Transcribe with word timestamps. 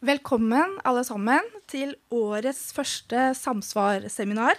Velkommen 0.00 0.78
alle 0.88 1.02
sammen 1.04 1.44
til 1.68 1.90
årets 2.08 2.70
første 2.72 3.34
samsvarseminar. 3.36 4.56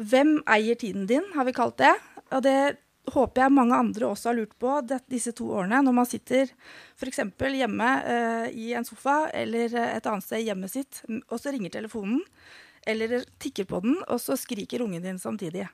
Hvem 0.00 0.38
eier 0.48 0.78
tiden 0.80 1.04
din, 1.10 1.26
har 1.34 1.44
vi 1.44 1.52
kalt 1.52 1.76
det. 1.82 1.90
Og 2.32 2.40
det 2.46 2.78
håper 3.12 3.42
jeg 3.42 3.52
mange 3.52 3.76
andre 3.76 4.08
også 4.08 4.30
har 4.30 4.38
lurt 4.38 4.56
på 4.56 4.78
disse 5.12 5.34
to 5.36 5.50
årene. 5.58 5.82
Når 5.84 5.96
man 6.00 6.08
sitter 6.08 6.48
f.eks. 6.96 7.20
hjemme 7.36 7.92
eh, 8.00 8.48
i 8.56 8.72
en 8.72 8.88
sofa 8.88 9.26
eller 9.36 9.76
et 9.76 10.08
annet 10.08 10.24
sted 10.24 10.40
i 10.40 10.48
hjemmet 10.48 10.72
sitt, 10.72 11.04
og 11.04 11.36
så 11.36 11.52
ringer 11.52 11.76
telefonen, 11.76 12.24
eller 12.88 13.28
tikker 13.36 13.68
på 13.68 13.84
den, 13.84 14.00
og 14.08 14.24
så 14.24 14.40
skriker 14.40 14.88
ungen 14.88 15.04
din 15.04 15.20
samtidig. 15.20 15.68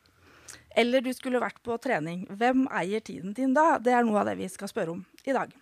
Eller 0.74 1.06
du 1.06 1.14
skulle 1.14 1.38
vært 1.38 1.62
på 1.62 1.78
trening. 1.78 2.26
Hvem 2.34 2.66
eier 2.82 2.98
tiden 2.98 3.30
din 3.38 3.54
da? 3.54 3.76
Det 3.78 3.94
er 3.94 4.02
noe 4.02 4.24
av 4.26 4.32
det 4.32 4.40
vi 4.42 4.50
skal 4.50 4.74
spørre 4.74 4.98
om 4.98 5.06
i 5.22 5.38
dag. 5.38 5.54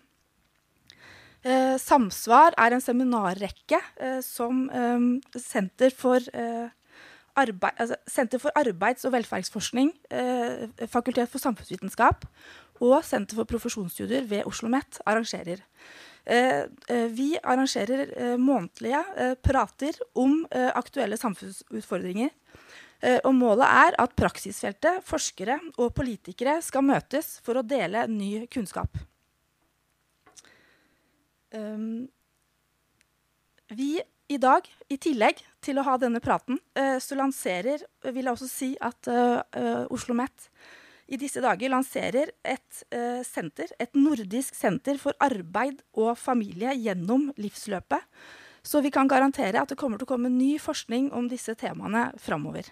Eh, 1.41 1.77
Samsvar 1.81 2.53
er 2.53 2.75
en 2.75 2.83
seminarrekke 2.83 3.79
eh, 3.97 4.19
som 4.21 4.67
eh, 4.69 5.05
Senter, 5.41 5.89
for, 5.97 6.21
eh, 6.37 6.69
arbeid, 7.41 7.79
altså, 7.81 7.97
Senter, 8.05 8.41
for, 8.43 8.53
arbeids- 8.59 9.07
og 9.09 9.15
velferdsforskning, 9.15 9.89
eh, 10.13 10.67
Fakultet 10.85 11.31
for 11.31 11.41
samfunnsvitenskap 11.41 12.27
og 12.81 13.01
Senter 13.05 13.41
for 13.41 13.49
profesjonsstudier 13.49 14.29
ved 14.29 14.45
Oslo 14.45 14.69
OsloMet 14.69 15.01
arrangerer. 15.05 15.65
Eh, 16.29 16.67
vi 17.09 17.33
arrangerer 17.41 18.37
månedlige 18.37 19.01
prater 19.41 19.97
om 20.13 20.45
aktuelle 20.51 21.17
samfunnsutfordringer. 21.17 22.29
og 23.25 23.33
målet 23.33 23.65
er 23.65 23.95
at 23.97 24.13
praksisfeltet, 24.15 25.01
forskere 25.03 25.57
og 25.79 25.95
politikere 25.95 26.61
skal 26.61 26.85
møtes 26.85 27.39
for 27.41 27.57
å 27.57 27.65
dele 27.65 28.05
ny 28.05 28.45
kunnskap. 28.45 28.93
Um, 31.51 32.07
vi 33.75 34.01
i 34.31 34.37
dag, 34.39 34.67
i 34.87 34.97
tillegg 34.99 35.41
til 35.63 35.79
å 35.79 35.85
ha 35.87 35.97
denne 35.99 36.21
praten, 36.23 36.59
uh, 36.79 36.97
så 37.03 37.17
lanserer 37.19 37.83
vil 38.07 38.23
jeg 38.23 38.31
også 38.31 38.47
si 38.47 38.69
at 38.79 39.09
uh, 39.11 39.41
uh, 39.43 39.83
Oslo 39.91 40.15
OsloMet 40.15 40.47
i 41.11 41.19
disse 41.19 41.41
dager 41.43 41.67
lanserer 41.67 42.29
et 42.47 42.83
senter, 43.27 43.67
et 43.83 43.97
nordisk 43.99 44.55
senter 44.55 44.95
for 44.95 45.11
arbeid 45.19 45.81
og 45.91 46.13
familie 46.15 46.71
gjennom 46.79 47.25
livsløpet. 47.35 48.05
Så 48.63 48.79
vi 48.79 48.93
kan 48.95 49.09
garantere 49.11 49.59
at 49.59 49.73
det 49.73 49.75
kommer 49.75 49.99
til 49.99 50.07
å 50.07 50.11
komme 50.13 50.31
ny 50.31 50.53
forskning 50.55 51.09
om 51.11 51.27
disse 51.27 51.51
temaene 51.59 52.13
framover. 52.15 52.69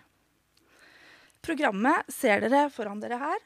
Programmet 1.44 2.08
ser 2.16 2.46
dere 2.46 2.70
foran 2.72 3.04
dere 3.04 3.20
her. 3.20 3.44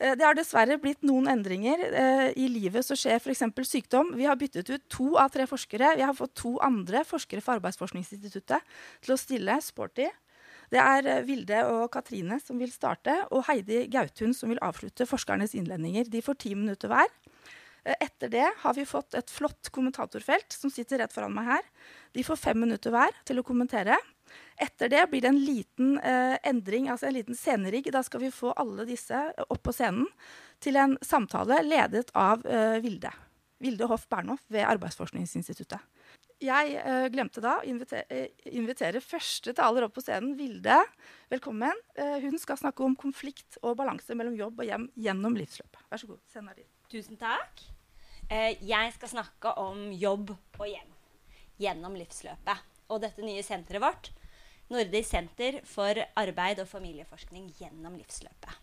Eh, 0.00 0.16
det 0.16 0.24
har 0.24 0.36
dessverre 0.36 0.78
blitt 0.80 1.04
noen 1.06 1.28
endringer 1.30 1.82
eh, 1.90 2.26
i 2.40 2.48
livet 2.50 2.86
som 2.86 2.98
skjer 2.98 3.20
f.eks. 3.20 3.44
sykdom. 3.68 4.14
Vi 4.16 4.26
har 4.28 4.38
byttet 4.40 4.70
ut 4.72 4.88
to 4.88 5.12
av 5.20 5.32
tre 5.34 5.46
forskere. 5.50 5.94
Vi 6.00 6.06
har 6.06 6.16
fått 6.16 6.34
to 6.40 6.56
andre 6.64 7.04
forskere 7.06 7.44
fra 7.44 7.58
Arbeidsforskningsinstituttet 7.58 8.74
til 9.04 9.14
å 9.14 9.20
stille 9.20 9.58
sporty. 9.64 10.08
Det 10.72 10.80
er 10.80 11.08
eh, 11.10 11.24
Vilde 11.28 11.64
og 11.68 11.90
Katrine 11.92 12.40
som 12.40 12.60
vil 12.60 12.72
starte, 12.72 13.18
og 13.30 13.44
Heidi 13.50 13.84
Gautun 13.92 14.32
som 14.36 14.52
vil 14.52 14.62
avslutte 14.64 15.08
forskernes 15.08 15.56
innledninger. 15.58 16.08
De 16.08 16.24
får 16.24 16.40
ti 16.46 16.54
minutter 16.56 16.92
hver. 16.92 17.10
Etter 17.80 18.28
det 18.28 18.44
har 18.60 18.74
vi 18.76 18.84
fått 18.84 19.14
et 19.16 19.30
flott 19.32 19.70
kommentatorfelt 19.72 20.52
som 20.52 20.68
sitter 20.72 21.00
rett 21.00 21.14
foran 21.14 21.32
meg 21.32 21.46
her. 21.48 21.68
De 22.12 22.24
får 22.24 22.36
fem 22.36 22.60
minutter 22.60 22.92
hver 22.92 23.14
til 23.24 23.40
å 23.40 23.44
kommentere. 23.46 23.96
Etter 24.60 24.92
det 24.92 25.06
blir 25.10 25.24
det 25.24 25.32
en 25.32 25.40
liten 25.40 25.96
eh, 25.98 26.36
endring, 26.46 26.90
altså 26.92 27.08
en 27.08 27.16
liten 27.16 27.38
scenerigg. 27.38 27.90
Da 27.92 28.02
skal 28.06 28.24
vi 28.24 28.34
få 28.34 28.52
alle 28.60 28.86
disse 28.88 29.24
opp 29.46 29.62
på 29.64 29.74
scenen 29.76 30.08
til 30.60 30.76
en 30.76 30.98
samtale 31.04 31.62
ledet 31.64 32.10
av 32.14 32.44
eh, 32.46 32.78
Vilde. 32.84 33.12
Vilde 33.60 33.88
Hoff 33.90 34.06
Bernhoff 34.08 34.44
ved 34.48 34.64
Arbeidsforskningsinstituttet. 34.64 35.80
Jeg 36.40 36.76
eh, 36.80 37.06
glemte 37.12 37.42
da 37.44 37.58
å 37.58 37.64
invitere, 37.68 38.06
eh, 38.08 38.46
invitere 38.56 39.02
første 39.04 39.52
taler 39.56 39.84
opp 39.84 39.98
på 39.98 40.04
scenen, 40.04 40.32
Vilde. 40.38 40.78
Velkommen. 41.32 41.82
Eh, 41.92 42.16
hun 42.24 42.40
skal 42.40 42.56
snakke 42.56 42.86
om 42.86 42.96
konflikt 42.96 43.58
og 43.60 43.76
balanse 43.76 44.16
mellom 44.16 44.38
jobb 44.38 44.62
og 44.62 44.70
hjem 44.70 44.86
gjennom 44.96 45.36
livsløpet. 45.36 45.82
Vær 45.92 46.00
så 46.00 46.08
god. 46.08 46.22
Scenen 46.32 46.54
er 46.54 46.62
din. 46.62 46.70
Tusen 46.88 47.20
takk. 47.20 47.60
Eh, 48.30 48.56
jeg 48.64 48.94
skal 48.96 49.12
snakke 49.12 49.52
om 49.60 49.90
jobb 49.92 50.32
og 50.32 50.64
hjem 50.64 50.96
gjennom 51.60 52.00
livsløpet. 52.00 52.64
Og 52.90 53.04
dette 53.04 53.22
nye 53.26 53.44
senteret 53.44 53.84
vårt 53.84 54.10
Nordisk 54.70 55.10
senter 55.10 55.60
for 55.66 55.98
arbeid 56.20 56.60
og 56.62 56.68
familieforskning 56.70 57.48
gjennom 57.58 57.96
livsløpet. 57.98 58.58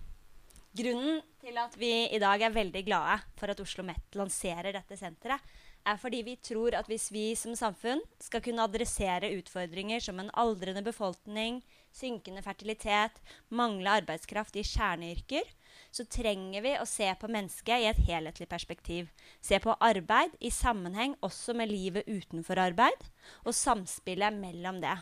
Grunnen 0.77 1.23
til 1.41 1.57
at 1.57 1.73
vi 1.79 1.89
i 2.13 2.19
dag 2.21 2.43
er 2.45 2.53
veldig 2.53 2.83
glade 2.85 3.17
for 3.39 3.49
at 3.51 3.59
Oslo 3.59 3.81
OsloMet 3.81 4.15
lanserer 4.15 4.75
dette 4.75 4.95
senteret, 4.99 5.41
er 5.87 5.97
fordi 5.99 6.21
vi 6.27 6.35
tror 6.43 6.75
at 6.77 6.87
hvis 6.87 7.07
vi 7.11 7.25
som 7.39 7.55
samfunn 7.57 7.99
skal 8.23 8.43
kunne 8.45 8.63
adressere 8.63 9.31
utfordringer 9.39 10.03
som 10.03 10.19
en 10.21 10.31
aldrende 10.35 10.83
befolkning, 10.85 11.59
synkende 11.95 12.43
fertilitet, 12.45 13.19
mangle 13.49 13.97
arbeidskraft 14.03 14.55
i 14.59 14.65
kjerneyrker, 14.67 15.43
så 15.91 16.07
trenger 16.07 16.63
vi 16.63 16.77
å 16.79 16.87
se 16.87 17.09
på 17.19 17.31
mennesket 17.31 17.83
i 17.83 17.89
et 17.91 18.01
helhetlig 18.07 18.47
perspektiv. 18.51 19.11
Se 19.41 19.59
på 19.63 19.75
arbeid 19.79 20.39
i 20.39 20.51
sammenheng 20.53 21.15
også 21.25 21.55
med 21.57 21.71
livet 21.71 22.07
utenfor 22.07 22.63
arbeid, 22.63 23.07
og 23.43 23.55
samspillet 23.55 24.35
mellom 24.39 24.83
det 24.83 24.95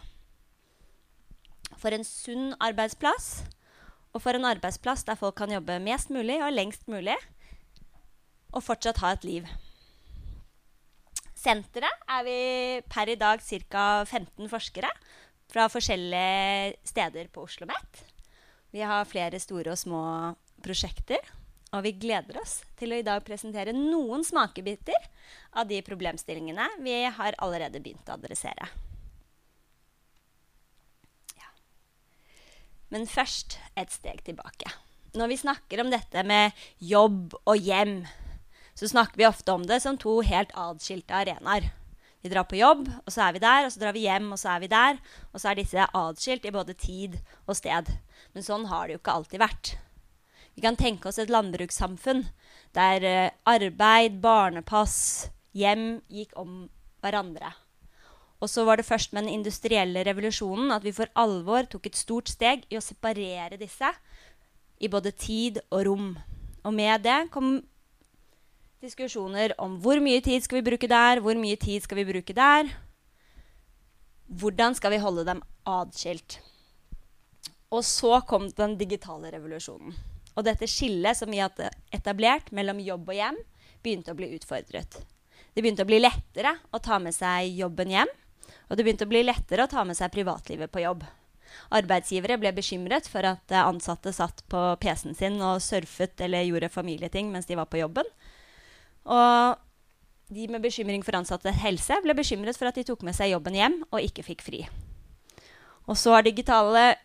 for 1.82 1.96
en 1.96 2.06
sunn 2.08 2.54
arbeidsplass. 2.64 3.46
Og 4.16 4.24
for 4.24 4.38
en 4.38 4.48
arbeidsplass 4.48 5.04
der 5.08 5.20
folk 5.20 5.36
kan 5.40 5.52
jobbe 5.52 5.78
mest 5.84 6.12
mulig 6.14 6.40
og 6.44 6.54
lengst 6.56 6.88
mulig. 6.92 7.18
Og 8.56 8.64
fortsatt 8.64 9.02
ha 9.04 9.14
et 9.16 9.28
liv. 9.28 9.48
Senteret 11.36 12.08
er 12.10 12.24
vi 12.26 12.40
per 12.90 13.12
i 13.12 13.20
dag 13.20 13.44
ca. 13.44 13.86
15 14.06 14.50
forskere 14.50 14.90
fra 15.52 15.68
forskjellige 15.70 16.78
steder 16.88 17.28
på 17.30 17.44
Oslo 17.46 17.68
OsloMet. 17.68 18.06
Vi 18.74 18.82
har 18.82 19.06
flere 19.08 19.40
store 19.40 19.76
og 19.76 19.80
små 19.80 20.04
prosjekter. 20.64 21.22
Og 21.76 21.84
vi 21.84 21.92
gleder 22.00 22.40
oss 22.40 22.62
til 22.80 22.94
å 22.94 23.00
i 23.00 23.04
dag 23.04 23.24
presentere 23.28 23.74
noen 23.76 24.24
smakebiter 24.24 25.10
av 25.60 25.68
de 25.68 25.82
problemstillingene 25.84 26.70
vi 26.86 27.02
har 27.18 27.36
allerede 27.44 27.82
begynt 27.84 28.08
å 28.08 28.16
adressere. 28.16 28.70
Men 32.96 33.10
først 33.12 33.58
et 33.76 33.92
steg 33.92 34.22
tilbake. 34.24 34.70
Når 35.20 35.28
vi 35.28 35.42
snakker 35.42 35.82
om 35.84 35.90
dette 35.92 36.22
med 36.24 36.56
jobb 36.80 37.34
og 37.44 37.58
hjem, 37.60 38.06
så 38.72 38.88
snakker 38.88 39.20
vi 39.20 39.28
ofte 39.28 39.52
om 39.52 39.66
det 39.68 39.82
som 39.84 39.98
to 40.00 40.22
helt 40.24 40.54
adskilte 40.56 41.18
arenaer. 41.18 41.74
Vi 42.24 42.32
drar 42.32 42.48
på 42.48 42.56
jobb, 42.56 42.88
og 42.88 43.12
så 43.12 43.28
er 43.28 43.36
vi 43.36 43.42
der. 43.44 43.68
Og 43.68 43.74
så 43.74 43.82
drar 43.84 43.94
vi 43.94 44.06
hjem, 44.08 44.32
og 44.32 44.40
så 44.40 44.54
er 44.56 44.64
vi 44.64 44.70
der. 44.72 45.02
Og 45.34 45.44
så 45.44 45.52
er 45.52 45.60
disse 45.60 45.90
adskilt 45.92 46.48
i 46.48 46.54
både 46.56 46.74
tid 46.80 47.20
og 47.46 47.60
sted. 47.60 47.92
Men 48.34 48.48
sånn 48.48 48.66
har 48.72 48.88
det 48.88 48.96
jo 48.96 49.02
ikke 49.04 49.18
alltid 49.20 49.44
vært. 49.44 49.74
Vi 50.56 50.64
kan 50.64 50.80
tenke 50.80 51.12
oss 51.12 51.20
et 51.20 51.30
landbrukssamfunn 51.30 52.24
der 52.80 53.06
eh, 53.06 53.36
arbeid, 53.52 54.22
barnepass, 54.24 55.28
hjem 55.52 56.00
gikk 56.08 56.32
om 56.40 56.64
hverandre. 57.04 57.52
Og 58.46 58.50
så 58.52 58.62
var 58.62 58.78
det 58.78 58.86
først 58.86 59.10
med 59.16 59.26
den 59.26 59.40
industrielle 59.40 60.04
revolusjonen 60.06 60.70
at 60.76 60.84
vi 60.86 60.94
for 60.94 61.10
alvor 61.18 61.66
tok 61.66 61.88
et 61.90 61.98
stort 61.98 62.30
steg 62.30 62.68
i 62.70 62.78
å 62.78 62.84
separere 62.84 63.58
disse 63.58 63.90
i 64.78 64.90
både 64.92 65.16
tid 65.18 65.58
og 65.72 65.86
rom. 65.88 66.12
Og 66.62 66.74
med 66.76 67.02
det 67.02 67.24
kom 67.34 67.56
diskusjoner 68.86 69.56
om 69.58 69.80
hvor 69.82 69.98
mye 70.04 70.22
tid 70.22 70.46
skal 70.46 70.60
vi 70.60 70.68
bruke 70.68 70.90
der, 70.92 71.24
hvor 71.26 71.34
mye 71.42 71.58
tid 71.58 71.82
skal 71.82 71.98
vi 71.98 72.06
bruke 72.12 72.36
der. 72.38 72.70
Hvordan 74.30 74.78
skal 74.78 74.94
vi 74.94 75.00
holde 75.02 75.24
dem 75.26 75.42
adskilt? 75.66 76.38
Og 77.74 77.82
så 77.82 78.20
kom 78.30 78.46
den 78.54 78.76
digitale 78.78 79.32
revolusjonen. 79.34 79.96
Og 80.36 80.46
dette 80.46 80.70
skillet 80.70 81.18
som 81.18 81.32
vi 81.34 81.42
hadde 81.42 81.72
etablert 81.96 82.52
mellom 82.54 82.78
jobb 82.84 83.10
og 83.10 83.18
hjem, 83.18 83.42
begynte 83.82 84.14
å 84.14 84.20
bli 84.20 84.30
utfordret. 84.38 85.00
Det 85.56 85.64
begynte 85.64 85.86
å 85.86 85.90
bli 85.90 86.02
lettere 86.04 86.54
å 86.70 86.84
ta 86.84 87.00
med 87.02 87.16
seg 87.16 87.50
jobben 87.58 87.94
hjem 87.96 88.14
og 88.70 88.78
det 88.78 88.86
begynte 88.86 89.06
å 89.06 89.12
bli 89.12 89.24
lettere 89.26 89.66
å 89.66 89.72
ta 89.72 89.84
med 89.88 89.98
seg 89.98 90.14
privatlivet 90.14 90.72
på 90.74 90.84
jobb. 90.84 91.04
Arbeidsgivere 91.76 92.38
ble 92.42 92.52
bekymret 92.56 93.08
for 93.10 93.26
at 93.28 93.54
ansatte 93.58 94.14
satt 94.14 94.44
på 94.52 94.62
PC-en 94.82 95.18
sin 95.18 95.38
og 95.44 95.62
surfet 95.64 96.22
eller 96.26 96.46
gjorde 96.48 96.74
familieting 96.74 97.32
mens 97.34 97.50
de 97.50 97.58
var 97.58 97.70
på 97.72 97.80
jobben. 97.82 98.10
Og 99.06 99.62
de 100.34 100.48
med 100.50 100.64
bekymring 100.66 101.06
for 101.06 101.18
ansattes 101.18 101.62
helse 101.62 102.00
ble 102.04 102.16
bekymret 102.18 102.58
for 102.58 102.70
at 102.70 102.78
de 102.78 102.86
tok 102.88 103.06
med 103.06 103.18
seg 103.18 103.32
jobben 103.36 103.58
hjem 103.58 103.80
og 103.92 104.02
ikke 104.02 104.26
fikk 104.26 104.46
fri. 104.46 104.64
Og 105.86 105.98
så 106.02 106.16
har 106.18 106.26
digitale 106.26 106.96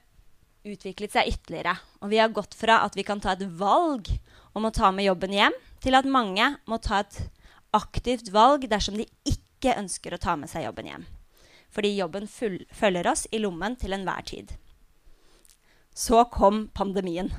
utviklet 0.65 1.13
seg 1.13 1.29
ytterligere. 1.29 1.77
Og 2.01 2.13
vi 2.13 2.21
har 2.21 2.33
gått 2.33 2.57
fra 2.57 2.81
at 2.87 2.97
vi 2.97 3.05
kan 3.05 3.21
ta 3.21 3.37
et 3.37 3.45
valg 3.61 4.09
om 4.57 4.67
å 4.67 4.73
ta 4.75 4.91
med 4.93 5.07
jobben 5.07 5.37
hjem, 5.37 5.55
til 5.81 5.97
at 5.97 6.09
mange 6.09 6.55
må 6.69 6.81
ta 6.83 7.05
et 7.05 7.21
aktivt 7.77 8.33
valg 8.35 8.67
dersom 8.69 8.97
de 8.99 9.07
ikke 9.29 9.77
ønsker 9.79 10.17
å 10.17 10.21
ta 10.21 10.35
med 10.37 10.51
seg 10.51 10.67
jobben 10.67 10.89
hjem 10.91 11.07
fordi 11.71 11.95
jobben 11.97 12.27
følger 12.27 13.11
oss 13.11 13.27
i 13.31 13.41
lommen 13.43 13.77
til 13.79 13.95
enhver 13.95 14.27
tid. 14.27 14.53
Så 15.95 16.25
kom 16.33 16.69
pandemien. 16.75 17.31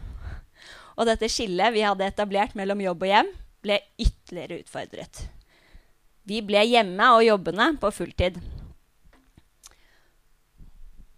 Og 1.00 1.07
dette 1.07 1.30
skillet 1.31 1.74
vi 1.75 1.83
hadde 1.86 2.07
etablert 2.07 2.56
mellom 2.57 2.81
jobb 2.83 3.06
og 3.06 3.12
hjem, 3.12 3.30
ble 3.62 3.78
ytterligere 4.01 4.62
utfordret. 4.63 5.22
Vi 6.28 6.42
ble 6.45 6.63
hjemme 6.68 7.07
og 7.16 7.25
jobbende 7.25 7.72
på 7.81 7.92
fulltid. 7.94 8.38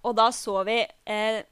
Og 0.04 0.16
da 0.18 0.28
så 0.36 0.56
vi 0.68 0.82
eh, 0.84 1.44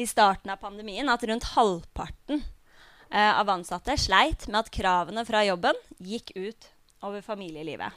i 0.00 0.06
starten 0.08 0.50
av 0.50 0.62
pandemien 0.62 1.08
at 1.12 1.24
rundt 1.28 1.50
halvparten 1.52 2.40
eh, 2.40 3.32
av 3.32 3.50
ansatte 3.52 3.96
sleit 4.00 4.48
med 4.48 4.62
at 4.64 4.72
kravene 4.74 5.26
fra 5.28 5.44
jobben 5.46 5.78
gikk 5.98 6.32
ut 6.34 6.70
over 7.06 7.22
familielivet. 7.24 7.94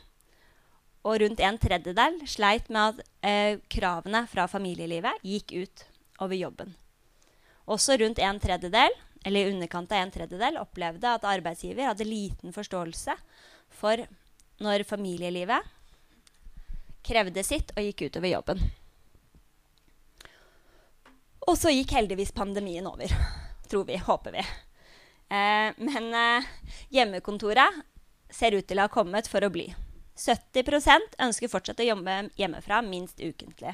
Og 1.03 1.19
rundt 1.19 1.41
en 1.43 1.57
tredjedel 1.59 2.21
sleit 2.31 2.69
med 2.71 2.93
at 2.93 3.15
eh, 3.27 3.57
kravene 3.71 4.23
fra 4.31 4.47
familielivet 4.47 5.23
gikk 5.27 5.51
ut 5.51 5.85
over 6.23 6.37
jobben. 6.37 6.75
Også 7.67 7.97
rundt 7.99 8.19
en 8.23 8.39
tredjedel, 8.43 8.95
eller 9.23 9.39
i 9.43 9.51
underkant 9.51 9.91
av 9.91 10.03
en 10.03 10.11
tredjedel, 10.11 10.59
opplevde 10.59 11.11
at 11.11 11.27
arbeidsgiver 11.27 11.89
hadde 11.89 12.07
liten 12.07 12.55
forståelse 12.55 13.15
for 13.73 14.03
når 14.63 14.85
familielivet 14.87 15.63
krevde 17.03 17.43
sitt 17.43 17.71
og 17.75 17.83
gikk 17.83 18.07
utover 18.07 18.31
jobben. 18.31 18.63
Og 21.43 21.57
så 21.59 21.71
gikk 21.73 21.91
heldigvis 21.97 22.31
pandemien 22.35 22.85
over. 22.87 23.11
Tror 23.67 23.83
vi. 23.87 23.97
Håper 23.99 24.35
vi. 24.37 24.43
Eh, 25.33 25.69
men 25.83 26.13
eh, 26.15 26.51
hjemmekontoret 26.93 27.83
ser 28.31 28.55
ut 28.55 28.67
til 28.67 28.79
å 28.79 28.87
ha 28.87 28.91
kommet 28.91 29.27
for 29.27 29.43
å 29.43 29.51
bli. 29.51 29.67
70 30.15 31.17
ønsker 31.19 31.49
fortsatt 31.49 31.81
å 31.81 31.87
jobbe 31.87 32.17
hjemmefra 32.37 32.81
minst 32.85 33.19
ukentlig. 33.19 33.73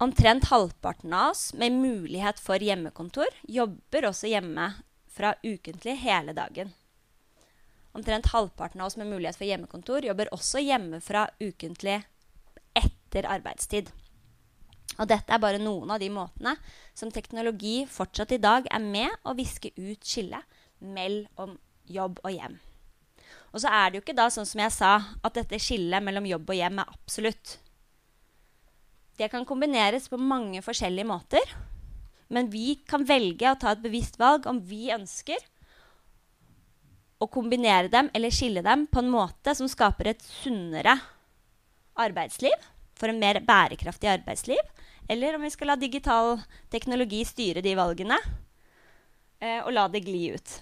Omtrent 0.00 0.46
halvparten 0.48 1.12
av 1.12 1.34
oss 1.34 1.50
med 1.52 1.76
mulighet 1.76 2.40
for 2.40 2.56
hjemmekontor 2.56 3.28
jobber 3.44 4.06
også 4.08 4.30
hjemme 4.32 4.70
fra 5.12 5.34
ukentlig 5.44 5.98
hele 6.00 6.32
dagen. 6.32 6.72
Omtrent 7.92 8.30
halvparten 8.32 8.80
av 8.80 8.88
oss 8.88 8.96
med 8.96 9.10
mulighet 9.10 9.36
for 9.36 9.44
hjemmekontor 9.44 10.06
jobber 10.08 10.32
også 10.32 10.62
hjemmefra 10.62 11.26
ukentlig 11.42 11.98
etter 12.72 13.28
arbeidstid. 13.28 13.90
Og 14.96 15.08
dette 15.10 15.34
er 15.34 15.42
bare 15.42 15.60
noen 15.60 15.92
av 15.92 16.00
de 16.00 16.08
måtene 16.12 16.56
som 16.96 17.12
teknologi 17.12 17.84
fortsatt 17.90 18.32
i 18.32 18.40
dag 18.40 18.72
er 18.72 18.80
med 18.80 19.12
å 19.28 19.36
viske 19.36 19.74
ut 19.76 20.00
skillet 20.00 20.60
mellom 20.80 21.58
jobb 21.84 22.24
og 22.24 22.32
hjem. 22.32 22.56
Og 23.50 23.62
så 23.62 23.70
er 23.74 23.90
det 23.90 23.98
jo 23.98 24.04
ikke 24.04 24.18
da 24.18 24.28
sånn 24.30 24.46
som 24.46 24.62
jeg 24.62 24.74
sa, 24.74 24.92
at 25.26 25.36
dette 25.36 25.58
skillet 25.62 26.04
mellom 26.04 26.28
jobb 26.28 26.52
og 26.52 26.58
hjem 26.58 26.82
er 26.82 26.92
absolutt. 26.92 27.56
Det 29.18 29.28
kan 29.32 29.44
kombineres 29.44 30.06
på 30.08 30.20
mange 30.20 30.62
forskjellige 30.64 31.08
måter. 31.08 31.54
Men 32.30 32.46
vi 32.52 32.78
kan 32.86 33.02
velge 33.04 33.50
å 33.50 33.58
ta 33.58 33.74
et 33.74 33.82
bevisst 33.82 34.20
valg 34.20 34.46
om 34.46 34.60
vi 34.62 34.92
ønsker 34.94 35.42
å 37.20 37.26
kombinere 37.28 37.90
dem 37.92 38.08
eller 38.16 38.32
skille 38.32 38.62
dem 38.64 38.86
på 38.88 39.02
en 39.02 39.10
måte 39.12 39.52
som 39.58 39.68
skaper 39.68 40.12
et 40.12 40.22
sunnere 40.24 40.94
arbeidsliv, 42.00 42.54
for 42.96 43.12
en 43.12 43.20
mer 43.20 43.42
bærekraftig 43.44 44.08
arbeidsliv, 44.08 44.62
eller 45.10 45.36
om 45.36 45.44
vi 45.44 45.50
skal 45.52 45.72
la 45.72 45.76
digital 45.76 46.38
teknologi 46.72 47.24
styre 47.28 47.64
de 47.64 47.74
valgene 47.76 48.16
eh, 49.42 49.58
og 49.58 49.72
la 49.74 49.88
det 49.92 50.04
gli 50.06 50.30
ut. 50.32 50.54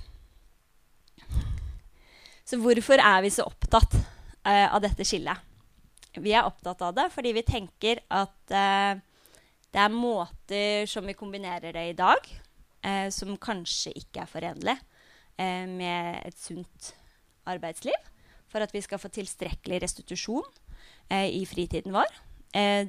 Så 2.48 2.56
hvorfor 2.62 2.96
er 2.96 3.20
vi 3.20 3.30
så 3.32 3.44
opptatt 3.44 3.92
uh, 3.98 4.68
av 4.72 4.80
dette 4.80 5.04
skillet? 5.04 5.36
Vi 6.16 6.32
er 6.32 6.46
opptatt 6.48 6.80
av 6.86 6.94
det 6.96 7.08
fordi 7.12 7.34
vi 7.36 7.44
tenker 7.44 8.00
at 8.08 8.54
uh, 8.54 8.96
det 9.68 9.82
er 9.82 9.92
måter 9.92 10.88
som 10.88 11.04
vi 11.04 11.16
kombinerer 11.16 11.76
det 11.76 11.82
i 11.90 11.96
dag, 11.98 12.30
uh, 12.88 13.08
som 13.12 13.36
kanskje 13.36 13.92
ikke 14.00 14.24
er 14.24 14.30
forenlig 14.30 14.78
med 15.38 16.16
et 16.26 16.34
sunt 16.34 16.88
arbeidsliv. 17.46 17.94
For 18.50 18.64
at 18.64 18.72
vi 18.74 18.80
skal 18.82 18.98
få 18.98 19.06
tilstrekkelig 19.14 19.78
restitusjon 19.84 20.48
i 21.14 21.44
fritiden 21.46 21.94
vår. 21.94 22.10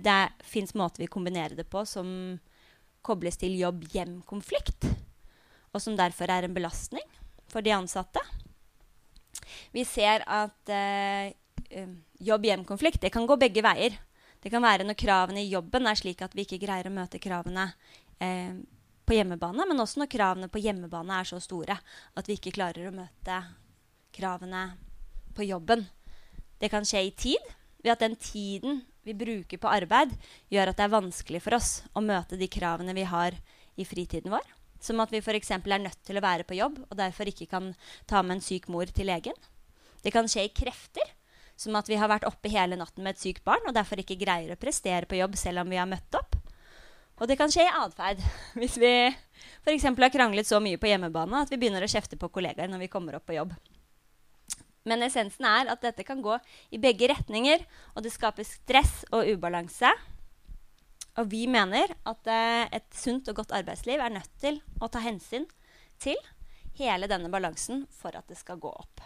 Det 0.02 0.16
fins 0.50 0.74
måter 0.74 1.04
vi 1.04 1.12
kombinerer 1.14 1.54
det 1.54 1.68
på 1.70 1.84
som 1.86 2.10
kobles 3.06 3.38
til 3.38 3.54
jobb-hjem-konflikt. 3.60 4.90
Og 5.70 5.86
som 5.86 6.00
derfor 6.00 6.34
er 6.34 6.50
en 6.50 6.58
belastning 6.58 7.06
for 7.54 7.62
de 7.62 7.76
ansatte. 7.78 8.26
Vi 9.76 9.86
ser 9.88 10.26
at 10.28 10.74
eh, 10.74 11.32
eh, 11.70 11.94
jobb-hjem-konflikt 12.26 13.08
kan 13.14 13.28
gå 13.30 13.38
begge 13.40 13.64
veier. 13.66 13.98
Det 14.40 14.52
kan 14.52 14.64
være 14.64 14.88
når 14.88 14.98
kravene 15.00 15.44
i 15.44 15.52
jobben 15.52 15.88
er 15.90 16.00
slik 16.00 16.22
at 16.24 16.36
vi 16.36 16.46
ikke 16.46 16.62
greier 16.62 16.88
å 16.88 16.96
møte 16.96 17.20
kravene 17.22 17.72
eh, 18.24 18.56
på 19.10 19.18
hjemmebane, 19.18 19.66
men 19.66 19.82
også 19.82 20.04
når 20.04 20.12
kravene 20.12 20.52
på 20.52 20.62
hjemmebane 20.64 21.18
er 21.20 21.28
så 21.28 21.40
store 21.42 21.80
at 22.16 22.30
vi 22.30 22.38
ikke 22.38 22.54
klarer 22.56 22.88
å 22.88 22.96
møte 22.96 23.40
kravene 24.16 24.68
på 25.36 25.48
jobben. 25.48 25.88
Det 26.60 26.70
kan 26.72 26.86
skje 26.88 27.08
i 27.08 27.16
tid, 27.16 27.52
ved 27.80 27.96
at 27.96 28.04
den 28.04 28.16
tiden 28.20 28.82
vi 29.08 29.16
bruker 29.16 29.60
på 29.60 29.72
arbeid, 29.72 30.12
gjør 30.52 30.72
at 30.72 30.80
det 30.80 30.86
er 30.86 30.94
vanskelig 30.94 31.42
for 31.44 31.58
oss 31.58 31.72
å 31.96 32.04
møte 32.04 32.38
de 32.40 32.50
kravene 32.52 32.96
vi 32.96 33.08
har 33.08 33.38
i 33.80 33.88
fritiden 33.88 34.34
vår. 34.34 34.46
Som 34.80 35.02
at 35.04 35.12
vi 35.12 35.20
f.eks. 35.20 35.52
er 35.52 35.84
nødt 35.84 36.04
til 36.08 36.18
å 36.20 36.24
være 36.24 36.48
på 36.48 36.58
jobb 36.58 36.80
og 36.86 36.98
derfor 36.98 37.30
ikke 37.30 37.50
kan 37.52 37.74
ta 38.08 38.24
med 38.24 38.38
en 38.38 38.44
syk 38.44 38.70
mor 38.72 38.88
til 38.88 39.10
legen. 39.12 39.36
Det 40.04 40.14
kan 40.16 40.30
skje 40.32 40.48
i 40.48 40.54
krefter, 40.56 41.16
som 41.60 41.76
at 41.76 41.90
vi 41.92 41.98
har 42.00 42.08
vært 42.08 42.28
oppe 42.28 42.52
hele 42.52 42.80
natten 42.80 43.04
med 43.04 43.18
et 43.18 43.24
sykt 43.24 43.44
barn 43.44 43.66
og 43.68 43.76
derfor 43.76 44.00
ikke 44.00 44.20
greier 44.20 44.56
å 44.56 44.60
prestere 44.60 45.10
på 45.10 45.20
jobb 45.20 45.36
selv 45.40 45.66
om 45.66 45.74
vi 45.74 45.80
har 45.80 45.90
møtt 45.90 46.16
opp. 46.16 46.38
Og 47.20 47.28
det 47.28 47.36
kan 47.40 47.52
skje 47.52 47.66
i 47.68 47.74
atferd. 47.82 48.22
Hvis 48.60 48.78
vi 48.80 48.94
f.eks. 49.66 49.90
har 49.90 50.14
kranglet 50.14 50.48
så 50.48 50.62
mye 50.64 50.80
på 50.80 50.88
hjemmebane 50.88 51.44
at 51.44 51.52
vi 51.52 51.60
begynner 51.60 51.84
å 51.84 51.92
kjefte 51.92 52.20
på 52.20 52.32
kollegaer 52.32 52.72
når 52.72 52.86
vi 52.86 52.92
kommer 52.92 53.20
opp 53.20 53.28
på 53.28 53.36
jobb. 53.36 53.52
Men 54.88 55.04
essensen 55.06 55.46
er 55.46 55.70
at 55.70 55.84
dette 55.84 56.06
kan 56.08 56.22
gå 56.24 56.38
i 56.72 56.80
begge 56.82 57.10
retninger, 57.12 57.66
og 57.94 58.06
det 58.06 58.14
skaper 58.16 58.48
stress 58.48 59.04
og 59.12 59.28
ubalanse. 59.28 59.92
Og 61.20 61.28
vi 61.32 61.44
mener 61.52 61.92
at 62.08 62.30
eh, 62.32 62.66
et 62.80 62.88
sunt 62.96 63.28
og 63.32 63.42
godt 63.42 63.54
arbeidsliv 63.58 64.00
er 64.00 64.14
nødt 64.14 64.32
til 64.40 64.62
å 64.80 64.88
ta 64.92 65.02
hensyn 65.04 65.48
til 66.00 66.18
hele 66.80 67.10
denne 67.12 67.32
balansen 67.32 67.84
for 67.92 68.16
at 68.16 68.28
det 68.32 68.40
skal 68.40 68.62
gå 68.62 68.72
opp. 68.72 69.04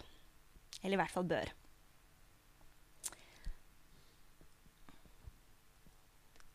Eller 0.83 0.97
i 0.97 1.01
hvert 1.01 1.13
fall 1.13 1.25
bør. 1.25 1.49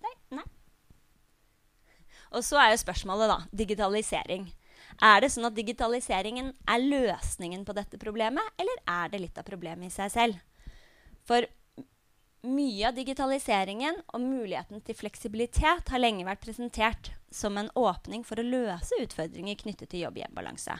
Nei. 0.04 0.44
Og 2.36 2.44
så 2.44 2.60
er 2.60 2.72
jo 2.74 2.82
spørsmålet, 2.84 3.30
da, 3.32 3.38
digitalisering. 3.64 4.46
Er 5.02 5.22
det 5.22 5.30
sånn 5.32 5.48
at 5.48 5.56
digitaliseringen 5.56 6.52
er 6.68 6.84
løsningen 6.84 7.64
på 7.66 7.74
dette 7.76 8.00
problemet, 8.00 8.44
eller 8.60 8.82
er 8.84 9.12
det 9.12 9.22
litt 9.22 9.40
av 9.40 9.46
problemet 9.48 9.88
i 9.88 9.94
seg 9.94 10.12
selv? 10.12 10.38
For 11.28 11.44
mye 12.46 12.88
av 12.88 12.94
digitaliseringen 12.94 14.02
og 14.06 14.22
muligheten 14.22 14.82
til 14.86 14.98
fleksibilitet 14.98 15.90
har 15.90 16.02
lenge 16.02 16.26
vært 16.28 16.44
presentert 16.44 17.10
som 17.34 17.58
en 17.58 17.70
åpning 17.74 18.22
for 18.26 18.38
å 18.38 18.46
løse 18.46 19.00
utfordringer 19.02 19.58
knyttet 19.58 19.90
til 19.90 20.06
jobb-hjem-balanse. 20.06 20.76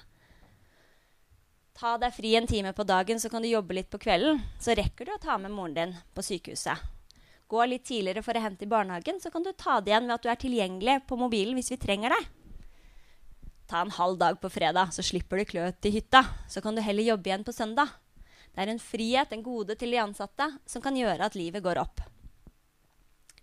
Ta 1.78 1.97
deg 2.02 2.14
fri 2.14 2.35
en 2.35 2.47
time 2.50 2.75
på 2.75 2.87
dagen, 2.87 3.21
så 3.23 3.30
kan 3.30 3.42
du 3.42 3.50
jobbe 3.50 3.76
litt 3.76 3.90
på 3.90 4.00
kvelden. 4.02 4.40
Så 4.59 4.75
rekker 4.75 5.06
du 5.06 5.14
å 5.14 5.23
ta 5.23 5.38
med 5.38 5.54
moren 5.54 5.76
din 5.76 5.99
på 6.14 6.25
sykehuset 6.26 6.94
gå 7.49 7.64
litt 7.64 7.87
tidligere 7.88 8.23
for 8.25 8.37
å 8.37 8.42
hente 8.44 8.66
i 8.66 8.71
barnehagen, 8.71 9.21
så 9.21 9.32
kan 9.32 9.44
du 9.44 9.54
ta 9.56 9.80
det 9.80 9.92
igjen 9.92 10.09
ved 10.09 10.16
at 10.18 10.25
du 10.25 10.28
er 10.32 10.42
tilgjengelig 10.42 10.99
på 11.09 11.16
mobilen 11.21 11.56
hvis 11.56 11.73
vi 11.73 11.80
trenger 11.80 12.12
deg. 12.12 12.26
Ta 13.68 13.82
en 13.85 13.92
halv 13.92 14.18
dag 14.21 14.37
på 14.40 14.50
fredag, 14.52 14.92
så 14.97 15.04
slipper 15.04 15.40
du 15.40 15.49
kløt 15.49 15.88
i 15.88 15.92
hytta. 15.92 16.23
Så 16.49 16.62
kan 16.64 16.76
du 16.76 16.80
heller 16.85 17.04
jobbe 17.04 17.28
igjen 17.28 17.44
på 17.44 17.52
søndag. 17.52 17.90
Det 18.58 18.64
er 18.64 18.72
en 18.72 18.80
frihet, 18.82 19.30
en 19.30 19.42
gode 19.46 19.76
til 19.78 19.92
de 19.94 20.00
ansatte, 20.02 20.48
som 20.66 20.82
kan 20.82 20.96
gjøre 20.98 21.28
at 21.28 21.36
livet 21.38 21.62
går 21.62 21.78
opp. 21.78 22.00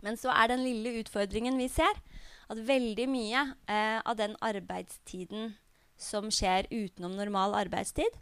Men 0.03 0.17
så 0.19 0.27
er 0.36 0.50
den 0.51 0.65
lille 0.65 0.98
utfordringen 1.00 1.55
vi 1.55 1.69
ser, 1.72 2.01
at 2.51 2.60
veldig 2.67 3.05
mye 3.07 3.43
eh, 3.72 4.01
av 4.03 4.17
den 4.19 4.34
arbeidstiden 4.43 5.53
som 5.95 6.27
skjer 6.27 6.67
utenom 6.67 7.15
normal 7.15 7.55
arbeidstid, 7.62 8.17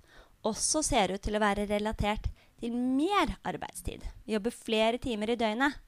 også 0.45 0.83
ser 0.85 1.15
ut 1.15 1.23
til 1.25 1.33
å 1.33 1.41
være 1.41 1.65
relatert 1.71 2.27
til 2.61 2.75
mer 2.77 3.39
arbeidstid. 3.41 4.03
Vi 4.27 4.35
jobber 4.35 4.53
flere 4.53 4.99
timer 5.01 5.33
i 5.33 5.37
døgnet. 5.39 5.79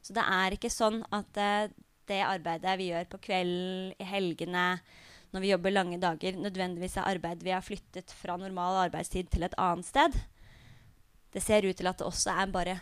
Så 0.00 0.16
det 0.16 0.24
er 0.24 0.56
ikke 0.56 0.72
sånn 0.72 1.02
at 1.12 1.36
eh, 1.36 1.74
det 2.08 2.22
arbeidet 2.24 2.78
vi 2.80 2.88
gjør 2.94 3.10
på 3.12 3.20
kvelden, 3.28 3.92
i 4.00 4.08
helgene, 4.08 4.64
når 5.36 5.44
vi 5.44 5.52
jobber 5.52 5.74
lange 5.74 6.00
dager, 6.00 6.40
nødvendigvis 6.40 6.96
er 6.96 7.10
arbeid 7.12 7.44
vi 7.44 7.52
har 7.52 7.60
flyttet 7.66 8.16
fra 8.16 8.38
normal 8.40 8.86
arbeidstid 8.86 9.28
til 9.28 9.44
et 9.44 9.58
annet 9.60 9.84
sted. 9.84 10.16
Det 11.36 11.42
ser 11.44 11.66
ut 11.68 11.76
til 11.76 11.88
at 11.90 11.98
det 12.00 12.06
også 12.08 12.32
er 12.32 12.48
bare 12.48 12.78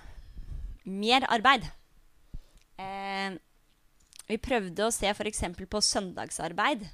mer 0.86 1.24
arbeid. 1.26 1.64
Eh, 2.78 3.34
vi 4.28 4.36
prøvde 4.38 4.86
å 4.86 4.92
se 4.94 5.10
f.eks. 5.10 5.42
på 5.58 5.80
søndagsarbeid 5.82 6.84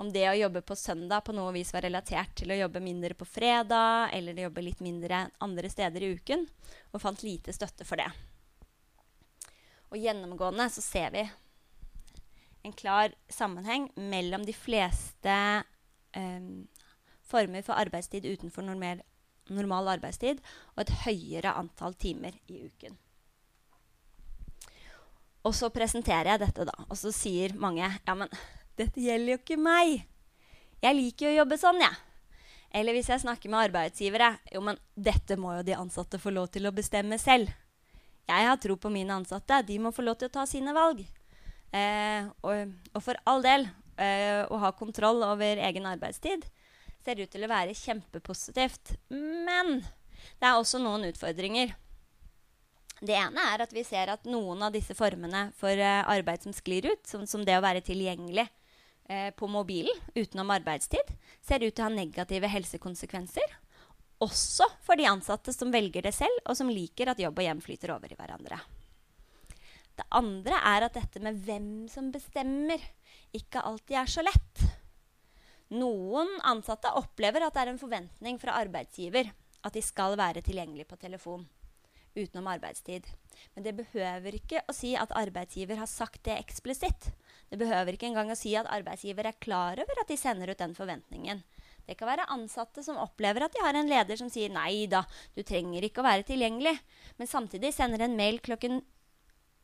om 0.00 0.08
det 0.12 0.24
å 0.28 0.36
jobbe 0.36 0.60
på 0.64 0.76
søndag 0.76 1.24
på 1.24 1.32
noe 1.36 1.52
vis 1.56 1.72
var 1.72 1.84
relatert 1.86 2.34
til 2.36 2.52
å 2.52 2.58
jobbe 2.58 2.82
mindre 2.84 3.16
på 3.16 3.28
fredag 3.28 4.12
eller 4.16 4.40
jobbe 4.44 4.64
litt 4.64 4.80
mindre 4.84 5.22
andre 5.44 5.70
steder 5.72 6.04
i 6.04 6.10
uken, 6.18 6.44
og 6.92 7.00
fant 7.00 7.24
lite 7.24 7.54
støtte 7.56 7.84
for 7.88 8.00
det. 8.00 8.08
Og 9.92 10.00
gjennomgående 10.00 10.68
så 10.72 10.84
ser 10.84 11.12
vi 11.16 11.24
en 12.66 12.76
klar 12.76 13.12
sammenheng 13.32 13.88
mellom 13.96 14.44
de 14.44 14.52
fleste 14.56 15.36
eh, 16.16 16.48
former 17.24 17.64
for 17.64 17.78
arbeidstid 17.80 18.26
utenfor 18.28 18.66
normal 18.66 19.04
normal 19.52 19.92
arbeidstid 19.96 20.40
og 20.74 20.84
et 20.84 20.94
høyere 21.04 21.54
antall 21.58 21.94
timer 21.98 22.36
i 22.50 22.64
uken. 22.66 22.96
Og 25.46 25.54
så 25.54 25.70
presenterer 25.70 26.32
jeg 26.32 26.42
dette, 26.42 26.66
da. 26.66 26.74
Og 26.88 26.98
så 26.98 27.12
sier 27.14 27.54
mange 27.54 27.86
ja, 27.86 28.14
men 28.18 28.30
dette 28.78 29.00
gjelder 29.00 29.36
jo 29.36 29.40
ikke 29.40 29.60
meg. 29.60 30.00
Jeg 30.82 30.98
liker 30.98 31.28
jo 31.28 31.34
å 31.34 31.38
jobbe 31.42 31.60
sånn, 31.60 31.80
jeg. 31.84 31.94
Ja. 31.94 32.02
Eller 32.76 32.96
hvis 32.96 33.08
jeg 33.08 33.22
snakker 33.22 33.48
med 33.48 33.70
arbeidsgivere 33.70 34.32
jo, 34.52 34.60
men 34.66 34.76
dette 34.92 35.38
må 35.40 35.54
jo 35.56 35.62
de 35.64 35.76
ansatte 35.78 36.18
få 36.20 36.32
lov 36.34 36.50
til 36.52 36.66
å 36.68 36.74
bestemme 36.74 37.16
selv. 37.20 37.52
Jeg 38.26 38.48
har 38.50 38.58
tro 38.60 38.74
på 38.76 38.90
mine 38.92 39.14
ansatte. 39.14 39.62
De 39.68 39.78
må 39.80 39.92
få 39.94 40.02
lov 40.02 40.18
til 40.20 40.28
å 40.28 40.34
ta 40.34 40.44
sine 40.50 40.74
valg. 40.76 41.04
Eh, 41.72 42.26
og, 42.42 42.74
og, 42.92 43.00
for 43.04 43.18
all 43.30 43.44
del, 43.44 43.68
eh, 44.02 44.42
å 44.50 44.58
ha 44.60 44.72
kontroll 44.76 45.22
over 45.24 45.62
egen 45.68 45.86
arbeidstid 45.88 46.44
ser 47.06 47.22
ut 47.22 47.32
til 47.32 47.46
å 47.46 47.50
være 47.50 47.76
kjempepositivt. 47.78 48.96
Men 49.14 49.80
det 50.40 50.48
er 50.48 50.56
også 50.56 50.80
noen 50.82 51.06
utfordringer. 51.08 51.74
Det 52.96 53.16
ene 53.16 53.42
er 53.52 53.62
at 53.66 53.74
vi 53.76 53.84
ser 53.84 54.08
at 54.08 54.24
noen 54.28 54.62
av 54.64 54.72
disse 54.72 54.96
formene 54.96 55.50
for 55.58 55.76
uh, 55.76 56.06
arbeid 56.08 56.46
som 56.46 56.54
sklir 56.56 56.88
ut, 56.88 57.02
som, 57.08 57.26
som, 57.28 57.44
det 57.44 57.58
å 57.58 57.64
være 57.64 57.84
tilgjengelig 57.84 58.46
uh, 58.46 59.30
på 59.36 59.48
mobilen 59.52 60.00
utenom 60.16 60.54
arbeidstid, 60.54 61.12
ser 61.44 61.66
ut 61.66 61.74
til 61.74 61.84
å 61.84 61.90
ha 61.90 61.92
negative 61.92 62.48
helsekonsekvenser. 62.50 63.58
Også 64.24 64.64
for 64.86 64.96
de 64.96 65.04
ansatte 65.10 65.52
som 65.52 65.72
velger 65.74 66.08
det 66.08 66.14
selv, 66.16 66.40
og 66.48 66.56
som 66.56 66.72
liker 66.72 67.12
at 67.12 67.20
jobb 67.20 67.36
og 67.36 67.44
hjem 67.44 67.60
flyter 67.60 67.92
over 67.92 68.12
i 68.12 68.16
hverandre. 68.16 68.62
Det 69.96 70.08
andre 70.16 70.56
er 70.72 70.88
at 70.88 70.96
dette 70.96 71.20
med 71.24 71.36
hvem 71.44 71.68
som 71.92 72.08
bestemmer, 72.12 72.80
ikke 73.36 73.60
alltid 73.60 74.00
er 74.00 74.08
så 74.12 74.24
lett. 74.24 74.64
Noen 75.74 76.28
ansatte 76.46 76.92
opplever 76.94 77.42
at 77.42 77.56
det 77.56 77.64
er 77.64 77.72
en 77.72 77.80
forventning 77.80 78.38
fra 78.38 78.54
arbeidsgiver 78.60 79.32
at 79.66 79.74
de 79.74 79.82
skal 79.82 80.14
være 80.18 80.44
tilgjengelig 80.46 80.86
på 80.86 80.98
telefon 81.00 81.46
utenom 82.16 82.46
arbeidstid. 82.48 83.04
Men 83.54 83.64
det 83.66 83.74
behøver 83.76 84.38
ikke 84.38 84.62
å 84.64 84.74
si 84.74 84.94
at 84.96 85.12
arbeidsgiver 85.18 85.76
har 85.80 85.90
sagt 85.90 86.22
det 86.24 86.38
eksplisitt. 86.38 87.10
Det 87.50 87.58
behøver 87.60 87.96
ikke 87.96 88.08
engang 88.08 88.32
å 88.32 88.38
si 88.38 88.54
at 88.56 88.70
arbeidsgiver 88.72 89.28
er 89.28 89.40
klar 89.42 89.82
over 89.82 90.00
at 90.00 90.08
de 90.10 90.16
sender 90.16 90.52
ut 90.52 90.62
den 90.62 90.74
forventningen. 90.78 91.42
Det 91.86 91.94
kan 91.98 92.08
være 92.10 92.26
ansatte 92.34 92.82
som 92.82 92.98
opplever 92.98 93.44
at 93.46 93.54
de 93.54 93.62
har 93.62 93.76
en 93.78 93.90
leder 93.90 94.18
som 94.18 94.30
sier 94.32 94.50
nei 94.50 94.88
da, 94.90 95.04
du 95.36 95.44
trenger 95.46 95.84
ikke 95.86 96.02
å 96.02 96.08
være 96.08 96.26
tilgjengelig, 96.26 96.74
men 97.18 97.30
samtidig 97.30 97.74
sender 97.76 98.02
en 98.02 98.16
mail 98.18 98.40
klokken 98.42 98.80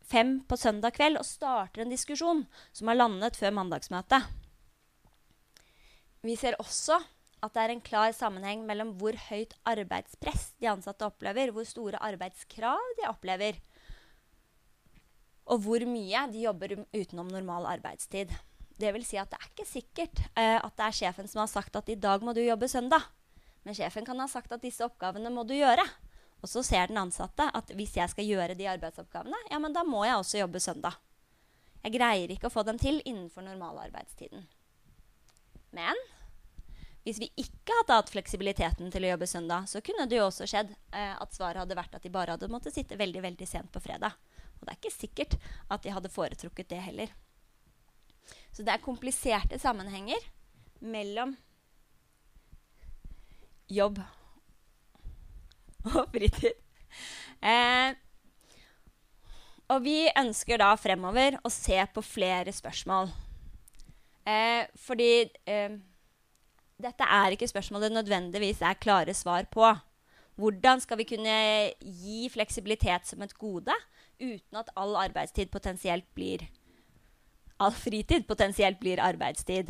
fem 0.07 0.41
på 0.47 0.59
søndag 0.61 0.95
kveld 0.99 1.19
og 1.19 1.27
starter 1.27 1.83
en 1.83 1.91
diskusjon 1.91 2.45
som 2.71 2.91
har 2.91 3.01
landet 3.01 3.39
før 3.39 3.57
mandagsmøtet. 3.59 4.42
Vi 6.23 6.37
ser 6.39 6.55
også 6.63 7.01
at 7.43 7.55
det 7.57 7.63
er 7.63 7.73
en 7.75 7.83
klar 7.83 8.13
sammenheng 8.15 8.63
mellom 8.67 8.93
hvor 9.01 9.17
høyt 9.29 9.57
arbeidspress 9.67 10.53
de 10.63 10.71
ansatte 10.71 11.07
opplever, 11.07 11.51
hvor 11.51 11.67
store 11.67 11.99
arbeidskrav 11.99 12.93
de 13.01 13.09
opplever, 13.11 13.59
og 15.51 15.65
hvor 15.65 15.83
mye 15.91 16.23
de 16.31 16.45
jobber 16.45 16.77
utenom 16.95 17.33
normal 17.33 17.67
arbeidstid. 17.73 18.31
Det 18.79 18.93
vil 18.95 19.05
si 19.07 19.19
at 19.19 19.33
det 19.33 19.41
er 19.41 19.51
ikke 19.51 19.67
sikkert 19.67 20.23
eh, 20.39 20.59
at 20.63 20.77
det 20.79 20.87
er 20.87 20.97
sjefen 21.01 21.29
som 21.31 21.43
har 21.43 21.51
sagt 21.51 21.75
at 21.77 21.91
i 21.91 21.99
dag 21.99 22.23
må 22.23 22.35
du 22.35 22.41
jobbe 22.45 22.71
søndag. 22.71 23.03
Men 23.67 23.77
sjefen 23.79 24.07
kan 24.07 24.19
ha 24.23 24.29
sagt 24.31 24.55
at 24.55 24.63
disse 24.63 24.87
oppgavene 24.87 25.31
må 25.35 25.43
du 25.47 25.55
gjøre. 25.55 25.85
Og 26.43 26.51
så 26.51 26.63
ser 26.67 26.91
den 26.91 26.99
ansatte 26.99 27.47
at 27.55 27.71
hvis 27.79 27.95
jeg 27.99 28.11
skal 28.11 28.27
gjøre 28.27 28.57
de 28.59 28.67
arbeidsoppgavene, 28.71 29.39
ja, 29.51 29.59
men 29.63 29.75
da 29.75 29.85
må 29.87 30.03
jeg 30.07 30.19
også 30.19 30.41
jobbe 30.41 30.63
søndag. 30.63 30.97
Jeg 31.83 31.95
greier 31.99 32.31
ikke 32.31 32.49
å 32.51 32.55
få 32.55 32.65
dem 32.67 32.79
til 32.83 32.99
innenfor 33.03 33.47
normalarbeidstiden. 33.47 34.47
Men 35.77 35.99
hvis 37.03 37.19
vi 37.19 37.31
ikke 37.41 37.75
hadde 37.81 37.97
hatt 37.99 38.13
fleksibiliteten 38.13 38.93
til 38.95 39.07
å 39.07 39.15
jobbe 39.15 39.27
søndag, 39.27 39.67
så 39.71 39.83
kunne 39.85 40.07
det 40.07 40.21
jo 40.21 40.29
også 40.29 40.47
skjedd 40.47 40.71
eh, 40.95 41.15
at 41.17 41.35
svaret 41.35 41.65
hadde 41.65 41.79
vært 41.79 41.97
at 41.99 42.05
de 42.05 42.13
bare 42.15 42.37
hadde 42.37 42.51
måttet 42.53 42.77
sitte 42.77 42.99
veldig 43.01 43.25
veldig 43.25 43.49
sent 43.49 43.73
på 43.75 43.83
fredag. 43.83 44.15
Og 44.61 44.67
det 44.67 44.75
er 44.75 44.79
ikke 44.79 44.95
sikkert 44.95 45.39
at 45.73 45.83
de 45.83 45.95
hadde 45.95 46.13
foretrukket 46.13 46.71
det 46.71 46.83
heller. 46.85 47.15
Så 48.55 48.63
det 48.63 48.71
er 48.75 48.85
kompliserte 48.85 49.59
sammenhenger 49.59 50.23
mellom 50.79 51.35
jobb 53.73 53.99
og 55.91 56.05
fritid. 56.15 56.55
Eh, 57.43 57.99
og 59.73 59.83
vi 59.83 60.05
ønsker 60.21 60.61
da 60.63 60.71
fremover 60.79 61.41
å 61.43 61.51
se 61.51 61.81
på 61.95 62.05
flere 62.05 62.53
spørsmål. 62.55 63.11
Eh, 64.29 64.69
fordi 64.79 65.13
eh, 65.51 65.79
dette 66.83 67.07
er 67.07 67.35
ikke 67.35 67.51
spørsmål 67.51 67.87
det 67.87 67.95
nødvendigvis 67.97 68.63
er 68.63 68.79
klare 68.79 69.15
svar 69.15 69.49
på. 69.51 69.67
Hvordan 70.41 70.81
skal 70.81 70.99
vi 70.99 71.07
kunne 71.11 71.37
gi 71.81 72.29
fleksibilitet 72.33 73.07
som 73.07 73.23
et 73.23 73.35
gode 73.39 73.75
uten 74.23 74.59
at 74.59 74.71
all 74.79 74.97
arbeidstid 74.97 75.51
potensielt 75.53 76.07
blir 76.15 76.47
All 77.63 77.71
fritid 77.71 78.25
potensielt 78.27 78.81
blir 78.81 78.99
arbeidstid? 78.99 79.69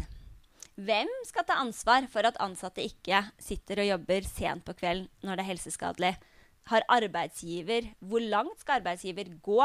Hvem 0.81 1.11
skal 1.29 1.45
ta 1.45 1.59
ansvar 1.61 2.07
for 2.09 2.25
at 2.25 2.39
ansatte 2.41 2.81
ikke 2.81 3.19
sitter 3.37 3.83
og 3.83 3.89
jobber 3.91 4.25
sent 4.25 4.65
på 4.65 4.73
kvelden 4.79 5.11
når 5.21 5.37
det 5.37 5.45
er 5.45 5.51
helseskadelig? 5.51 6.13
Har 6.71 6.87
arbeidsgiver, 6.89 7.91
Hvor 8.01 8.21
langt 8.21 8.61
skal 8.61 8.81
arbeidsgiver 8.81 9.29
gå 9.43 9.61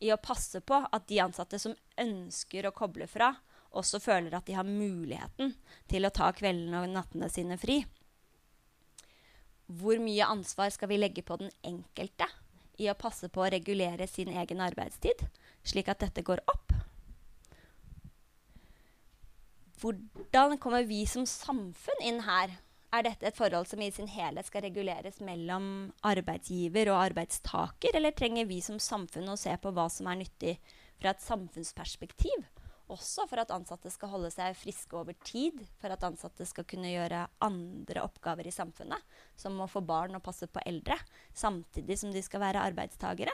i 0.00 0.12
å 0.12 0.20
passe 0.20 0.60
på 0.60 0.84
at 0.92 1.08
de 1.08 1.18
ansatte 1.24 1.58
som 1.58 1.74
ønsker 1.98 2.68
å 2.68 2.74
koble 2.76 3.08
fra, 3.10 3.32
også 3.76 4.00
føler 4.02 4.34
at 4.36 4.46
de 4.46 4.56
har 4.56 4.66
muligheten 4.66 5.54
til 5.90 6.06
å 6.06 6.12
ta 6.14 6.30
kveldene 6.36 6.84
og 6.84 6.94
nattene 6.94 7.28
sine 7.32 7.58
fri. 7.60 7.82
Hvor 9.66 10.00
mye 10.02 10.26
ansvar 10.28 10.72
skal 10.74 10.90
vi 10.90 11.00
legge 11.00 11.24
på 11.24 11.38
den 11.40 11.52
enkelte 11.64 12.28
i 12.80 12.90
å 12.90 12.98
passe 12.98 13.30
på 13.32 13.44
å 13.44 13.50
regulere 13.52 14.06
sin 14.10 14.32
egen 14.34 14.60
arbeidstid, 14.64 15.26
slik 15.64 15.88
at 15.92 16.02
dette 16.04 16.24
går 16.26 16.42
opp? 16.50 16.74
Hvordan 19.84 20.56
kommer 20.60 20.86
vi 20.88 21.02
som 21.08 21.26
samfunn 21.28 22.04
inn 22.04 22.22
her? 22.24 22.58
Er 22.94 23.02
dette 23.02 23.26
et 23.26 23.36
forhold 23.36 23.66
som 23.66 23.80
i 23.82 23.90
sin 23.90 24.06
helhet 24.06 24.46
skal 24.46 24.62
reguleres 24.64 25.18
mellom 25.24 25.90
arbeidsgiver 26.06 26.92
og 26.92 27.00
arbeidstaker, 27.08 27.96
eller 27.98 28.14
trenger 28.14 28.46
vi 28.46 28.60
som 28.62 28.78
samfunn 28.78 29.32
å 29.32 29.38
se 29.40 29.56
på 29.58 29.72
hva 29.74 29.88
som 29.90 30.06
er 30.08 30.20
nyttig 30.20 30.54
fra 31.00 31.10
et 31.10 31.24
samfunnsperspektiv? 31.24 32.46
Også 32.92 33.24
for 33.30 33.40
at 33.40 33.52
ansatte 33.54 33.88
skal 33.92 34.10
holde 34.12 34.28
seg 34.34 34.56
friske 34.60 34.96
over 34.98 35.16
tid. 35.24 35.62
For 35.80 35.92
at 35.92 36.04
ansatte 36.04 36.44
skal 36.48 36.66
kunne 36.68 36.92
gjøre 36.92 37.24
andre 37.44 38.04
oppgaver 38.04 38.48
i 38.48 38.52
samfunnet, 38.52 39.00
som 39.40 39.56
å 39.64 39.70
få 39.70 39.80
barn 39.84 40.18
og 40.18 40.24
passe 40.26 40.48
på 40.50 40.62
eldre, 40.68 40.98
samtidig 41.32 41.96
som 42.00 42.12
de 42.12 42.22
skal 42.24 42.44
være 42.44 42.64
arbeidstagere. 42.68 43.32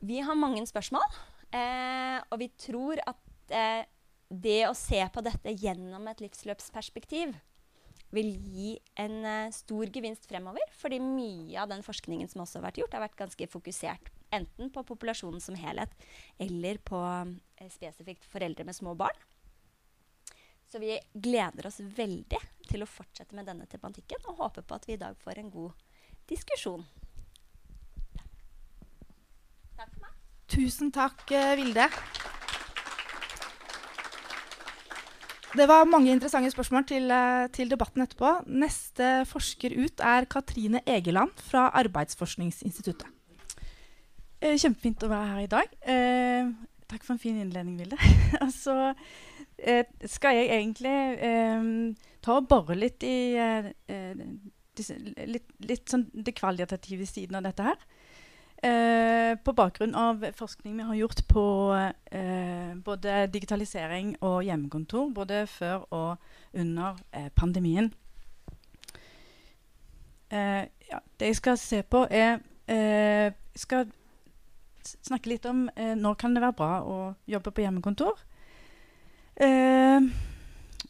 Vi 0.00 0.22
har 0.24 0.38
mange 0.38 0.62
spørsmål, 0.64 1.04
eh, 1.52 2.22
og 2.30 2.38
vi 2.40 2.48
tror 2.56 3.02
at 3.04 3.52
eh, 3.52 3.82
det 4.30 4.62
å 4.68 4.76
se 4.78 5.02
på 5.12 5.24
dette 5.26 5.52
gjennom 5.58 6.06
et 6.08 6.22
livsløpsperspektiv 6.22 7.34
vil 8.14 8.30
gi 8.30 8.70
en 9.02 9.18
eh, 9.26 9.52
stor 9.54 9.90
gevinst 9.92 10.30
fremover. 10.30 10.70
Fordi 10.78 11.02
mye 11.02 11.58
av 11.60 11.68
den 11.74 11.84
forskningen 11.84 12.30
som 12.30 12.46
også 12.46 12.60
har 12.60 12.70
vært 12.70 12.80
gjort, 12.80 12.96
har 12.96 13.04
vært 13.04 13.18
ganske 13.18 13.50
fokusert 13.50 14.10
enten 14.30 14.70
på 14.70 14.84
populasjonen 14.86 15.40
som 15.40 15.58
helhet 15.58 15.92
eller 16.38 16.78
på 16.86 17.00
eh, 17.56 17.70
spesifikt 17.72 18.24
foreldre 18.24 18.64
med 18.64 18.76
små 18.76 18.94
barn. 18.94 19.26
Så 20.70 20.78
vi 20.78 20.94
gleder 21.12 21.66
oss 21.66 21.80
veldig 21.80 22.38
til 22.70 22.84
å 22.84 22.88
fortsette 22.88 23.34
med 23.34 23.48
denne 23.50 23.66
tematikken 23.66 24.22
og 24.30 24.38
håper 24.44 24.62
på 24.62 24.76
at 24.78 24.86
vi 24.86 24.94
i 24.94 25.00
dag 25.00 25.18
får 25.18 25.42
en 25.42 25.50
god 25.50 25.86
diskusjon. 26.30 26.84
Takk 29.74 29.90
for 29.90 30.00
meg. 30.04 30.16
Tusen 30.50 30.90
takk, 30.94 31.24
eh, 31.30 31.56
Vilde. 31.58 31.88
Det 35.50 35.66
var 35.66 35.88
mange 35.90 36.12
interessante 36.14 36.50
spørsmål 36.50 36.84
til, 36.86 37.10
eh, 37.10 37.48
til, 37.50 37.70
debatten 37.70 38.02
etterpå. 38.02 38.46
Neste 38.46 39.26
forsker 39.26 39.74
ut 39.74 40.00
er 40.00 40.24
Katrine 40.30 40.80
Egeland 40.86 41.34
fra 41.34 41.70
Arbeidsforskningsinstituttet. 41.74 43.19
Eh, 44.40 44.56
kjempefint 44.56 45.02
å 45.04 45.10
være 45.10 45.32
her 45.34 45.40
i 45.44 45.48
dag. 45.52 45.72
Eh, 45.84 46.46
takk 46.88 47.02
for 47.04 47.14
en 47.14 47.20
fin 47.20 47.36
innledning, 47.42 47.76
Vilde. 47.80 47.98
Og 48.44 48.52
så 48.54 48.76
eh, 49.58 49.84
skal 50.08 50.38
jeg 50.38 50.54
egentlig 50.56 50.94
eh, 51.20 51.66
ta 52.24 52.38
og 52.38 52.48
bore 52.48 52.78
litt 52.78 53.04
i 53.04 53.36
eh, 53.36 53.68
disse, 54.78 54.96
litt, 55.28 55.44
litt, 55.60 55.84
sånn 55.92 56.06
det 56.14 56.32
kvalitative 56.38 57.08
siden 57.08 57.36
av 57.40 57.50
dette 57.50 57.72
her. 57.72 57.88
på 59.40 59.52
bakgrunn 59.56 59.94
av 59.96 60.24
forskning 60.36 60.74
vi 60.76 60.84
har 60.84 60.96
gjort 60.98 61.20
på 61.28 61.44
både 62.84 63.14
digitalisering 63.32 64.10
og 64.20 64.42
hjemmekontor, 64.44 65.06
både 65.16 65.46
før 65.48 65.86
og 65.96 66.18
under 66.52 67.00
pandemien. 67.40 67.88
Ja, 70.30 71.00
det 71.16 71.32
jeg 71.32 71.40
skal 71.40 71.56
se 71.56 71.80
på, 71.82 72.04
er 72.04 72.36
skal 73.56 73.88
snakke 75.06 75.32
litt 75.32 75.46
om 75.48 75.68
eh, 75.76 75.94
når 75.98 76.18
kan 76.20 76.34
det 76.34 76.42
være 76.44 76.58
bra 76.58 76.72
å 76.82 76.98
jobbe 77.30 77.52
på 77.54 77.64
hjemmekontor. 77.64 78.20
Eh, 79.40 80.08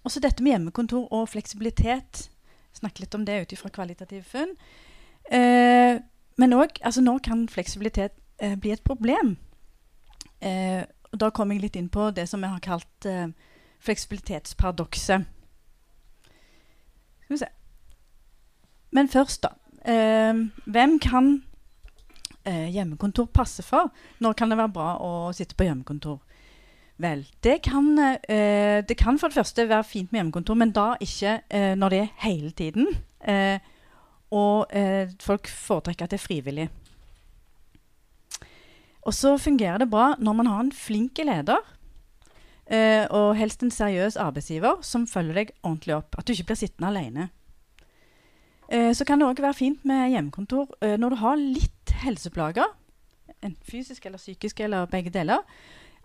også 0.04 0.22
dette 0.22 0.42
med 0.42 0.54
hjemmekontor 0.54 1.08
og 1.12 1.28
fleksibilitet 1.30 2.28
snakke 2.76 3.04
litt 3.04 3.14
om 3.14 3.26
det 3.26 3.42
ut 3.42 3.52
ifra 3.52 3.70
kvalitative 3.74 4.24
funn. 4.24 4.54
Eh, 5.30 6.00
men 6.40 6.56
òg 6.56 6.80
altså, 6.80 7.02
når 7.04 7.20
kan 7.26 7.44
fleksibilitet 7.48 8.16
eh, 8.38 8.56
bli 8.56 8.72
et 8.72 8.84
problem? 8.86 9.36
Eh, 10.40 10.82
da 11.12 11.30
kommer 11.34 11.56
jeg 11.56 11.66
litt 11.66 11.76
inn 11.76 11.90
på 11.92 12.10
det 12.14 12.28
som 12.30 12.42
jeg 12.42 12.54
har 12.54 12.64
kalt 12.64 13.08
eh, 13.08 13.28
fleksibilitetsparadokset. 13.84 15.26
Skal 17.24 17.34
vi 17.34 17.40
se. 17.42 17.50
Men 18.90 19.08
først, 19.08 19.44
da. 19.44 19.54
Eh, 19.84 20.46
hvem 20.66 20.98
kan 21.02 21.42
eh, 22.44 22.68
hjemmekontor 22.74 23.30
passer 23.34 23.66
for? 23.66 23.90
Når 24.20 24.36
kan 24.38 24.52
det 24.52 24.58
være 24.60 24.74
bra 24.74 24.90
å 25.02 25.12
sitte 25.36 25.56
på 25.58 25.66
hjemmekontor? 25.68 26.20
Vel, 27.00 27.24
det 27.40 27.62
kan, 27.64 27.94
eh, 27.98 28.84
det 28.84 28.96
kan, 29.00 29.18
for 29.18 29.28
det 29.28 29.40
første 29.40 29.68
være 29.68 29.84
fint 29.88 30.12
med 30.12 30.20
hjemmekontor, 30.20 30.58
men 30.60 30.72
da 30.76 30.94
ikke 31.00 31.40
eh, 31.48 31.72
når 31.74 31.94
det 31.94 32.00
er 32.00 32.10
hele 32.26 32.50
tiden. 32.50 32.90
Eh, 33.24 33.58
og 34.30 34.70
eh, 34.76 35.08
folk 35.22 35.48
foretrekker 35.48 36.04
at 36.04 36.12
det 36.12 36.20
er 36.20 36.26
frivillig. 36.26 36.68
Og 39.08 39.14
så 39.16 39.36
fungerer 39.40 39.80
det 39.80 39.90
bra 39.90 40.14
når 40.20 40.36
man 40.36 40.50
har 40.50 40.60
en 40.60 40.72
flink 40.76 41.18
leder, 41.24 41.64
eh, 42.68 43.06
og 43.08 43.36
helst 43.38 43.64
en 43.64 43.72
seriøs 43.72 44.20
arbeidsgiver 44.20 44.84
som 44.84 45.08
følger 45.08 45.40
deg 45.40 45.54
ordentlig 45.62 45.96
opp. 45.96 46.18
At 46.18 46.28
du 46.28 46.34
ikke 46.34 46.52
blir 46.52 46.60
sittende 46.60 46.92
alene. 46.92 47.30
Eh, 48.70 48.92
så 48.94 49.04
kan 49.04 49.18
det 49.18 49.26
òg 49.26 49.40
være 49.42 49.56
fint 49.58 49.84
med 49.88 50.12
hjemmekontor 50.12 50.76
eh, 50.84 50.94
når 50.98 51.10
du 51.10 51.18
har 51.24 51.40
litt 51.40 51.94
helseplager. 52.04 52.70
Enten 53.40 53.58
fysisk 53.66 54.06
eller 54.06 54.20
psykisk 54.20 54.60
eller 54.62 54.86
begge 54.86 55.10
deler. 55.10 55.42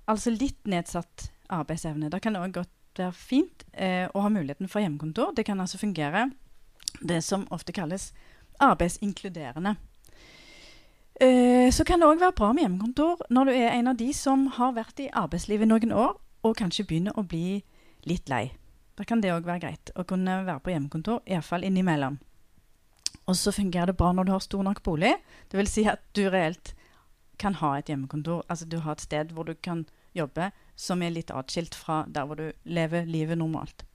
Altså 0.10 0.34
litt 0.34 0.66
nedsatt 0.66 1.30
arbeidsevne. 1.54 2.10
Da 2.10 2.20
kan 2.20 2.34
det 2.34 2.42
òg 2.42 2.56
godt 2.58 2.98
være 2.98 3.14
fint 3.14 3.68
eh, 3.74 4.10
å 4.10 4.24
ha 4.26 4.34
muligheten 4.34 4.72
for 4.72 4.82
hjemmekontor. 4.82 5.36
Det 5.38 5.46
kan 5.46 5.62
altså 5.62 5.78
fungere 5.78 6.32
det 7.06 7.22
som 7.22 7.46
ofte 7.54 7.76
kalles 7.76 8.14
arbeidsinkluderende. 8.64 9.76
Så 11.16 11.86
kan 11.88 12.02
det 12.02 12.08
òg 12.12 12.20
være 12.20 12.36
bra 12.36 12.50
med 12.52 12.66
hjemmekontor 12.66 13.22
når 13.32 13.48
du 13.48 13.52
er 13.54 13.70
en 13.72 13.88
av 13.88 13.96
de 13.96 14.10
som 14.16 14.50
har 14.58 14.74
vært 14.76 15.00
i 15.00 15.08
arbeidslivet 15.16 15.70
noen 15.70 15.94
år 15.96 16.18
og 16.44 16.58
kanskje 16.60 16.84
begynner 16.88 17.16
å 17.16 17.24
bli 17.24 17.62
litt 18.04 18.28
lei. 18.28 18.50
Da 19.00 19.08
kan 19.08 19.24
det 19.24 19.32
òg 19.32 19.48
være 19.48 19.64
greit 19.64 19.92
å 19.96 20.04
kunne 20.08 20.42
være 20.44 20.60
på 20.64 20.74
hjemmekontor, 20.74 21.22
iallfall 21.24 21.64
innimellom. 21.68 22.20
Og 23.26 23.36
så 23.36 23.52
fungerer 23.52 23.90
det 23.90 23.98
bra 23.98 24.12
når 24.14 24.24
du 24.28 24.32
har 24.32 24.44
stor 24.44 24.64
nok 24.64 24.84
bolig. 24.84 25.16
Det 25.52 25.58
vil 25.58 25.70
si 25.70 25.86
at 25.90 26.02
du 26.16 26.28
reelt 26.30 26.76
kan 27.42 27.58
ha 27.60 27.76
et 27.78 27.90
hjemmekontor. 27.90 28.46
Altså 28.50 28.66
du 28.66 28.80
har 28.80 28.96
et 28.96 29.02
sted 29.02 29.34
hvor 29.34 29.44
du 29.44 29.54
kan 29.54 29.86
jobbe 30.16 30.52
som 30.76 31.02
er 31.02 31.14
litt 31.16 31.32
atskilt 31.32 31.76
fra 31.76 32.04
der 32.08 32.26
hvor 32.26 32.40
du 32.40 32.52
lever 32.64 33.06
livet 33.06 33.38
normalt. 33.38 33.86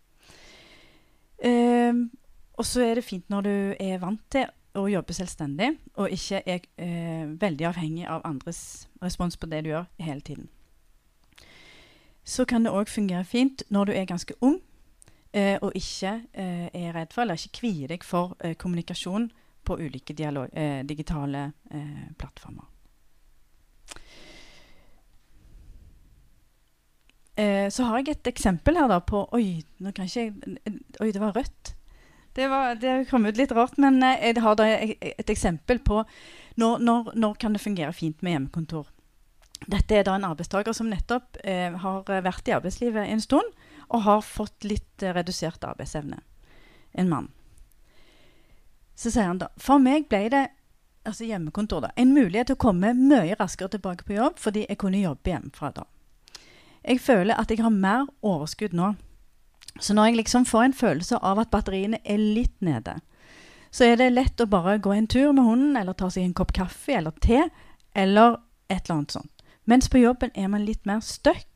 Um, 1.45 2.11
og 2.61 2.67
så 2.67 2.83
er 2.85 2.99
det 2.99 3.05
fint 3.05 3.31
når 3.33 3.47
du 3.47 3.55
er 3.81 4.01
vant 4.03 4.21
til 4.33 4.51
å 4.77 4.85
jobbe 4.87 5.15
selvstendig, 5.17 5.73
og 5.99 6.13
ikke 6.15 6.43
er 6.47 6.61
eh, 6.79 7.27
veldig 7.41 7.67
avhengig 7.67 8.05
av 8.07 8.23
andres 8.29 8.87
respons 9.03 9.35
på 9.41 9.49
det 9.51 9.65
du 9.65 9.73
gjør 9.73 9.89
hele 9.99 10.21
tiden. 10.21 10.51
Så 12.23 12.45
kan 12.45 12.63
det 12.63 12.71
òg 12.71 12.93
fungere 12.93 13.25
fint 13.25 13.65
når 13.69 13.91
du 13.91 13.93
er 13.97 14.07
ganske 14.07 14.37
ung 14.41 14.61
eh, 15.33 15.57
og 15.63 15.77
ikke 15.77 16.13
eh, 16.33 16.67
er 16.73 16.93
redd 16.97 17.15
for, 17.15 17.25
eller 17.25 17.39
ikke 17.39 17.61
kvier 17.61 17.93
deg 17.93 18.05
for 18.07 18.37
eh, 18.41 18.57
kommunikasjon 18.59 19.31
på 19.67 19.79
ulike 19.79 20.17
dialog, 20.17 20.49
eh, 20.53 20.83
digitale 20.87 21.51
eh, 21.71 22.11
plattformer. 22.19 22.67
så 27.73 27.87
har 27.87 28.03
jeg 28.03 28.13
et 28.13 28.29
eksempel 28.29 28.77
her 28.77 28.89
da 28.91 28.99
på 29.01 29.23
Oi, 29.33 29.63
nå 29.81 29.95
kan 29.97 30.05
ikke 30.05 30.25
jeg, 30.27 30.73
oi 31.01 31.07
det 31.09 31.23
var 31.23 31.33
rødt. 31.33 31.71
Det, 32.33 32.49
var, 32.49 32.75
det, 32.75 33.09
kom 33.11 33.27
ut 33.27 33.37
litt 33.37 33.53
rart, 33.53 33.79
men 33.83 34.03
eh, 34.07 34.31
jeg 34.31 34.43
har 34.45 34.57
da 34.59 34.67
et 34.71 35.33
eksempel 35.33 35.81
på 35.83 36.03
når, 36.61 36.79
når, 36.79 37.13
når 37.19 37.39
kan 37.43 37.57
det 37.57 37.63
fungere 37.63 37.93
fint 37.97 38.23
med 38.23 38.37
hjemmekontor. 38.37 38.91
Dette 39.67 39.99
er 39.99 40.07
da 40.07 40.15
en 40.17 40.29
arbeidstaker 40.31 40.77
som 40.77 40.89
nettopp 40.89 41.41
eh, 41.45 41.75
har 41.83 42.07
vært 42.25 42.49
i 42.49 42.55
arbeidslivet 42.57 43.11
en 43.11 43.25
stund 43.25 43.51
og 43.91 44.07
har 44.07 44.25
fått 44.25 44.65
litt 44.65 45.03
eh, 45.03 45.15
redusert 45.15 45.65
arbeidsevne. 45.65 46.23
En 46.93 47.11
mann. 47.11 47.29
Så 48.95 49.13
sier 49.13 49.29
han 49.31 49.39
da 49.41 49.49
For 49.63 49.81
meg 49.81 50.09
ble 50.11 50.25
det 50.33 50.47
altså 51.07 51.25
hjemmekontor 51.25 51.87
da, 51.87 51.93
en 51.97 52.11
mulighet 52.13 52.51
til 52.51 52.59
å 52.59 52.65
komme 52.67 52.91
mye 52.97 53.37
raskere 53.39 53.73
tilbake 53.73 54.05
på 54.05 54.19
jobb 54.19 54.41
fordi 54.43 54.67
jeg 54.67 54.79
kunne 54.83 55.01
jobbe 55.01 55.33
hjemmefra 55.33 55.71
da. 55.79 55.87
Jeg 56.85 57.01
føler 57.01 57.41
at 57.41 57.51
jeg 57.51 57.63
har 57.63 57.73
mer 57.73 58.09
overskudd 58.25 58.75
nå 58.77 58.95
så 59.79 59.95
når 59.95 60.11
jeg 60.11 60.17
liksom 60.17 60.47
får 60.49 60.65
en 60.65 60.75
følelse 60.75 61.19
av 61.23 61.39
at 61.39 61.51
batteriene 61.53 62.01
er 62.05 62.19
litt 62.19 62.57
nede, 62.65 62.99
så 63.71 63.87
er 63.87 64.01
det 64.01 64.11
lett 64.13 64.43
å 64.43 64.49
bare 64.51 64.81
gå 64.83 64.93
en 64.93 65.07
tur 65.07 65.31
med 65.33 65.47
hunden, 65.47 65.77
eller 65.79 65.95
ta 65.95 66.11
seg 66.11 66.27
en 66.27 66.35
kopp 66.35 66.53
kaffe 66.57 66.97
eller 66.97 67.15
te, 67.23 67.45
eller 67.95 68.41
et 68.69 68.83
eller 68.83 68.97
annet 68.97 69.15
sånt. 69.15 69.45
Mens 69.71 69.89
på 69.89 70.03
jobben 70.03 70.33
er 70.35 70.49
man 70.51 70.67
litt 70.67 70.83
mer 70.89 71.01
stuck. 71.05 71.47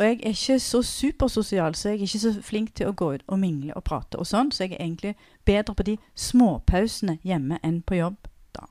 Og 0.00 0.06
jeg 0.06 0.20
er 0.22 0.32
ikke 0.32 0.58
så 0.64 0.82
supersosial, 0.82 1.74
så 1.74 1.88
jeg 1.88 1.98
er 1.98 2.02
ikke 2.02 2.18
så 2.18 2.30
flink 2.42 2.70
til 2.74 2.88
å 2.88 2.94
gå 2.96 3.10
ut 3.18 3.24
og 3.28 3.38
mingle 3.38 3.74
og 3.76 3.84
prate 3.84 4.16
og 4.16 4.24
sånn, 4.24 4.48
så 4.48 4.64
jeg 4.64 4.78
er 4.78 4.86
egentlig 4.86 5.12
bedre 5.44 5.74
på 5.76 5.84
de 5.90 5.96
småpausene 6.16 7.18
hjemme 7.20 7.58
enn 7.60 7.82
på 7.84 7.98
jobb 7.98 8.16
da. 8.56 8.64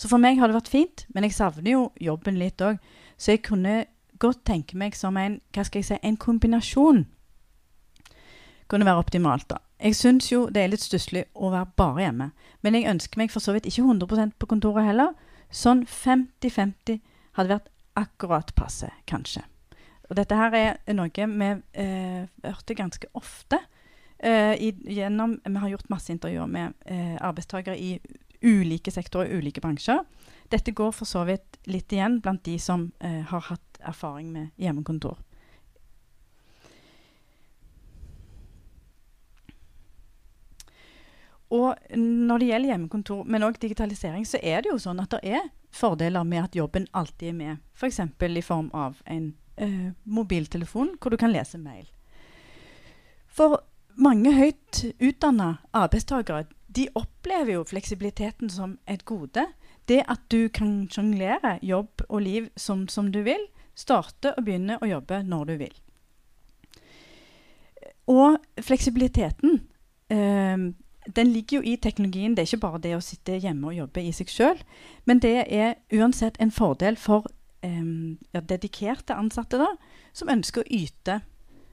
Så 0.00 0.08
for 0.08 0.16
meg 0.16 0.40
har 0.40 0.48
det 0.48 0.56
vært 0.56 0.72
fint, 0.72 1.04
men 1.12 1.28
jeg 1.28 1.36
savner 1.36 1.74
jo 1.74 1.82
jobben 2.00 2.40
litt 2.40 2.64
òg. 2.64 2.80
Så 3.20 3.34
jeg 3.34 3.44
kunne 3.50 3.84
godt 4.16 4.40
tenke 4.48 4.80
meg 4.80 4.96
som 4.96 5.20
en, 5.20 5.42
hva 5.52 5.66
skal 5.68 5.82
jeg 5.82 5.90
si, 5.90 6.00
en 6.00 6.16
kombinasjon 6.16 7.04
kunne 8.70 8.88
være 8.88 9.04
optimalt. 9.04 9.50
da. 9.50 9.60
Jeg 9.76 9.96
syns 9.96 10.32
jo 10.32 10.46
det 10.48 10.64
er 10.64 10.72
litt 10.72 10.84
stusslig 10.84 11.26
å 11.34 11.52
være 11.52 11.72
bare 11.76 12.06
hjemme. 12.06 12.32
Men 12.62 12.80
jeg 12.80 12.88
ønsker 12.88 13.20
meg 13.20 13.32
for 13.34 13.44
så 13.44 13.52
vidt 13.52 13.68
ikke 13.68 13.84
100% 13.84 14.38
på 14.38 14.48
kontoret 14.48 14.88
heller. 14.88 15.12
Sånn 15.50 15.84
50-50 15.84 17.00
hadde 17.36 17.58
vært 17.58 17.72
akkurat 17.98 18.54
passe, 18.56 18.88
kanskje. 19.10 19.49
Og 20.10 20.16
dette 20.18 20.34
her 20.34 20.54
er 20.58 20.96
noe 20.98 21.10
vi 21.14 21.50
eh, 21.78 22.24
hørte 22.42 22.74
ganske 22.74 23.06
ofte. 23.14 23.60
Eh, 24.18 24.54
i, 24.58 24.72
gjennom, 24.90 25.38
vi 25.44 25.56
har 25.62 25.70
gjort 25.70 25.88
masse 25.88 26.10
intervjuer 26.12 26.50
med 26.50 26.74
eh, 26.84 27.14
arbeidstakere 27.22 27.78
i 27.78 27.94
ulike 28.42 28.90
sektorer, 28.90 29.30
og 29.30 29.38
ulike 29.38 29.62
bransjer. 29.62 30.02
Dette 30.50 30.74
går 30.74 30.92
for 30.92 31.06
så 31.06 31.22
vidt 31.28 31.60
litt 31.70 31.92
igjen 31.94 32.18
blant 32.20 32.42
de 32.44 32.58
som 32.58 32.90
eh, 32.98 33.22
har 33.30 33.46
hatt 33.52 33.80
erfaring 33.86 34.32
med 34.34 34.50
hjemmekontor. 34.60 35.20
Og 41.50 41.96
når 41.96 42.38
det 42.38 42.50
gjelder 42.50 42.70
hjemmekontor, 42.74 43.22
men 43.26 43.46
òg 43.46 43.56
digitalisering, 43.62 44.26
så 44.26 44.38
er 44.42 44.62
det 44.62 44.70
jo 44.70 44.78
sånn 44.78 45.00
at 45.02 45.16
det 45.16 45.38
er 45.38 45.48
fordeler 45.74 46.26
med 46.26 46.44
at 46.44 46.56
jobben 46.58 46.86
alltid 46.92 47.28
er 47.30 47.38
med. 47.38 47.62
F.eks. 47.74 48.00
I 48.20 48.42
form 48.42 48.70
av 48.74 49.00
en 49.06 49.32
eh, 49.60 49.90
mobiltelefon 50.04 50.96
hvor 51.00 51.12
du 51.12 51.18
kan 51.20 51.32
lese 51.32 51.60
mail. 51.60 51.86
For 53.30 53.60
mange 54.00 54.32
høyt 54.34 54.84
utdanna 54.98 55.56
arbeidstakere 55.76 56.46
de 56.76 56.86
opplever 56.94 57.52
jo 57.56 57.64
fleksibiliteten 57.66 58.50
som 58.50 58.78
et 58.86 59.04
gode. 59.04 59.46
Det 59.88 60.02
at 60.08 60.20
du 60.30 60.48
kan 60.54 60.84
sjonglere 60.90 61.58
jobb 61.62 62.04
og 62.08 62.20
liv 62.22 62.50
som, 62.56 62.86
som 62.88 63.10
du 63.12 63.22
vil. 63.26 63.42
Starte 63.74 64.34
og 64.36 64.44
begynne 64.44 64.78
å 64.78 64.86
jobbe 64.86 65.22
når 65.26 65.44
du 65.48 65.56
vil. 65.64 65.74
Og 68.10 68.38
fleksibiliteten 68.60 69.60
eh, 70.10 70.70
den 71.16 71.32
ligger 71.32 71.58
jo 71.58 71.62
i 71.72 71.76
teknologien. 71.76 72.36
Det 72.36 72.42
er 72.42 72.50
ikke 72.50 72.66
bare 72.66 72.82
det 72.84 72.94
å 72.96 73.02
sitte 73.04 73.38
hjemme 73.40 73.70
og 73.70 73.78
jobbe 73.78 74.04
i 74.04 74.12
seg 74.14 74.30
sjøl. 74.30 74.62
Men 75.06 75.22
det 75.22 75.36
er 75.46 75.78
uansett 75.96 76.38
en 76.38 76.54
fordel 76.54 76.98
for 77.00 77.26
ja, 77.62 78.40
dedikerte 78.40 79.14
ansatte 79.14 79.58
da, 79.60 79.68
som 80.12 80.30
ønsker 80.32 80.62
å 80.62 80.70
yte 80.70 81.20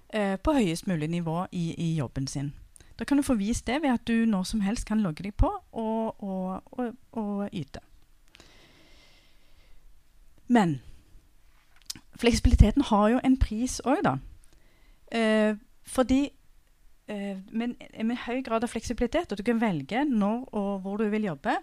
eh, 0.10 0.36
på 0.38 0.54
høyest 0.54 0.88
mulig 0.88 1.10
nivå 1.12 1.46
i, 1.52 1.72
i, 1.78 1.96
jobben 1.96 2.28
sin. 2.28 2.54
Da 2.98 3.06
kan 3.06 3.18
du 3.18 3.24
få 3.24 3.38
vist 3.38 3.68
det 3.68 3.82
ved 3.84 3.94
at 3.94 4.08
du 4.08 4.26
når 4.26 4.44
som 4.50 4.62
helst 4.66 4.88
kan 4.88 5.04
logge 5.04 5.24
deg 5.24 5.36
på 5.38 5.52
og, 5.72 6.24
og, 6.24 6.64
og, 6.72 6.96
og 7.12 7.50
yte. 7.54 7.84
Men 10.48 10.80
fleksibiliteten 12.18 12.88
har 12.90 13.10
jo 13.10 13.22
en 13.24 13.38
pris 13.38 13.80
òg, 13.86 14.02
da. 14.04 14.18
Eh, 15.12 15.56
fordi 15.88 16.24
eh, 17.08 17.38
med, 17.52 18.16
høy 18.26 18.42
grad 18.44 18.64
av 18.64 18.72
fleksibilitet, 18.72 19.32
og 19.32 19.38
du 19.38 19.44
kan 19.44 19.62
velge 19.62 20.04
når 20.08 20.48
og 20.52 20.72
hvor 20.84 20.98
du 20.98 21.08
vil 21.12 21.30
jobbe, 21.30 21.58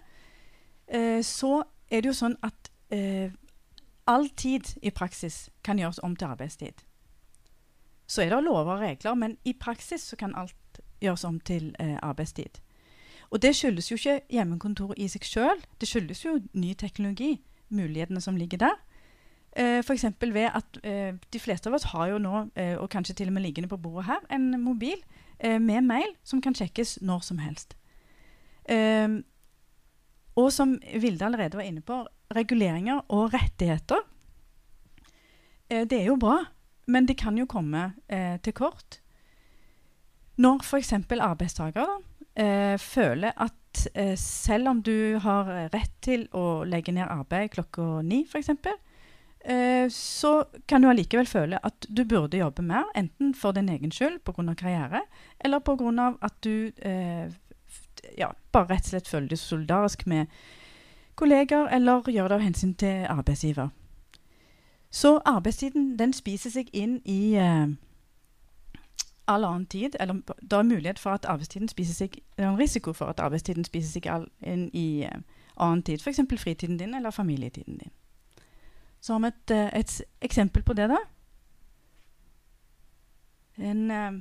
eh, 0.87 1.21
så 1.25 1.63
er 1.89 2.01
det 2.01 2.13
jo 2.13 2.17
sånn 2.17 2.37
at 2.45 2.71
eh, 2.93 3.33
all 4.07 4.29
tid 4.29 4.77
i 4.81 4.89
praksis 4.89 5.49
kan 5.63 5.79
gjøres 5.79 5.99
om 5.99 6.15
til 6.15 6.25
arbeidstid. 6.25 6.83
Så 8.07 8.21
er 8.21 8.29
det 8.29 8.43
lover 8.43 8.75
og 8.75 8.79
regler, 8.79 9.13
men 9.13 9.37
i 9.45 9.53
praksis 9.53 10.13
kan 10.19 10.35
alt 10.35 10.81
gjøres 11.01 11.23
om 11.23 11.39
til 11.39 11.75
eh, 11.79 11.97
arbeidstid. 12.01 12.61
Og 13.29 13.41
det 13.41 13.55
skyldes 13.55 13.91
jo 13.91 13.95
ikke 13.95 14.19
hjemmekontoret 14.29 14.99
i 15.01 15.07
seg 15.09 15.25
sjøl, 15.25 15.63
det 15.81 15.89
skyldes 15.89 16.25
jo 16.25 16.39
ny 16.53 16.73
teknologi, 16.73 17.41
mulighetene 17.69 18.21
som 18.21 18.35
ligger 18.35 18.61
der. 18.61 18.77
Eh, 19.57 19.79
F.eks. 19.79 20.05
ved 20.21 20.49
at 20.53 20.79
eh, 20.83 21.15
de 21.33 21.39
fleste 21.39 21.69
av 21.69 21.75
oss 21.75 21.89
har 21.93 22.07
jo 22.13 22.19
nå, 22.21 22.49
eh, 22.55 22.75
og 22.77 22.89
kanskje 22.89 23.15
til 23.15 23.31
og 23.31 23.33
med 23.33 23.41
liggende 23.41 23.71
på 23.71 23.77
bordet 23.77 24.05
her, 24.05 24.21
en 24.29 24.61
mobil 24.61 24.97
eh, 25.39 25.61
med 25.61 25.81
mail 25.81 26.13
som 26.23 26.41
kan 26.41 26.55
sjekkes 26.55 26.99
når 27.01 27.19
som 27.25 27.41
helst. 27.41 27.77
Eh, 28.69 29.09
og 30.35 30.51
som 30.51 30.75
Vilde 31.01 31.25
allerede 31.25 31.57
var 31.57 31.63
inne 31.65 31.81
på, 31.81 32.03
reguleringer 32.33 33.03
og 33.13 33.33
rettigheter. 33.33 34.01
Eh, 35.69 35.85
det 35.87 36.01
er 36.01 36.11
jo 36.11 36.19
bra, 36.21 36.39
men 36.87 37.05
det 37.09 37.17
kan 37.21 37.37
jo 37.37 37.47
komme 37.49 37.91
eh, 38.07 38.37
til 38.41 38.55
kort. 38.57 38.99
Når 40.41 40.65
f.eks. 40.65 40.93
arbeidstakere 41.15 42.01
eh, 42.35 42.75
føler 42.81 43.31
at 43.37 43.85
eh, 43.93 44.15
selv 44.19 44.73
om 44.73 44.81
du 44.83 45.17
har 45.23 45.69
rett 45.73 45.95
til 46.03 46.27
å 46.35 46.65
legge 46.67 46.93
ned 46.95 47.07
arbeid 47.07 47.53
klokka 47.55 48.01
ni, 48.03 48.23
f.eks., 48.27 48.51
eh, 49.45 49.87
så 49.91 50.33
kan 50.67 50.83
du 50.83 50.89
allikevel 50.91 51.29
føle 51.29 51.61
at 51.63 51.87
du 51.87 52.03
burde 52.03 52.41
jobbe 52.41 52.65
mer, 52.65 52.89
enten 52.95 53.33
for 53.37 53.55
din 53.55 53.71
egen 53.71 53.93
skyld 53.95 54.21
pga. 54.27 54.55
karriere, 54.55 55.05
eller 55.39 55.63
pga. 55.63 56.11
at 56.19 56.37
du 56.43 56.71
eh, 56.83 57.31
ja, 58.19 58.33
bare 58.51 58.75
rett 58.75 58.85
og 58.85 58.93
slett 58.93 59.09
føler 59.09 59.31
deg 59.31 59.39
solidarisk 59.39 60.05
med 60.05 60.27
kolleger, 61.15 61.67
eller 61.67 62.11
gjør 62.11 62.27
det 62.27 62.35
av 62.35 62.43
hensyn 62.43 62.73
til 62.73 63.05
arbeidsgiver. 63.09 63.69
Så 64.91 65.19
arbeidstiden 65.25 65.99
den 65.99 66.13
spiser 66.13 66.49
seg 66.49 66.69
inn 66.73 67.01
i 67.05 67.35
eh, 67.35 67.67
all 69.27 69.43
annen 69.43 69.65
tid. 69.65 69.95
Eller 69.99 70.21
det 70.41 70.53
er 70.53 70.63
mulighet 70.63 70.99
for 70.99 71.11
at 71.11 71.25
arbeidstiden 71.25 71.67
spiser 71.67 71.93
seg 71.93 72.19
Det 72.37 72.45
er 72.45 72.49
en 72.49 72.59
risiko 72.59 72.93
for 72.93 73.05
at 73.05 73.19
arbeidstiden 73.19 73.65
spiser 73.65 73.91
seg 73.91 74.07
all, 74.07 74.27
inn 74.43 74.69
i 74.73 75.03
eh, 75.03 75.19
annen 75.57 75.83
tid. 75.83 76.01
F.eks. 76.01 76.19
fritiden 76.37 76.77
din 76.77 76.93
eller 76.93 77.11
familietiden 77.11 77.77
din. 77.77 77.91
Så 79.01 79.13
har 79.13 79.19
vi 79.19 79.27
et, 79.27 79.51
eh, 79.51 79.79
et 79.79 80.01
eksempel 80.21 80.63
på 80.63 80.73
det, 80.73 80.89
da. 80.89 80.97
En 83.57 83.91
eh, 83.91 84.11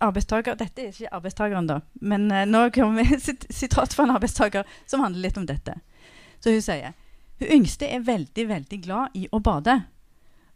arbeidstaker 0.00 0.54
Dette 0.54 0.82
er 0.82 0.86
ikke 0.92 1.12
arbeidstakeren, 1.14 1.66
da, 1.66 1.80
men 1.94 2.30
eh, 2.30 2.46
nå 2.48 2.68
kommer 2.74 3.12
et 3.14 3.46
sitat 3.50 3.94
fra 3.94 4.04
en 4.04 4.14
arbeidstaker 4.16 4.64
som 4.86 5.04
handler 5.04 5.28
litt 5.28 5.38
om 5.38 5.46
dette. 5.46 5.74
Så 6.46 6.52
hun 6.54 6.62
sier 6.62 6.92
hun 7.40 7.48
yngste 7.52 7.88
er 7.90 8.04
veldig, 8.06 8.44
veldig 8.48 8.76
glad 8.84 9.16
i 9.18 9.26
å 9.34 9.40
bade. 9.42 9.74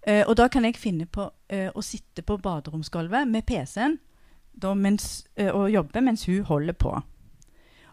Uh, 0.06 0.22
og 0.22 0.36
da 0.38 0.46
kan 0.48 0.64
jeg 0.64 0.78
finne 0.78 1.04
på 1.10 1.26
uh, 1.26 1.70
å 1.74 1.82
sitte 1.82 2.22
på 2.22 2.38
baderomsgulvet 2.40 3.26
med 3.28 3.44
PC-en 3.44 3.98
mens, 4.76 5.26
eh, 5.36 5.48
og 5.48 5.70
jobbe 5.70 6.00
mens 6.04 6.26
hun 6.28 6.44
holder 6.44 6.76
på. 6.78 6.92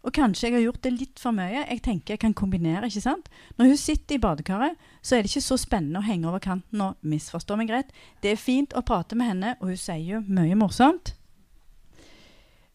Og 0.04 0.14
kanskje 0.14 0.48
jeg 0.48 0.56
har 0.56 0.64
gjort 0.66 0.84
det 0.84 0.92
litt 0.94 1.20
for 1.20 1.32
mye. 1.32 1.66
Jeg 1.70 1.82
tenker 1.84 2.14
jeg 2.14 2.20
kan 2.20 2.34
kombinere. 2.34 2.86
ikke 2.86 3.02
sant? 3.02 3.30
Når 3.58 3.66
hun 3.66 3.78
sitter 3.78 4.16
i 4.16 4.20
badekaret, 4.20 4.76
så 5.02 5.16
er 5.16 5.22
det 5.22 5.32
ikke 5.32 5.42
så 5.42 5.58
spennende 5.58 6.00
å 6.00 6.08
henge 6.08 6.28
over 6.28 6.40
kanten 6.40 6.82
og 6.82 6.98
misforstå 7.02 7.56
meg 7.56 7.70
greit. 7.70 7.92
Det 8.22 8.32
er 8.32 8.42
fint 8.42 8.74
å 8.74 8.82
prate 8.82 9.16
med 9.16 9.28
henne, 9.28 9.56
og 9.62 9.68
hun 9.68 9.78
sier 9.78 10.04
jo 10.04 10.22
mye 10.28 10.56
morsomt. 10.56 11.16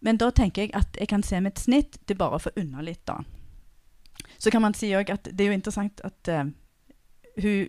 Men 0.01 0.17
da 0.17 0.31
tenker 0.31 0.63
jeg 0.63 0.75
at 0.75 0.97
jeg 0.99 1.09
kan 1.09 1.23
se 1.23 1.41
med 1.41 1.53
et 1.53 1.63
snitt. 1.63 2.01
Det 2.07 2.17
er 2.17 2.25
bare 2.25 2.41
få 2.41 2.55
unna 2.57 2.83
litt, 2.83 3.05
da. 3.07 3.23
Så 4.43 4.51
kan 4.51 4.63
man 4.65 4.75
si 4.75 4.91
òg 4.99 5.13
at 5.15 5.29
det 5.31 5.45
er 5.45 5.53
jo 5.53 5.55
interessant 5.55 6.01
at 6.03 6.31
uh, 6.35 6.49
hun, 7.39 7.69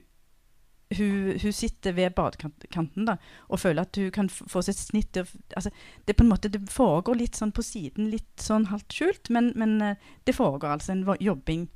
hun, 0.98 1.12
hun, 1.44 1.54
sitter 1.54 1.94
ved 1.94 2.16
badekanten 2.18 3.06
da, 3.06 3.20
og 3.46 3.62
føler 3.62 3.86
at 3.86 4.00
hun 4.02 4.10
kan 4.16 4.30
få 4.34 4.64
seg 4.66 4.74
et 4.74 4.82
snitt 4.82 5.20
altså, 5.22 5.70
Det 6.08 6.18
måte, 6.26 6.50
det 6.50 6.64
foregår 6.74 7.20
litt 7.20 7.38
sånn 7.38 7.54
på 7.54 7.62
siden, 7.62 8.10
litt 8.10 8.42
sånn 8.42 8.72
halvt 8.72 8.98
skjult, 8.98 9.30
men, 9.30 9.52
men 9.56 9.78
uh, 9.86 10.10
det 10.26 10.34
foregår 10.34 10.80
altså 10.80 10.96
en 10.96 11.06
jobbing. 11.20 11.68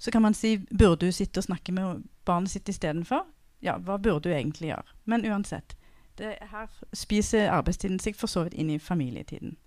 Så 0.00 0.10
kan 0.10 0.24
man 0.24 0.34
si 0.34 0.56
burde 0.70 1.10
hun 1.10 1.12
sitte 1.12 1.44
og 1.44 1.50
snakke 1.50 1.76
med 1.76 2.06
barnet 2.24 2.56
sitt 2.56 2.72
istedenfor? 2.72 3.26
Ja, 3.60 3.76
hva 3.76 3.98
burde 4.00 4.32
hun 4.32 4.38
egentlig 4.38 4.72
gjøre? 4.72 4.96
Men 5.04 5.28
uansett. 5.28 5.76
Det, 6.16 6.38
her 6.40 6.72
spiser 6.96 7.52
arbeidstiden 7.52 8.00
seg 8.00 8.16
for 8.16 8.32
så 8.32 8.46
vidt 8.46 8.56
inn 8.56 8.72
i 8.72 8.80
familietiden 8.80 9.58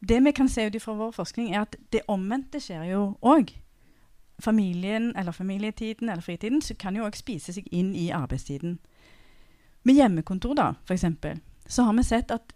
det 0.00 0.20
vi 0.24 0.32
kan 0.32 0.48
se 0.48 0.66
ut 0.66 0.82
fra 0.82 0.94
vår 0.96 1.12
forskning, 1.12 1.52
er 1.52 1.66
at 1.66 1.76
det 1.92 2.06
omvendte 2.08 2.60
skjer 2.60 2.86
jo 2.90 3.02
òg. 3.20 3.52
Familien 4.40 5.10
eller 5.16 5.32
familietiden 5.36 6.08
eller 6.08 6.24
fritiden 6.24 6.62
kan 6.78 6.96
jo 6.96 7.04
òg 7.04 7.16
spise 7.18 7.52
seg 7.52 7.68
inn 7.70 7.92
i 7.94 8.08
arbeidstiden. 8.16 8.78
Med 9.84 9.96
hjemmekontor, 9.96 10.54
da, 10.56 10.72
f.eks., 10.88 11.04
så 11.66 11.84
har 11.86 11.96
vi 11.96 12.04
sett 12.04 12.32
at 12.34 12.52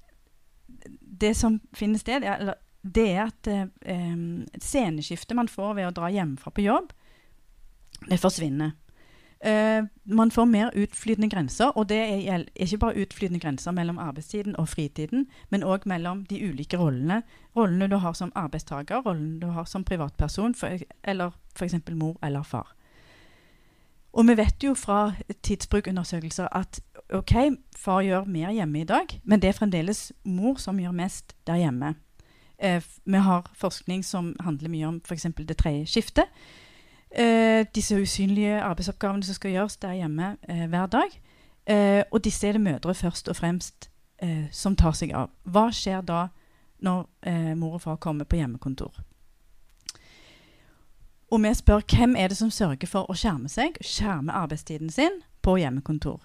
det 1.00 1.34
som 1.36 1.60
finner 1.72 2.00
sted, 2.00 2.24
er, 2.24 2.54
det 2.82 3.04
er 3.12 3.28
at 3.28 3.48
eh, 3.48 4.16
sceneskiftet 4.60 5.36
man 5.36 5.48
får 5.48 5.76
ved 5.78 5.88
å 5.88 5.94
dra 5.94 6.10
hjemmefra 6.12 6.50
på 6.52 6.64
jobb, 6.64 6.90
det 8.08 8.18
forsvinner. 8.20 8.74
Uh, 9.44 9.84
man 10.04 10.30
får 10.30 10.44
mer 10.44 10.70
utflytende 10.72 11.28
grenser, 11.28 11.66
og 11.76 11.88
det 11.88 11.98
er 11.98 12.44
ikke 12.56 12.78
bare 12.78 13.02
utflytende 13.02 13.40
grenser 13.40 13.74
mellom 13.76 13.98
arbeidstiden 13.98 14.56
og 14.56 14.68
fritiden, 14.68 15.26
men 15.50 15.64
òg 15.64 15.84
mellom 15.86 16.22
de 16.30 16.38
ulike 16.48 16.78
rollene. 16.80 17.22
Rollene 17.56 17.90
du 17.92 17.98
har 18.00 18.16
som 18.16 18.32
arbeidstaker, 18.34 19.02
rollene 19.04 19.40
du 19.40 19.46
har 19.52 19.64
som 19.68 19.84
privatperson, 19.84 20.54
for, 20.54 20.78
eller 21.04 21.36
f.eks. 21.56 21.74
mor 21.92 22.16
eller 22.22 22.42
far. 22.42 22.72
Og 24.14 24.28
vi 24.28 24.36
vet 24.38 24.64
jo 24.64 24.74
fra 24.78 25.12
tidsbrukundersøkelser 25.42 26.48
at 26.54 26.80
OK, 27.12 27.34
far 27.76 28.00
gjør 28.06 28.24
mer 28.24 28.50
hjemme 28.54 28.80
i 28.80 28.88
dag, 28.88 29.20
men 29.24 29.42
det 29.42 29.48
er 29.48 29.58
fremdeles 29.58 30.12
mor 30.24 30.56
som 30.62 30.78
gjør 30.80 30.94
mest 30.94 31.34
der 31.46 31.60
hjemme. 31.66 31.94
Eh, 32.58 32.82
vi 33.04 33.18
har 33.18 33.50
forskning 33.58 34.04
som 34.04 34.36
handler 34.40 34.70
mye 34.70 34.86
om 34.86 35.00
f.eks. 35.04 35.26
det 35.36 35.56
tredje 35.58 35.86
skiftet 35.90 36.30
eh, 37.14 37.66
disse 37.74 37.96
usynlige 38.00 38.60
arbeidsoppgavene 38.62 39.24
som 39.24 39.34
skal 39.34 39.50
gjøres 39.50 39.76
der 39.76 39.92
hjemme 39.92 40.36
eh, 40.48 40.66
hver 40.68 40.86
dag. 40.86 41.20
Eh, 41.66 42.02
og 42.10 42.24
disse 42.24 42.48
er 42.48 42.52
det 42.52 42.60
mødre 42.60 42.94
først 42.94 43.28
og 43.28 43.36
fremst 43.36 43.90
eh, 44.22 44.46
som 44.52 44.76
tar 44.76 44.92
seg 44.92 45.14
av. 45.16 45.30
Hva 45.44 45.70
skjer 45.72 46.02
da 46.04 46.28
når 46.84 47.06
eh, 47.26 47.52
mor 47.56 47.78
og 47.78 47.84
far 47.86 47.96
kommer 47.96 48.24
på 48.24 48.36
hjemmekontor? 48.36 49.00
Og 51.32 51.42
vi 51.42 51.54
spør 51.54 51.80
hvem 51.96 52.16
er 52.16 52.28
det 52.28 52.36
som 52.36 52.50
sørger 52.50 52.86
for 52.86 53.10
å 53.10 53.16
skjerme 53.16 53.48
seg, 53.48 53.78
skjerme 53.80 54.32
arbeidstiden 54.32 54.90
sin 54.90 55.22
på 55.42 55.56
hjemmekontor. 55.58 56.20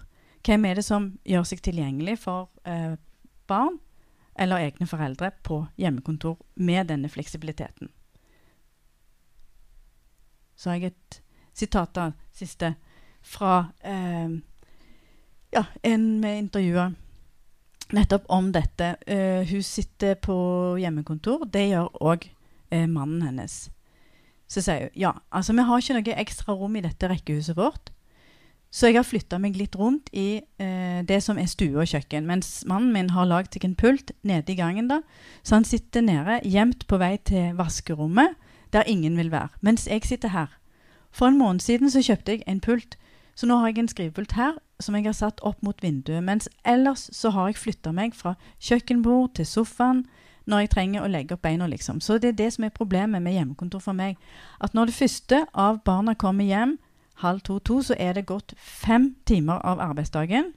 Hvem 0.46 0.64
er 0.64 0.74
det 0.78 0.84
som 0.84 1.14
gjør 1.24 1.48
seg 1.48 1.62
tilgjengelig 1.64 2.18
for 2.22 2.48
barn 3.48 3.80
eller 4.38 4.62
egne 4.68 4.86
foreldre 4.86 5.32
på 5.44 5.64
hjemmekontor 5.80 6.38
med 6.54 6.92
denne 6.92 7.08
fleksibiliteten? 7.08 7.90
Så 10.60 10.70
har 10.70 10.80
jeg 10.80 10.92
et 10.92 11.20
sitat 11.56 11.94
da, 11.96 12.10
siste 12.36 12.74
fra 13.24 13.70
eh, 13.80 14.40
ja, 15.54 15.64
en 15.82 16.04
vi 16.20 16.34
intervjua 16.38 16.90
nettopp 17.96 18.28
om 18.30 18.50
dette. 18.54 18.94
Uh, 19.10 19.42
hun 19.50 19.62
sitter 19.66 20.18
på 20.22 20.34
hjemmekontor. 20.78 21.46
Det 21.50 21.70
gjør 21.72 21.88
òg 22.12 22.26
uh, 22.28 22.86
mannen 22.86 23.24
hennes. 23.26 23.64
Så 24.50 24.62
sier 24.62 24.88
hun 24.88 24.98
ja, 24.98 25.14
altså 25.34 25.54
vi 25.56 25.64
har 25.66 25.82
ikke 25.82 25.96
noe 25.98 26.20
ekstra 26.22 26.54
rom 26.58 26.76
i 26.78 26.84
dette 26.84 27.10
rekkehuset 27.10 27.58
vårt. 27.58 27.90
Så 28.70 28.86
jeg 28.86 29.00
har 29.00 29.06
flytta 29.06 29.40
meg 29.42 29.56
litt 29.58 29.74
rundt 29.74 30.12
i 30.14 30.44
uh, 30.62 31.00
det 31.06 31.18
som 31.26 31.40
er 31.42 31.50
stue 31.50 31.74
og 31.74 31.90
kjøkken. 31.90 32.28
Mens 32.30 32.60
mannen 32.70 32.94
min 32.94 33.10
har 33.16 33.26
lagd 33.26 33.56
seg 33.56 33.66
en 33.66 33.78
pult 33.78 34.14
nede 34.22 34.54
i 34.54 34.58
gangen. 34.60 34.86
da, 34.90 35.00
Så 35.42 35.58
han 35.58 35.66
sitter 35.66 36.06
nede, 36.06 36.38
gjemt 36.46 36.86
på 36.86 37.00
vei 37.02 37.16
til 37.26 37.58
vaskerommet 37.58 38.38
der 38.72 38.82
ingen 38.86 39.16
vil 39.16 39.30
være. 39.30 39.48
Mens 39.60 39.86
jeg 39.86 40.04
sitter 40.04 40.28
her. 40.28 40.46
For 41.10 41.26
en 41.26 41.38
måned 41.38 41.60
siden 41.60 41.90
så 41.90 42.02
kjøpte 42.02 42.32
jeg 42.32 42.42
en 42.46 42.60
pult, 42.60 42.96
så 43.34 43.46
nå 43.46 43.56
har 43.56 43.66
jeg 43.66 43.78
en 43.78 43.88
skrivepult 43.88 44.32
her 44.32 44.58
som 44.80 44.94
jeg 44.94 45.04
har 45.04 45.12
satt 45.12 45.40
opp 45.42 45.62
mot 45.62 45.82
vinduet. 45.82 46.22
Mens 46.24 46.48
ellers 46.64 47.08
så 47.12 47.30
har 47.30 47.48
jeg 47.48 47.56
flytta 47.56 47.92
meg 47.92 48.14
fra 48.14 48.34
kjøkkenbord 48.60 49.34
til 49.34 49.46
sofaen 49.46 50.04
når 50.44 50.64
jeg 50.64 50.70
trenger 50.70 51.04
å 51.04 51.10
legge 51.10 51.34
opp 51.36 51.42
beina, 51.42 51.66
liksom. 51.66 52.00
Så 52.00 52.18
det 52.18 52.28
er 52.28 52.38
det 52.38 52.52
som 52.54 52.64
er 52.64 52.74
problemet 52.74 53.22
med 53.22 53.36
hjemmekontor 53.36 53.82
for 53.84 53.96
meg. 53.96 54.16
At 54.60 54.74
når 54.74 54.90
det 54.90 54.96
første 54.96 55.44
av 55.54 55.82
barna 55.84 56.14
kommer 56.14 56.44
hjem 56.44 56.78
halv 57.20 57.40
to-to, 57.44 57.82
så 57.82 57.94
er 57.98 58.16
det 58.16 58.26
gått 58.26 58.54
fem 58.56 59.14
timer 59.28 59.60
av 59.64 59.80
arbeidsdagen. 59.80 60.52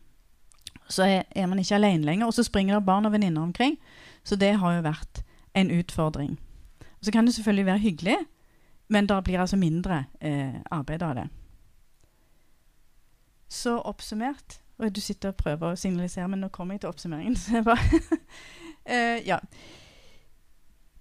Så 0.89 1.03
er, 1.03 1.47
man 1.47 1.59
ikke 1.59 1.75
alene 1.75 2.05
lenger, 2.05 2.27
og 2.27 2.33
så 2.33 2.43
springer 2.43 2.79
det 2.79 2.85
barn 2.85 3.05
og 3.05 3.13
venninner 3.13 3.41
omkring. 3.41 3.77
Så 4.23 4.35
det 4.35 4.55
har 4.59 4.75
jo 4.75 4.87
vært 4.87 5.23
en 5.53 5.71
utfordring. 5.71 6.39
Så 7.03 7.11
kan 7.11 7.27
det 7.27 7.35
selvfølgelig 7.35 7.65
være 7.65 7.83
hyggelig, 7.83 8.17
men 8.87 9.07
det 9.09 9.23
blir 9.23 9.41
altså 9.43 9.59
mindre 9.59 10.05
eh, 10.21 10.59
arbeid 10.71 11.03
av 11.03 11.15
det. 11.15 11.27
Så 13.51 13.77
oppsummert 13.77 14.63
og 14.77 14.95
Du 14.95 15.01
sitter 15.01 15.29
og 15.29 15.35
prøver 15.37 15.71
å 15.73 15.79
signalisere, 15.79 16.27
men 16.27 16.41
nå 16.43 16.49
kommer 16.51 16.75
jeg 16.75 16.83
til 16.83 16.89
oppsummeringen. 16.89 17.35
eh, 18.95 19.19
ja. 19.27 19.37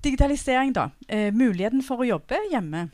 Digitalisering, 0.05 0.75
da. 0.77 0.91
Eh, 1.09 1.33
muligheten 1.35 1.83
for 1.83 2.03
å 2.03 2.07
jobbe 2.07 2.39
hjemme. 2.53 2.91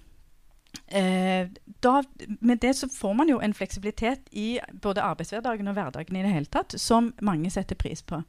Eh, 0.87 1.51
da, 1.83 1.95
med 2.41 2.63
det 2.63 2.75
så 2.77 2.89
får 2.93 3.19
man 3.19 3.29
jo 3.33 3.41
en 3.43 3.55
fleksibilitet 3.55 4.31
i 4.33 4.61
både 4.83 5.05
arbeidshverdagen 5.05 5.69
og 5.69 5.77
hverdagen 5.77 6.17
i 6.17 6.25
det 6.25 6.33
hele 6.33 6.53
tatt, 6.53 6.79
som 6.81 7.13
mange 7.21 7.51
setter 7.51 7.77
pris 7.77 8.03
på. 8.03 8.23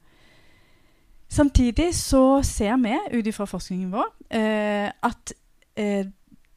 Samtidig 1.30 1.96
så 1.96 2.42
ser 2.44 2.78
vi 2.82 2.96
ut 3.20 3.28
ifra 3.28 3.46
forskningen 3.46 3.92
vår 3.94 4.08
eh, 4.34 4.90
at 4.90 5.34
eh, 5.78 6.08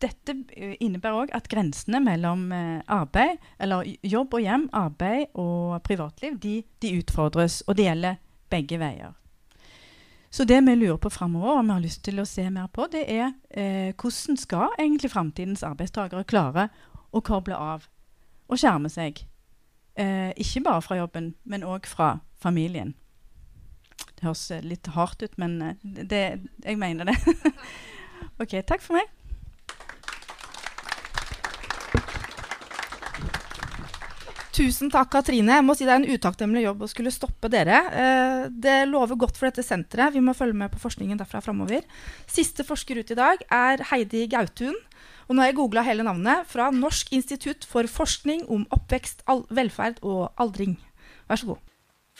dette 0.01 0.35
eh, 0.57 0.77
innebærer 0.81 1.27
òg 1.27 1.35
at 1.37 1.49
grensene 1.53 2.01
mellom 2.01 2.47
arbeid, 2.89 3.37
eller 3.61 3.85
jobb 4.03 4.39
og 4.39 4.41
hjem, 4.41 4.69
arbeid 4.73 5.37
og 5.39 5.77
privatliv, 5.85 6.39
de, 6.41 6.63
de, 6.83 6.95
utfordres. 6.99 7.61
Og 7.69 7.77
det 7.77 7.91
gjelder 7.91 8.17
begge 8.51 8.81
veier. 8.81 9.13
Så 10.33 10.47
det 10.49 10.63
vi 10.65 10.75
lurer 10.75 10.97
på 10.97 11.13
framover, 11.13 11.59
og 11.59 11.65
vi 11.65 11.75
har 11.75 11.85
lyst 11.85 12.05
til 12.05 12.23
å 12.23 12.25
se 12.25 12.47
mer 12.51 12.71
på, 12.73 12.87
det 12.89 13.05
er 13.13 13.35
eh, 13.51 13.93
hvordan 13.93 14.41
skal 14.41 14.73
egentlig 14.79 15.13
framtidens 15.13 15.63
arbeidstakere 15.69 16.25
klare 16.25 16.71
å 17.13 17.21
koble 17.21 17.59
av 17.61 17.85
og 18.49 18.57
skjerme 18.57 18.89
seg? 18.89 19.21
Eh, 20.01 20.33
ikke 20.41 20.65
bare 20.65 20.81
fra 20.81 20.97
jobben, 20.97 21.35
men 21.45 21.69
òg 21.69 21.85
fra 21.85 22.15
familien. 22.41 22.95
Det 24.23 24.29
høres 24.29 24.63
litt 24.63 24.87
hardt 24.95 25.25
ut, 25.27 25.33
men 25.43 25.57
eh, 25.67 25.79
det, 25.83 26.23
jeg 26.63 26.79
mener 26.79 27.09
det. 27.11 27.17
OK, 28.43 28.55
takk 28.63 28.79
for 28.85 28.95
meg. 28.95 29.09
Tusen 34.55 34.93
takk, 34.95 35.09
Katrine. 35.11 35.57
Jeg 35.59 35.65
må 35.67 35.75
si 35.75 35.89
Det 35.89 35.91
er 35.91 36.05
en 36.05 36.15
utakknemlig 36.15 36.63
jobb 36.69 36.85
å 36.87 36.91
skulle 36.93 37.11
stoppe 37.11 37.51
dere. 37.51 37.81
Eh, 37.91 38.45
det 38.47 38.77
lover 38.93 39.19
godt 39.19 39.41
for 39.41 39.49
dette 39.51 39.67
senteret. 39.67 40.15
Vi 40.15 40.23
må 40.23 40.37
følge 40.39 40.55
med 40.61 40.71
på 40.71 40.85
forskningen 40.85 41.19
derfra 41.19 41.43
framover. 41.43 41.83
Siste 42.31 42.63
forsker 42.63 43.03
ut 43.03 43.11
i 43.11 43.19
dag 43.19 43.43
er 43.51 43.83
Heidi 43.91 44.29
Gautun. 44.31 44.79
Og 45.27 45.35
nå 45.35 45.43
har 45.43 45.51
jeg 45.51 45.59
googla 45.59 45.83
hele 45.83 46.07
navnet 46.07 46.47
fra 46.47 46.71
Norsk 46.71 47.11
institutt 47.19 47.67
for 47.67 47.91
forskning 47.91 48.47
om 48.47 48.69
oppvekst, 48.71 49.27
velferd 49.51 49.99
og 50.07 50.29
aldring. 50.39 50.79
Vær 51.27 51.43
så 51.43 51.55
god. 51.55 51.72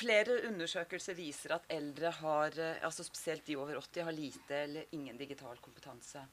Flere 0.03 0.41
undersøkelser 0.49 1.15
viser 1.15 1.55
at 1.55 1.67
eldre, 1.71 2.11
har, 2.11 2.55
eh, 2.59 2.81
altså 2.83 3.05
spesielt 3.07 3.47
de 3.47 3.57
over 3.57 3.77
80, 3.79 4.03
har 4.03 4.17
lite 4.17 4.57
eller 4.65 4.95
ingen 4.97 5.19
digital 5.19 5.59
kompetanse. 5.63 6.25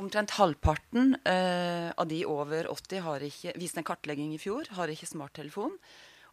Omtrent 0.00 0.32
halvparten 0.38 1.14
eh, 1.22 1.92
av 1.92 2.08
de 2.08 2.24
over 2.26 2.66
80 2.72 3.02
har 3.04 3.24
ikke, 3.28 3.52
viste 3.60 3.82
en 3.82 3.86
kartlegging 3.86 4.32
i 4.34 4.40
fjor, 4.40 4.70
har 4.78 4.88
ikke 4.88 5.10
smarttelefon. 5.10 5.76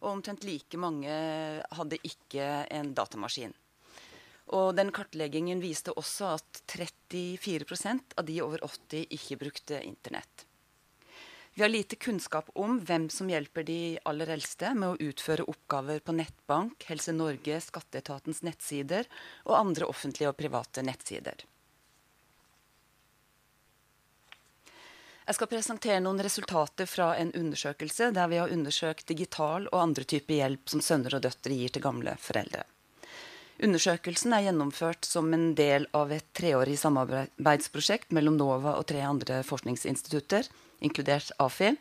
Og 0.02 0.08
omtrent 0.16 0.46
like 0.48 0.80
mange 0.80 1.12
hadde 1.76 2.00
ikke 2.02 2.46
en 2.74 2.94
datamaskin. 2.96 3.52
Og 4.56 4.72
den 4.74 4.90
kartleggingen 4.92 5.60
viste 5.62 5.94
også 5.94 6.32
at 6.40 6.62
34% 6.72 8.16
av 8.18 8.26
de 8.26 8.40
over 8.42 8.64
80 8.66 9.12
ikke 9.14 9.38
brukte 9.44 9.78
Internett. 9.86 10.48
Vi 11.54 11.62
har 11.62 11.68
lite 11.68 11.96
kunnskap 11.96 12.48
om 12.54 12.78
hvem 12.80 13.10
som 13.12 13.28
hjelper 13.28 13.66
de 13.68 13.98
aller 14.08 14.30
eldste 14.32 14.70
med 14.74 14.88
å 14.88 15.08
utføre 15.10 15.44
oppgaver 15.44 16.00
på 16.00 16.14
nettbank, 16.16 16.86
Helse 16.88 17.12
Norge, 17.12 17.58
skatteetatens 17.60 18.40
nettsider 18.46 19.08
og 19.44 19.58
andre 19.58 19.88
offentlige 19.92 20.32
og 20.32 20.38
private 20.38 20.84
nettsider. 20.86 21.44
Jeg 25.22 25.36
skal 25.36 25.50
presentere 25.52 26.00
noen 26.02 26.24
resultater 26.24 26.88
fra 26.88 27.12
en 27.20 27.30
undersøkelse 27.36 28.10
der 28.16 28.32
vi 28.32 28.40
har 28.40 28.50
undersøkt 28.50 29.06
digital 29.12 29.68
og 29.68 29.78
andre 29.84 30.08
typer 30.08 30.40
hjelp 30.40 30.72
som 30.72 30.80
sønner 30.82 31.18
og 31.18 31.22
døtre 31.28 31.54
gir 31.54 31.70
til 31.70 31.84
gamle 31.84 32.16
foreldre. 32.18 32.64
Undersøkelsen 33.62 34.32
er 34.34 34.48
gjennomført 34.48 35.06
som 35.06 35.28
en 35.36 35.52
del 35.54 35.84
av 35.94 36.10
et 36.16 36.26
treårig 36.34 36.80
samarbeidsprosjekt 36.80 38.10
mellom 38.16 38.40
NOVA 38.40 38.74
og 38.80 38.88
tre 38.90 39.04
andre 39.06 39.44
forskningsinstitutter, 39.46 40.48
inkludert 40.84 41.32
AFI. 41.42 41.76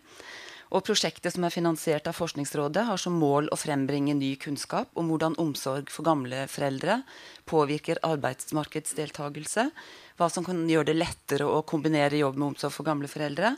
Og 0.71 0.85
prosjektet 0.87 1.33
som 1.35 1.43
er 1.43 1.51
finansiert 1.51 2.05
av 2.07 2.15
Forskningsrådet, 2.15 2.85
har 2.87 2.99
som 3.01 3.17
mål 3.19 3.49
å 3.51 3.57
frembringe 3.59 4.15
ny 4.15 4.29
kunnskap 4.39 4.93
om 4.95 5.09
hvordan 5.11 5.35
omsorg 5.41 5.91
for 5.91 6.07
gamle 6.07 6.45
foreldre 6.47 7.01
påvirker 7.49 7.99
arbeidsmarkedsdeltakelse, 8.07 9.67
hva 10.15 10.31
som 10.31 10.47
kan 10.47 10.63
gjøre 10.69 10.93
det 10.93 10.99
lettere 11.01 11.49
å 11.49 11.65
kombinere 11.67 12.21
jobb 12.23 12.39
med 12.39 12.53
omsorg 12.53 12.77
for 12.77 12.87
gamle 12.87 13.11
foreldre. 13.11 13.57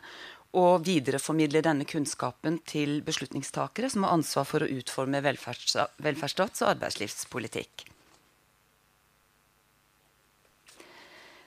Og 0.58 0.84
videreformidle 0.86 1.63
denne 1.65 1.86
kunnskapen 1.89 2.60
til 2.69 2.99
beslutningstakere 3.06 3.89
som 3.89 4.06
har 4.06 4.13
ansvar 4.17 4.45
for 4.45 4.65
å 4.65 4.69
utforme 4.69 5.21
velferdsstats- 5.25 6.62
og 6.62 6.75
arbeidslivspolitikk. 6.75 7.92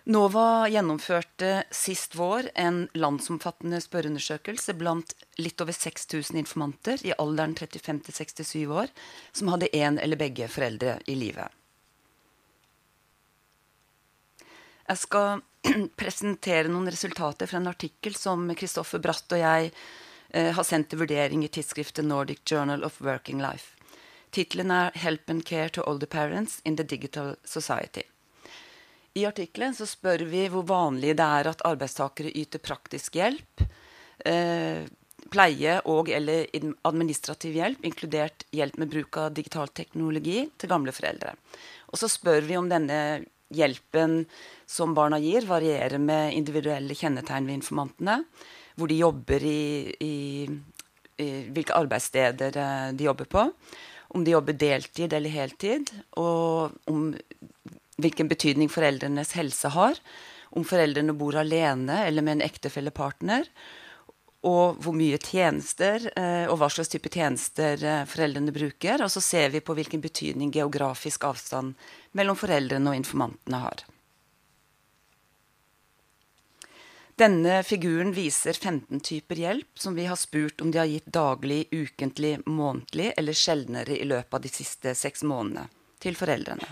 NOVA 0.06 0.68
gjennomførte 0.70 1.64
sist 1.74 2.12
vår 2.14 2.52
en 2.54 2.84
landsomfattende 2.94 3.80
spørreundersøkelse 3.82 4.76
blant 4.78 5.16
litt 5.42 5.58
over 5.64 5.74
6000 5.74 6.38
informanter 6.38 7.02
i 7.02 7.10
alderen 7.18 7.56
35 7.58 8.12
67 8.14 8.70
år 8.70 8.92
som 9.34 9.50
hadde 9.50 9.72
én 9.74 9.98
eller 9.98 10.20
begge 10.20 10.46
foreldre 10.46 11.00
i 11.10 11.18
live. 11.18 11.48
Jeg 14.86 15.02
skal 15.02 15.42
presentere 16.00 16.70
noen 16.70 16.86
resultater 16.86 17.50
fra 17.50 17.58
en 17.58 17.72
artikkel 17.74 18.14
som 18.14 18.46
Kristoffer 18.54 19.02
Bratt 19.02 19.34
og 19.34 19.42
jeg 19.42 19.72
eh, 19.74 20.52
har 20.54 20.70
sendt 20.70 20.92
til 20.92 21.02
vurdering 21.02 21.42
i 21.42 21.50
tidsskriftet 21.50 22.06
Nordic 22.06 22.46
Journal 22.46 22.86
of 22.86 23.02
Working 23.02 23.42
Life. 23.42 23.74
Tittelen 24.30 24.70
er 24.70 24.94
'Help 24.94 25.30
and 25.30 25.42
Care 25.42 25.68
to 25.68 25.82
Older 25.82 26.06
Parents 26.06 26.60
in 26.64 26.76
the 26.76 26.86
Digital 26.86 27.34
Society'. 27.42 28.06
I 29.16 29.24
artikkelen 29.24 29.72
så 29.74 29.86
spør 29.88 30.26
vi 30.28 30.44
hvor 30.52 30.66
vanlig 30.68 31.14
det 31.16 31.24
er 31.24 31.48
at 31.48 31.64
arbeidstakere 31.64 32.34
yter 32.36 32.60
praktisk 32.60 33.16
hjelp, 33.16 33.64
eh, 34.28 34.84
pleie 35.32 35.78
og 35.88 36.10
eller 36.12 36.50
administrativ 36.86 37.56
hjelp, 37.56 37.86
inkludert 37.88 38.44
hjelp 38.54 38.76
med 38.82 38.92
bruk 38.92 39.16
av 39.22 39.32
digital 39.34 39.72
teknologi, 39.72 40.44
til 40.58 40.70
gamle 40.70 40.92
foreldre. 40.94 41.32
Og 41.90 41.98
så 41.98 42.10
spør 42.12 42.44
vi 42.44 42.58
om 42.60 42.68
denne 42.68 43.24
hjelpen 43.54 44.24
som 44.68 44.94
barna 44.94 45.18
gir, 45.22 45.46
varierer 45.48 45.98
med 46.02 46.34
individuelle 46.34 46.94
kjennetegn 46.94 47.48
ved 47.48 47.60
informantene. 47.60 48.20
Hvor 48.76 48.90
de 48.90 49.00
jobber 49.00 49.44
i, 49.48 49.94
i, 50.04 50.14
i 51.24 51.28
hvilke 51.48 51.76
arbeidssteder 51.78 52.58
eh, 52.60 52.88
de 52.92 53.08
jobber 53.08 53.30
på. 53.32 53.48
Om 54.12 54.24
de 54.24 54.34
jobber 54.36 54.58
deltid 54.60 55.16
eller 55.16 55.32
heltid. 55.32 55.88
Og 56.20 56.76
om 56.90 57.08
hvilken 58.02 58.28
betydning 58.28 58.70
foreldrenes 58.72 59.34
helse 59.38 59.72
har. 59.74 59.98
Om 60.56 60.64
foreldrene 60.64 61.16
bor 61.16 61.36
alene 61.36 62.04
eller 62.06 62.24
med 62.24 62.38
en 62.38 62.46
ektefellepartner. 62.46 63.48
Og 64.46 64.78
hvor 64.84 64.94
mye 64.94 65.18
tjenester 65.18 66.06
eh, 66.12 66.46
og 66.46 66.60
hva 66.60 66.68
slags 66.70 66.92
type 66.92 67.10
tjenester 67.10 67.82
eh, 67.82 68.04
foreldrene 68.06 68.54
bruker. 68.54 69.02
Og 69.02 69.10
så 69.12 69.24
ser 69.24 69.50
vi 69.54 69.64
på 69.64 69.74
hvilken 69.76 70.04
betydning 70.04 70.54
geografisk 70.54 71.26
avstand 71.26 71.74
mellom 72.16 72.38
foreldrene 72.38 72.92
og 72.92 73.00
informantene 73.00 73.62
har. 73.64 73.86
Denne 77.16 77.62
figuren 77.64 78.10
viser 78.12 78.52
15 78.52 79.00
typer 79.00 79.38
hjelp 79.40 79.80
som 79.80 79.94
vi 79.96 80.04
har 80.04 80.18
spurt 80.20 80.60
om 80.60 80.68
de 80.70 80.82
har 80.82 80.90
gitt 80.90 81.08
daglig, 81.08 81.62
ukentlig, 81.72 82.34
månedlig 82.44 83.14
eller 83.16 83.32
sjeldnere 83.32 83.96
i 83.96 84.04
løpet 84.04 84.36
av 84.36 84.44
de 84.44 84.52
siste 84.52 84.92
seks 84.92 85.24
månedene 85.24 85.64
til 86.04 86.18
foreldrene. 86.18 86.68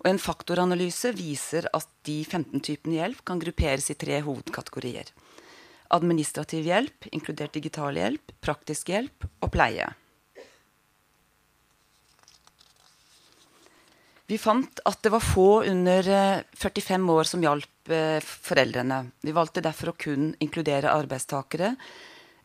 Og 0.00 0.08
En 0.08 0.20
faktoranalyse 0.20 1.12
viser 1.12 1.68
at 1.76 1.88
de 2.08 2.22
15 2.24 2.62
typene 2.64 2.96
hjelp 2.96 3.24
kan 3.28 3.40
grupperes 3.42 3.90
i 3.92 3.98
tre 4.00 4.22
hovedkategorier. 4.24 5.12
Administrativ 5.92 6.64
hjelp, 6.64 7.08
inkludert 7.12 7.52
digital 7.52 7.98
hjelp, 7.98 8.32
praktisk 8.40 8.92
hjelp 8.94 9.26
og 9.42 9.50
pleie. 9.52 9.90
Vi 14.30 14.38
fant 14.38 14.80
at 14.86 15.00
det 15.02 15.10
var 15.10 15.24
få 15.26 15.64
under 15.66 16.06
45 16.54 16.94
eh, 16.94 17.14
år 17.16 17.26
som 17.26 17.42
hjalp 17.42 17.90
eh, 17.90 18.22
foreldrene. 18.22 19.00
Vi 19.26 19.34
valgte 19.34 19.64
derfor 19.64 19.90
å 19.90 19.98
kun 19.98 20.30
inkludere 20.38 20.92
arbeidstakere 20.94 21.72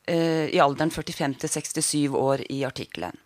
eh, 0.10 0.50
i 0.50 0.58
alderen 0.64 0.90
45 0.90 1.38
til 1.44 1.54
67 1.54 2.18
år 2.18 2.42
i 2.50 2.64
artikkelen. 2.66 3.22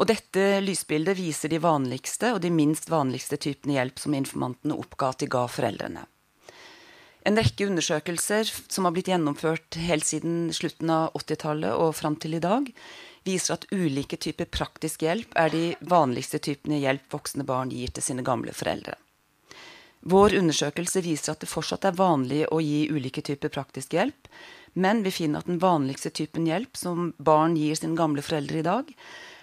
Og 0.00 0.08
dette 0.08 0.60
lysbildet 0.64 1.18
viser 1.18 1.52
de 1.52 1.60
vanligste 1.60 2.32
og 2.32 2.40
de 2.44 2.50
minst 2.54 2.88
vanligste 2.90 3.36
typene 3.36 3.76
hjelp 3.76 4.00
som 4.00 4.16
informantene 4.16 4.78
oppga 4.78 5.12
at 5.12 5.22
de 5.22 5.28
ga 5.32 5.44
foreldrene. 5.50 6.06
En 7.22 7.38
rekke 7.38 7.68
undersøkelser 7.70 8.48
som 8.50 8.86
har 8.88 8.94
blitt 8.96 9.12
gjennomført 9.12 9.78
helt 9.78 10.06
siden 10.08 10.48
slutten 10.54 10.90
av 10.90 11.12
80-tallet 11.20 11.76
og 11.78 11.94
fram 11.94 12.16
til 12.18 12.34
i 12.34 12.42
dag, 12.42 12.66
viser 13.22 13.54
at 13.54 13.68
ulike 13.70 14.18
typer 14.18 14.48
praktisk 14.50 15.04
hjelp 15.06 15.36
er 15.38 15.52
de 15.52 15.62
vanligste 15.86 16.40
typene 16.42 16.80
hjelp 16.82 17.06
voksne 17.12 17.46
barn 17.46 17.70
gir 17.70 17.92
til 17.94 18.02
sine 18.02 18.24
gamle 18.26 18.54
foreldre. 18.56 18.96
Vår 20.02 20.34
undersøkelse 20.34 21.04
viser 21.04 21.36
at 21.36 21.44
det 21.44 21.50
fortsatt 21.50 21.84
er 21.86 21.94
vanlig 21.94 22.42
å 22.50 22.58
gi 22.58 22.88
ulike 22.90 23.22
typer 23.22 23.52
praktisk 23.54 23.94
hjelp, 23.94 24.26
men 24.74 25.04
vi 25.06 25.12
finner 25.14 25.44
at 25.44 25.50
den 25.50 25.62
vanligste 25.62 26.10
typen 26.10 26.48
hjelp 26.48 26.74
som 26.80 27.12
barn 27.22 27.54
gir 27.54 27.78
sine 27.78 27.94
gamle 27.94 28.24
foreldre 28.24 28.58
i 28.58 28.66
dag, 28.66 28.90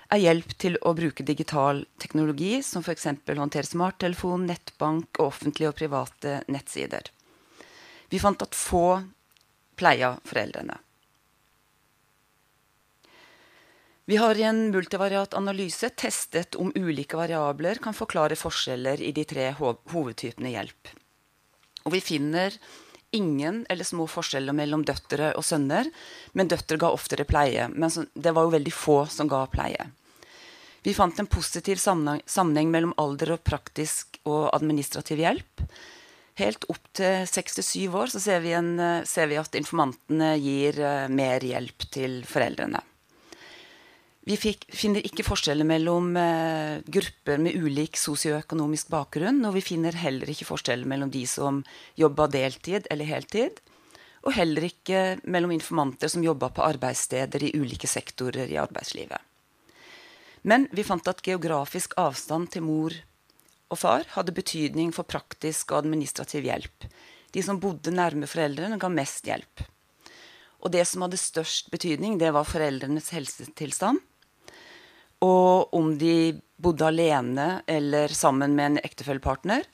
er 0.09 0.23
hjelp 0.23 0.55
til 0.57 0.77
å 0.81 0.95
bruke 0.97 1.25
digital 1.25 1.83
teknologi, 2.01 2.63
som 2.65 2.81
f.eks. 2.81 3.07
håndtere 3.27 3.67
smarttelefon, 3.67 4.47
nettbank 4.49 5.19
og 5.19 5.29
offentlige 5.29 5.69
og 5.69 5.77
private 5.77 6.41
nettsider. 6.49 7.11
Vi 8.09 8.21
fant 8.21 8.41
at 8.41 8.57
få 8.57 9.01
pleia 9.77 10.15
foreldrene. 10.25 10.79
Vi 14.09 14.17
har 14.17 14.39
i 14.41 14.43
en 14.49 14.71
multivariat 14.73 15.35
analyse 15.37 15.91
testet 15.93 16.57
om 16.57 16.71
ulike 16.73 17.17
variabler 17.17 17.77
kan 17.77 17.93
forklare 17.93 18.33
forskjeller 18.39 19.03
i 19.05 19.11
de 19.13 19.25
tre 19.29 19.51
hovedtypene 19.59 20.49
hjelp. 20.49 20.89
Og 21.85 21.93
vi 21.93 22.01
finner 22.01 22.57
ingen 23.13 23.61
eller 23.69 23.85
små 23.85 24.07
forskjeller 24.09 24.57
mellom 24.57 24.81
døtre 24.85 25.29
og 25.37 25.45
sønner, 25.45 25.91
men 26.33 26.49
døtre 26.49 26.79
ga 26.81 26.89
oftere 26.89 27.27
pleie. 27.29 27.69
Men 27.69 28.09
det 28.17 28.33
var 28.33 28.47
jo 28.47 28.55
veldig 28.57 28.73
få 28.73 29.03
som 29.13 29.29
ga 29.29 29.43
pleie. 29.53 29.91
Vi 30.85 30.95
fant 30.95 31.19
en 31.19 31.27
positiv 31.29 31.79
sammenheng 31.81 32.69
mellom 32.71 32.93
alder 33.01 33.35
og 33.35 33.43
praktisk 33.47 34.19
og 34.29 34.49
administrativ 34.55 35.19
hjelp. 35.19 35.65
Helt 36.39 36.63
opp 36.71 36.85
til 36.95 37.25
67 37.27 37.89
år 37.89 38.13
så 38.13 38.21
ser 38.23 38.39
vi, 38.45 38.53
en, 38.55 38.77
ser 39.03 39.27
vi 39.27 39.39
at 39.41 39.57
informantene 39.59 40.37
gir 40.39 40.79
uh, 40.79 41.09
mer 41.11 41.43
hjelp 41.43 41.83
til 41.91 42.21
foreldrene. 42.27 42.79
Vi 44.29 44.35
fikk, 44.37 44.67
finner 44.75 45.05
ikke 45.05 45.25
forskjeller 45.25 45.65
mellom 45.65 46.11
eh, 46.19 46.83
grupper 46.85 47.39
med 47.41 47.55
ulik 47.57 47.97
sosioøkonomisk 47.97 48.91
bakgrunn. 48.91 49.39
Og 49.47 49.55
vi 49.55 49.63
finner 49.65 49.95
heller 49.97 50.29
ikke 50.29 50.45
forskjeller 50.45 50.85
mellom 50.91 51.09
de 51.09 51.23
som 51.25 51.63
jobba 51.97 52.27
deltid 52.29 52.85
eller 52.93 53.09
heltid. 53.09 53.57
Og 54.27 54.35
heller 54.35 54.67
ikke 54.67 55.17
mellom 55.23 55.55
informanter 55.55 56.11
som 56.11 56.25
jobba 56.25 56.51
på 56.53 56.65
arbeidssteder 56.67 57.47
i 57.47 57.53
ulike 57.57 57.89
sektorer 57.89 58.51
i 58.51 58.59
arbeidslivet. 58.61 59.28
Men 60.41 60.67
vi 60.71 60.85
fant 60.87 61.07
at 61.11 61.21
geografisk 61.25 61.95
avstand 61.99 62.51
til 62.53 62.65
mor 62.65 62.95
og 63.69 63.77
far 63.77 64.05
hadde 64.15 64.33
betydning 64.35 64.93
for 64.95 65.07
praktisk 65.07 65.73
og 65.73 65.83
administrativ 65.83 66.47
hjelp. 66.47 66.87
De 67.33 67.43
som 67.45 67.59
bodde 67.61 67.93
nærme 67.93 68.29
foreldrene, 68.29 68.79
ga 68.81 68.89
mest 68.89 69.27
hjelp. 69.29 69.65
Og 70.59 70.73
det 70.73 70.85
som 70.89 71.05
hadde 71.05 71.19
størst 71.19 71.69
betydning, 71.71 72.17
det 72.19 72.31
var 72.35 72.47
foreldrenes 72.47 73.11
helsetilstand. 73.15 74.01
Og 75.23 75.73
om 75.75 75.93
de 75.99 76.33
bodde 76.59 76.87
alene 76.87 77.61
eller 77.67 78.11
sammen 78.15 78.55
med 78.55 78.71
en 78.71 78.81
ektefellepartner. 78.81 79.67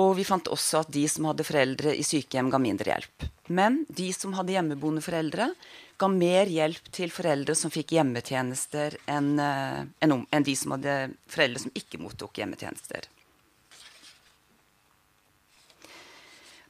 Og 0.00 0.16
vi 0.18 0.26
fant 0.26 0.48
også 0.50 0.82
at 0.82 0.90
de 0.94 1.04
som 1.10 1.28
hadde 1.28 1.46
foreldre 1.46 1.92
i 1.94 2.02
sykehjem, 2.02 2.50
ga 2.50 2.58
mindre 2.58 2.90
hjelp. 2.90 3.26
Men 3.46 3.84
de 3.86 4.08
som 4.16 4.34
hadde 4.34 4.56
hjemmeboende 4.56 5.04
foreldre, 5.04 5.52
ga 6.00 6.08
mer 6.10 6.50
hjelp 6.50 6.90
til 6.94 7.12
foreldre 7.14 7.54
som 7.54 7.70
fikk 7.70 7.94
hjemmetjenester, 7.94 8.98
enn 9.06 9.36
en, 9.38 9.84
eh, 10.10 10.24
en 10.34 10.46
de 10.46 10.56
som 10.58 10.74
hadde 10.74 11.14
foreldre 11.30 11.62
som 11.62 11.76
ikke 11.78 12.02
mottok 12.02 12.42
hjemmetjenester. 12.42 13.06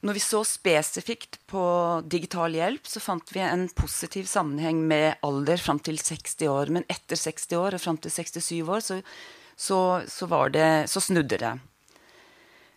Når 0.05 0.13
vi 0.13 0.21
så 0.21 0.43
spesifikt 0.45 1.39
på 1.49 1.65
digital 2.05 2.53
hjelp, 2.53 2.85
så 2.85 3.01
fant 3.01 3.31
vi 3.33 3.41
en 3.41 3.65
positiv 3.73 4.27
sammenheng 4.29 4.83
med 4.85 5.15
alder 5.25 5.57
fram 5.57 5.79
til 5.81 5.97
60 5.97 6.45
år. 6.45 6.69
Men 6.69 6.85
etter 6.85 7.17
60 7.17 7.57
år 7.57 7.73
og 7.73 7.81
fram 7.81 7.97
til 7.97 8.13
67 8.13 8.61
år 8.69 8.85
så, 8.85 8.99
så, 9.57 9.79
så, 10.05 10.27
det, 10.53 10.67
så 10.91 11.01
snudde 11.01 11.39
det. 11.41 11.55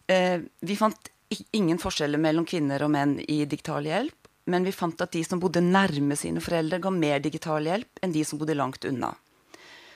Eh, 0.09 0.41
vi 0.61 0.77
fant 0.77 1.11
ingen 1.53 1.79
forskjeller 1.79 2.21
mellom 2.21 2.47
kvinner 2.49 2.83
og 2.85 2.93
menn 2.95 3.19
i 3.21 3.43
digital 3.45 3.87
hjelp. 3.87 4.29
Men 4.49 4.65
vi 4.65 4.73
fant 4.73 5.01
at 5.05 5.13
de 5.13 5.21
som 5.25 5.41
bodde 5.41 5.61
nærme 5.61 6.17
sine 6.17 6.41
foreldre, 6.41 6.81
ga 6.81 6.93
mer 6.93 7.21
digital 7.21 7.67
hjelp 7.69 8.01
enn 8.01 8.15
de 8.15 8.25
som 8.25 8.41
bodde 8.41 8.57
langt 8.57 8.87
unna. 8.89 9.13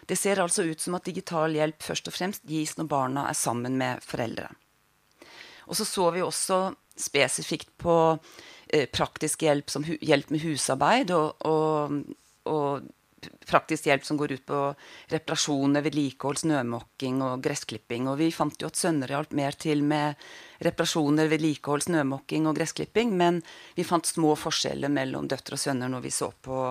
Det 0.07 0.19
ser 0.19 0.43
altså 0.43 0.67
ut 0.69 0.81
som 0.83 0.99
at 0.99 1.07
digital 1.09 1.55
hjelp 1.57 1.81
først 1.81 2.11
og 2.11 2.17
fremst 2.17 2.45
gis 2.45 2.75
når 2.77 2.91
barna 2.91 3.25
er 3.31 3.39
sammen 3.39 3.79
med 3.81 4.03
foreldre. 4.05 4.51
Og 5.71 5.79
så 5.79 5.87
så 5.89 6.11
vi 6.13 6.25
også 6.25 6.59
spesifikt 6.99 7.71
på 7.81 7.95
eh, 8.69 8.89
praktisk 8.93 9.47
hjelp 9.47 9.71
som 9.73 9.87
hjelp 9.87 10.35
med 10.35 10.43
husarbeid 10.45 11.15
og, 11.17 11.47
og, 11.49 12.03
og, 12.51 12.91
praktisk 13.47 13.87
hjelp 13.89 14.05
som 14.07 14.19
går 14.21 14.37
ut 14.37 14.45
på 14.47 14.61
reparasjoner, 15.13 15.85
vedlikehold, 15.85 16.43
snømåking 16.43 17.23
og 17.27 17.43
gressklipping. 17.45 18.09
Og 18.13 18.19
vi 18.21 18.31
fant 18.35 18.57
jo 18.63 18.71
at 18.71 18.79
sønner 18.81 19.15
hjalp 19.15 19.35
mer 19.39 19.59
til 19.59 19.85
med 19.87 20.21
reparasjoner, 20.65 21.31
vedlikehold, 21.33 21.87
snømåking 21.89 22.49
og 22.51 22.57
gressklipping, 22.59 23.17
men 23.19 23.43
vi 23.77 23.87
fant 23.87 24.09
små 24.09 24.35
forskjeller 24.39 24.93
mellom 24.93 25.29
døtre 25.31 25.59
og 25.59 25.65
sønner 25.67 25.93
når 25.93 26.07
vi 26.07 26.15
så 26.15 26.33
på 26.43 26.63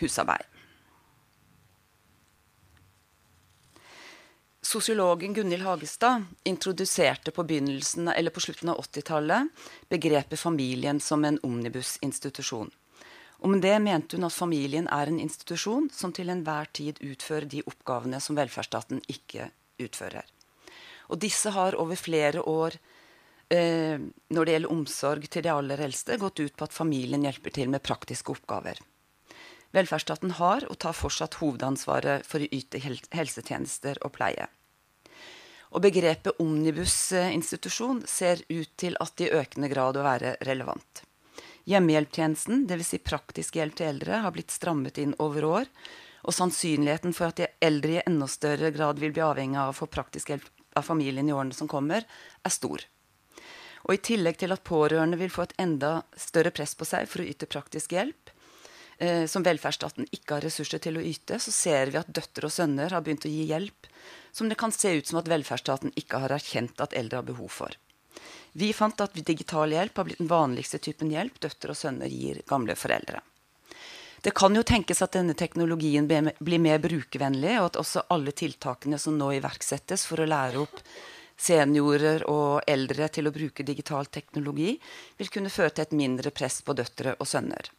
husarbeid. 0.00 0.46
Sosiologen 4.70 5.32
Gunhild 5.34 5.64
Hagestad 5.64 6.24
introduserte 6.44 7.32
på, 7.34 7.42
på 7.42 8.40
slutten 8.40 8.68
av 8.68 8.78
80-tallet 8.78 9.48
begrepet 9.88 10.38
familien 10.38 11.00
som 11.00 11.24
en 11.24 11.40
omnibusinstitusjon. 11.42 12.70
Og 13.40 13.48
med 13.48 13.62
det 13.64 13.76
mente 13.80 14.18
hun 14.18 14.28
at 14.28 14.36
familien 14.36 14.88
er 14.92 15.08
en 15.08 15.20
institusjon 15.22 15.88
som 15.94 16.12
til 16.12 16.28
enhver 16.32 16.68
tid 16.76 17.00
utfører 17.00 17.48
de 17.48 17.62
oppgavene 17.64 18.20
som 18.20 18.36
velferdsstaten 18.36 19.00
ikke 19.08 19.48
utfører. 19.80 20.26
Og 21.10 21.18
disse 21.22 21.50
har 21.54 21.78
over 21.80 21.96
flere 21.96 22.44
år, 22.44 22.76
eh, 23.50 23.96
når 24.28 24.44
det 24.44 24.52
gjelder 24.54 24.72
omsorg 24.76 25.26
til 25.28 25.42
de 25.42 25.52
aller 25.54 25.80
eldste, 25.80 26.20
gått 26.20 26.40
ut 26.40 26.56
på 26.56 26.68
at 26.68 26.76
familien 26.76 27.24
hjelper 27.24 27.56
til 27.56 27.72
med 27.72 27.82
praktiske 27.82 28.36
oppgaver. 28.36 28.78
Velferdsstaten 29.72 30.36
har 30.38 30.66
og 30.68 30.78
tar 30.82 30.94
fortsatt 30.98 31.38
hovedansvaret 31.40 32.26
for 32.26 32.42
å 32.42 32.48
yte 32.50 32.80
helsetjenester 33.14 34.02
og 34.04 34.12
pleie. 34.18 34.48
Og 35.70 35.84
begrepet 35.84 36.40
omnibusinstitusjon 36.42 38.02
ser 38.06 38.42
ut 38.50 38.72
til 38.76 38.98
at 39.00 39.22
i 39.22 39.30
økende 39.30 39.70
grad 39.70 39.96
å 39.96 40.02
være 40.06 40.34
relevant. 40.42 41.04
Hjemmehjelptjenesten, 41.68 42.64
dvs. 42.68 42.92
Si 42.94 43.00
praktisk 43.04 43.58
hjelp 43.58 43.76
til 43.78 43.90
eldre, 43.90 44.22
har 44.24 44.32
blitt 44.34 44.54
strammet 44.54 44.98
inn 44.98 45.16
over 45.18 45.46
år. 45.48 45.68
Og 46.28 46.36
sannsynligheten 46.36 47.14
for 47.16 47.30
at 47.30 47.40
de 47.40 47.48
eldre 47.64 47.98
i 47.98 48.02
enda 48.04 48.28
større 48.28 48.72
grad 48.74 49.00
vil 49.00 49.12
bli 49.16 49.24
avhengig 49.24 49.60
av 49.60 49.72
å 49.72 49.76
få 49.76 49.88
praktisk 49.88 50.32
hjelp 50.32 50.48
av 50.76 50.86
familien 50.86 51.28
i 51.28 51.34
årene 51.34 51.56
som 51.56 51.68
kommer, 51.68 52.04
er 52.44 52.52
stor. 52.54 52.84
Og 53.88 53.96
I 53.96 54.02
tillegg 54.04 54.36
til 54.40 54.52
at 54.52 54.64
pårørende 54.66 55.18
vil 55.20 55.32
få 55.32 55.46
et 55.46 55.56
enda 55.60 56.02
større 56.18 56.52
press 56.54 56.76
på 56.76 56.88
seg 56.88 57.08
for 57.08 57.22
å 57.22 57.28
yte 57.28 57.48
praktisk 57.48 57.94
hjelp, 57.96 58.32
eh, 58.98 59.24
som 59.26 59.44
velferdsstaten 59.46 60.08
ikke 60.12 60.36
har 60.36 60.44
ressurser 60.44 60.82
til 60.84 61.00
å 61.00 61.04
yte, 61.04 61.40
så 61.40 61.52
ser 61.54 61.92
vi 61.92 62.00
at 62.00 62.12
døtre 62.12 62.50
og 62.50 62.54
sønner 62.54 62.92
har 62.92 63.04
begynt 63.04 63.24
å 63.24 63.32
gi 63.32 63.48
hjelp 63.48 63.88
som 64.32 64.48
det 64.48 64.58
kan 64.60 64.72
se 64.72 64.92
ut 64.98 65.06
som 65.06 65.18
at 65.18 65.30
velferdsstaten 65.30 65.96
ikke 65.96 66.20
har 66.22 66.36
erkjent 66.36 66.80
at 66.80 66.94
eldre 66.94 67.22
har 67.22 67.26
behov 67.32 67.50
for. 67.50 67.74
Vi 68.52 68.72
fant 68.74 69.00
at 69.00 69.14
digital 69.14 69.72
hjelp 69.72 69.96
har 69.96 70.08
blitt 70.08 70.18
den 70.18 70.30
vanligste 70.30 70.80
typen 70.82 71.10
hjelp 71.12 71.38
døtre 71.40 71.74
og 71.74 71.78
sønner 71.78 72.10
gir 72.10 72.42
gamle 72.48 72.74
foreldre. 72.78 73.22
Det 74.20 74.34
kan 74.36 74.52
jo 74.56 74.62
tenkes 74.66 75.00
at 75.00 75.14
denne 75.16 75.32
teknologien 75.38 76.08
blir 76.08 76.60
mer 76.60 76.82
brukervennlig, 76.82 77.54
og 77.60 77.70
at 77.70 77.78
også 77.80 78.04
alle 78.12 78.34
tiltakene 78.36 78.98
som 79.00 79.16
nå 79.16 79.30
iverksettes 79.38 80.04
for 80.08 80.20
å 80.20 80.28
lære 80.28 80.60
opp 80.60 80.82
seniorer 81.40 82.26
og 82.28 82.66
eldre 82.68 83.08
til 83.08 83.30
å 83.30 83.32
bruke 83.32 83.64
digital 83.64 84.10
teknologi, 84.12 84.74
vil 85.16 85.32
kunne 85.32 85.52
føre 85.52 85.72
til 85.72 85.86
et 85.86 85.96
mindre 85.96 86.34
press 86.36 86.60
på 86.66 86.76
døtre 86.76 87.14
og 87.16 87.30
sønner. 87.30 87.70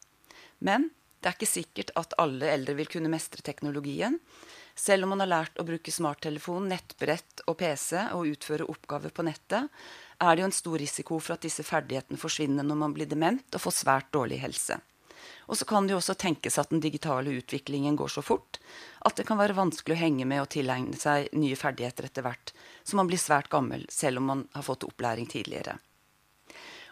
Men 0.65 0.89
det 1.21 1.29
er 1.29 1.37
ikke 1.37 1.51
sikkert 1.51 1.93
at 1.99 2.17
alle 2.21 2.49
eldre 2.49 2.73
vil 2.79 2.89
kunne 2.89 3.11
mestre 3.13 3.45
teknologien. 3.45 4.17
Selv 4.73 5.05
om 5.05 5.13
man 5.13 5.21
har 5.21 5.29
lært 5.29 5.59
å 5.61 5.65
bruke 5.67 5.93
smarttelefon, 5.93 6.71
nettbrett 6.71 7.43
og 7.45 7.59
PC 7.59 7.99
og 8.15 8.31
utføre 8.31 8.65
oppgaver 8.71 9.13
på 9.13 9.27
nettet, 9.27 9.69
er 10.21 10.35
det 10.35 10.43
jo 10.43 10.47
en 10.51 10.55
stor 10.55 10.77
risiko 10.79 11.19
for 11.19 11.35
at 11.35 11.43
disse 11.45 11.65
ferdighetene 11.65 12.19
forsvinner 12.21 12.65
når 12.65 12.79
man 12.83 12.95
blir 12.95 13.09
dement 13.09 13.57
og 13.57 13.63
får 13.63 13.77
svært 13.81 14.09
dårlig 14.13 14.39
helse. 14.43 14.77
Og 15.49 15.57
så 15.57 15.65
kan 15.67 15.85
det 15.85 15.95
jo 15.95 15.99
også 15.99 16.15
tenkes 16.17 16.57
at 16.61 16.69
den 16.71 16.81
digitale 16.83 17.33
utviklingen 17.41 17.97
går 17.99 18.13
så 18.13 18.23
fort 18.25 18.59
at 19.05 19.17
det 19.17 19.25
kan 19.27 19.39
være 19.39 19.57
vanskelig 19.57 19.97
å 19.97 20.01
henge 20.01 20.27
med 20.29 20.43
og 20.43 20.51
tilegne 20.53 20.97
seg 20.97 21.31
nye 21.37 21.57
ferdigheter 21.57 22.07
etter 22.07 22.25
hvert, 22.25 22.53
så 22.83 22.97
man 22.99 23.09
blir 23.09 23.21
svært 23.21 23.49
gammel 23.51 23.85
selv 23.91 24.21
om 24.21 24.29
man 24.29 24.43
har 24.53 24.65
fått 24.65 24.85
opplæring 24.87 25.29
tidligere. 25.29 25.77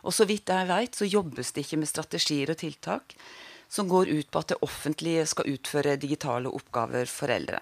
Og 0.03 0.15
så 0.15 0.25
vidt 0.25 0.49
jeg 0.49 0.69
veit, 0.69 0.95
så 0.95 1.07
jobbes 1.07 1.51
det 1.53 1.65
ikke 1.65 1.81
med 1.81 1.91
strategier 1.91 2.53
og 2.53 2.61
tiltak 2.61 3.15
som 3.69 3.89
går 3.89 4.09
ut 4.09 4.31
på 4.31 4.41
at 4.41 4.53
det 4.53 4.63
offentlige 4.65 5.27
skal 5.29 5.51
utføre 5.53 5.99
digitale 6.01 6.49
oppgaver 6.49 7.09
for 7.11 7.29
eldre. 7.29 7.61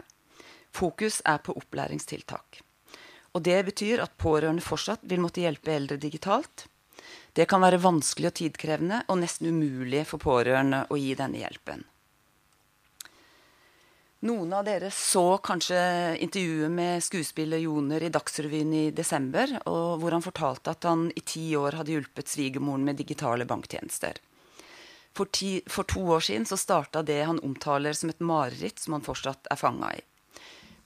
Fokus 0.72 1.20
er 1.26 1.42
på 1.44 1.56
opplæringstiltak. 1.58 2.62
Og 3.36 3.44
Det 3.44 3.60
betyr 3.66 4.02
at 4.04 4.18
pårørende 4.18 4.63
fortsatt 4.63 5.04
vil 5.04 5.22
måtte 5.22 5.44
hjelpe 5.44 5.74
eldre 5.76 5.98
digitalt. 5.98 6.68
Det 7.34 7.46
kan 7.46 7.62
være 7.62 7.82
vanskelig 7.82 8.32
og 8.32 8.38
tidkrevende 8.40 9.04
og 9.08 9.20
nesten 9.22 9.52
umulig 9.52 10.08
for 10.10 10.22
pårørende 10.22 10.88
å 10.90 10.98
gi 10.98 11.13
denne 11.18 11.44
hjelpen. 11.44 11.84
Noen 14.26 14.54
av 14.58 14.63
dere 14.66 14.90
så 14.90 15.38
kanskje 15.46 15.78
intervjuet 16.26 16.74
med 16.74 17.04
skuespiller 17.06 17.62
Joner 17.62 18.02
i 18.02 18.10
Dagsrevyen 18.10 18.71
i 18.73 18.86
desember, 18.90 19.54
hvor 19.62 20.15
han 20.15 20.25
fortalte 20.25 20.73
at 20.73 20.88
han 20.90 21.12
i 21.13 21.21
ti 21.21 21.52
år 21.56 21.78
hadde 21.78 21.94
hjulpet 21.94 22.34
svigermoren 22.34 22.88
med 22.88 22.98
digitale 22.98 23.46
banktjenester. 23.46 24.17
For, 25.13 25.30
ti, 25.30 25.62
for 25.69 25.86
to 25.86 26.02
år 26.17 26.25
siden 26.25 26.50
så 26.50 26.58
starta 26.58 27.06
det 27.06 27.19
han 27.30 27.42
omtaler 27.46 27.94
som 27.94 28.10
et 28.10 28.19
mareritt 28.21 28.82
som 28.82 28.98
han 28.98 29.06
fortsatt 29.06 29.50
er 29.54 29.62
fanga 29.62 29.94
i. 29.94 30.02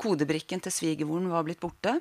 Kodebrikken 0.01 0.63
til 0.65 0.73
svigermoren 0.73 1.29
var 1.29 1.45
blitt 1.45 1.61
borte, 1.61 1.99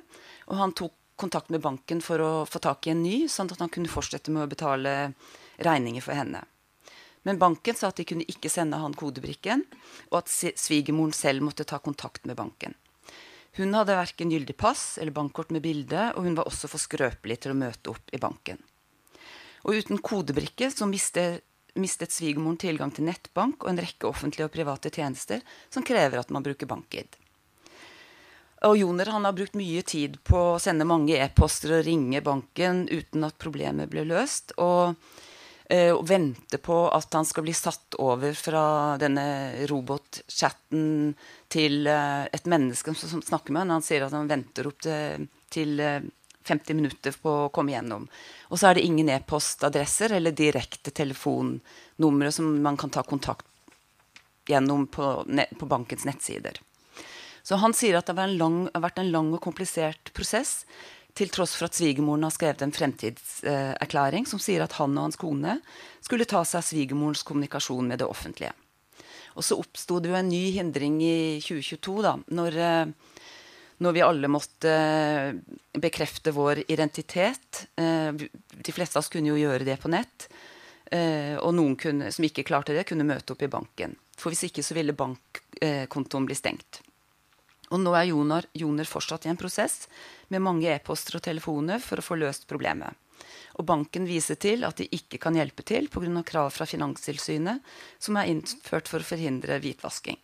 og 0.49 0.57
han 0.57 0.73
tok 0.77 0.95
kontakt 1.21 1.51
med 1.53 1.61
banken 1.61 2.01
for 2.01 2.23
å 2.23 2.31
få 2.49 2.61
tak 2.63 2.87
i 2.87 2.95
en 2.95 3.03
ny, 3.03 3.27
sånn 3.29 3.51
at 3.53 3.61
han 3.61 3.69
kunne 3.69 3.91
fortsette 3.91 4.33
med 4.33 4.47
å 4.47 4.49
betale 4.49 5.13
regninger 5.61 6.01
for 6.01 6.17
henne. 6.17 6.41
Men 7.21 7.37
banken 7.37 7.77
sa 7.77 7.91
at 7.91 7.99
de 8.01 8.07
kunne 8.09 8.25
ikke 8.25 8.49
sende 8.49 8.79
han 8.81 8.97
kodebrikken, 8.97 9.67
og 10.09 10.23
at 10.23 10.31
svigermoren 10.33 11.13
selv 11.13 11.45
måtte 11.45 11.67
ta 11.69 11.77
kontakt 11.77 12.25
med 12.25 12.39
banken. 12.39 12.73
Hun 13.59 13.75
hadde 13.75 13.99
verken 13.99 14.31
gyldig 14.31 14.55
pass 14.57 14.95
eller 14.97 15.13
bankkort 15.13 15.51
med 15.53 15.61
bilde, 15.61 16.09
og 16.15 16.25
hun 16.25 16.37
var 16.39 16.49
også 16.49 16.71
for 16.71 16.81
skrøpelig 16.81 17.41
til 17.43 17.53
å 17.53 17.59
møte 17.59 17.93
opp 17.93 18.13
i 18.15 18.21
banken. 18.21 18.61
Og 19.67 19.77
uten 19.77 20.01
kodebrikke 20.01 20.71
så 20.73 20.87
mistet, 20.89 21.43
mistet 21.77 22.15
svigermoren 22.15 22.57
tilgang 22.57 22.95
til 22.95 23.05
nettbank 23.05 23.61
og 23.61 23.69
en 23.69 23.81
rekke 23.83 24.09
offentlige 24.09 24.47
og 24.47 24.55
private 24.55 24.89
tjenester 24.89 25.43
som 25.69 25.85
krever 25.85 26.23
at 26.23 26.33
man 26.33 26.47
bruker 26.47 26.69
BankID. 26.69 27.20
Og 28.67 28.77
Joner 28.77 29.09
han 29.09 29.25
har 29.25 29.33
brukt 29.33 29.57
mye 29.57 29.81
tid 29.81 30.19
på 30.27 30.37
å 30.53 30.61
sende 30.61 30.85
mange 30.85 31.17
e-poster 31.17 31.79
og 31.79 31.85
ringe 31.87 32.21
banken 32.21 32.83
uten 32.91 33.25
at 33.25 33.39
problemet 33.41 33.89
ble 33.89 34.03
løst. 34.05 34.53
Og, 34.61 34.93
eh, 35.65 35.93
vente 36.05 36.59
på 36.61 36.77
at 36.93 37.13
han 37.13 37.25
skal 37.25 37.43
bli 37.43 37.53
satt 37.57 37.97
over 37.97 38.33
fra 38.37 38.97
denne 39.01 39.65
robotchatten 39.65 41.15
til 41.49 41.87
eh, 41.87 42.27
et 42.31 42.45
menneske 42.45 42.93
som, 42.93 43.09
som 43.09 43.21
snakker 43.21 43.51
med 43.51 43.65
han. 43.65 43.77
Han 43.79 43.81
sier 43.81 44.05
at 44.05 44.13
han 44.13 44.29
venter 44.29 44.69
opp 44.69 44.79
til, 44.85 45.27
til 45.49 45.79
eh, 45.79 46.01
50 46.45 46.77
minutter 46.77 47.17
på 47.17 47.33
å 47.45 47.49
komme 47.49 47.73
gjennom. 47.73 48.07
Og 48.49 48.59
så 48.59 48.69
er 48.69 48.77
det 48.77 48.85
ingen 48.85 49.09
e-postadresser 49.09 50.13
eller 50.17 50.37
direkte 50.37 50.93
telefonnumre 50.93 52.31
som 52.31 52.61
man 52.61 52.77
kan 52.77 52.93
ta 52.93 53.01
kontakt 53.01 53.47
gjennom 54.49 54.85
på, 54.87 55.23
på 55.57 55.65
bankens 55.69 56.05
nettsider. 56.05 56.61
Så 57.51 57.57
han 57.59 57.73
sier 57.75 57.97
at 57.99 58.07
det 58.07 58.15
har 58.15 58.79
vært 58.79 58.99
en 59.01 59.09
lang 59.11 59.33
og 59.35 59.41
komplisert 59.43 60.13
prosess, 60.15 60.61
til 61.19 61.27
tross 61.27 61.51
for 61.57 61.67
at 61.67 61.75
svigermoren 61.75 62.23
har 62.23 62.31
skrevet 62.31 62.61
en 62.63 62.71
fremtidserklæring 62.71 64.23
som 64.23 64.39
sier 64.39 64.63
at 64.63 64.77
han 64.77 64.93
og 64.95 65.09
hans 65.09 65.19
kone 65.19 65.57
skulle 65.99 66.23
ta 66.23 66.45
seg 66.47 66.61
av 66.61 66.63
svigermorens 66.69 67.25
kommunikasjon 67.27 67.89
med 67.89 67.99
det 67.99 68.07
offentlige. 68.07 68.53
Og 69.35 69.43
så 69.43 69.57
oppsto 69.59 69.99
det 69.99 70.13
jo 70.13 70.15
en 70.15 70.31
ny 70.31 70.45
hindring 70.55 71.01
i 71.03 71.17
2022, 71.43 71.95
da, 72.05 72.13
når, 72.39 72.57
eh, 72.63 73.17
når 73.83 73.97
vi 73.97 74.05
alle 74.05 74.29
måtte 74.31 74.71
eh, 74.71 75.35
bekrefte 75.75 76.31
vår 76.31 76.63
identitet. 76.71 77.65
Eh, 77.75 78.15
de 78.15 78.75
fleste 78.75 78.95
av 78.95 79.03
oss 79.03 79.11
kunne 79.11 79.33
jo 79.33 79.41
gjøre 79.41 79.67
det 79.67 79.75
på 79.83 79.91
nett. 79.91 80.29
Og 80.91 81.53
noen 81.55 81.77
kunne, 81.79 82.09
som 82.11 82.25
ikke 82.27 82.43
klarte 82.43 82.73
det, 82.75 82.83
kunne 82.89 83.07
møte 83.07 83.31
opp 83.31 83.43
i 83.45 83.51
banken. 83.51 83.93
For 84.19 84.27
hvis 84.27 84.49
ikke 84.49 84.63
så 84.63 84.75
ville 84.75 84.95
bankkontoen 84.95 86.25
bli 86.27 86.35
stengt. 86.35 86.81
Og 87.71 87.79
nå 87.79 87.93
er 87.95 88.09
Jonar, 88.09 88.47
Joner 88.53 88.87
fortsatt 88.87 89.25
i 89.25 89.31
en 89.31 89.39
prosess 89.39 89.85
med 90.27 90.43
mange 90.43 90.67
e-poster 90.73 91.17
og 91.17 91.23
telefoner 91.23 91.79
for 91.83 92.01
å 92.01 92.05
få 92.05 92.17
løst 92.19 92.47
problemet. 92.49 92.97
Og 93.59 93.67
banken 93.67 94.07
viser 94.07 94.39
til 94.41 94.65
at 94.67 94.79
de 94.79 94.89
ikke 94.95 95.19
kan 95.21 95.35
hjelpe 95.37 95.63
til 95.67 95.87
pga. 95.91 96.23
krav 96.23 96.51
fra 96.51 96.65
Finanstilsynet 96.65 97.61
som 97.99 98.17
er 98.17 98.31
innført 98.31 98.87
for 98.87 98.99
å 98.99 99.07
forhindre 99.07 99.59
hvitvasking. 99.59 100.17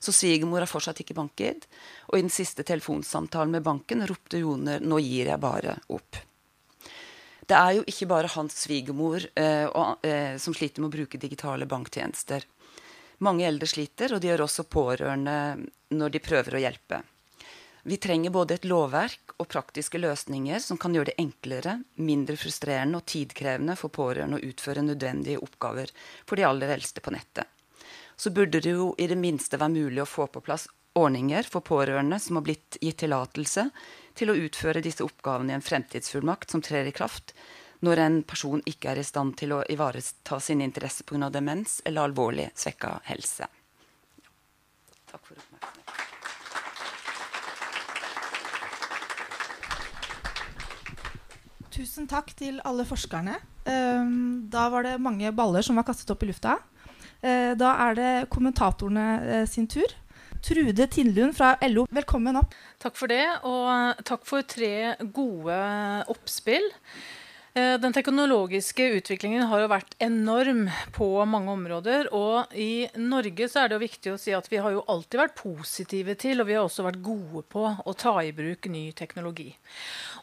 Så 0.00 0.12
svigermor 0.16 0.64
har 0.64 0.70
fortsatt 0.70 1.02
ikke 1.02 1.14
banket, 1.14 1.66
og 2.08 2.16
i 2.16 2.22
den 2.24 2.32
siste 2.32 2.64
telefonsamtalen 2.64 3.52
med 3.52 3.62
banken 3.62 4.06
ropte 4.08 4.40
Joner 4.40 4.80
'nå 4.80 4.98
gir 4.98 5.26
jeg 5.26 5.40
bare 5.40 5.76
opp'. 5.88 6.24
Det 7.46 7.58
er 7.58 7.72
jo 7.74 7.84
ikke 7.84 8.06
bare 8.06 8.30
hans 8.30 8.54
svigermor 8.62 9.26
eh, 9.34 9.66
eh, 10.06 10.38
som 10.38 10.54
sliter 10.54 10.80
med 10.80 10.88
å 10.88 10.96
bruke 10.96 11.18
digitale 11.18 11.66
banktjenester. 11.66 12.46
Mange 13.20 13.44
eldre 13.44 13.68
sliter, 13.68 14.14
og 14.14 14.22
de 14.22 14.30
gjør 14.30 14.46
også 14.46 14.64
pårørende 14.70 15.36
når 15.92 16.12
de 16.14 16.22
prøver 16.24 16.56
å 16.56 16.62
hjelpe. 16.62 17.02
Vi 17.82 17.96
trenger 17.96 18.32
både 18.32 18.56
et 18.56 18.66
lovverk 18.68 19.34
og 19.40 19.48
praktiske 19.48 20.00
løsninger 20.00 20.60
som 20.60 20.78
kan 20.80 20.94
gjøre 20.94 21.12
det 21.12 21.22
enklere, 21.22 21.78
mindre 21.96 22.36
frustrerende 22.40 23.00
og 23.00 23.06
tidkrevende 23.08 23.76
for 23.76 23.92
pårørende 23.92 24.36
å 24.36 24.50
utføre 24.50 24.84
nødvendige 24.84 25.40
oppgaver 25.40 25.92
for 26.28 26.36
de 26.36 26.44
aller 26.48 26.74
eldste 26.76 27.00
på 27.00 27.12
nettet. 27.14 27.48
Så 28.20 28.32
burde 28.36 28.60
det 28.60 28.76
jo 28.76 28.92
i 29.00 29.08
det 29.08 29.16
minste 29.16 29.56
være 29.56 29.72
mulig 29.72 30.04
å 30.04 30.08
få 30.08 30.28
på 30.28 30.44
plass 30.44 30.68
ordninger 30.98 31.46
for 31.48 31.64
pårørende 31.64 32.18
som 32.20 32.36
har 32.36 32.44
blitt 32.44 32.76
gitt 32.80 33.00
tillatelse 33.00 33.68
til 34.18 34.32
å 34.32 34.36
utføre 34.36 34.84
disse 34.84 35.04
oppgavene 35.06 35.54
i 35.54 35.56
en 35.56 35.64
fremtidsfullmakt 35.64 36.52
som 36.52 36.64
trer 36.64 36.88
i 36.90 36.94
kraft 36.96 37.32
når 37.86 38.02
en 38.04 38.22
person 38.28 38.62
ikke 38.68 38.92
er 38.92 39.00
i 39.00 39.06
stand 39.06 39.36
til 39.40 39.56
å 39.56 39.62
ivareta 39.72 40.40
sin 40.40 40.60
interesse 40.60 41.04
pga. 41.04 41.30
demens 41.30 41.80
eller 41.84 42.10
alvorlig 42.10 42.50
svekka 42.54 43.00
helse. 43.08 43.48
Takk 45.10 45.24
for 45.24 45.34
oppmerksomheten. 45.34 46.00
Tusen 51.70 52.08
takk 52.10 52.34
til 52.36 52.60
alle 52.66 52.84
forskerne. 52.84 53.38
Ehm, 53.70 54.50
da 54.50 54.68
var 54.68 54.84
det 54.84 55.00
mange 55.00 55.30
baller 55.32 55.64
som 55.64 55.78
var 55.78 55.86
kastet 55.88 56.10
opp 56.12 56.22
i 56.24 56.28
lufta. 56.28 56.58
Eh, 57.22 57.54
da 57.56 57.70
er 57.86 57.96
det 57.96 58.12
kommentatorene 58.32 59.06
eh, 59.22 59.46
sin 59.48 59.68
tur. 59.70 59.88
Trude 60.42 60.86
Tindlund 60.88 61.36
fra 61.36 61.54
LO, 61.68 61.84
velkommen 61.92 62.38
opp. 62.40 62.54
Takk 62.80 62.96
for 62.96 63.12
det, 63.12 63.26
og 63.44 63.98
takk 64.08 64.24
for 64.28 64.44
tre 64.48 64.96
gode 65.12 65.56
oppspill. 66.08 66.64
Eh, 67.54 67.80
den 67.80 67.92
teknologiske 67.92 68.84
utviklingen 69.00 69.48
har 69.50 69.64
jo 69.64 69.70
vært 69.72 69.96
enorm 69.98 70.68
på 70.94 71.08
mange 71.26 71.50
områder. 71.50 72.10
Og 72.14 72.54
i 72.54 72.86
Norge 72.94 73.48
så 73.50 73.64
er 73.64 73.70
det 73.70 73.78
jo 73.78 73.82
viktig 73.86 74.12
å 74.14 74.20
si 74.22 74.34
at 74.36 74.46
vi 74.52 74.60
har 74.62 74.76
jo 74.76 74.84
alltid 74.86 75.18
vært 75.18 75.36
positive 75.40 76.14
til, 76.20 76.38
og 76.38 76.50
vi 76.50 76.54
har 76.58 76.68
også 76.68 76.86
vært 76.86 77.02
gode 77.02 77.42
på 77.50 77.64
å 77.66 77.96
ta 77.98 78.14
i 78.22 78.30
bruk 78.36 78.70
ny 78.70 78.84
teknologi. 78.94 79.50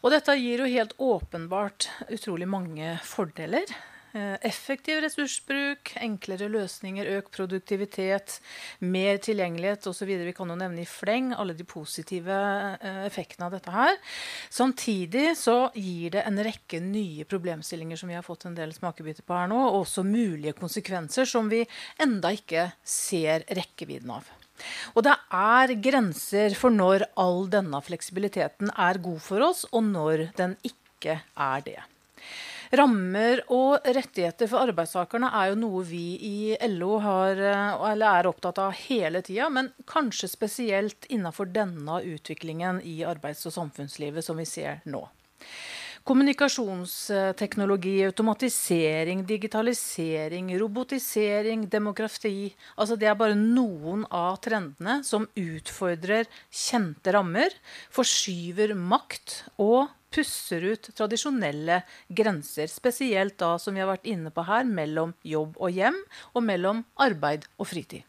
Og 0.00 0.14
dette 0.14 0.38
gir 0.40 0.64
jo 0.64 0.72
helt 0.72 0.96
åpenbart 0.96 1.90
utrolig 2.08 2.48
mange 2.48 2.96
fordeler. 3.04 3.68
Eh, 4.16 4.36
effektiv 4.48 5.02
ressursbruk, 5.04 5.90
enklere 6.00 6.46
løsninger, 6.48 7.10
økt 7.18 7.34
produktivitet, 7.34 8.38
mer 8.80 9.18
tilgjengelighet 9.20 9.84
osv. 9.90 10.08
Vi 10.08 10.32
kan 10.36 10.48
jo 10.48 10.56
nevne 10.56 10.80
i 10.80 10.88
fleng 10.88 11.34
alle 11.36 11.52
de 11.58 11.66
positive 11.68 12.38
eh, 12.80 13.02
effektene 13.04 13.50
av 13.50 13.56
dette 13.58 13.74
her. 13.74 13.98
Samtidig 14.48 15.34
så 15.36 15.58
gir 15.76 16.16
det 16.16 16.24
en 16.24 16.40
rekke 16.40 16.80
nye 16.80 17.26
problemstillinger 17.28 18.00
som 18.00 18.08
vi 18.08 18.16
har 18.16 18.24
fått 18.24 18.48
en 18.48 18.56
del 18.56 18.72
smakebiter 18.72 19.26
på 19.28 19.36
her 19.36 19.52
nå, 19.52 19.60
og 19.66 19.82
også 19.82 20.06
mulige 20.08 20.56
konsekvenser 20.56 21.28
som 21.28 21.52
vi 21.52 21.60
enda 22.00 22.32
ikke 22.32 22.70
ser 22.80 23.44
rekkevidden 23.60 24.16
av. 24.16 24.32
Og 24.96 25.04
det 25.04 25.14
er 25.36 25.76
grenser 25.84 26.56
for 26.58 26.72
når 26.72 27.04
all 27.20 27.44
denne 27.52 27.84
fleksibiliteten 27.84 28.72
er 28.72 29.04
god 29.04 29.20
for 29.22 29.50
oss, 29.52 29.66
og 29.68 29.84
når 29.92 30.30
den 30.40 30.56
ikke 30.64 31.20
er 31.20 31.68
det. 31.68 31.78
Rammer 32.76 33.40
og 33.54 33.86
rettigheter 33.86 34.48
for 34.50 34.68
arbeidstakerne 34.68 35.30
er 35.32 35.52
jo 35.52 35.60
noe 35.62 35.84
vi 35.88 36.04
i 36.20 36.56
LO 36.68 36.98
har, 37.00 37.38
eh, 37.40 38.04
er 38.08 38.28
opptatt 38.28 38.58
av 38.58 38.72
hele 38.72 39.22
tida, 39.22 39.48
men 39.48 39.72
kanskje 39.86 40.28
spesielt 40.28 41.06
innenfor 41.08 41.50
denne 41.50 42.02
utviklingen 42.04 42.82
i 42.84 43.00
arbeids- 43.04 43.46
og 43.46 43.52
samfunnslivet 43.52 44.22
som 44.22 44.36
vi 44.36 44.44
ser 44.44 44.82
nå. 44.84 45.08
Kommunikasjonsteknologi, 46.08 48.04
automatisering, 48.04 49.26
digitalisering, 49.26 50.58
robotisering, 50.58 51.68
demografi 51.68 52.54
altså 52.78 52.96
Det 52.98 53.08
er 53.08 53.14
bare 53.14 53.34
noen 53.36 54.06
av 54.10 54.38
trendene 54.40 55.04
som 55.04 55.26
utfordrer 55.36 56.24
kjente 56.48 57.12
rammer, 57.12 57.50
forskyver 57.92 58.72
makt 58.72 59.42
og 59.58 59.88
pusser 60.14 60.64
ut 60.72 60.90
tradisjonelle 60.96 61.82
grenser. 62.08 62.70
Spesielt 62.72 63.38
da, 63.40 63.56
som 63.58 63.76
vi 63.76 63.82
har 63.84 63.90
vært 63.90 64.08
inne 64.08 64.32
på 64.34 64.44
her, 64.48 64.64
mellom 64.64 65.14
jobb 65.26 65.58
og 65.58 65.74
hjem, 65.74 65.98
og 66.34 66.46
mellom 66.46 66.84
arbeid 67.00 67.48
og 67.58 67.70
fritid. 67.72 68.06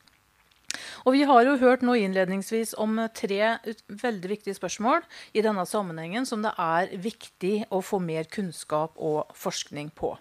Og 1.08 1.14
Vi 1.16 1.24
har 1.26 1.46
jo 1.46 1.58
hørt 1.58 1.82
nå 1.86 1.96
innledningsvis 1.98 2.76
om 2.78 3.00
tre 3.16 3.58
veldig 3.88 4.30
viktige 4.30 4.58
spørsmål 4.58 5.02
i 5.34 5.42
denne 5.42 5.66
sammenhengen 5.66 6.28
som 6.30 6.44
det 6.46 6.54
er 6.60 6.92
viktig 7.02 7.70
å 7.74 7.82
få 7.82 8.02
mer 8.04 8.30
kunnskap 8.30 8.98
og 8.98 9.32
forskning 9.34 9.90
på. 9.96 10.14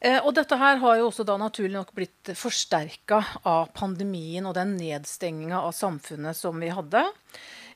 Eh, 0.00 0.18
og 0.20 0.34
dette 0.36 0.58
her 0.60 0.76
har 0.82 0.98
jo 0.98 1.08
også 1.08 1.24
da 1.24 1.38
naturlig 1.40 1.78
nok 1.78 1.94
blitt 1.96 2.34
forsterka 2.36 3.22
av 3.48 3.70
pandemien 3.76 4.44
og 4.46 4.56
den 4.58 4.76
nedstenginga 4.76 5.62
av 5.62 5.72
samfunnet 5.76 6.36
som 6.36 6.60
vi 6.60 6.68
hadde. 6.74 7.06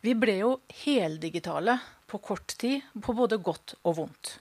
Vi 0.05 0.15
ble 0.17 0.37
jo 0.43 0.53
heldigitale 0.85 1.79
på 2.11 2.21
kort 2.31 2.57
tid, 2.61 2.87
på 3.03 3.17
både 3.17 3.39
godt 3.43 3.77
og 3.85 4.01
vondt. 4.03 4.37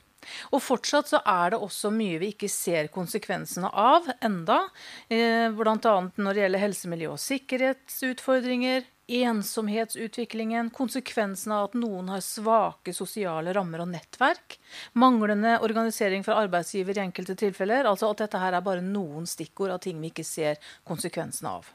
Og 0.53 0.61
fortsatt 0.61 1.09
så 1.09 1.21
er 1.25 1.53
det 1.53 1.61
også 1.63 1.91
mye 1.93 2.19
vi 2.21 2.33
ikke 2.33 2.49
ser 2.51 2.89
konsekvensene 2.93 3.69
av 3.71 4.07
enda, 4.25 4.61
eh, 5.07 5.47
Bl.a. 5.55 5.75
når 5.79 6.33
det 6.33 6.43
gjelder 6.43 6.63
helse, 6.65 6.89
miljø 6.91 7.13
og 7.13 7.21
sikkerhetsutfordringer, 7.23 8.87
ensomhetsutviklingen, 9.09 10.69
konsekvensene 10.75 11.55
av 11.55 11.69
at 11.69 11.77
noen 11.81 12.11
har 12.13 12.21
svake 12.21 12.93
sosiale 12.93 13.55
rammer 13.57 13.81
og 13.81 13.89
nettverk, 13.95 14.59
manglende 15.01 15.55
organisering 15.65 16.25
fra 16.25 16.37
arbeidsgiver 16.43 16.99
i 16.99 17.05
enkelte 17.07 17.37
tilfeller. 17.39 17.89
Altså 17.89 18.11
at 18.11 18.21
dette 18.25 18.41
her 18.41 18.57
er 18.57 18.65
bare 18.65 18.85
noen 18.85 19.25
stikkord 19.29 19.73
av 19.73 19.81
ting 19.85 19.97
vi 20.03 20.13
ikke 20.13 20.27
ser 20.27 20.61
konsekvensene 20.87 21.57
av. 21.57 21.71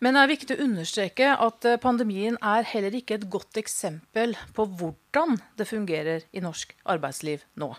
Men 0.00 0.16
det 0.16 0.20
er 0.22 0.30
viktig 0.30 0.56
å 0.56 0.64
understreke 0.64 1.34
at 1.44 1.66
eh, 1.68 1.80
pandemien 1.80 2.38
er 2.40 2.66
heller 2.70 2.94
ikke 2.96 3.18
et 3.18 3.28
godt 3.32 3.60
eksempel 3.60 4.32
på 4.56 4.64
hvordan 4.80 5.36
det 5.60 5.68
fungerer 5.68 6.24
i 6.32 6.40
norsk 6.44 6.72
arbeidsliv 6.88 7.44
nå. 7.60 7.74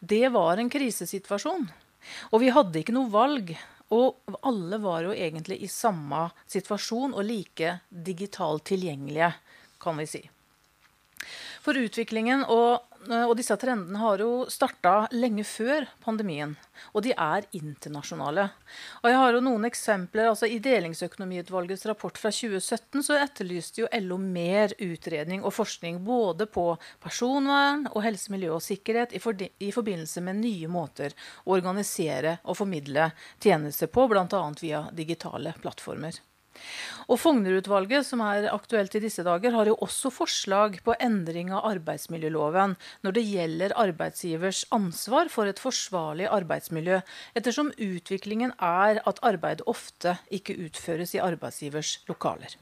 Det 0.00 0.26
var 0.34 0.58
en 0.58 0.70
krisesituasjon, 0.70 1.68
og 2.32 2.42
vi 2.42 2.50
hadde 2.54 2.82
ikke 2.82 2.94
noe 2.96 3.12
valg. 3.12 3.54
Og 3.94 4.34
alle 4.42 4.80
var 4.82 5.04
jo 5.06 5.12
egentlig 5.14 5.60
i 5.62 5.70
samme 5.70 6.24
situasjon 6.50 7.12
og 7.14 7.22
like 7.22 7.76
digitalt 7.86 8.64
tilgjengelige, 8.72 9.28
kan 9.78 10.00
vi 10.00 10.08
si. 10.10 10.22
For 11.62 11.78
utviklingen 11.78 12.42
og 12.50 12.95
og 13.12 13.34
disse 13.38 13.54
trendene 13.60 14.00
har 14.00 14.22
jo 14.22 14.46
starta 14.50 15.06
lenge 15.14 15.44
før 15.46 15.86
pandemien. 16.04 16.54
Og 16.92 17.04
de 17.06 17.12
er 17.12 17.46
internasjonale. 17.56 18.48
Og 19.02 19.08
jeg 19.10 19.20
har 19.20 19.36
jo 19.36 19.42
noen 19.44 19.68
eksempler. 19.68 20.30
altså 20.30 20.48
I 20.50 20.58
Delingsøkonomiutvalgets 20.62 21.86
rapport 21.86 22.18
fra 22.18 22.32
2017 22.34 23.06
så 23.06 23.18
etterlyste 23.20 23.84
jo 23.84 23.90
LO 24.02 24.18
mer 24.20 24.74
utredning 24.82 25.44
og 25.44 25.54
forskning 25.56 26.02
både 26.04 26.48
på 26.50 26.68
personvern 27.02 27.86
og 27.92 28.02
helse, 28.04 28.32
miljø 28.32 28.56
og 28.56 28.64
sikkerhet 28.64 29.14
i, 29.14 29.22
i 29.68 29.72
forbindelse 29.72 30.24
med 30.26 30.42
nye 30.42 30.68
måter 30.68 31.14
å 31.44 31.56
organisere 31.56 32.38
og 32.44 32.58
formidle 32.58 33.10
tjenester 33.42 33.92
på, 33.92 34.08
bl.a. 34.10 34.46
via 34.60 34.86
digitale 34.96 35.54
plattformer. 35.62 36.25
Og 37.06 37.20
Fougner-utvalget, 37.22 38.06
som 38.08 38.22
er 38.24 38.48
aktuelt 38.50 38.94
i 38.98 39.02
disse 39.04 39.22
dager, 39.26 39.54
har 39.54 39.70
jo 39.70 39.76
også 39.84 40.10
forslag 40.14 40.80
på 40.86 40.96
endring 41.02 41.52
av 41.54 41.66
arbeidsmiljøloven 41.70 42.74
når 43.06 43.16
det 43.16 43.24
gjelder 43.28 43.76
arbeidsgivers 43.78 44.64
ansvar 44.74 45.30
for 45.32 45.46
et 45.46 45.62
forsvarlig 45.62 46.26
arbeidsmiljø, 46.32 47.00
ettersom 47.38 47.70
utviklingen 47.78 48.56
er 48.58 49.02
at 49.06 49.22
arbeid 49.26 49.62
ofte 49.70 50.18
ikke 50.34 50.58
utføres 50.66 51.14
i 51.14 51.22
arbeidsgivers 51.22 52.00
lokaler. 52.10 52.58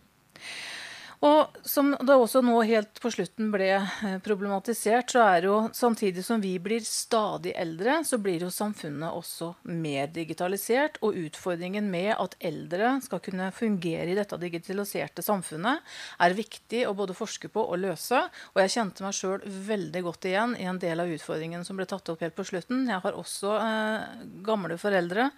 Og 1.24 1.56
som 1.64 1.94
det 2.04 2.14
også 2.20 2.42
nå 2.44 2.58
helt 2.68 2.98
på 3.00 3.08
slutten 3.14 3.48
ble 3.52 3.68
eh, 3.78 4.16
problematisert, 4.24 5.14
så 5.14 5.22
er 5.24 5.46
jo 5.48 5.54
samtidig 5.72 6.20
som 6.26 6.42
vi 6.42 6.52
blir 6.60 6.84
stadig 6.84 7.54
eldre, 7.56 8.02
så 8.04 8.18
blir 8.20 8.44
jo 8.44 8.50
samfunnet 8.52 9.08
også 9.16 9.54
mer 9.72 10.10
digitalisert. 10.12 10.98
Og 11.06 11.16
utfordringen 11.22 11.88
med 11.88 12.12
at 12.18 12.36
eldre 12.44 12.98
skal 13.04 13.22
kunne 13.24 13.48
fungere 13.56 14.10
i 14.12 14.18
dette 14.18 14.36
digitaliserte 14.42 15.24
samfunnet, 15.24 15.80
er 16.20 16.36
viktig 16.36 16.82
å 16.90 16.92
både 16.98 17.16
forske 17.16 17.48
på 17.48 17.64
og 17.64 17.80
løse. 17.86 18.20
Og 18.52 18.60
jeg 18.60 18.74
kjente 18.76 19.06
meg 19.06 19.16
sjøl 19.16 19.48
veldig 19.70 20.04
godt 20.04 20.28
igjen 20.28 20.58
i 20.60 20.68
en 20.68 20.82
del 20.82 21.00
av 21.00 21.14
utfordringen 21.14 21.64
som 21.64 21.80
ble 21.80 21.88
tatt 21.88 22.12
opp 22.12 22.26
helt 22.26 22.36
på 22.36 22.44
slutten. 22.50 22.84
Jeg 22.90 23.00
har 23.06 23.16
også 23.16 23.56
eh, 23.62 24.20
gamle 24.44 24.76
foreldre 24.82 25.30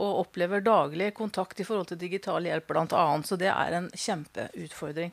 og 0.00 0.24
opplever 0.24 0.64
daglig 0.64 1.12
kontakt 1.18 1.60
i 1.60 1.68
forhold 1.68 1.92
til 1.92 2.00
digital 2.00 2.48
hjelp 2.48 2.72
bl.a. 2.72 3.06
Så 3.20 3.36
det 3.36 3.52
er 3.52 3.80
en 3.82 3.92
kjempeutfordring. 3.92 5.12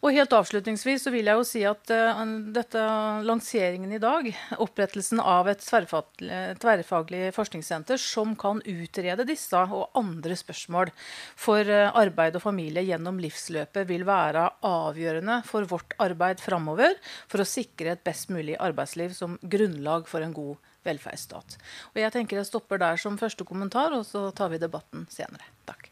Og 0.00 0.14
helt 0.16 0.32
avslutningsvis 0.32 1.02
så 1.04 1.10
vil 1.12 1.28
jeg 1.28 1.36
jo 1.36 1.44
si 1.44 1.60
at 1.68 1.90
uh, 1.92 2.20
dette 2.54 2.84
lanseringen 3.28 3.92
i 3.92 4.00
dag, 4.00 4.30
opprettelsen 4.56 5.20
av 5.20 5.50
et 5.52 5.60
tverrfaglig, 5.60 6.38
tverrfaglig 6.62 7.20
forskningssenter 7.36 8.00
som 8.00 8.32
kan 8.40 8.62
utrede 8.64 9.26
disse 9.28 9.60
og 9.60 9.92
andre 10.00 10.38
spørsmål 10.40 10.94
for 11.36 11.68
uh, 11.68 11.90
arbeid 12.00 12.40
og 12.40 12.46
familie 12.46 12.86
gjennom 12.88 13.20
livsløpet, 13.20 13.84
vil 13.90 14.06
være 14.08 14.46
avgjørende 14.64 15.42
for 15.48 15.68
vårt 15.68 15.92
arbeid 16.00 16.40
framover 16.40 16.96
for 17.28 17.44
å 17.44 17.48
sikre 17.48 17.92
et 17.92 18.04
best 18.06 18.32
mulig 18.32 18.56
arbeidsliv 18.56 19.12
som 19.16 19.36
grunnlag 19.42 20.08
for 20.08 20.24
en 20.24 20.36
god 20.36 20.56
velferdsstat. 20.88 21.60
Og 21.92 22.00
jeg 22.00 22.16
tenker 22.16 22.40
jeg 22.40 22.48
stopper 22.48 22.80
der 22.80 23.00
som 23.00 23.20
første 23.20 23.44
kommentar, 23.44 23.92
og 23.92 24.06
så 24.08 24.30
tar 24.32 24.52
vi 24.54 24.64
debatten 24.64 25.04
senere. 25.12 25.44
Takk. 25.68 25.90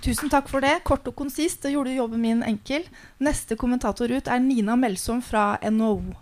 Tusen 0.00 0.30
takk 0.32 0.48
for 0.48 0.64
det. 0.64 0.78
Kort 0.88 1.04
og 1.10 1.16
konsist. 1.18 1.60
Det 1.60 1.74
gjorde 1.74 1.92
jobben 1.92 2.22
min 2.24 2.40
enkel. 2.46 2.86
Neste 3.20 3.56
kommentator 3.60 4.08
ut 4.08 4.30
er 4.32 4.40
Nina 4.40 4.76
Melsom 4.80 5.20
fra 5.20 5.58
NHO. 5.60 6.14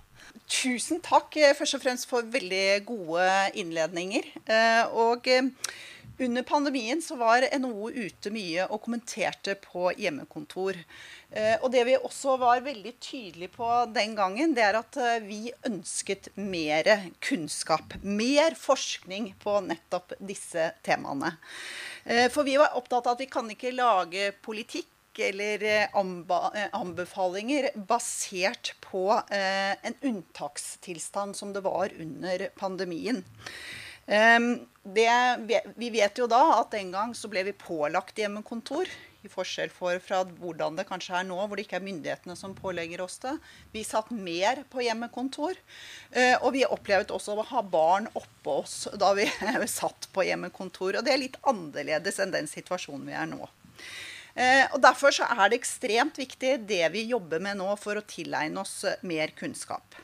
Tusen 0.48 0.98
takk 1.04 1.36
eh, 1.38 1.54
først 1.54 1.76
og 1.76 1.84
fremst 1.84 2.08
for 2.10 2.26
veldig 2.26 2.80
gode 2.88 3.28
innledninger. 3.60 4.26
Eh, 4.50 4.96
og 4.98 5.28
eh, 5.30 5.46
under 6.18 6.42
pandemien 6.48 6.98
så 7.04 7.14
var 7.20 7.46
NHO 7.54 7.92
ute 7.94 8.32
mye 8.34 8.66
og 8.66 8.80
kommenterte 8.88 9.54
på 9.62 9.92
hjemmekontor. 9.94 10.80
Og 11.60 11.66
det 11.70 11.82
vi 11.84 11.92
også 11.94 12.38
var 12.40 12.62
veldig 12.64 12.94
tydelige 13.04 13.52
på 13.52 13.66
den 13.92 14.14
gangen, 14.16 14.54
det 14.56 14.62
er 14.64 14.78
at 14.80 14.96
vi 15.26 15.52
ønsket 15.68 16.30
mer 16.40 16.88
kunnskap. 17.20 17.92
Mer 18.00 18.56
forskning 18.56 19.34
på 19.44 19.58
nettopp 19.66 20.16
disse 20.18 20.70
temaene. 20.88 21.34
Eh, 22.08 22.30
for 22.30 22.44
vi 22.44 22.56
var 22.56 22.76
opptatt 22.76 23.06
av 23.06 23.18
at 23.18 23.20
vi 23.20 23.28
kan 23.28 23.50
ikke 23.52 23.74
lage 23.76 24.30
politikk 24.40 25.20
eller 25.28 25.64
eh, 25.66 25.90
eh, 25.92 26.68
anbefalinger 26.78 27.68
basert 27.76 28.72
på 28.80 29.10
en 29.28 29.98
unntakstilstand 30.00 31.36
som 31.36 31.52
det 31.52 31.64
var 31.66 31.92
under 32.00 32.48
pandemien. 32.56 33.24
Det, 34.08 35.08
vi 35.76 35.88
vet 35.92 36.16
jo 36.16 36.28
da 36.30 36.40
at 36.62 36.70
den 36.72 36.94
gang 36.94 37.10
så 37.18 37.28
ble 37.28 37.42
vi 37.50 37.52
pålagt 37.52 38.16
hjemmekontor 38.16 38.88
i 39.26 39.30
forskjell 39.30 39.70
for 39.74 39.98
fra 40.02 40.20
hvordan 40.26 40.78
det 40.78 40.86
kanskje 40.88 41.16
er 41.18 41.26
nå, 41.26 41.38
hvor 41.40 41.58
det 41.58 41.66
ikke 41.66 41.78
er 41.80 41.86
myndighetene 41.86 42.36
som 42.38 42.54
pålegger 42.56 43.02
oss 43.02 43.18
det. 43.24 43.34
Vi 43.74 43.82
satt 43.86 44.12
mer 44.14 44.62
på 44.70 44.84
hjemmekontor. 44.86 45.58
Eh, 46.12 46.36
og 46.38 46.52
vi 46.54 46.64
opplevde 46.68 47.16
også 47.16 47.34
å 47.34 47.46
ha 47.50 47.62
barn 47.62 48.08
oppå 48.18 48.60
oss 48.62 48.76
da 48.98 49.12
vi 49.18 49.26
satt 49.78 50.10
på 50.14 50.26
hjemmekontor. 50.28 51.00
Og 51.00 51.06
det 51.06 51.14
er 51.14 51.24
litt 51.24 51.40
annerledes 51.48 52.22
enn 52.22 52.34
den 52.34 52.50
situasjonen 52.50 53.08
vi 53.10 53.16
er 53.18 53.30
nå. 53.30 53.42
Eh, 54.38 54.68
og 54.70 54.78
Derfor 54.84 55.10
så 55.14 55.26
er 55.34 55.50
det 55.50 55.58
ekstremt 55.58 56.18
viktig 56.20 56.52
det 56.68 56.84
vi 56.94 57.08
jobber 57.10 57.42
med 57.42 57.58
nå 57.58 57.72
for 57.80 57.98
å 57.98 58.04
tilegne 58.06 58.62
oss 58.62 58.84
eh, 58.86 59.00
mer 59.02 59.32
kunnskap. 59.34 59.96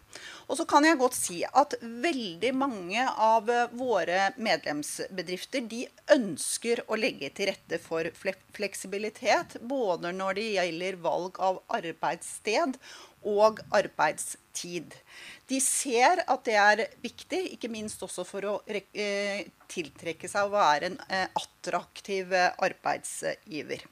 Og 0.51 0.59
så 0.59 0.67
kan 0.67 0.85
jeg 0.87 0.99
godt 0.99 1.15
si 1.15 1.37
at 1.47 1.77
veldig 1.81 2.51
mange 2.59 3.05
av 3.15 3.47
eh, 3.53 3.71
våre 3.79 4.33
medlemsbedrifter 4.35 5.69
de 5.71 5.85
ønsker 6.17 6.83
å 6.89 6.99
legge 6.99 7.31
til 7.37 7.53
rette 7.53 7.79
for 7.79 8.11
fleksibilitet, 8.57 9.61
både 9.63 10.11
når 10.19 10.41
det 10.41 10.51
gjelder 10.57 11.01
valg 11.07 11.39
av 11.39 11.63
arbeidssted 11.79 12.81
og 13.23 13.63
arbeidstid. 13.71 14.99
De 15.47 15.63
ser 15.63 16.27
at 16.27 16.43
det 16.45 16.59
er 16.59 16.87
viktig, 17.07 17.45
ikke 17.55 17.71
minst 17.71 18.03
også 18.03 18.27
for 18.27 18.51
å 18.51 18.59
tiltrekke 18.67 20.29
seg 20.29 20.51
å 20.51 20.57
være 20.59 20.91
en 20.91 21.03
attraktiv 21.31 22.35
arbeidsgiver. 22.35 23.87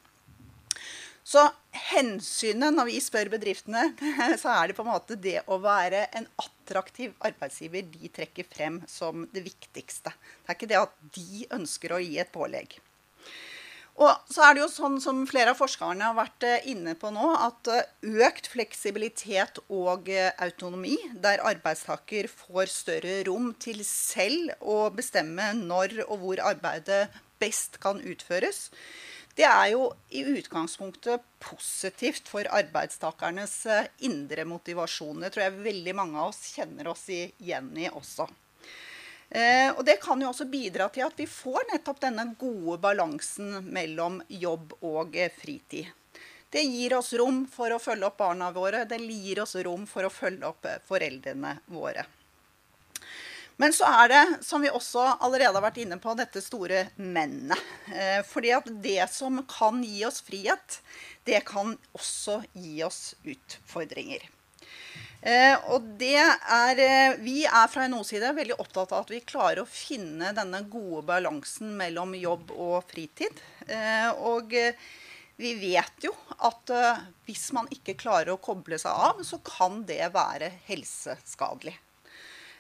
Så 1.23 1.45
hensynet 1.93 2.75
når 2.75 2.89
vi 2.91 3.01
spør 3.03 3.31
bedriftene, 3.33 3.93
så 4.43 4.55
er 4.57 4.71
det 4.71 4.77
på 4.79 4.85
en 4.85 4.93
måte 4.93 5.19
det 5.19 5.39
å 5.47 5.61
være 5.63 6.07
en 6.19 6.27
attraktiv 6.43 7.15
arbeidsgiver 7.23 7.87
de 7.95 8.11
trekker 8.13 8.49
frem 8.51 8.81
som 8.91 9.27
det 9.35 9.45
viktigste. 9.47 10.11
Det 10.13 10.51
er 10.51 10.59
ikke 10.59 10.73
det 10.73 10.81
at 10.83 10.97
de 11.15 11.45
ønsker 11.59 11.95
å 11.95 12.03
gi 12.03 12.19
et 12.23 12.33
pålegg. 12.35 12.81
Og 14.01 14.33
så 14.33 14.47
er 14.47 14.57
det 14.57 14.63
jo 14.63 14.71
sånn 14.73 14.97
som 15.05 15.19
flere 15.29 15.53
av 15.53 15.59
forskerne 15.61 16.07
har 16.07 16.17
vært 16.17 16.47
eh, 16.49 16.69
inne 16.73 16.95
på 16.99 17.11
nå, 17.13 17.27
at 17.37 17.69
eh, 17.69 17.91
økt 18.25 18.49
fleksibilitet 18.55 19.61
og 19.69 20.09
eh, 20.09 20.31
autonomi, 20.43 20.97
der 21.13 21.45
arbeidstaker 21.45 22.31
får 22.33 22.73
større 22.73 23.19
rom 23.29 23.51
til 23.61 23.85
selv 23.85 24.55
å 24.65 24.87
bestemme 24.97 25.53
når 25.61 26.01
og 26.07 26.25
hvor 26.25 26.43
arbeidet 26.55 27.05
best 27.43 27.77
kan 27.85 28.01
utføres, 28.01 28.71
det 29.35 29.47
er 29.49 29.71
jo 29.73 29.87
i 30.13 30.23
utgangspunktet 30.29 31.23
positivt 31.41 32.29
for 32.29 32.49
arbeidstakernes 32.53 33.55
eh, 33.67 33.89
indre 34.05 34.45
motivasjon. 34.45 35.23
Det 35.25 35.33
tror 35.33 35.47
jeg 35.47 35.65
veldig 35.65 35.95
mange 35.97 36.21
av 36.21 36.33
oss 36.35 36.51
kjenner 36.53 36.91
oss 36.93 37.07
igjen 37.13 37.71
i 37.81 37.89
også. 37.89 38.29
Eh, 39.33 39.71
og 39.73 39.85
Det 39.89 39.97
kan 40.03 40.21
jo 40.21 40.29
også 40.29 40.45
bidra 40.53 40.91
til 40.93 41.07
at 41.07 41.17
vi 41.17 41.27
får 41.31 41.65
nettopp 41.73 42.03
denne 42.05 42.27
gode 42.39 42.77
balansen 42.83 43.63
mellom 43.73 44.21
jobb 44.29 44.77
og 44.85 45.17
eh, 45.17 45.33
fritid. 45.33 45.89
Det 46.53 46.61
gir 46.69 46.93
oss 46.99 47.15
rom 47.17 47.47
for 47.49 47.73
å 47.73 47.81
følge 47.81 48.11
opp 48.11 48.19
barna 48.21 48.51
våre, 48.53 48.85
det 48.85 49.01
gir 49.01 49.41
oss 49.41 49.57
rom 49.65 49.87
for 49.89 50.05
å 50.05 50.13
følge 50.13 50.51
opp 50.51 50.69
foreldrene 50.85 51.57
våre. 51.73 52.05
Men 53.61 53.75
så 53.77 53.89
er 54.03 54.13
det, 54.13 54.23
som 54.47 54.63
vi 54.65 54.71
også 54.73 55.05
allerede 55.21 55.55
har 55.55 55.65
vært 55.65 55.81
inne 55.83 55.99
på, 56.01 56.15
dette 56.19 56.41
store 56.43 56.87
mennet. 56.97 57.59
Eh, 57.93 58.21
fordi 58.27 58.55
at 58.57 58.69
det 58.85 59.07
som 59.13 59.43
kan 59.51 59.83
gi 59.85 60.05
oss 60.09 60.23
frihet, 60.25 60.81
det 61.29 61.45
kan 61.49 61.77
også 61.97 62.41
gi 62.57 62.81
oss 62.87 63.13
utfordringer. 63.23 64.25
Eh, 65.23 65.55
og 65.71 65.85
det 66.01 66.19
er 66.19 66.81
eh, 66.83 67.13
Vi 67.23 67.45
er 67.47 67.69
fra 67.71 67.85
NHOs 67.87 68.09
side 68.11 68.33
veldig 68.35 68.57
opptatt 68.59 68.91
av 68.91 69.05
at 69.05 69.13
vi 69.13 69.21
klarer 69.23 69.63
å 69.63 69.71
finne 69.71 70.33
denne 70.35 70.65
gode 70.71 71.05
balansen 71.13 71.77
mellom 71.79 72.17
jobb 72.19 72.51
og 72.57 72.81
fritid. 72.91 73.39
Eh, 73.69 74.11
og 74.19 74.51
vi 75.43 75.53
vet 75.59 76.05
jo 76.05 76.11
at 76.45 76.71
hvis 77.27 77.49
man 77.55 77.71
ikke 77.73 77.97
klarer 77.99 78.35
å 78.35 78.43
koble 78.43 78.77
seg 78.79 78.93
av, 78.93 79.23
så 79.27 79.39
kan 79.47 79.81
det 79.89 80.05
være 80.15 80.51
helseskadelig. 80.69 81.75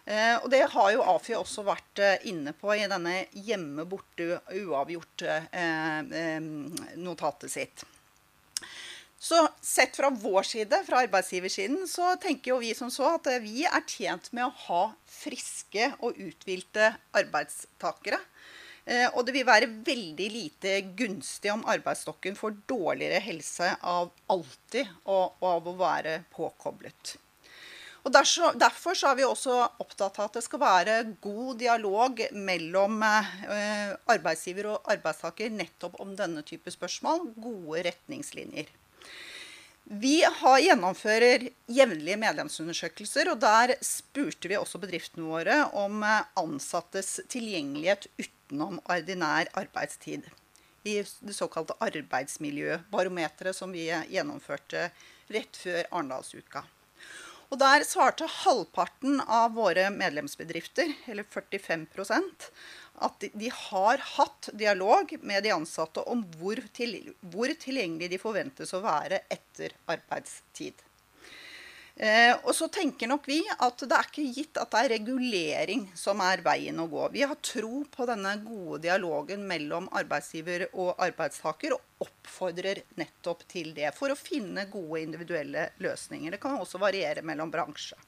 Eh, 0.04 0.36
og 0.42 0.50
Det 0.50 0.62
har 0.72 0.92
jo 0.92 1.02
AFI 1.14 1.34
også 1.38 1.62
vært 1.66 1.98
eh, 2.02 2.18
inne 2.30 2.52
på 2.58 2.74
i 2.74 2.86
denne 2.90 3.26
hjemme 3.46 3.84
borte 3.86 4.40
uavgjort-notatet 4.50 7.46
eh, 7.46 7.52
sitt. 7.52 7.84
Så 9.22 9.38
sett 9.62 9.94
fra 9.94 10.10
vår 10.10 10.42
side, 10.42 10.82
fra 10.82 10.98
arbeidsgiversiden, 11.04 11.86
så 11.86 12.16
tenker 12.18 12.50
jo 12.50 12.58
vi 12.58 12.74
som 12.74 12.90
så 12.90 13.14
at 13.14 13.22
vi 13.44 13.62
er 13.62 13.84
tjent 13.86 14.32
med 14.34 14.44
å 14.48 14.56
ha 14.64 14.90
friske 15.06 15.94
og 16.02 16.18
uthvilte 16.18 16.98
arbeidstakere. 17.14 18.18
Og 19.14 19.22
det 19.22 19.30
vil 19.36 19.46
være 19.46 19.70
veldig 19.86 20.26
lite 20.26 20.82
gunstig 20.98 21.54
om 21.54 21.62
arbeidsstokken 21.70 22.34
får 22.34 22.66
dårligere 22.66 23.22
helse 23.22 23.78
av 23.78 24.10
alltid 24.26 24.90
og 25.06 25.38
av 25.38 25.70
å 25.70 25.78
være 25.78 26.26
påkoblet. 26.34 27.21
Og 28.02 28.10
derfor, 28.10 28.56
derfor 28.58 28.98
er 29.06 29.14
vi 29.14 29.24
også 29.26 29.56
opptatt 29.82 30.18
av 30.18 30.26
at 30.26 30.38
det 30.38 30.42
skal 30.42 30.60
være 30.62 30.94
god 31.22 31.60
dialog 31.60 32.22
mellom 32.34 32.98
eh, 33.06 33.92
arbeidsgiver 34.10 34.72
og 34.72 34.90
arbeidstaker 34.90 35.52
nettopp 35.54 36.00
om 36.02 36.16
denne 36.18 36.42
type 36.46 36.72
spørsmål. 36.74 37.28
Gode 37.38 37.84
retningslinjer. 37.86 38.72
Vi 39.84 40.16
har, 40.22 40.58
gjennomfører 40.62 41.48
jevnlige 41.70 42.18
medlemsundersøkelser, 42.22 43.32
og 43.32 43.40
der 43.42 43.74
spurte 43.82 44.50
vi 44.50 44.58
også 44.58 44.82
bedriftene 44.82 45.26
våre 45.30 45.62
om 45.78 46.02
eh, 46.02 46.26
ansattes 46.42 47.20
tilgjengelighet 47.30 48.10
utenom 48.18 48.82
ordinær 48.90 49.46
arbeidstid. 49.62 50.26
I 50.82 50.98
det 51.06 51.38
såkalte 51.38 51.78
arbeidsmiljøbarometeret 51.86 53.54
som 53.54 53.70
vi 53.70 53.86
gjennomførte 53.86 54.88
rett 55.30 55.54
før 55.54 55.84
Arendalsuka. 55.92 56.66
Og 57.52 57.58
der 57.60 57.84
svarte 57.84 58.24
halvparten 58.24 59.18
av 59.20 59.52
våre 59.58 59.90
medlemsbedrifter, 59.92 60.88
eller 61.12 61.26
45% 61.28 62.46
at 63.02 63.26
de 63.34 63.50
har 63.52 64.00
hatt 64.16 64.48
dialog 64.56 65.12
med 65.20 65.44
de 65.44 65.52
ansatte 65.52 66.00
om 66.08 66.22
hvor, 66.38 66.60
til, 66.72 67.12
hvor 67.34 67.52
tilgjengelig 67.60 68.08
de 68.12 68.20
forventes 68.22 68.72
å 68.72 68.80
være 68.84 69.20
etter 69.32 69.74
arbeidstid. 69.90 70.80
Eh, 71.96 72.32
og 72.46 72.54
så 72.56 72.68
tenker 72.72 73.10
nok 73.10 73.26
vi 73.28 73.42
at 73.52 73.82
det 73.84 73.96
er 73.96 74.06
ikke 74.08 74.24
gitt 74.32 74.60
at 74.60 74.70
det 74.72 74.80
er 74.80 74.92
regulering 74.94 75.84
som 75.98 76.22
er 76.24 76.40
veien 76.44 76.80
å 76.80 76.88
gå. 76.90 77.08
Vi 77.12 77.24
har 77.26 77.40
tro 77.44 77.82
på 77.92 78.06
denne 78.08 78.32
gode 78.44 78.80
dialogen 78.86 79.44
mellom 79.48 79.90
arbeidsgiver 79.92 80.68
og 80.72 80.94
arbeidstaker, 81.04 81.76
og 81.76 82.06
oppfordrer 82.06 82.82
nettopp 82.98 83.44
til 83.50 83.74
det 83.76 83.92
for 83.96 84.12
å 84.12 84.18
finne 84.18 84.66
gode 84.72 85.02
individuelle 85.04 85.68
løsninger. 85.84 86.32
Det 86.32 86.40
kan 86.42 86.56
også 86.58 86.80
variere 86.82 87.24
mellom 87.26 87.52
bransjer. 87.52 88.00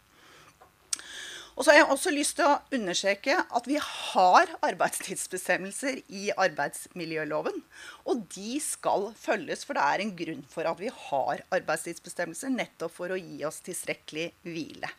Og 1.55 1.63
så 1.63 1.71
har 1.71 1.79
jeg 1.79 1.91
også 1.95 2.11
lyst 2.11 2.35
til 2.39 2.49
å 2.51 2.59
understreke 2.75 3.37
at 3.39 3.69
vi 3.71 3.77
har 3.79 4.51
arbeidstidsbestemmelser 4.67 6.01
i 6.11 6.27
arbeidsmiljøloven. 6.35 7.61
Og 8.11 8.25
de 8.35 8.57
skal 8.63 9.13
følges, 9.19 9.63
for 9.63 9.79
det 9.79 9.85
er 9.87 10.03
en 10.03 10.15
grunn 10.19 10.43
for 10.51 10.67
at 10.67 10.83
vi 10.83 10.91
har 10.91 11.45
arbeidstidsbestemmelser. 11.55 12.51
Nettopp 12.55 12.97
for 12.97 13.15
å 13.15 13.21
gi 13.21 13.45
oss 13.47 13.63
tilstrekkelig 13.67 14.33
hvile. 14.49 14.91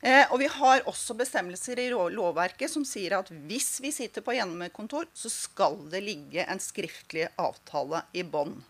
Eh, 0.00 0.24
og 0.30 0.40
vi 0.40 0.48
har 0.52 0.84
også 0.88 1.16
bestemmelser 1.16 1.80
i 1.80 1.90
lovverket 1.90 2.72
som 2.72 2.84
sier 2.88 3.16
at 3.18 3.30
hvis 3.48 3.76
vi 3.84 3.92
sitter 3.92 4.24
på 4.24 4.36
hjemmekontor, 4.36 5.08
så 5.16 5.32
skal 5.32 5.78
det 5.92 6.04
ligge 6.04 6.44
en 6.44 6.60
skriftlig 6.62 7.28
avtale 7.40 8.04
i 8.16 8.24
bånd. 8.24 8.62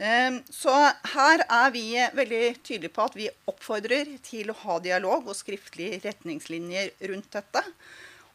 Ehm, 0.00 0.40
så 0.48 0.72
her 1.14 1.44
er 1.44 1.72
vi 1.74 1.84
veldig 2.16 2.44
tydelige 2.64 2.94
på 2.96 3.04
at 3.04 3.18
vi 3.18 3.28
oppfordrer 3.50 4.14
til 4.24 4.52
å 4.52 4.58
ha 4.64 4.78
dialog 4.80 5.28
og 5.28 5.36
skriftlige 5.36 6.00
retningslinjer 6.06 6.94
rundt 7.12 7.32
dette. 7.34 7.64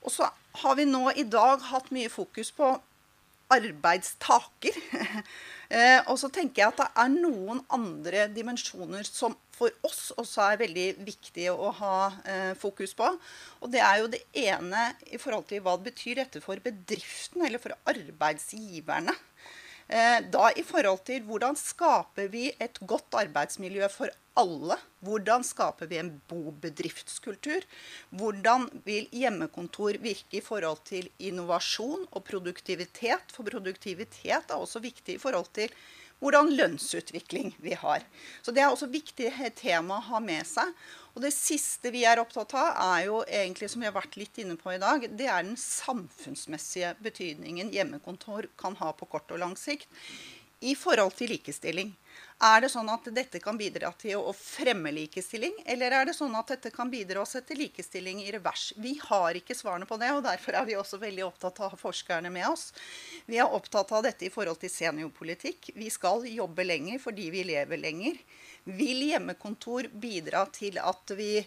Og 0.06 0.14
så 0.14 0.30
har 0.62 0.78
vi 0.78 0.86
nå 0.88 1.10
i 1.18 1.26
dag 1.28 1.64
hatt 1.72 1.90
mye 1.96 2.12
fokus 2.14 2.54
på 2.56 2.76
arbeidstaker. 3.54 4.82
Eh, 5.68 6.00
og 6.08 6.16
så 6.16 6.30
tenker 6.32 6.62
jeg 6.62 6.72
at 6.72 6.78
det 6.80 6.86
er 7.04 7.10
noen 7.12 7.58
andre 7.76 8.22
dimensjoner 8.32 9.04
som 9.04 9.34
for 9.52 9.74
oss 9.84 10.14
også 10.16 10.46
er 10.46 10.62
veldig 10.62 10.86
viktige 11.04 11.52
å 11.52 11.74
ha 11.76 11.96
eh, 12.24 12.54
fokus 12.56 12.94
på. 12.96 13.10
Og 13.60 13.74
det 13.74 13.82
er 13.84 13.98
jo 14.00 14.08
det 14.14 14.22
ene 14.48 14.86
i 15.12 15.20
forhold 15.20 15.44
til 15.50 15.60
hva 15.66 15.74
det 15.76 15.90
betyr 15.90 16.22
dette 16.22 16.40
for 16.40 16.64
bedriften 16.64 17.44
eller 17.44 17.60
for 17.60 17.76
arbeidsgiverne. 17.92 19.12
Eh, 19.88 20.20
da 20.28 20.50
i 20.52 20.64
forhold 20.68 21.06
til 21.08 21.24
hvordan 21.24 21.56
skaper 21.56 22.28
vi 22.32 22.50
et 22.60 22.80
godt 22.84 23.16
arbeidsmiljø 23.16 23.88
for 23.92 24.12
alle? 24.38 24.76
Hvordan 25.00 25.46
skaper 25.48 25.88
vi 25.88 26.00
en 26.02 26.10
bobedriftskultur? 26.28 27.64
Hvordan 28.12 28.68
vil 28.84 29.08
hjemmekontor 29.16 30.02
virke 30.04 30.42
i 30.42 30.44
forhold 30.44 30.84
til 30.90 31.08
innovasjon 31.20 32.04
og 32.12 32.26
produktivitet? 32.28 33.32
For 33.32 33.48
produktivitet 33.48 34.52
er 34.52 34.60
også 34.60 34.84
viktig 34.84 35.16
i 35.16 35.24
forhold 35.24 35.48
til 35.56 35.72
hvordan 36.20 36.50
lønnsutvikling 36.58 37.56
vi 37.62 37.74
har. 37.78 38.06
Så 38.42 38.52
Det 38.52 38.62
er 38.62 38.72
også 38.72 38.90
viktig 38.90 39.32
tema 39.56 39.98
å 39.98 40.08
ha 40.12 40.20
med 40.20 40.46
seg. 40.48 40.74
Og 41.16 41.22
Det 41.22 41.34
siste 41.34 41.92
vi 41.92 42.04
er 42.06 42.20
opptatt 42.22 42.54
av, 42.54 42.98
er 42.98 43.06
jo 43.08 43.24
egentlig, 43.26 43.70
som 43.70 43.82
vi 43.82 43.88
har 43.88 43.96
vært 43.96 44.18
litt 44.18 44.38
inne 44.38 44.56
på 44.56 44.74
i 44.74 44.82
dag, 44.82 45.08
det 45.18 45.26
er 45.26 45.44
den 45.44 45.58
samfunnsmessige 45.58 46.96
betydningen 47.02 47.72
hjemmekontor 47.74 48.50
kan 48.58 48.76
ha 48.78 48.92
på 48.94 49.06
kort 49.10 49.32
og 49.32 49.40
lang 49.40 49.56
sikt 49.58 49.90
i 50.62 50.76
forhold 50.76 51.14
til 51.18 51.30
likestilling. 51.34 51.96
Er 52.38 52.60
det 52.62 52.68
sånn 52.70 52.90
at 52.94 53.08
dette 53.18 53.40
kan 53.42 53.58
bidra 53.58 53.90
til 53.98 54.20
å 54.22 54.32
fremme 54.38 54.92
likestilling, 54.94 55.56
eller 55.66 55.94
er 55.98 56.06
det 56.06 56.14
sånn 56.14 56.36
at 56.38 56.52
dette 56.52 56.70
kan 56.70 56.92
bidra 56.92 57.24
å 57.24 57.26
sette 57.26 57.56
likestilling 57.58 58.20
i 58.22 58.30
revers? 58.36 58.76
Vi 58.78 58.92
har 59.08 59.40
ikke 59.40 59.56
svarene 59.58 59.88
på 59.90 59.98
det, 59.98 60.12
og 60.14 60.22
derfor 60.22 60.60
er 60.60 60.68
vi 60.68 60.76
også 60.78 61.00
veldig 61.02 61.24
opptatt 61.26 61.64
av 61.66 61.74
forskerne 61.82 62.30
med 62.30 62.46
oss. 62.46 62.68
Vi 63.26 63.40
er 63.42 63.50
opptatt 63.58 63.90
av 63.90 64.06
dette 64.06 64.28
i 64.28 64.30
forhold 64.30 64.62
til 64.62 64.70
seniorpolitikk. 64.70 65.72
Vi 65.82 65.90
skal 65.90 66.28
jobbe 66.30 66.68
lenger 66.68 67.02
fordi 67.02 67.26
vi 67.34 67.42
lever 67.50 67.82
lenger. 67.82 68.20
Vil 68.70 69.02
hjemmekontor 69.08 69.90
bidra 69.98 70.46
til 70.54 70.78
at 70.78 71.18
vi 71.18 71.40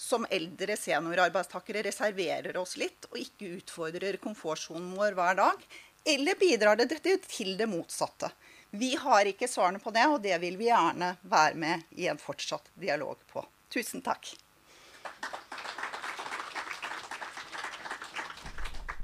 som 0.00 0.24
eldre 0.32 0.78
seniorarbeidstakere 0.80 1.84
reserverer 1.90 2.56
oss 2.56 2.78
litt 2.80 3.04
og 3.10 3.20
ikke 3.20 3.52
utfordrer 3.58 4.16
komfortsonen 4.24 4.94
vår 4.96 5.18
hver 5.20 5.36
dag? 5.44 5.68
Eller 6.08 6.40
bidrar 6.40 6.80
det 6.80 6.88
til 7.04 7.52
det 7.60 7.68
motsatte? 7.68 8.32
Vi 8.70 8.94
har 8.96 9.26
ikke 9.26 9.48
svarene 9.50 9.80
på 9.82 9.90
det, 9.94 10.06
og 10.06 10.20
det 10.22 10.36
vil 10.42 10.56
vi 10.60 10.68
gjerne 10.68 11.14
være 11.26 11.58
med 11.58 11.82
i 11.98 12.06
en 12.10 12.20
fortsatt 12.20 12.70
dialog 12.78 13.18
på. 13.32 13.42
Tusen 13.70 14.02
takk. 14.06 14.30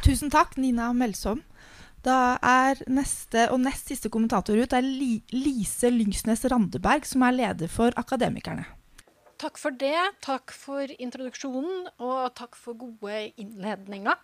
Tusen 0.06 0.30
takk, 0.30 0.54
Nina 0.62 0.92
Melsom. 0.94 1.42
Da 2.06 2.36
er 2.46 2.78
neste 2.86 3.48
og 3.50 3.58
nest 3.64 3.90
siste 3.90 4.10
kommentator 4.12 4.54
ut 4.54 4.74
er 4.76 4.86
Lise 4.86 5.90
Lyngsnes 5.90 6.46
Randeberg, 6.46 7.02
som 7.08 7.24
er 7.26 7.34
leder 7.34 7.72
for 7.72 7.90
Akademikerne. 7.98 8.68
Takk 9.42 9.58
for 9.58 9.74
det. 9.74 9.98
Takk 10.22 10.54
for 10.54 10.86
introduksjonen, 10.94 11.88
og 11.98 12.30
takk 12.38 12.54
for 12.54 12.78
gode 12.78 13.32
innledninger. 13.34 14.14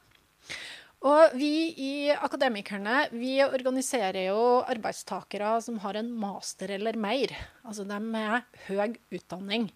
Og 1.03 1.34
vi 1.34 1.72
i 1.82 1.92
Akademikerne 2.14 3.09
vi 3.11 3.34
organiserer 3.42 4.28
jo 4.28 4.62
arbeidstakere 4.70 5.57
som 5.64 5.80
har 5.82 5.98
en 5.98 6.12
master 6.14 6.70
eller 6.76 6.94
mer. 6.94 7.34
Altså 7.66 7.86
de 7.88 7.98
med 7.98 8.46
høy 8.68 8.94
utdanning. 9.11 9.66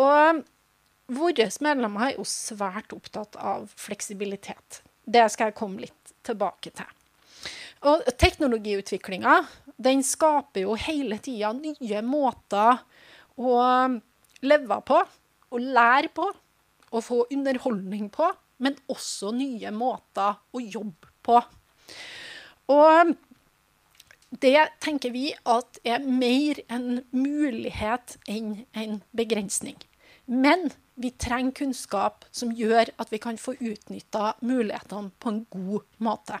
Og 0.00 0.40
våre 1.12 1.48
medlemmer 1.60 2.08
er 2.08 2.16
jo 2.16 2.24
svært 2.28 2.94
opptatt 2.96 3.36
av 3.36 3.68
fleksibilitet. 3.76 4.80
Det 5.04 5.26
skal 5.32 5.50
jeg 5.50 5.58
komme 5.58 5.84
litt 5.84 6.14
tilbake 6.24 6.72
til. 6.72 6.88
Og 7.84 8.06
teknologiutviklinga 8.16 9.42
den 9.84 10.00
skaper 10.06 10.64
jo 10.64 10.78
hele 10.80 11.18
tida 11.20 11.52
nye 11.58 12.00
måter 12.06 12.80
å 13.36 13.58
leve 14.40 14.80
på, 14.88 15.02
å 15.52 15.60
lære 15.60 16.08
på, 16.16 16.30
og 16.94 17.02
få 17.04 17.24
underholdning 17.34 18.08
på 18.14 18.30
men 18.58 18.76
også 18.90 19.32
nye 19.34 19.70
måter 19.74 20.38
å 20.54 20.62
jobbe 20.62 21.10
på. 21.24 21.40
Og 22.74 23.14
det 24.42 24.58
tenker 24.82 25.12
vi 25.14 25.28
at 25.46 25.78
er 25.86 26.04
mer 26.04 26.60
en 26.72 27.02
mulighet 27.14 28.16
enn 28.30 28.64
en 28.72 29.00
begrensning. 29.14 29.76
Men 30.26 30.70
vi 30.94 31.10
trenger 31.10 31.52
kunnskap 31.58 32.24
som 32.32 32.54
gjør 32.54 32.90
at 32.98 33.12
vi 33.12 33.20
kan 33.22 33.38
få 33.38 33.56
utnytta 33.58 34.34
mulighetene 34.40 35.12
på 35.20 35.32
en 35.32 35.44
god 35.52 35.86
måte. 36.02 36.40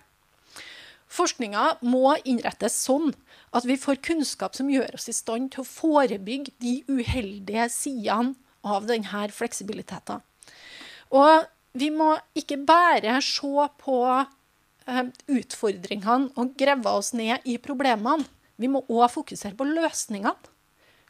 Forskninga 1.14 1.64
må 1.86 2.16
innrettes 2.26 2.76
sånn 2.86 3.12
at 3.54 3.66
vi 3.68 3.76
får 3.78 4.02
kunnskap 4.02 4.56
som 4.56 4.70
gjør 4.72 4.96
oss 4.96 5.10
i 5.10 5.14
stand 5.14 5.52
til 5.54 5.62
å 5.62 5.68
forebygge 5.68 6.54
de 6.62 6.80
uheldige 6.88 7.68
sidene 7.70 8.34
av 8.64 8.88
denne 8.88 9.28
fleksibiliteten. 9.30 10.22
Og 11.14 11.44
vi 11.74 11.90
må 11.90 12.14
ikke 12.38 12.60
bare 12.66 13.18
se 13.24 13.68
på 13.82 14.00
eh, 14.14 15.06
utfordringene 15.34 16.30
og 16.38 16.56
grave 16.58 16.96
oss 17.00 17.12
ned 17.18 17.46
i 17.50 17.58
problemene. 17.62 18.26
Vi 18.60 18.70
må 18.70 18.84
òg 18.86 19.08
fokusere 19.10 19.58
på 19.58 19.66
løsningene. 19.66 20.36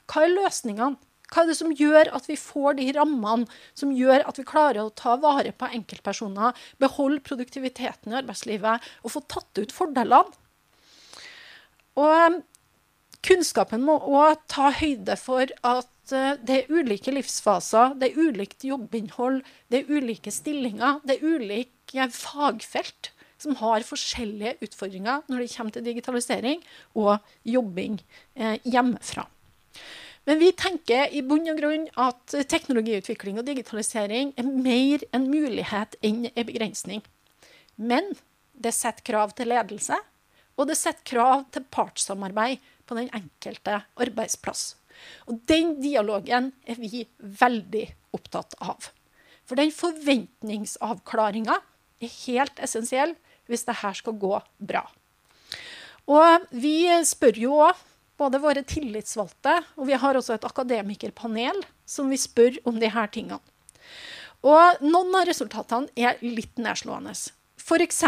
Hva 0.08 0.24
er 0.24 0.32
løsningene? 0.32 0.96
Hva 1.32 1.42
er 1.42 1.50
det 1.50 1.56
som 1.58 1.72
gjør 1.72 2.10
at 2.14 2.26
vi 2.28 2.36
får 2.38 2.76
de 2.78 2.86
rammene 2.96 3.48
som 3.76 3.92
gjør 3.96 4.26
at 4.28 4.38
vi 4.38 4.46
klarer 4.46 4.84
å 4.84 4.92
ta 4.96 5.16
vare 5.20 5.52
på 5.56 5.68
enkeltpersoner, 5.72 6.56
beholde 6.80 7.24
produktiviteten 7.24 8.12
i 8.12 8.18
arbeidslivet 8.20 8.88
og 9.02 9.14
få 9.14 9.24
tatt 9.28 9.60
ut 9.60 9.74
fordelene? 9.74 10.40
Og 12.00 12.14
eh, 12.16 12.40
kunnskapen 13.24 13.84
må 13.84 13.98
òg 14.00 14.40
ta 14.52 14.72
høyde 14.80 15.16
for 15.20 15.52
at 15.64 15.90
det 16.10 16.56
er 16.58 16.70
ulike 16.72 17.12
livsfaser, 17.14 17.94
det 18.00 18.10
er 18.10 18.20
ulikt 18.20 18.64
jobbinnhold, 18.66 19.42
det 19.72 19.82
er 19.82 19.92
ulike 19.92 20.32
stillinger, 20.34 21.00
det 21.04 21.18
er 21.18 21.24
ulike 21.24 22.08
fagfelt 22.12 23.10
som 23.40 23.56
har 23.60 23.84
forskjellige 23.86 24.56
utfordringer 24.64 25.24
når 25.28 25.44
det 25.44 25.52
kommer 25.54 25.74
til 25.74 25.86
digitalisering 25.86 26.62
og 26.96 27.16
jobbing 27.48 27.98
eh, 28.36 28.58
hjemmefra. 28.64 29.26
Men 30.24 30.40
vi 30.40 30.52
tenker 30.56 31.12
i 31.12 31.20
bunn 31.26 31.50
og 31.52 31.58
grunn 31.60 31.88
at 32.00 32.36
teknologiutvikling 32.48 33.40
og 33.40 33.48
digitalisering 33.48 34.32
er 34.40 34.48
mer 34.48 35.04
en 35.12 35.26
mulighet 35.28 35.98
enn 36.00 36.24
en 36.30 36.48
begrensning. 36.48 37.02
Men 37.76 38.14
det 38.54 38.72
setter 38.72 39.04
krav 39.04 39.34
til 39.36 39.50
ledelse, 39.52 39.98
og 40.56 40.70
det 40.70 40.78
setter 40.80 41.04
krav 41.10 41.44
til 41.52 41.66
partssamarbeid 41.74 42.62
på 42.88 42.96
den 42.96 43.10
enkelte 43.12 43.82
arbeidsplass. 44.00 44.74
Og 45.28 45.40
den 45.50 45.76
dialogen 45.82 46.52
er 46.66 46.80
vi 46.80 47.04
veldig 47.18 47.86
opptatt 48.16 48.56
av. 48.62 48.90
For 49.44 49.60
den 49.60 49.72
forventningsavklaringa 49.74 51.58
er 52.04 52.18
helt 52.24 52.60
essensiell 52.64 53.14
hvis 53.50 53.66
det 53.68 53.80
her 53.82 53.96
skal 53.96 54.16
gå 54.20 54.38
bra. 54.58 54.84
Og 56.10 56.46
vi 56.52 56.88
spør 57.08 57.40
jo 57.40 57.58
òg 57.64 57.80
både 58.20 58.40
våre 58.40 58.62
tillitsvalgte, 58.66 59.56
og 59.76 59.88
vi 59.88 59.96
har 59.98 60.16
også 60.16 60.36
et 60.36 60.46
akademikerpanel 60.46 61.64
som 61.88 62.10
vi 62.12 62.18
spør 62.20 62.60
om 62.68 62.78
her 62.80 63.10
tingene. 63.12 63.40
Og 64.44 64.84
noen 64.84 65.14
av 65.16 65.24
resultatene 65.26 65.88
er 65.96 66.20
litt 66.20 66.60
nedslående. 66.60 67.14
F.eks. 67.64 68.02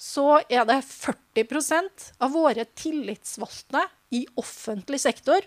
så 0.00 0.26
er 0.48 0.64
det 0.68 0.78
40% 0.88 2.06
av 2.24 2.32
våre 2.32 2.64
tillitsvalgte 2.64 3.84
i 4.16 4.24
offentlig 4.40 5.02
sektor. 5.04 5.44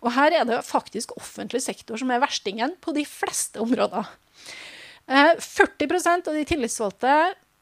Og 0.00 0.14
her 0.16 0.34
er 0.40 0.48
det 0.48 0.62
faktisk 0.64 1.12
offentlig 1.18 1.62
sektor 1.64 2.00
som 2.00 2.10
er 2.12 2.22
verstingen 2.22 2.74
på 2.80 2.94
de 2.96 3.04
fleste 3.08 3.60
områder. 3.60 4.08
40 5.10 5.88
eh, 5.90 6.10
av 6.14 6.34
de 6.36 6.44
tillitsvalgte 6.46 7.14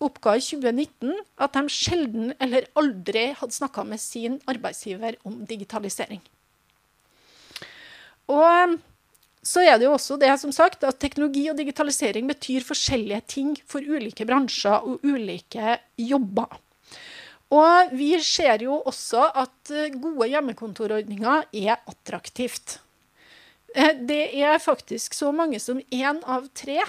oppga 0.05 0.37
i 0.39 0.43
2019 0.45 1.15
at 1.43 1.57
de 1.57 1.73
sjelden 1.73 2.35
eller 2.39 2.69
aldri 2.79 3.31
hadde 3.39 3.57
snakka 3.57 3.85
med 3.89 4.03
sin 4.03 4.39
arbeidsgiver 4.51 5.19
om 5.27 5.41
digitalisering. 5.49 6.21
Og 8.29 8.79
så 9.49 9.65
er 9.65 9.79
det 9.79 9.87
jo 9.87 9.95
også 9.97 10.19
det 10.21 10.31
som 10.43 10.53
sagt, 10.53 10.85
at 10.85 11.01
teknologi 11.01 11.47
og 11.51 11.57
digitalisering 11.59 12.29
betyr 12.29 12.67
forskjellige 12.67 13.23
ting 13.33 13.55
for 13.67 13.81
ulike 13.81 14.27
bransjer 14.29 14.85
og 14.85 15.05
ulike 15.07 15.79
jobber. 15.97 16.59
Og 17.55 17.95
vi 17.97 18.11
ser 18.21 18.65
jo 18.67 18.83
også 18.89 19.31
at 19.41 19.73
gode 20.03 20.29
hjemmekontorordninger 20.29 21.49
er 21.57 21.79
attraktivt. 21.89 22.79
Eh, 23.75 23.95
det 24.09 24.25
er 24.37 24.61
faktisk 24.61 25.15
så 25.17 25.33
mange 25.33 25.61
som 25.61 25.81
én 25.93 26.21
av 26.29 26.49
tre 26.57 26.83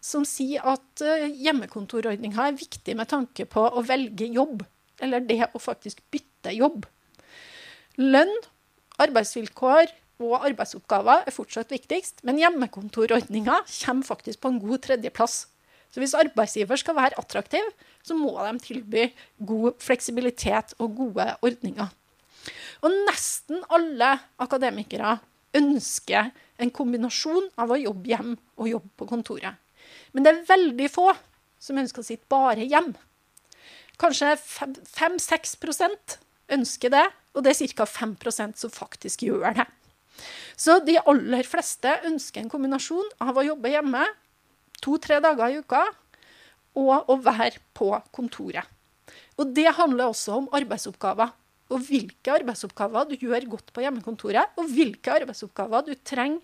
som 0.00 0.24
sier 0.24 0.64
at 0.64 1.04
uh, 1.04 1.28
hjemmekontorordninga 1.28 2.46
er 2.48 2.56
viktig 2.56 2.96
med 2.96 3.10
tanke 3.10 3.44
på 3.44 3.66
å 3.68 3.82
velge 3.84 4.30
jobb, 4.32 4.64
eller 5.04 5.24
det 5.28 5.42
å 5.52 5.60
faktisk 5.60 6.00
bytte 6.12 6.54
jobb. 6.56 6.86
Lønn, 8.00 8.32
arbeidsvilkår 9.00 9.92
og 10.24 10.46
arbeidsoppgaver 10.48 11.26
er 11.28 11.36
fortsatt 11.36 11.72
viktigst, 11.72 12.24
men 12.24 12.40
hjemmekontorordninga 12.40 13.62
kommer 13.68 14.08
faktisk 14.08 14.40
på 14.40 14.54
en 14.54 14.60
god 14.62 14.86
tredjeplass. 14.88 15.42
Så 15.90 16.02
hvis 16.02 16.14
arbeidsgiver 16.14 16.78
skal 16.78 16.96
være 16.96 17.18
attraktiv, 17.18 17.64
så 18.06 18.14
må 18.14 18.32
de 18.38 18.62
tilby 18.62 19.08
god 19.46 19.80
fleksibilitet 19.82 20.76
og 20.78 20.94
gode 20.96 21.26
ordninger. 21.42 21.90
Og 22.80 22.94
nesten 23.08 23.60
alle 23.74 24.14
akademikere 24.40 25.18
ønsker 25.56 26.30
en 26.60 26.70
kombinasjon 26.72 27.50
av 27.60 27.72
å 27.72 27.80
jobbe 27.80 28.12
hjem 28.12 28.36
og 28.60 28.70
jobbe 28.70 28.90
på 29.00 29.08
kontoret. 29.10 29.58
Men 30.12 30.24
det 30.24 30.32
er 30.32 30.46
veldig 30.48 30.88
få 30.92 31.10
som 31.60 31.78
ønsker 31.80 32.02
å 32.02 32.06
sitte 32.06 32.30
bare 32.30 32.64
hjem. 32.64 32.92
Kanskje 34.00 34.32
5-6% 34.38 36.16
ønsker 36.56 36.94
det, 36.94 37.04
og 37.36 37.44
det 37.44 37.52
er 37.52 37.74
ca. 37.76 37.86
5% 37.86 38.62
som 38.62 38.72
faktisk 38.72 39.26
gjør 39.26 39.58
det. 39.60 39.66
Så 40.56 40.78
de 40.84 40.96
aller 41.08 41.46
fleste 41.48 41.92
ønsker 42.08 42.42
en 42.42 42.52
kombinasjon 42.52 43.06
av 43.24 43.38
å 43.38 43.44
jobbe 43.44 43.72
hjemme 43.72 44.04
to-tre 44.84 45.20
dager 45.22 45.52
i 45.52 45.60
uka 45.60 45.82
og 46.78 47.10
å 47.10 47.16
være 47.20 47.58
på 47.76 47.90
kontoret. 48.14 48.66
Og 49.40 49.52
det 49.56 49.68
handler 49.78 50.10
også 50.10 50.36
om 50.38 50.48
arbeidsoppgaver. 50.54 51.32
Og 51.70 51.84
hvilke 51.86 52.32
arbeidsoppgaver 52.34 53.10
du 53.10 53.20
gjør 53.20 53.46
godt 53.52 53.70
på 53.74 53.84
hjemmekontoret, 53.84 54.56
og 54.58 54.70
hvilke 54.74 55.12
arbeidsoppgaver 55.14 55.86
du 55.86 55.92
trenger 56.06 56.42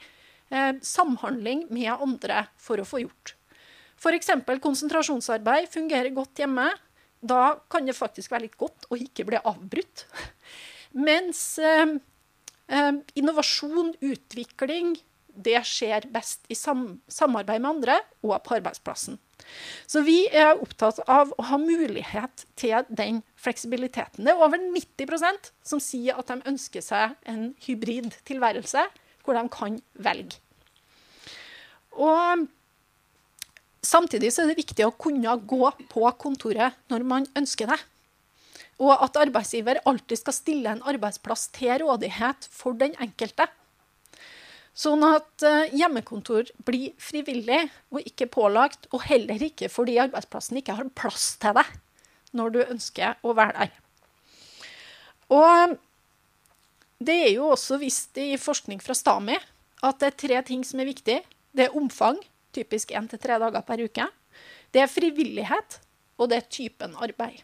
eh, 0.51 0.79
samhandling 0.87 1.67
med 1.75 1.91
andre 1.93 2.45
for 2.63 2.79
å 2.79 2.87
få 2.87 3.03
gjort. 3.03 3.35
F.eks. 3.97 4.31
konsentrasjonsarbeid 4.63 5.71
fungerer 5.73 6.15
godt 6.15 6.43
hjemme. 6.43 6.69
Da 7.27 7.57
kan 7.73 7.89
det 7.89 7.97
faktisk 7.97 8.31
være 8.33 8.47
litt 8.47 8.59
godt 8.61 8.87
å 8.93 8.99
ikke 9.01 9.27
bli 9.27 9.41
avbrutt. 9.41 10.07
Mens 11.09 11.43
eh, 11.59 11.97
eh, 12.71 12.93
innovasjon, 13.19 13.95
utvikling, 14.05 14.95
det 15.37 15.61
skjer 15.69 16.09
best 16.13 16.47
i 16.49 16.57
sam 16.59 16.99
samarbeid 17.09 17.63
med 17.63 17.77
andre 17.77 18.01
og 18.25 18.37
på 18.47 18.57
arbeidsplassen. 18.59 19.19
Så 19.87 20.03
vi 20.03 20.25
er 20.33 20.59
opptatt 20.59 20.99
av 21.07 21.31
å 21.37 21.47
ha 21.51 21.59
mulighet 21.61 22.47
til 22.59 22.89
den 22.89 23.21
fleksibiliteten. 23.39 24.25
Det 24.27 24.33
er 24.33 24.43
over 24.43 24.59
90% 24.59 25.53
som 25.67 25.83
sier 25.83 26.19
at 26.19 26.33
de 26.33 26.41
ønsker 26.51 26.83
seg 26.83 27.15
en 27.29 27.53
hybrid 27.67 28.17
tilværelse, 28.27 28.89
hvor 29.23 29.39
de 29.39 29.47
kan 29.53 29.81
velge. 30.03 30.41
Og 31.97 32.49
Samtidig 33.87 34.33
er 34.33 34.49
det 34.51 34.59
viktig 34.59 34.87
å 34.87 34.95
kunne 34.99 35.37
gå 35.47 35.69
på 35.93 36.09
kontoret 36.19 36.75
når 36.91 37.05
man 37.07 37.27
ønsker 37.39 37.71
det. 37.71 37.79
Og 38.83 38.93
at 38.93 39.19
arbeidsgiver 39.21 39.79
alltid 39.89 40.21
skal 40.21 40.35
stille 40.35 40.73
en 40.73 40.83
arbeidsplass 40.91 41.47
til 41.55 41.85
rådighet 41.85 42.49
for 42.53 42.77
den 42.77 42.97
enkelte. 43.01 43.47
Sånn 44.77 45.05
at 45.09 45.45
eh, 45.47 45.73
hjemmekontor 45.73 46.51
blir 46.69 46.93
frivillig 47.01 47.63
og 47.95 48.03
ikke 48.05 48.29
pålagt, 48.29 48.91
og 48.93 49.07
heller 49.09 49.41
ikke 49.49 49.71
fordi 49.73 49.97
arbeidsplassen 50.03 50.61
ikke 50.61 50.77
har 50.77 50.93
plass 50.99 51.35
til 51.41 51.57
deg 51.57 51.73
når 52.37 52.53
du 52.53 52.61
ønsker 52.67 53.17
å 53.25 53.33
være 53.37 53.65
der. 53.65 53.75
Og 55.33 55.77
det 57.07 57.17
er 57.25 57.33
jo 57.39 57.49
også 57.55 57.81
vist 57.81 58.21
i 58.21 58.35
forskning 58.41 58.83
fra 58.85 58.97
STAMI 58.97 59.39
at 59.87 60.01
det 60.01 60.11
er 60.11 60.21
tre 60.23 60.45
ting 60.49 60.63
som 60.65 60.81
er 60.81 60.89
viktig. 60.89 61.19
Det 61.57 61.67
er 61.67 61.77
omfang, 61.77 62.21
typisk 62.57 62.93
én 62.93 63.09
til 63.09 63.21
tre 63.21 63.41
dager 63.41 63.65
per 63.65 63.81
uke. 63.81 64.07
Det 64.73 64.83
er 64.85 64.93
frivillighet, 64.93 65.81
og 66.21 66.31
det 66.31 66.41
er 66.41 66.51
typen 66.53 66.97
arbeid. 67.01 67.41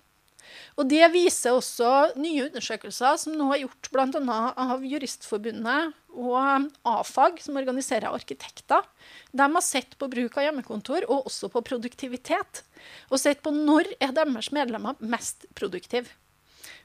Og 0.76 0.88
Det 0.90 1.05
viser 1.12 1.57
også 1.57 1.90
nye 2.20 2.47
undersøkelser 2.49 3.18
som 3.20 3.36
nå 3.38 3.51
er 3.55 3.64
gjort 3.64 3.90
bl.a. 3.93 4.38
av 4.66 4.84
Juristforbundet 4.86 5.93
og 6.12 6.68
AFAG, 6.88 7.40
som 7.45 7.57
organiserer 7.61 8.12
arkitekter. 8.12 8.84
De 9.32 9.47
har 9.47 9.64
sett 9.64 9.97
på 9.99 10.11
bruk 10.12 10.36
av 10.36 10.49
hjemmekontor 10.49 11.07
og 11.09 11.30
også 11.30 11.51
på 11.53 11.64
produktivitet. 11.72 12.64
Og 13.11 13.20
sett 13.22 13.43
på 13.45 13.55
når 13.55 13.95
er 14.03 14.14
deres 14.16 14.53
medlemmer 14.55 14.99
mest 15.01 15.47
produktive. 15.59 16.11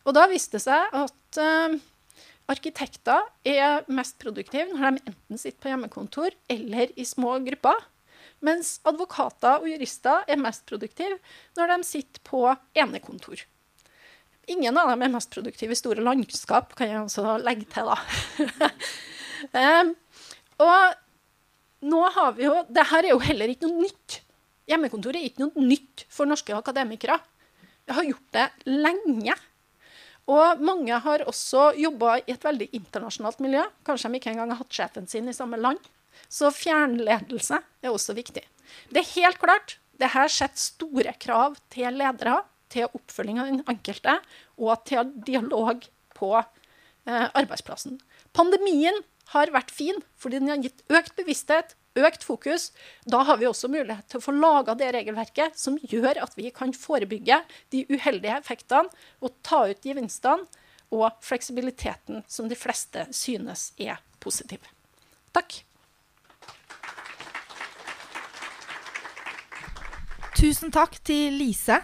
Og 0.08 0.16
da 0.16 0.28
viste 0.32 0.58
det 0.58 0.64
seg 0.64 0.96
at 0.96 1.40
uh, 1.42 1.76
arkitekter 2.52 3.28
er 3.48 3.84
mest 3.92 4.18
produktive 4.22 4.72
når 4.72 4.98
de 4.98 5.12
enten 5.12 5.42
sitter 5.42 5.60
på 5.64 5.72
hjemmekontor 5.74 6.36
eller 6.52 6.94
i 6.96 7.06
små 7.08 7.36
grupper. 7.48 7.84
Mens 8.46 8.78
advokater 8.86 9.64
og 9.64 9.70
jurister 9.72 10.26
er 10.30 10.42
mest 10.42 10.66
produktive 10.70 11.18
når 11.58 11.74
de 11.74 11.78
sitter 11.88 12.22
på 12.28 12.44
enekontor. 12.78 13.42
Ingen 14.48 14.78
av 14.80 14.92
dem 14.94 15.04
er 15.04 15.12
mest 15.12 15.34
produktive 15.34 15.76
i 15.76 15.80
store 15.80 16.04
landskap, 16.06 16.76
kan 16.78 16.92
jeg 16.92 17.02
også 17.02 17.40
legge 17.44 17.66
til, 17.72 17.90
da. 17.90 18.70
um, 19.82 19.92
og 20.64 21.88
nå 21.88 22.06
har 22.16 22.32
vi 22.38 22.48
jo 22.48 22.54
Dette 22.70 23.02
er 23.02 23.10
jo 23.12 23.20
heller 23.22 23.52
ikke 23.52 23.68
noe 23.68 23.84
nytt. 23.86 24.22
Hjemmekontor 24.68 25.18
er 25.18 25.28
ikke 25.28 25.46
noe 25.46 25.66
nytt 25.68 26.06
for 26.12 26.30
norske 26.30 26.56
akademikere. 26.56 27.20
Vi 27.88 27.96
har 27.96 28.08
gjort 28.08 28.34
det 28.36 28.48
lenge. 28.72 29.36
Og 30.28 30.64
mange 30.64 30.96
har 31.04 31.24
også 31.24 31.70
jobba 31.80 32.18
i 32.20 32.34
et 32.34 32.44
veldig 32.44 32.68
internasjonalt 32.76 33.40
miljø. 33.44 33.62
Kanskje 33.88 34.12
de 34.12 34.20
ikke 34.20 34.34
engang 34.34 34.52
har 34.52 34.60
hatt 34.60 34.76
sjefen 34.76 35.08
sin 35.08 35.30
i 35.32 35.36
samme 35.36 35.60
land. 35.60 35.80
Så 36.30 36.52
fjernledelse 36.56 37.62
er 37.84 37.92
også 37.94 38.16
viktig. 38.18 38.44
Det 38.92 39.02
er 39.02 39.14
helt 39.16 39.42
klart 39.42 39.78
det 39.98 40.12
her 40.14 40.30
setter 40.32 40.62
store 40.62 41.14
krav 41.22 41.58
til 41.74 41.98
ledere, 41.98 42.42
til 42.70 42.90
oppfølging 42.92 43.40
av 43.40 43.50
den 43.50 43.62
enkelte 43.72 44.18
og 44.60 44.84
til 44.90 45.14
dialog 45.26 45.86
på 46.18 46.34
eh, 46.38 47.28
arbeidsplassen. 47.32 47.96
Pandemien 48.36 49.00
har 49.32 49.52
vært 49.56 49.72
fin 49.74 50.02
fordi 50.20 50.42
den 50.42 50.52
har 50.52 50.64
gitt 50.64 50.84
økt 50.92 51.16
bevissthet, 51.18 51.76
økt 51.98 52.26
fokus. 52.28 52.70
Da 53.10 53.24
har 53.28 53.40
vi 53.40 53.48
også 53.50 53.70
mulighet 53.72 54.06
til 54.12 54.20
å 54.20 54.26
få 54.28 54.36
laga 54.36 54.76
det 54.78 54.92
regelverket 54.96 55.58
som 55.60 55.80
gjør 55.82 56.22
at 56.24 56.36
vi 56.38 56.52
kan 56.56 56.76
forebygge 56.76 57.42
de 57.74 57.86
uheldige 57.90 58.38
effektene 58.38 58.92
og 59.24 59.36
ta 59.48 59.64
ut 59.72 59.88
gevinstene 59.88 60.46
og 60.94 61.10
fleksibiliteten 61.26 62.24
som 62.32 62.48
de 62.48 62.56
fleste 62.56 63.08
synes 63.16 63.72
er 63.82 64.00
positiv. 64.24 64.62
Takk. 65.36 65.64
Tusen 70.38 70.70
takk 70.70 71.00
til 71.02 71.34
Lise. 71.34 71.80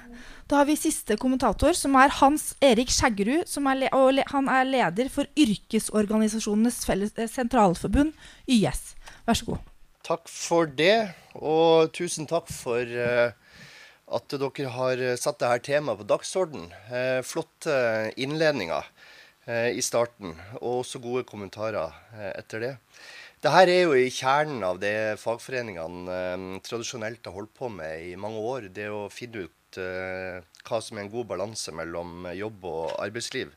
Da 0.45 0.59
har 0.59 0.67
vi 0.69 0.75
siste 0.77 1.15
kommentator, 1.17 1.73
som 1.73 1.95
er 1.97 2.11
Hans 2.19 2.51
Erik 2.61 2.91
Skjeggerud. 2.93 3.47
Som 3.49 3.65
er 3.65 3.87
han 4.29 4.49
er 4.51 4.67
leder 4.67 5.09
for 5.09 5.25
Yrkesorganisasjonenes 5.33 6.83
felles, 6.85 7.15
eh, 7.17 7.25
sentralforbund, 7.25 8.13
YS. 8.45 8.93
Vær 9.25 9.33
så 9.33 9.45
god. 9.47 9.57
Takk 10.05 10.29
for 10.29 10.69
det, 10.69 11.15
og 11.33 11.89
tusen 11.97 12.27
takk 12.29 12.51
for 12.51 12.83
uh, 12.83 13.31
at 14.13 14.29
dere 14.29 14.69
har 14.69 15.01
satt 15.17 15.39
dette 15.41 15.71
temaet 15.71 16.03
på 16.03 16.09
dagsorden. 16.13 16.69
Uh, 16.91 17.25
flotte 17.25 18.13
innledninger 18.17 18.85
i 19.75 19.81
starten, 19.83 20.37
og 20.61 20.85
også 20.85 21.01
gode 21.03 21.25
kommentarer 21.27 21.91
etter 22.37 22.61
det. 22.63 22.69
Dette 23.43 23.61
er 23.67 23.81
jo 23.83 23.95
i 23.99 24.07
kjernen 24.07 24.61
av 24.63 24.77
det 24.79 25.19
fagforeningene 25.19 26.61
tradisjonelt 26.63 27.25
har 27.27 27.35
holdt 27.35 27.51
på 27.57 27.67
med 27.67 28.05
i 28.07 28.13
mange 28.15 28.39
år. 28.39 28.69
Det 28.71 28.87
å 28.87 29.09
finne 29.11 29.43
ut 29.43 29.79
hva 30.63 30.79
som 30.79 30.95
er 30.95 31.03
en 31.03 31.11
god 31.11 31.27
balanse 31.33 31.73
mellom 31.75 32.29
jobb 32.37 32.63
og 32.69 32.93
arbeidsliv. 33.03 33.51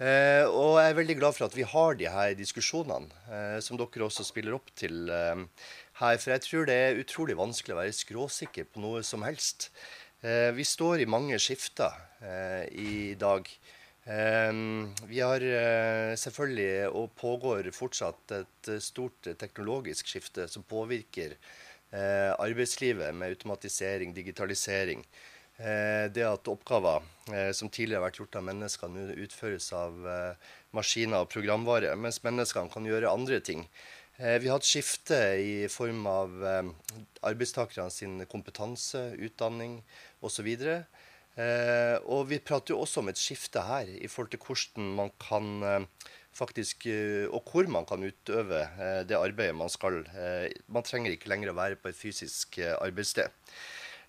Eh, 0.00 0.46
og 0.48 0.78
jeg 0.80 0.88
er 0.88 0.96
veldig 0.96 1.16
glad 1.18 1.36
for 1.36 1.44
at 1.44 1.56
vi 1.58 1.66
har 1.68 1.96
de 2.00 2.06
her 2.08 2.32
diskusjonene, 2.38 3.10
eh, 3.28 3.58
som 3.60 3.76
dere 3.76 4.06
også 4.06 4.24
spiller 4.24 4.56
opp 4.56 4.70
til 4.72 5.10
eh, 5.12 5.42
her. 6.00 6.16
For 6.22 6.32
jeg 6.32 6.44
tror 6.46 6.70
det 6.70 6.76
er 6.86 7.00
utrolig 7.02 7.36
vanskelig 7.36 7.76
å 7.76 7.80
være 7.82 7.98
skråsikker 7.98 8.70
på 8.72 8.80
noe 8.80 9.02
som 9.04 9.26
helst. 9.28 9.68
Eh, 10.24 10.48
vi 10.56 10.64
står 10.64 11.04
i 11.04 11.10
mange 11.10 11.36
skifter 11.42 11.92
eh, 12.24 12.64
i 12.72 12.94
dag. 13.20 13.44
Eh, 14.10 14.52
vi 15.06 15.22
har 15.22 15.46
selvfølgelig, 16.18 16.90
og 16.90 17.12
pågår 17.20 17.70
fortsatt, 17.74 18.36
et 18.42 18.72
stort 18.82 19.32
teknologisk 19.38 20.10
skifte 20.10 20.48
som 20.50 20.66
påvirker 20.66 21.38
arbeidslivet 21.90 23.14
med 23.18 23.32
automatisering, 23.32 24.12
digitalisering. 24.14 25.02
Eh, 25.60 26.06
det 26.08 26.24
at 26.24 26.48
oppgaver 26.48 27.04
eh, 27.34 27.50
som 27.52 27.68
tidligere 27.68 28.00
har 28.00 28.06
vært 28.06 28.20
gjort 28.22 28.36
av 28.40 28.44
mennesker, 28.46 28.92
nå 28.92 29.16
utføres 29.26 29.66
av 29.76 30.06
eh, 30.08 30.52
maskiner 30.76 31.20
og 31.20 31.28
programvare, 31.34 31.92
mens 32.00 32.22
menneskene 32.24 32.72
kan 32.72 32.86
gjøre 32.88 33.12
andre 33.12 33.42
ting. 33.44 33.66
Vi 34.20 34.50
har 34.50 34.58
hatt 34.58 34.68
skifte 34.68 35.16
i 35.40 35.52
form 35.72 36.02
av 36.04 36.42
arbeidstakerne 37.24 37.88
sin 37.88 38.18
kompetanse, 38.28 39.00
utdanning 39.16 39.78
osv. 40.20 40.44
Og 40.44 40.99
vi 42.30 42.38
prater 42.44 42.74
jo 42.74 42.80
også 42.84 43.00
om 43.00 43.10
et 43.10 43.18
skifte 43.20 43.62
her 43.64 43.88
i 43.88 44.08
forhold 44.10 44.30
til 44.32 44.42
hvordan 44.44 44.88
man 44.98 45.12
kan 45.22 45.86
faktisk, 46.36 46.86
og 47.32 47.48
hvor 47.48 47.70
man 47.70 47.86
kan 47.88 48.04
utøve 48.04 48.62
det 49.08 49.16
arbeidet 49.16 49.56
man 49.56 49.72
skal. 49.72 50.02
Man 50.68 50.86
trenger 50.86 51.14
ikke 51.14 51.32
lenger 51.32 51.52
å 51.52 51.58
være 51.58 51.80
på 51.80 51.90
et 51.90 51.98
fysisk 51.98 52.60
arbeidssted. 52.76 53.30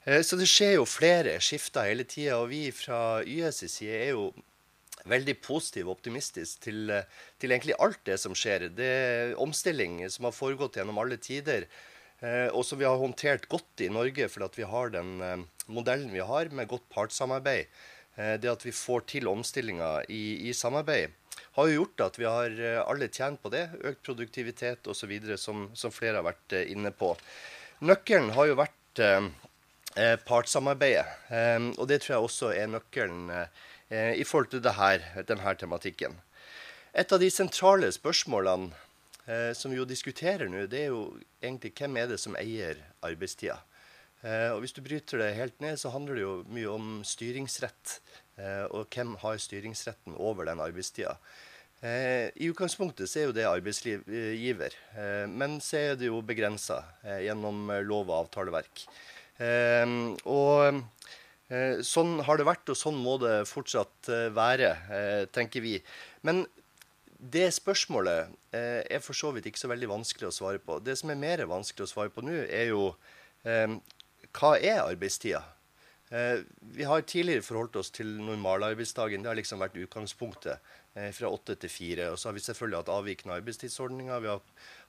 Eh, 0.05 0.21
så 0.25 0.37
det 0.39 0.49
skjer 0.49 0.77
jo 0.79 0.87
flere 0.89 1.37
skifter 1.43 1.89
hele 1.89 2.05
tida. 2.09 2.39
Og 2.41 2.49
vi 2.53 2.63
fra 2.73 3.21
YS' 3.21 3.67
side 3.69 3.99
er 4.07 4.15
jo 4.15 4.31
veldig 5.09 5.37
positive 5.41 5.89
og 5.89 5.97
optimistiske 5.97 6.61
til, 6.65 6.89
eh, 6.89 7.05
til, 7.39 7.51
egentlig 7.51 7.77
alt 7.79 8.01
det 8.05 8.19
som 8.19 8.33
skjer. 8.33 8.69
Det 8.69 8.85
er 8.85 9.35
omstilling 9.41 10.01
som 10.09 10.25
har 10.25 10.35
foregått 10.37 10.77
gjennom 10.77 10.97
alle 10.97 11.17
tider, 11.17 11.65
eh, 11.65 11.67
og 12.21 12.61
som 12.67 12.77
vi 12.77 12.85
har 12.85 12.99
håndtert 13.01 13.47
godt 13.49 13.81
i 13.81 13.87
Norge 13.89 14.27
fordi 14.29 14.61
vi 14.61 14.67
har 14.69 14.91
den 14.93 15.15
modellen 15.65 16.11
vi 16.13 16.21
har 16.21 16.51
med 16.53 16.69
godt 16.69 16.83
partssamarbeid. 16.93 17.65
Det 18.13 18.51
at 18.51 18.61
vi 18.61 18.73
får 18.75 19.07
til 19.09 19.29
omstillinger 19.31 20.05
i, 20.13 20.49
i 20.49 20.53
samarbeid, 20.53 21.09
har 21.57 21.65
jo 21.65 21.79
gjort 21.79 22.03
at 22.05 22.19
vi 22.21 22.27
har 22.29 22.53
alle 22.83 23.09
tjent 23.09 23.41
på 23.41 23.49
det. 23.49 23.63
Økt 23.81 24.03
produktivitet 24.05 24.85
osv., 24.85 25.15
som, 25.33 25.65
som 25.73 25.95
flere 25.95 26.21
har 26.21 26.27
vært 26.29 26.59
inne 26.61 26.93
på. 26.93 27.15
Nøkkelen 27.89 28.35
har 28.37 28.51
jo 28.51 28.59
vært 28.61 29.09
Eh, 29.95 30.15
partssamarbeidet. 30.23 31.05
Eh, 31.27 31.59
og 31.75 31.87
det 31.87 31.99
tror 32.01 32.13
jeg 32.13 32.27
også 32.27 32.51
er 32.55 32.69
nøkkelen 32.71 33.31
eh, 33.35 34.13
i 34.15 34.23
forhold 34.23 34.47
til 34.53 34.63
denne 34.63 35.55
tematikken. 35.59 36.15
Et 36.95 37.11
av 37.11 37.19
de 37.19 37.27
sentrale 37.31 37.89
spørsmålene 37.91 38.71
eh, 39.31 39.51
som 39.57 39.71
vi 39.71 39.79
jo 39.79 39.87
diskuterer 39.87 40.51
nå, 40.51 40.65
det 40.69 40.85
er 40.85 40.91
jo 40.91 41.05
egentlig 41.41 41.73
hvem 41.79 41.99
er 42.01 42.11
det 42.11 42.19
som 42.21 42.35
eier 42.39 42.81
arbeidstida. 43.01 43.61
og 44.21 44.59
Hvis 44.61 44.75
du 44.77 44.83
bryter 44.85 45.17
det 45.17 45.31
helt 45.33 45.61
ned, 45.63 45.79
så 45.81 45.89
handler 45.89 46.13
det 46.13 46.21
jo 46.21 46.33
mye 46.45 46.69
om 46.69 46.89
styringsrett. 47.01 47.95
og 48.69 48.85
hvem 48.93 49.15
har 49.17 49.39
styringsretten 49.41 50.13
over 50.13 50.45
den 50.45 50.61
arbeidstida. 50.61 51.15
I 51.81 52.49
utgangspunktet 52.51 53.09
så 53.09 53.17
er 53.17 53.25
jo 53.25 53.33
det 53.33 53.47
arbeidsgiver, 53.49 54.77
men 55.25 55.57
så 55.57 55.77
er 55.77 55.97
det 55.97 56.11
jo 56.11 56.21
begrensa 56.21 56.83
gjennom 57.01 57.73
lov 57.81 58.13
og 58.13 58.27
avtaleverk. 58.27 58.85
Og 60.29 60.83
eh, 61.51 61.81
sånn 61.85 62.19
har 62.25 62.39
det 62.39 62.47
vært, 62.47 62.71
og 62.71 62.79
sånn 62.79 62.97
må 63.01 63.17
det 63.21 63.43
fortsatt 63.49 64.11
eh, 64.11 64.27
være, 64.33 64.73
eh, 64.97 65.23
tenker 65.33 65.63
vi. 65.63 65.77
Men 66.27 66.45
det 67.21 67.47
spørsmålet 67.53 68.33
er 68.51 69.01
for 69.05 69.17
så 69.17 69.29
vidt 69.35 69.45
ikke 69.49 69.61
så 69.61 69.69
veldig 69.69 69.91
vanskelig 69.91 70.29
å 70.31 70.35
svare 70.35 70.61
på. 70.61 70.79
Det 70.81 70.97
som 70.97 71.13
er 71.13 71.19
mer 71.21 71.43
vanskelig 71.49 71.85
å 71.85 71.91
svare 71.91 72.13
på 72.13 72.23
nå, 72.25 72.33
er 72.49 72.71
jo 72.71 72.87
eh, 73.45 73.75
hva 74.33 74.55
er 74.57 74.83
arbeidstida? 74.83 75.43
Vi 76.75 76.83
har 76.83 77.05
tidligere 77.07 77.43
forholdt 77.45 77.77
oss 77.79 77.89
til 77.95 78.09
normalarbeidsdagen. 78.19 79.23
Det 79.23 79.29
har 79.29 79.37
liksom 79.39 79.61
vært 79.63 79.77
utgangspunktet 79.79 80.59
fra 81.15 81.29
åtte 81.31 81.55
til 81.55 81.71
fire. 81.71 82.09
Og 82.11 82.19
så 82.19 82.27
har 82.29 82.35
vi 82.35 82.43
selvfølgelig 82.43 82.81
hatt 82.81 82.91
avvikende 82.91 83.37
arbeidstidsordninger. 83.39 84.19
Vi 84.19 84.27
har 84.27 84.41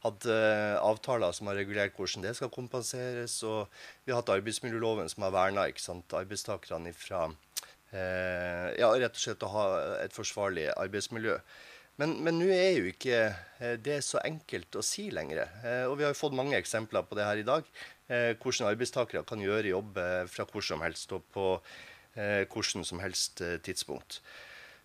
hatt 0.02 0.26
uh, 0.26 0.82
avtaler 0.82 1.34
som 1.36 1.50
har 1.50 1.58
regulert 1.60 1.94
hvordan 1.94 2.26
det 2.26 2.34
skal 2.36 2.50
kompenseres. 2.50 3.36
Og 3.46 3.70
vi 4.04 4.12
har 4.12 4.18
hatt 4.18 4.34
arbeidsmiljøloven 4.34 5.10
som 5.12 5.28
har 5.28 5.34
verna 5.36 5.68
arbeidstakerne 5.68 6.94
fra 6.96 7.28
uh, 7.30 8.68
ja, 8.74 8.90
rett 8.90 9.14
og 9.14 9.22
slett 9.22 9.46
å 9.46 9.52
ha 9.54 9.66
et 10.02 10.16
forsvarlig 10.16 10.72
arbeidsmiljø. 10.74 11.38
Men 12.10 12.38
nå 12.40 12.48
er 12.50 12.78
jo 12.78 12.88
ikke 12.90 13.18
uh, 13.30 13.74
det 13.78 14.00
så 14.06 14.22
enkelt 14.24 14.78
å 14.78 14.84
si 14.86 15.08
lenger. 15.14 15.44
og 15.86 15.98
vi 15.98 16.06
har 16.06 16.14
jo 16.14 16.18
fått 16.18 16.34
mange 16.36 16.56
eksempler 16.58 17.06
på 17.06 17.18
det 17.18 17.26
her 17.28 17.38
i 17.38 17.46
dag. 17.46 17.68
hvordan 18.12 18.68
arbeidstakere 18.68 19.22
kan 19.24 19.40
gjøre 19.40 19.70
jobb 19.70 19.98
fra 20.28 20.44
hvor 20.50 20.60
som 20.60 20.82
helst 20.82 21.12
og 21.12 21.22
på 21.32 21.46
hvordan 22.12 22.84
som 22.84 23.00
helst 23.00 23.40
tidspunkt. 23.64 24.20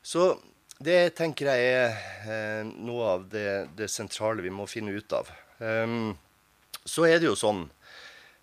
Så 0.01 0.37
det 0.77 1.15
tenker 1.17 1.49
jeg 1.49 1.69
er 1.73 1.95
eh, 2.29 2.67
noe 2.69 3.13
av 3.15 3.25
det, 3.31 3.49
det, 3.77 3.89
sentrale 3.89 4.45
vi 4.45 4.53
må 4.53 4.67
finne 4.69 4.93
ut 4.93 5.13
av. 5.17 5.29
Um, 5.57 6.13
så 6.85 7.07
er 7.07 7.17
det 7.17 7.31
jo 7.31 7.37
sånn 7.37 7.63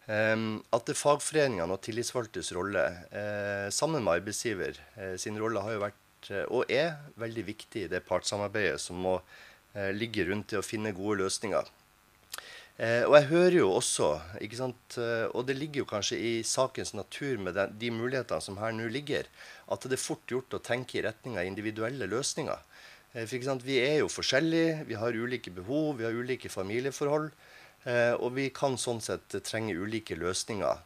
um, 0.08 0.48
at 0.74 0.90
fagforeningene 0.98 1.76
og 1.76 1.82
tillitsvalgtes 1.86 2.50
rolle 2.56 2.82
eh, 3.14 3.68
sammen 3.72 4.02
med 4.02 4.18
arbeidsgiver 4.18 4.80
eh, 4.98 5.14
sin 5.20 5.38
rolle 5.38 5.62
har 5.62 5.76
jo 5.76 5.84
vært 5.84 6.00
eh, 6.32 6.44
og 6.48 6.70
er 6.72 6.96
veldig 7.20 7.44
viktig 7.46 7.84
i 7.84 7.90
det 7.92 8.04
partssamarbeidet 8.08 8.80
som 8.82 9.00
må 9.04 9.18
eh, 9.74 9.90
ligge 9.96 10.26
rundt 10.28 10.52
det 10.52 10.60
å 10.60 10.66
finne 10.66 10.94
gode 10.96 11.22
løsninger. 11.24 11.70
Eh, 12.74 13.04
og 13.06 13.16
jeg 13.18 13.28
hører 13.30 13.58
jo 13.60 13.70
også, 13.76 14.08
ikke 14.42 14.58
sant, 14.58 14.98
og 14.98 15.46
det 15.46 15.56
ligger 15.58 15.84
jo 15.84 15.90
kanskje 15.90 16.18
i 16.18 16.32
sakens 16.46 16.94
natur 16.96 17.38
med 17.42 17.58
de 17.78 17.90
mulighetene 17.94 18.42
som 18.42 18.58
her 18.58 18.74
nå 18.74 18.88
ligger, 18.90 19.28
at 19.70 19.86
det 19.86 19.98
er 19.98 20.02
fort 20.02 20.26
gjort 20.30 20.56
å 20.58 20.62
tenke 20.64 20.98
i 20.98 21.04
retning 21.06 21.38
av 21.38 21.46
individuelle 21.46 22.08
løsninger. 22.10 22.70
For 23.14 23.36
ikke 23.36 23.46
sant, 23.46 23.62
Vi 23.62 23.76
er 23.78 24.00
jo 24.00 24.10
forskjellige, 24.10 24.88
vi 24.88 24.96
har 24.98 25.14
ulike 25.14 25.52
behov, 25.54 26.00
vi 26.00 26.04
har 26.04 26.10
ulike 26.10 26.50
familieforhold. 26.50 27.28
Og 28.18 28.30
vi 28.34 28.48
kan 28.50 28.74
sånn 28.74 28.98
sett 28.98 29.36
trenge 29.46 29.76
ulike 29.78 30.16
løsninger. 30.18 30.80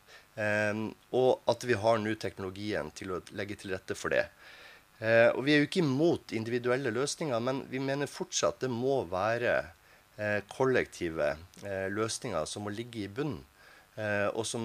Og 1.16 1.48
at 1.48 1.64
vi 1.64 1.78
har 1.80 1.96
nå 2.02 2.12
teknologien 2.20 2.92
til 2.92 3.16
å 3.16 3.22
legge 3.32 3.56
til 3.56 3.72
rette 3.72 3.96
for 3.96 4.12
det. 4.12 4.26
Eh, 4.98 5.30
og 5.30 5.44
Vi 5.46 5.54
er 5.54 5.62
jo 5.62 5.68
ikke 5.68 5.84
imot 5.84 6.32
individuelle 6.32 6.90
løsninger, 6.90 7.38
men 7.40 7.64
vi 7.70 7.78
mener 7.78 8.10
fortsatt 8.10 8.60
det 8.60 8.70
må 8.70 9.04
være 9.10 9.60
Eh, 10.18 10.40
kollektive 10.50 11.36
eh, 11.62 11.86
løsninger 11.94 12.42
som 12.50 12.64
må 12.66 12.72
ligge 12.74 13.04
i 13.04 13.10
bunnen. 13.14 13.38
Eh, 13.94 14.26
som, 14.46 14.64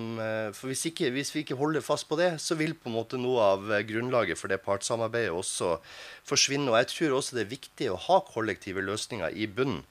for 0.53 0.71
hvis, 0.71 0.87
ikke, 0.89 1.11
hvis, 1.13 1.29
vi 1.35 1.43
ikke 1.43 1.57
holder 1.59 1.85
fast 1.85 2.07
på 2.09 2.17
det, 2.17 2.31
så 2.41 2.57
vil 2.57 2.73
på 2.73 2.89
en 2.89 2.95
måte 2.95 3.19
noe 3.21 3.45
av 3.51 3.69
grunnlaget 3.85 4.39
for 4.39 4.49
det 4.49 4.63
partssamarbeidet 4.65 5.33
også 5.33 5.75
forsvinne. 6.25 6.71
Og 6.73 6.79
jeg 6.81 6.89
tror 6.89 7.17
også 7.19 7.37
det 7.37 7.45
er 7.45 7.53
viktig 7.53 7.91
å 7.93 8.01
ha 8.07 8.19
kollektive 8.25 8.81
løsninger 8.81 9.37
i 9.37 9.45
bunnen. 9.45 9.83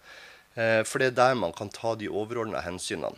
For 0.53 1.01
det 1.01 1.07
er 1.13 1.15
der 1.17 1.39
man 1.39 1.55
kan 1.57 1.71
ta 1.73 1.95
de 1.97 2.11
overordna 2.13 2.61
hensynene. 2.61 3.17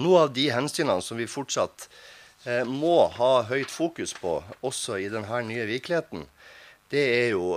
Noe 0.00 0.22
av 0.24 0.30
de 0.32 0.46
hensynene 0.54 1.02
som 1.04 1.18
vi 1.20 1.26
fortsatt 1.28 1.90
må 2.70 2.94
ha 3.18 3.32
høyt 3.50 3.68
fokus 3.68 4.14
på, 4.16 4.38
også 4.64 4.96
i 5.02 5.10
denne 5.12 5.42
nye 5.44 5.66
virkeligheten, 5.68 6.24
det 6.92 7.02
er 7.02 7.28
jo 7.32 7.56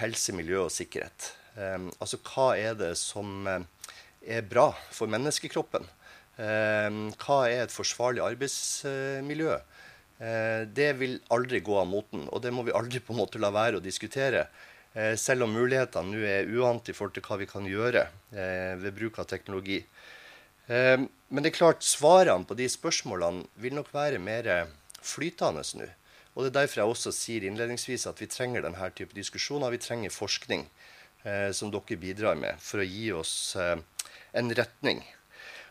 helse, 0.00 0.32
miljø 0.36 0.64
og 0.64 0.72
sikkerhet. 0.74 1.32
Eh, 1.56 1.88
altså 2.00 2.20
hva 2.24 2.52
er 2.56 2.76
det 2.78 2.94
som 3.00 3.46
eh, 3.48 3.64
er 4.38 4.46
bra 4.48 4.70
for 4.94 5.10
menneskekroppen? 5.12 5.84
Eh, 6.40 6.88
hva 7.20 7.38
er 7.50 7.66
et 7.66 7.74
forsvarlig 7.74 8.24
arbeidsmiljø? 8.24 9.58
Eh, 10.22 10.60
det 10.72 10.90
vil 11.00 11.18
aldri 11.34 11.62
gå 11.64 11.78
av 11.80 11.88
moten, 11.90 12.26
og 12.30 12.44
det 12.44 12.54
må 12.54 12.64
vi 12.66 12.76
aldri 12.76 13.02
på 13.04 13.14
en 13.14 13.22
måte 13.22 13.42
la 13.42 13.52
være 13.52 13.80
å 13.80 13.84
diskutere. 13.84 14.46
Eh, 14.94 15.14
selv 15.20 15.46
om 15.46 15.56
mulighetene 15.56 16.12
nå 16.12 16.26
er 16.28 16.52
uante 16.52 16.92
i 16.92 16.96
forhold 16.96 17.16
til 17.16 17.26
hva 17.26 17.40
vi 17.40 17.48
kan 17.50 17.68
gjøre 17.68 18.06
eh, 18.32 18.74
ved 18.80 18.96
bruk 18.96 19.20
av 19.22 19.28
teknologi. 19.30 19.80
Eh, 20.68 21.00
men 21.00 21.44
det 21.44 21.52
er 21.52 21.58
klart 21.58 21.84
svarene 21.84 22.48
på 22.48 22.56
de 22.56 22.68
spørsmålene 22.70 23.48
vil 23.60 23.76
nok 23.76 23.92
være 23.92 24.20
mer 24.22 24.48
flytende 25.02 25.64
nå. 25.80 25.88
Og 26.32 26.44
det 26.44 26.52
er 26.52 26.58
derfor 26.62 26.80
jeg 26.80 26.92
også 26.94 27.12
sier 27.12 27.44
innledningsvis 27.44 28.06
at 28.08 28.20
vi 28.22 28.30
trenger 28.30 28.64
denne 28.64 28.90
type 28.96 29.12
diskusjoner. 29.16 29.72
Vi 29.74 29.82
trenger 29.82 30.14
forskning 30.14 30.64
eh, 31.24 31.50
som 31.52 31.72
dere 31.72 31.98
bidrar 32.00 32.38
med, 32.40 32.60
for 32.62 32.80
å 32.80 32.88
gi 32.88 33.10
oss 33.16 33.34
eh, 33.60 33.76
en 34.40 34.54
retning. 34.56 35.02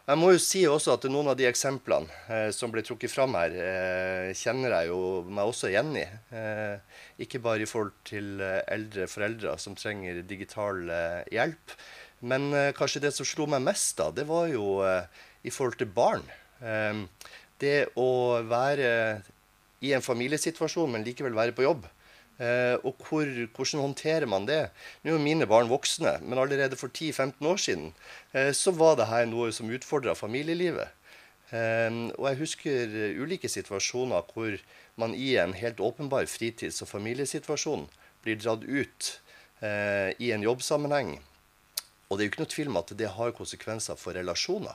Jeg 0.02 0.18
må 0.18 0.32
jo 0.34 0.40
si 0.42 0.64
også 0.66 0.96
at 0.96 1.06
noen 1.08 1.30
av 1.32 1.38
de 1.38 1.46
eksemplene 1.46 2.10
eh, 2.34 2.50
som 2.56 2.72
ble 2.74 2.82
trukket 2.86 3.14
fram 3.14 3.36
her, 3.38 3.54
eh, 3.54 4.30
kjenner 4.38 4.74
jeg 4.74 4.90
jo 4.90 5.02
meg 5.30 5.50
også 5.50 5.70
igjen 5.70 5.92
i. 5.98 6.06
Eh, 6.36 7.02
ikke 7.22 7.42
bare 7.44 7.66
i 7.66 7.70
forhold 7.70 7.94
til 8.10 8.42
eh, 8.42 8.64
eldre 8.74 9.06
foreldre 9.10 9.54
som 9.62 9.78
trenger 9.78 10.24
digital 10.26 10.82
eh, 10.90 11.20
hjelp. 11.38 11.76
Men 12.26 12.50
eh, 12.54 12.72
kanskje 12.78 13.04
det 13.06 13.14
som 13.16 13.30
slo 13.30 13.46
meg 13.50 13.62
mest, 13.66 13.94
da, 14.02 14.10
det 14.14 14.26
var 14.30 14.50
jo 14.50 14.82
i 15.42 15.54
forhold 15.54 15.80
til 15.80 15.90
barn. 15.90 16.26
det 17.62 17.78
å 17.98 18.10
være 18.46 18.90
i 19.82 19.94
en 19.98 20.06
familiesituasjon, 20.06 20.92
men 20.94 21.06
likevel 21.06 21.36
være 21.38 21.56
på 21.58 21.66
jobb. 21.66 21.88
Eh, 22.42 22.76
og 22.88 22.98
hvor, 23.06 23.28
hvordan 23.56 23.84
håndterer 23.84 24.26
man 24.30 24.48
det? 24.50 24.72
Nå 25.04 25.14
er 25.14 25.22
mine 25.22 25.48
barn 25.50 25.70
voksne, 25.70 26.16
men 26.26 26.40
allerede 26.42 26.80
for 26.80 26.90
10-15 26.90 27.46
år 27.46 27.60
siden 27.62 27.92
eh, 28.34 28.50
så 28.56 28.74
var 28.74 28.98
det 28.98 29.10
her 29.12 29.28
noe 29.30 29.52
som 29.54 29.70
utfordra 29.70 30.16
familielivet. 30.18 30.90
Eh, 31.52 31.90
og 32.18 32.30
jeg 32.30 32.40
husker 32.42 32.96
ulike 33.22 33.52
situasjoner 33.52 34.26
hvor 34.34 34.58
man 35.02 35.14
i 35.14 35.36
en 35.42 35.54
helt 35.58 35.84
åpenbar 35.84 36.26
fritids- 36.30 36.82
og 36.82 36.90
familiesituasjon 36.90 37.86
blir 38.26 38.40
dratt 38.42 38.66
ut 38.66 39.18
i 39.62 40.32
en 40.34 40.42
jobbsammenheng. 40.42 41.20
Og 42.10 42.18
det 42.18 42.24
er 42.24 42.26
jo 42.26 42.32
ikke 42.32 42.42
noe 42.42 42.50
tvil 42.50 42.70
om 42.72 42.78
at 42.80 42.94
det 42.98 43.10
har 43.14 43.34
konsekvenser 43.38 44.00
for 44.02 44.18
relasjoner. 44.18 44.74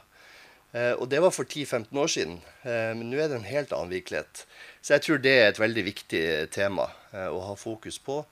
Eh, 0.77 0.93
og 1.01 1.09
det 1.09 1.22
var 1.24 1.33
for 1.33 1.49
10-15 1.49 1.99
år 2.03 2.11
siden. 2.12 2.37
Eh, 2.66 2.93
men 2.99 3.09
nå 3.09 3.20
er 3.20 3.31
det 3.31 3.39
en 3.39 3.49
helt 3.49 3.72
annen 3.72 3.95
virkelighet. 3.95 4.45
Så 4.85 4.97
jeg 4.97 5.05
tror 5.07 5.22
det 5.22 5.33
er 5.37 5.49
et 5.49 5.62
veldig 5.62 5.85
viktig 5.87 6.24
tema 6.55 6.91
eh, 7.12 7.31
å 7.31 7.41
ha 7.51 7.57
fokus 7.59 7.99
på. 8.03 8.22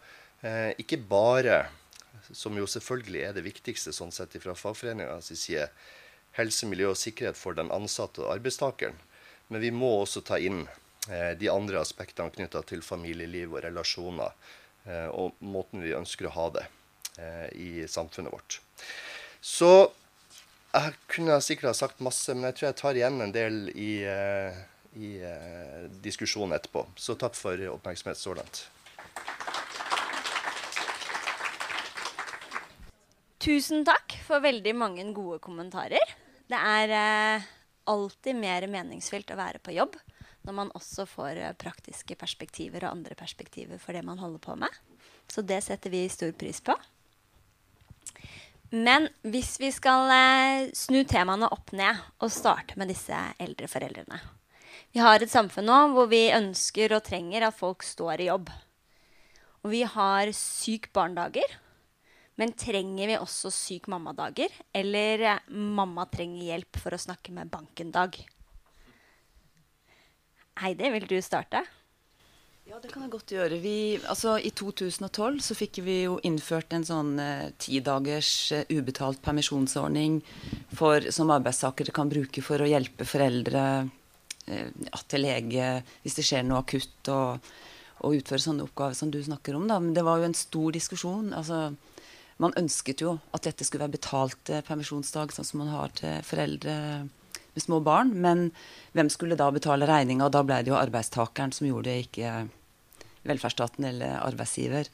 Ikke 0.76 0.99
bare, 1.09 1.70
som 2.36 2.53
jo 2.61 2.66
selvfølgelig 2.68 3.20
er 3.24 3.30
det 3.32 3.47
viktigste 3.47 3.95
sånn 3.97 4.11
sett 4.12 4.34
fra 4.42 4.53
fagforeningas 4.53 5.30
side, 5.40 5.70
helse, 6.36 6.68
miljø 6.68 6.90
og 6.90 6.99
sikkerhet 7.01 7.38
for 7.40 7.57
den 7.57 7.70
ansatte 7.72 8.20
og 8.20 8.34
arbeidstakeren. 8.34 8.99
Men 9.49 9.64
vi 9.64 9.70
må 9.72 9.88
også 10.03 10.20
ta 10.20 10.36
inn 10.36 10.66
de 11.40 11.49
andre 11.49 11.80
aspektene 11.80 12.34
knytta 12.34 12.61
til 12.68 12.84
familieliv 12.84 13.57
og 13.57 13.64
relasjoner. 13.64 14.36
Og 15.16 15.40
måten 15.40 15.80
vi 15.80 15.97
ønsker 15.97 16.28
å 16.28 16.36
ha 16.36 16.47
det 16.59 16.68
i 17.57 17.88
samfunnet 17.88 18.36
vårt. 18.36 18.61
Så 19.40 19.72
jeg 20.75 20.95
kunne 21.11 21.37
sikkert 21.45 21.70
ha 21.70 21.77
sagt 21.77 22.03
masse, 22.03 22.35
men 22.35 22.49
jeg 22.49 22.59
tror 22.59 22.68
jeg 22.68 22.79
tar 22.81 22.99
igjen 22.99 23.22
en 23.22 23.35
del 23.35 23.59
i, 23.79 23.91
uh, 24.07 24.57
i 24.99 25.11
uh, 25.22 25.85
diskusjonen 26.03 26.57
etterpå. 26.57 26.87
Så 26.99 27.16
takk 27.20 27.37
for 27.39 27.61
oppmerksomhet 27.77 28.18
så 28.18 28.35
langt. 28.39 28.64
Tusen 33.45 33.85
takk 33.87 34.16
for 34.25 34.43
veldig 34.43 34.72
mange 34.75 35.05
gode 35.14 35.39
kommentarer. 35.45 36.14
Det 36.51 36.59
er 36.59 36.95
uh, 36.97 37.47
alltid 37.93 38.41
mer 38.41 38.66
meningsfylt 38.72 39.31
å 39.31 39.39
være 39.39 39.62
på 39.62 39.77
jobb 39.77 39.99
når 40.45 40.57
man 40.59 40.70
også 40.77 41.07
får 41.09 41.39
praktiske 41.57 42.18
perspektiver 42.20 42.85
og 42.85 42.99
andre 42.99 43.16
perspektiver 43.16 43.79
for 43.81 43.97
det 43.97 44.03
man 44.05 44.18
holder 44.20 44.43
på 44.45 44.57
med. 44.61 44.75
Så 45.33 45.41
det 45.41 45.62
setter 45.64 45.89
vi 45.89 46.03
stor 46.12 46.35
pris 46.37 46.61
på. 46.61 46.75
Men 48.75 49.07
hvis 49.22 49.55
vi 49.62 49.68
skal 49.70 50.11
eh, 50.11 50.70
snu 50.75 51.05
temaene 51.07 51.47
opp 51.55 51.70
ned 51.77 52.01
og 52.18 52.33
starte 52.33 52.75
med 52.81 52.91
disse 52.91 53.14
eldre 53.39 53.68
foreldrene 53.70 54.18
Vi 54.91 55.03
har 55.05 55.22
et 55.22 55.31
samfunn 55.31 55.68
nå 55.68 55.77
hvor 55.93 56.09
vi 56.11 56.25
ønsker 56.35 56.97
og 56.97 57.05
trenger 57.07 57.47
at 57.47 57.55
folk 57.55 57.87
står 57.87 58.25
i 58.25 58.29
jobb. 58.33 58.51
Og 59.62 59.70
vi 59.70 59.85
har 59.87 60.33
syk 60.35 60.91
barndager. 60.97 61.47
Men 62.35 62.51
trenger 62.59 63.12
vi 63.12 63.18
også 63.20 63.53
syk 63.55 63.87
mammadager? 63.93 64.51
Eller 64.75 65.22
eh, 65.22 65.47
mamma 65.55 66.09
trenger 66.11 66.51
hjelp 66.51 66.83
for 66.83 66.97
å 66.97 67.03
snakke 67.07 67.35
med 67.37 67.53
banken-dag? 67.53 68.18
Heidi, 70.64 70.91
vil 70.95 71.07
du 71.11 71.18
starte? 71.22 71.62
Ja, 72.65 72.79
det 72.81 72.95
kan 72.95 73.03
jeg 73.05 73.12
godt 73.12 73.33
gjøre. 73.35 73.59
Vi, 73.61 74.01
altså, 74.09 74.39
I 74.41 74.49
2012 74.57 75.43
så 75.45 75.57
fikk 75.59 75.83
vi 75.85 75.99
jo 76.07 76.15
innført 76.25 76.73
en 76.73 76.87
sånn 76.89 77.11
eh, 77.21 77.51
ti 77.61 77.77
dagers 77.85 78.31
eh, 78.57 78.65
ubetalt 78.73 79.21
permisjonsordning 79.25 80.23
for, 80.73 81.05
som 81.12 81.33
arbeidstakere 81.35 81.93
kan 81.93 82.09
bruke 82.09 82.41
for 82.47 82.65
å 82.65 82.69
hjelpe 82.71 83.05
foreldre 83.05 83.65
eh, 84.49 84.71
til 85.12 85.25
lege 85.27 85.69
hvis 86.07 86.17
det 86.17 86.25
skjer 86.25 86.47
noe 86.49 86.62
akutt, 86.62 87.11
og, 87.12 87.51
og, 88.01 88.17
utføre 88.17 88.47
sånne 88.47 88.65
oppgaver 88.65 88.97
som 88.97 89.12
du 89.12 89.21
snakker 89.21 89.61
om. 89.61 89.69
Da. 89.69 89.77
Men 89.85 89.93
det 89.93 90.07
var 90.09 90.23
jo 90.23 90.31
en 90.31 90.39
stor 90.39 90.73
diskusjon. 90.73 91.35
Altså, 91.37 91.67
man 92.41 92.57
ønsket 92.57 93.05
jo 93.05 93.19
at 93.37 93.45
dette 93.45 93.69
skulle 93.69 93.85
være 93.85 93.99
betalt 93.99 94.49
eh, 94.49 94.65
permisjonsdag, 94.65 95.37
sånn 95.37 95.53
som 95.53 95.61
man 95.67 95.75
har 95.77 95.93
til 96.01 96.25
foreldre 96.25 96.79
med 97.55 97.64
små 97.64 97.80
barn. 97.84 98.12
Men 98.24 98.48
hvem 98.92 99.11
skulle 99.12 99.38
da 99.38 99.50
betale 99.55 99.88
regninga? 99.90 100.30
Da 100.32 100.44
ble 100.46 100.62
det 100.62 100.72
jo 100.72 100.80
arbeidstakeren 100.80 101.55
som 101.55 101.68
gjorde 101.68 101.90
det, 101.90 102.09
ikke 102.09 102.34
velferdsstaten 103.24 103.86
eller 103.88 104.18
arbeidsgiver. 104.24 104.90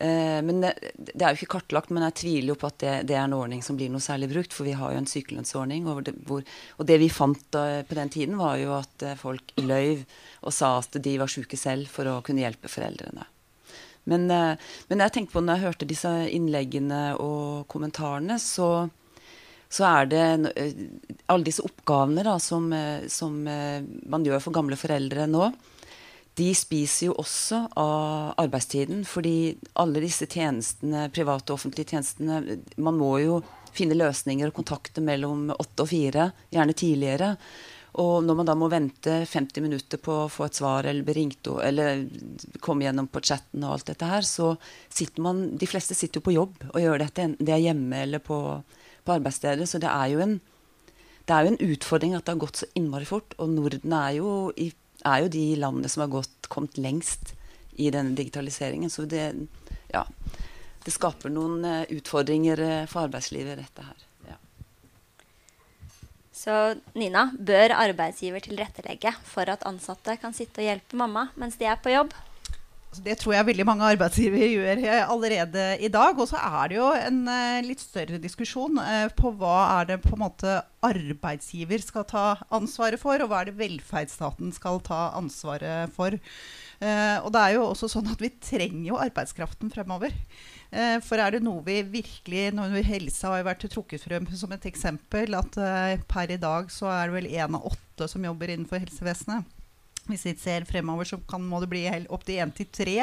Eh, 0.00 0.38
men 0.46 0.60
det, 0.62 0.72
det, 0.94 1.18
er 1.18 1.32
jo 1.32 1.40
ikke 1.40 1.56
kartlagt, 1.56 1.90
men 1.90 2.04
jeg 2.06 2.18
tviler 2.20 2.52
jo 2.52 2.58
på 2.60 2.68
at 2.70 2.78
det, 2.82 2.92
det, 3.10 3.16
er 3.16 3.24
en 3.26 3.34
ordning 3.38 3.64
som 3.66 3.78
blir 3.78 3.90
noe 3.92 4.04
særlig 4.04 4.30
brukt. 4.32 4.54
For 4.54 4.68
vi 4.68 4.76
har 4.78 4.94
jo 4.94 5.00
en 5.02 5.10
sykelønnsordning. 5.10 5.88
Og 5.90 6.04
det, 6.06 6.14
hvor, 6.28 6.44
og 6.78 6.88
det 6.88 7.00
vi 7.02 7.10
fant 7.12 7.42
da, 7.54 7.82
på 7.88 7.98
den 7.98 8.12
tiden, 8.14 8.38
var 8.40 8.60
jo 8.62 8.76
at 8.78 9.06
eh, 9.06 9.18
folk 9.18 9.56
løy 9.60 10.04
og 10.46 10.54
sa 10.54 10.76
at 10.78 11.00
de 11.02 11.16
var 11.20 11.32
syke 11.32 11.58
selv 11.58 11.90
for 11.90 12.08
å 12.10 12.20
kunne 12.26 12.44
hjelpe 12.44 12.70
foreldrene. 12.70 13.26
Men, 14.08 14.30
eh, 14.32 14.70
men 14.88 15.04
jeg 15.04 15.14
tenkte 15.16 15.36
på 15.36 15.44
når 15.44 15.58
jeg 15.58 15.66
hørte 15.66 15.90
disse 15.90 16.12
innleggene 16.32 17.02
og 17.20 17.66
kommentarene, 17.72 18.38
så 18.40 18.88
så 19.68 19.84
er 19.88 20.08
det 20.08 20.24
eh, 20.56 20.84
alle 21.28 21.46
disse 21.46 21.64
oppgavene 21.64 22.24
da, 22.24 22.38
som, 22.40 22.70
eh, 22.72 23.04
som, 23.12 23.40
eh, 23.48 23.82
man 24.08 24.24
gjør 24.24 24.40
for 24.42 24.56
gamle 24.56 24.78
foreldre 24.80 25.28
nå. 25.28 25.50
De 26.38 26.52
spiser 26.54 27.08
jo 27.08 27.16
også 27.18 27.64
av 27.76 28.36
arbeidstiden, 28.38 29.02
fordi 29.08 29.56
alle 29.82 30.04
disse 30.04 30.28
tjenestene, 30.30 31.08
private 31.10 31.50
og 31.50 31.58
offentlige 31.58 31.96
tjenestene 31.96 32.60
Man 32.78 32.94
må 33.00 33.16
jo 33.18 33.40
finne 33.74 33.98
løsninger 33.98 34.48
og 34.48 34.54
kontakter 34.54 35.02
mellom 35.02 35.50
åtte 35.50 35.82
og 35.82 35.90
fire, 35.90 36.30
gjerne 36.54 36.76
tidligere. 36.78 37.32
Og 37.98 38.22
når 38.22 38.38
man 38.38 38.46
da 38.46 38.54
må 38.54 38.68
vente 38.70 39.24
50 39.26 39.64
minutter 39.64 39.98
på 39.98 40.14
å 40.14 40.30
få 40.30 40.46
et 40.46 40.58
svar 40.60 40.86
eller 40.86 41.02
bli 41.02 41.16
ringt 41.16 41.48
eller 41.50 42.04
komme 42.62 42.86
gjennom 42.86 43.08
på 43.10 43.22
chatten 43.24 43.64
og 43.64 43.74
alt 43.74 43.90
dette 43.90 44.06
her, 44.06 44.22
så 44.22 44.52
sitter 44.86 45.24
man 45.24 45.40
De 45.58 45.66
fleste 45.66 45.96
sitter 45.98 46.20
jo 46.20 46.26
på 46.28 46.36
jobb 46.36 46.68
og 46.68 46.78
gjør 46.82 47.02
dette, 47.02 47.24
enten 47.24 47.48
det 47.48 47.56
er 47.56 47.64
hjemme 47.66 48.04
eller 48.04 48.22
på 48.22 48.38
på 49.08 49.16
arbeidsstedet. 49.16 49.68
Så 49.70 49.80
det 49.82 49.90
er 49.90 50.12
jo 50.12 50.22
en, 50.24 50.36
det 51.28 51.34
er 51.34 51.46
jo 51.46 51.54
en 51.54 51.62
utfordring 51.72 52.16
at 52.16 52.26
det 52.26 52.36
har 52.36 52.44
gått 52.44 52.62
så 52.62 52.70
innmari 52.78 53.08
fort. 53.08 53.36
Og 53.42 53.50
Norden 53.54 53.96
er 53.96 54.18
jo, 54.20 54.34
i, 54.56 54.70
er 55.04 55.24
jo 55.24 55.32
de 55.32 55.46
landene 55.60 55.90
som 55.92 56.04
har 56.04 56.12
gått, 56.12 56.50
kommet 56.52 56.78
lengst 56.80 57.34
i 57.78 57.90
denne 57.94 58.16
digitaliseringen. 58.18 58.92
Så 58.92 59.06
det, 59.10 59.30
ja, 59.94 60.04
det 60.84 60.94
skaper 60.94 61.32
noen 61.32 61.64
uh, 61.64 61.88
utfordringer 61.94 62.62
uh, 62.62 62.84
for 62.90 63.08
arbeidslivet, 63.08 63.60
dette 63.60 63.88
her. 63.88 64.04
Så 66.38 66.54
Nina, 66.94 67.32
bør 67.34 67.72
arbeidsgiver 67.74 68.44
tilrettelegge 68.44 69.10
for 69.26 69.50
at 69.50 69.64
ansatte 69.66 70.14
kan 70.22 70.34
sitte 70.36 70.62
og 70.62 70.68
hjelpe 70.68 70.98
mamma 71.00 71.24
mens 71.40 71.58
de 71.58 71.66
er 71.66 71.80
på 71.82 71.90
jobb? 71.90 72.12
Altså, 72.98 73.06
det 73.06 73.18
tror 73.20 73.34
jeg 73.36 73.46
veldig 73.46 73.64
mange 73.68 73.88
arbeidsgivere 73.92 74.46
gjør 74.56 74.80
eh, 74.82 75.04
allerede 75.06 75.64
i 75.78 75.88
dag. 75.88 76.18
Og 76.18 76.26
så 76.26 76.38
er 76.40 76.70
det 76.70 76.78
jo 76.78 76.88
en 76.96 77.20
uh, 77.30 77.62
litt 77.62 77.82
større 77.82 78.18
diskusjon 78.18 78.80
uh, 78.80 79.06
på 79.14 79.30
hva 79.38 79.58
er 79.78 79.92
det 79.92 80.00
på 80.02 80.16
en 80.16 80.24
måte 80.24 80.56
arbeidsgiver 80.82 81.82
skal 81.82 82.06
ta 82.08 82.24
ansvaret 82.54 82.98
for, 82.98 83.20
og 83.22 83.30
hva 83.30 83.42
er 83.42 83.50
det 83.50 83.58
velferdsstaten 83.58 84.50
skal 84.56 84.80
ta 84.82 85.12
ansvaret 85.18 85.94
for. 85.94 86.16
Uh, 86.82 87.18
og 87.22 87.30
det 87.34 87.42
er 87.44 87.54
jo 87.54 87.68
også 87.68 87.90
sånn 87.92 88.10
at 88.10 88.22
vi 88.22 88.32
trenger 88.34 88.88
jo 88.90 89.02
arbeidskraften 89.02 89.70
fremover. 89.74 90.14
For 90.68 91.16
er 91.16 91.32
det 91.32 91.38
noe 91.40 91.62
vi 91.64 91.78
virkelig 91.80 92.50
når 92.52 92.74
Helse 92.84 93.30
har 93.30 93.46
vært 93.46 93.62
trukket 93.72 94.02
frem 94.04 94.26
som 94.36 94.52
et 94.52 94.66
eksempel, 94.68 95.32
at 95.32 95.56
per 96.12 96.34
i 96.34 96.36
dag 96.36 96.68
så 96.68 96.90
er 96.92 97.08
det 97.08 97.14
vel 97.14 97.30
én 97.30 97.56
av 97.56 97.70
åtte 97.70 98.10
som 98.12 98.26
jobber 98.28 98.52
innenfor 98.52 98.84
helsevesenet. 98.84 99.48
Hvis 100.08 100.26
vi 100.26 100.34
ser 100.40 100.66
fremover, 100.68 101.08
så 101.08 101.20
kan, 101.28 101.44
må 101.44 101.60
det 101.62 101.70
bli 101.72 101.84
opptil 102.08 102.40
én 102.42 102.54
til 102.56 102.70
tre. 102.72 102.96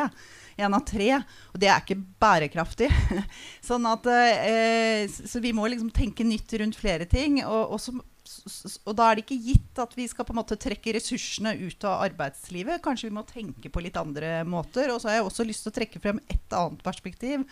Én 0.55 0.75
av 0.75 0.83
tre. 0.87 1.11
Og 1.53 1.61
det 1.61 1.69
er 1.71 1.83
ikke 1.83 2.01
bærekraftig. 2.21 2.89
sånn 3.69 3.87
at, 3.89 4.09
eh, 4.09 5.05
så 5.07 5.43
vi 5.43 5.53
må 5.55 5.69
liksom 5.69 5.93
tenke 5.95 6.27
nytt 6.27 6.57
rundt 6.61 6.79
flere 6.79 7.07
ting. 7.09 7.41
Og, 7.45 7.75
og 7.75 7.81
så 7.81 7.95
og 8.25 8.95
da 8.97 9.07
er 9.07 9.17
det 9.17 9.25
ikke 9.25 9.37
gitt 9.37 9.79
at 9.81 9.91
vi 9.97 10.07
skal 10.09 10.25
på 10.25 10.33
en 10.33 10.39
måte 10.39 10.57
trekke 10.59 10.95
ressursene 10.95 11.53
ut 11.59 11.85
av 11.85 12.01
arbeidslivet. 12.07 12.81
Kanskje 12.83 13.09
vi 13.09 13.15
må 13.17 13.23
tenke 13.29 13.69
på 13.69 13.83
litt 13.85 13.97
andre 14.01 14.39
måter. 14.49 14.89
Og 14.93 15.01
så 15.01 15.11
har 15.11 15.19
jeg 15.19 15.27
også 15.27 15.45
lyst 15.45 15.65
til 15.65 15.73
å 15.73 15.75
trekke 15.75 16.01
frem 16.01 16.21
et 16.33 16.55
annet 16.57 16.81
perspektiv. 16.85 17.45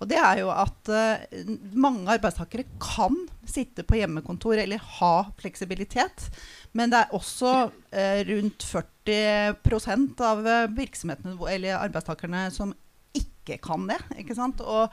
Og 0.00 0.10
det 0.10 0.18
er 0.20 0.42
jo 0.42 0.50
at 0.52 0.92
eh, 0.92 1.46
mange 1.72 2.08
arbeidstakere 2.12 2.68
kan 2.82 3.16
sitte 3.48 3.84
på 3.84 3.98
hjemmekontor 4.00 4.60
eller 4.60 4.82
ha 5.00 5.14
fleksibilitet. 5.40 6.28
Men 6.76 6.92
det 6.92 7.00
er 7.00 7.16
også 7.16 7.54
eh, 7.90 8.20
rundt 8.28 8.66
40% 8.66 10.22
av 10.22 10.44
virksomhetene 10.76 11.34
eller 11.50 11.80
arbeidstakerne 11.80 12.46
som 12.54 12.74
ikke 13.16 13.58
kan 13.64 13.88
det. 13.90 13.98
ikke 14.22 14.36
sant? 14.38 14.62
Og 14.62 14.92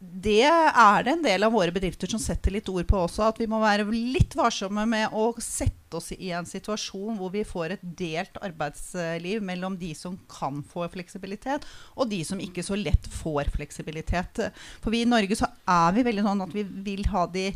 det 0.00 0.46
er 0.48 1.02
det 1.04 1.12
en 1.12 1.24
del 1.26 1.44
av 1.44 1.52
våre 1.52 1.72
bedrifter 1.76 2.08
som 2.08 2.20
setter 2.22 2.54
litt 2.54 2.68
ord 2.72 2.86
på 2.88 3.02
også. 3.02 3.26
At 3.26 3.40
vi 3.40 3.48
må 3.50 3.58
være 3.60 3.84
litt 3.92 4.32
varsomme 4.38 4.86
med 4.88 5.12
å 5.12 5.26
sette 5.44 5.98
oss 5.98 6.08
i 6.16 6.30
en 6.32 6.48
situasjon 6.48 7.18
hvor 7.18 7.32
vi 7.34 7.42
får 7.44 7.74
et 7.74 7.84
delt 7.98 8.38
arbeidsliv 8.40 9.44
mellom 9.44 9.76
de 9.80 9.90
som 9.98 10.16
kan 10.30 10.62
få 10.64 10.86
fleksibilitet, 10.94 11.66
og 12.00 12.08
de 12.08 12.22
som 12.24 12.40
ikke 12.40 12.64
så 12.64 12.78
lett 12.80 13.10
får 13.12 13.52
fleksibilitet. 13.52 14.40
For 14.80 14.94
vi 14.94 15.04
i 15.04 15.10
Norge 15.10 15.36
så 15.36 15.50
er 15.68 15.92
vi 15.98 16.06
veldig 16.08 16.24
sånn 16.30 16.46
at 16.46 16.56
vi 16.56 16.64
vil 16.88 17.04
ha 17.12 17.26
de 17.28 17.50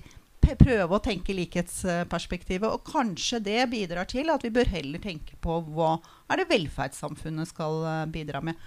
prøve 0.60 0.96
å 0.96 1.02
tenke 1.02 1.34
likhetsperspektivet. 1.36 2.68
Og 2.68 2.86
kanskje 2.86 3.40
det 3.44 3.60
bidrar 3.72 4.08
til 4.10 4.32
at 4.32 4.44
vi 4.44 4.52
bør 4.54 4.70
heller 4.72 5.02
tenke 5.02 5.38
på 5.44 5.60
hva 5.74 5.96
er 6.30 6.40
det 6.40 6.50
velferdssamfunnet 6.52 7.50
skal 7.50 7.84
eh, 7.88 8.06
bidra 8.12 8.42
med. 8.44 8.58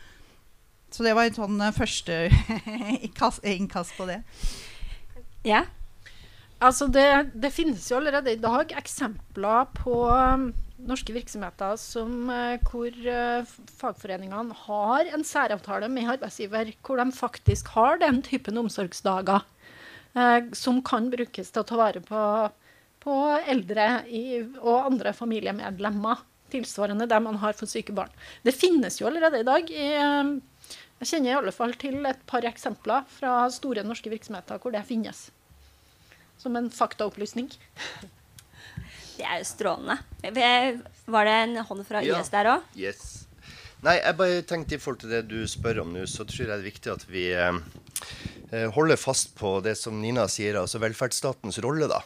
Så 0.93 1.03
det 1.03 1.15
var 1.17 1.27
en 1.27 1.35
sånn 1.35 1.59
uh, 1.59 1.73
første 1.75 2.27
innkast 3.57 3.97
på 3.97 4.07
det. 4.07 4.21
Ja. 5.47 5.65
Altså 6.63 6.87
det, 6.89 7.33
det, 7.37 7.51
finnes 7.53 7.83
jo 7.91 7.99
allerede 7.99 8.33
i 8.33 8.39
dag 8.41 8.71
eksempler 8.79 9.67
på 9.77 9.97
um, 10.09 10.47
norske 10.87 11.13
virksomheter 11.13 11.75
som, 11.77 12.31
uh, 12.31 12.55
hvor 12.71 12.95
fagforeningene 13.81 14.55
har 14.63 15.11
en 15.11 15.27
særavtale 15.27 15.91
med 15.91 16.15
arbeidsgiver, 16.15 16.71
hvor 16.81 17.03
de 17.03 17.11
faktisk 17.13 17.75
har 17.75 17.99
den 18.01 18.23
typen 18.25 18.63
omsorgsdager 18.63 19.43
som 20.57 20.81
kan 20.85 21.11
brukes 21.13 21.51
til 21.51 21.61
å 21.63 21.67
ta 21.67 21.77
vare 21.79 22.01
på, 22.05 22.23
på 23.03 23.15
eldre 23.45 23.87
i, 24.09 24.41
og 24.61 24.87
andre 24.91 25.13
familiemedlemmer. 25.17 26.25
Tilsvarende 26.51 27.09
det 27.11 27.19
man 27.19 27.41
har 27.41 27.57
for 27.59 27.67
syke 27.67 27.95
barn. 27.95 28.13
Det 28.43 28.55
finnes 28.55 29.01
jo 29.01 29.09
allerede 29.09 29.41
i 29.41 29.47
dag 29.47 29.71
i 29.73 29.87
um, 29.99 30.37
jeg 30.97 31.11
kjenner 31.11 31.29
i 31.29 31.37
alle 31.37 31.53
fall 31.53 31.75
til 31.77 31.99
et 32.09 32.21
par 32.29 32.45
eksempler 32.49 33.05
fra 33.11 33.43
store 33.53 33.83
norske 33.85 34.09
virksomheter 34.09 34.57
hvor 34.61 34.73
det 34.73 34.81
finnes. 34.87 35.27
Som 36.41 36.57
en 36.57 36.71
faktaopplysning. 36.73 37.51
Det 39.17 39.25
er 39.25 39.41
jo 39.41 39.45
strålende. 39.49 39.99
Var 41.05 41.29
det 41.29 41.35
en 41.43 41.55
hånd 41.69 41.85
fra 41.85 42.01
ja. 42.05 42.17
IS 42.17 42.33
der 42.33 42.49
òg? 42.55 42.65
Yes. 42.77 43.05
Nei, 43.85 43.99
jeg 43.99 44.17
bare 44.17 44.41
tenkte 44.49 44.77
i 44.77 44.81
forhold 44.81 45.03
til 45.03 45.13
det 45.13 45.23
du 45.29 45.39
spør 45.49 45.83
om 45.83 45.93
nå, 45.93 46.07
så 46.09 46.25
tror 46.25 46.43
jeg 46.43 46.49
det 46.49 46.57
er 46.57 46.65
viktig 46.65 46.91
at 46.95 47.05
vi 47.09 47.25
eh, 48.51 48.63
eh, 48.63 48.71
holder 48.73 48.99
fast 48.99 49.35
på 49.37 49.57
det 49.65 49.75
som 49.79 50.01
Nina 50.01 50.27
sier, 50.31 50.59
altså 50.61 50.81
velferdsstatens 50.83 51.59
rolle, 51.65 51.89
da 51.91 52.01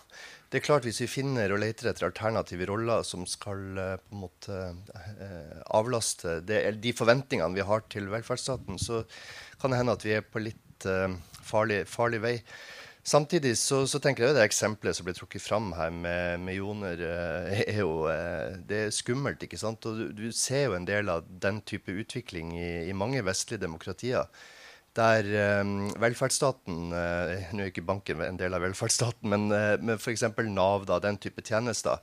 det 0.52 0.60
er 0.60 0.66
klart 0.66 0.84
Hvis 0.84 1.00
vi 1.00 1.08
finner 1.08 1.54
og 1.56 1.62
leter 1.64 1.88
etter 1.88 2.10
alternative 2.10 2.66
roller 2.68 3.06
som 3.08 3.24
skal 3.30 3.62
uh, 3.80 3.94
på 3.96 4.18
en 4.18 4.24
måte 4.26 4.58
uh, 4.92 5.62
avlaste 5.78 6.42
det, 6.44 6.60
de 6.84 6.92
forventningene 6.92 7.56
vi 7.56 7.64
har 7.64 7.86
til 7.88 8.10
velferdsstaten, 8.12 8.76
så 8.76 9.06
kan 9.62 9.72
det 9.72 9.80
hende 9.80 9.96
at 9.96 10.04
vi 10.04 10.18
er 10.18 10.28
på 10.28 10.44
litt 10.44 10.60
farlig, 11.46 11.84
farlig, 11.86 12.20
vei. 12.24 12.34
Samtidig 13.06 13.52
så, 13.62 13.84
så, 13.86 14.00
tenker 14.02 14.26
jeg 14.26 14.34
det 14.34 14.44
eksempelet 14.48 14.98
som 14.98 15.06
ble 15.06 15.14
trukket 15.14 15.44
fram 15.46 15.68
her 15.78 15.92
med, 15.94 16.42
med 16.42 16.58
Joner, 16.58 17.04
er 17.62 17.84
jo 17.84 18.10
det 18.68 18.88
er 18.88 18.96
skummelt. 18.96 19.46
ikke 19.46 19.62
sant? 19.62 19.86
Og 19.86 20.00
du, 20.00 20.08
du, 20.18 20.26
ser 20.34 20.66
jo 20.66 20.76
en 20.76 20.90
del 20.90 21.14
av 21.14 21.30
den 21.30 21.62
type 21.62 21.94
utvikling 21.94 22.58
i, 22.58 22.72
i 22.90 22.98
mange 22.98 23.22
vestlige 23.24 23.62
demokratier 23.62 24.26
der 24.98 25.62
um, 25.62 25.92
velferdsstaten 26.02 26.92
uh, 26.92 27.54
Nå 27.56 27.64
er 27.64 27.72
ikke 27.72 27.86
banken 27.88 28.24
en 28.26 28.40
del 28.40 28.56
av 28.56 28.64
velferdsstaten, 28.66 29.30
men, 29.32 29.48
uh, 29.54 29.78
men 29.80 30.00
f.eks. 30.00 30.26
Nav, 30.52 30.86
da, 30.90 31.00
den 31.04 31.20
type 31.22 31.44
tjenester, 31.48 32.02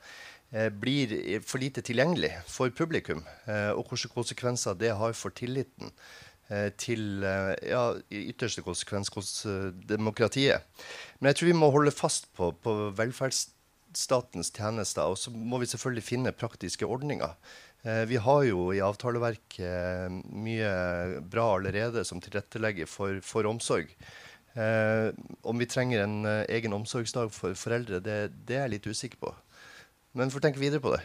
uh, 0.54 0.68
blir 0.72 1.12
for 1.44 1.60
lite 1.60 1.84
tilgjengelig 1.84 2.32
for 2.48 2.72
publikum. 2.72 3.20
Uh, 3.48 3.76
og 3.76 3.92
hvilke 3.92 4.12
konsekvenser 4.14 4.78
det 4.80 4.94
har 4.96 5.16
for 5.18 5.34
tilliten 5.34 5.94
til 6.80 7.20
ja, 7.20 7.82
ytterste 8.08 8.62
konsekvens 8.64 9.10
hos 9.12 9.42
demokratiet. 9.84 10.64
Men 11.20 11.28
jeg 11.28 11.36
tror 11.36 11.48
vi 11.50 11.56
må 11.60 11.68
holde 11.74 11.92
fast 11.92 12.30
på, 12.32 12.48
på 12.64 12.72
velferdsstatens 12.96 14.48
tjenester. 14.56 15.12
Og 15.12 15.20
så 15.20 15.28
må 15.28 15.60
vi 15.60 15.68
selvfølgelig 15.68 16.06
finne 16.06 16.32
praktiske 16.32 16.88
ordninger. 16.88 17.36
Eh, 17.88 18.04
vi 18.04 18.16
har 18.16 18.42
jo 18.44 18.68
i 18.74 18.80
avtaleverket 18.84 19.60
eh, 19.64 20.16
mye 20.34 20.72
bra 21.30 21.46
allerede 21.56 22.04
som 22.04 22.20
tilrettelegger 22.20 22.88
for, 22.90 23.20
for 23.24 23.48
omsorg. 23.48 23.94
Eh, 24.58 25.08
om 25.48 25.62
vi 25.62 25.68
trenger 25.70 26.04
en 26.04 26.18
egen 26.26 26.76
omsorgsdag 26.76 27.32
for 27.32 27.56
foreldre, 27.56 28.02
det, 28.04 28.18
det 28.48 28.58
er 28.58 28.66
jeg 28.66 28.74
litt 28.76 28.90
usikker 28.90 29.22
på. 29.22 29.32
Men 30.18 30.34
får 30.34 30.48
tenke 30.48 30.60
videre 30.60 30.84
på 30.84 30.96
det. 30.96 31.04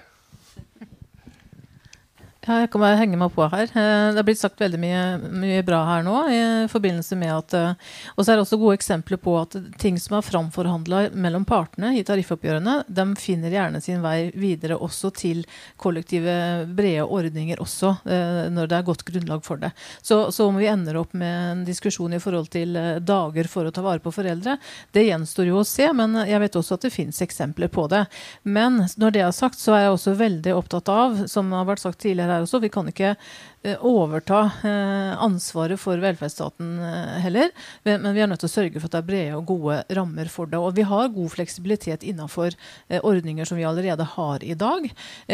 Ja, 2.43 2.57
jeg 2.59 2.73
kan 2.73 2.81
bare 2.83 2.97
henge 2.99 3.15
meg 3.15 3.31
på 3.31 3.45
her. 3.47 3.69
Eh, 3.71 4.09
det 4.11 4.19
har 4.19 4.25
blitt 4.27 4.41
sagt 4.41 4.59
veldig 4.59 4.79
mye, 4.81 5.03
mye 5.31 5.61
bra 5.63 5.77
her 5.87 6.01
nå. 6.03 6.15
i 6.27 6.39
forbindelse 6.67 7.15
med 7.15 7.31
at, 7.31 7.53
eh, 7.53 7.73
Og 8.17 8.25
så 8.25 8.33
er 8.33 8.35
det 8.35 8.43
også 8.43 8.59
gode 8.59 8.75
eksempler 8.75 9.15
på 9.15 9.39
at 9.39 9.55
ting 9.79 9.95
som 9.97 10.17
er 10.17 10.27
framforhandla 10.27 11.13
mellom 11.15 11.45
partene 11.45 11.95
i 11.95 12.03
tariffoppgjørene, 12.03 12.83
de 12.89 13.15
finner 13.15 13.49
gjerne 13.49 13.81
sin 13.81 14.01
vei 14.01 14.31
videre 14.35 14.75
også 14.75 15.13
til 15.15 15.45
kollektive, 15.77 16.67
brede 16.75 17.07
ordninger 17.07 17.61
også, 17.63 17.93
eh, 18.11 18.49
når 18.51 18.67
det 18.67 18.77
er 18.77 18.89
godt 18.91 19.05
grunnlag 19.05 19.45
for 19.45 19.55
det. 19.55 19.71
Så, 20.01 20.29
så 20.33 20.49
om 20.49 20.57
vi 20.57 20.67
ender 20.67 20.97
opp 20.99 21.13
med 21.13 21.51
en 21.51 21.63
diskusjon 21.63 22.13
i 22.13 22.19
forhold 22.19 22.49
til 22.49 22.75
dager 22.99 23.47
for 23.47 23.63
å 23.63 23.71
ta 23.71 23.81
vare 23.81 24.03
på 24.03 24.11
foreldre, 24.11 24.57
det 24.91 25.07
gjenstår 25.07 25.47
jo 25.47 25.61
å 25.61 25.65
se. 25.65 25.87
Men 25.93 26.27
jeg 26.27 26.43
vet 26.43 26.59
også 26.59 26.75
at 26.75 26.81
det 26.89 26.93
fins 26.93 27.21
eksempler 27.21 27.71
på 27.71 27.87
det. 27.87 28.03
Men 28.43 28.83
når 28.97 29.15
det 29.15 29.21
er 29.21 29.31
sagt, 29.31 29.59
så 29.63 29.77
er 29.77 29.85
jeg 29.85 29.95
også 29.95 30.17
veldig 30.19 30.57
opptatt 30.59 30.89
av, 30.89 31.27
som 31.31 31.49
har 31.55 31.71
vært 31.71 31.79
sagt 31.79 32.03
tidligere 32.03 32.32
her 32.33 32.45
også. 32.45 32.61
Vi 32.63 32.71
kan 32.73 32.89
ikke 32.89 33.13
eh, 33.13 33.85
overta 33.85 34.41
eh, 34.65 35.13
ansvaret 35.23 35.79
for 35.81 36.01
velferdsstaten 36.01 36.71
eh, 36.83 37.17
heller. 37.25 37.51
Men 37.87 38.07
vi 38.15 38.23
er 38.23 38.29
nødt 38.31 38.43
til 38.43 38.51
å 38.51 38.53
sørge 38.53 38.79
for 38.79 38.89
at 38.89 38.95
det 38.95 39.01
er 39.01 39.09
brede 39.09 39.39
og 39.39 39.47
gode 39.49 39.79
rammer 39.97 40.31
for 40.31 40.49
det. 40.51 40.59
Og 40.59 40.75
vi 40.77 40.87
har 40.89 41.11
god 41.13 41.33
fleksibilitet 41.33 42.05
innenfor 42.07 42.55
ordninger 43.03 43.47
som 43.47 43.59
vi 43.59 43.65
allerede 43.67 44.05
har 44.15 44.43
i 44.43 44.55
dag. 44.59 44.85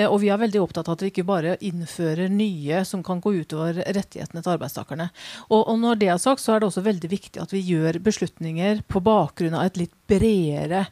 Og 0.06 0.18
vi 0.22 0.30
er 0.32 0.42
veldig 0.42 0.62
opptatt 0.62 0.90
av 0.90 0.98
at 0.98 1.04
vi 1.04 1.12
ikke 1.12 1.28
bare 1.28 1.58
innfører 1.66 2.32
nye 2.32 2.84
som 2.88 3.04
kan 3.06 3.22
gå 3.24 3.34
utover 3.42 3.82
rettighetene 3.86 4.44
til 4.44 4.56
arbeidstakerne. 4.56 5.10
Og, 5.50 5.72
når 5.80 6.02
det 6.02 6.12
er 6.14 6.22
sagt, 6.22 6.44
så 6.44 6.56
er 6.56 6.62
det 6.62 6.70
også 6.70 6.86
veldig 6.86 7.12
viktig 7.12 7.42
at 7.42 7.54
vi 7.56 7.64
gjør 7.66 8.02
beslutninger 8.04 8.84
på 8.88 9.04
bakgrunn 9.06 9.58
av 9.58 9.70
et 9.70 9.80
litt 9.84 9.96
bredere 10.10 10.86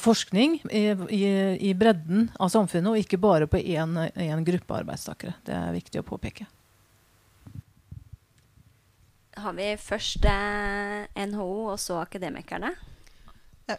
forskning 0.00 0.54
i, 0.72 0.84
i, 1.12 1.24
i, 1.68 1.74
bredden 1.76 2.30
av 2.40 2.48
samfunnet, 2.48 2.88
og 2.88 3.02
ikke 3.02 3.20
bare 3.20 3.48
på 3.50 3.60
én 3.60 4.44
gruppe 4.46 4.78
arbeidstakere. 4.78 5.34
Det 5.44 5.52
er 5.52 5.76
viktig 5.76 6.00
å 6.00 6.06
påpeke. 6.08 6.46
Har 9.40 9.54
vi 9.56 9.68
først 9.80 10.24
eh, 10.28 11.26
NHO 11.30 11.52
og 11.72 11.78
så 11.80 12.00
Akademikerne? 12.02 12.74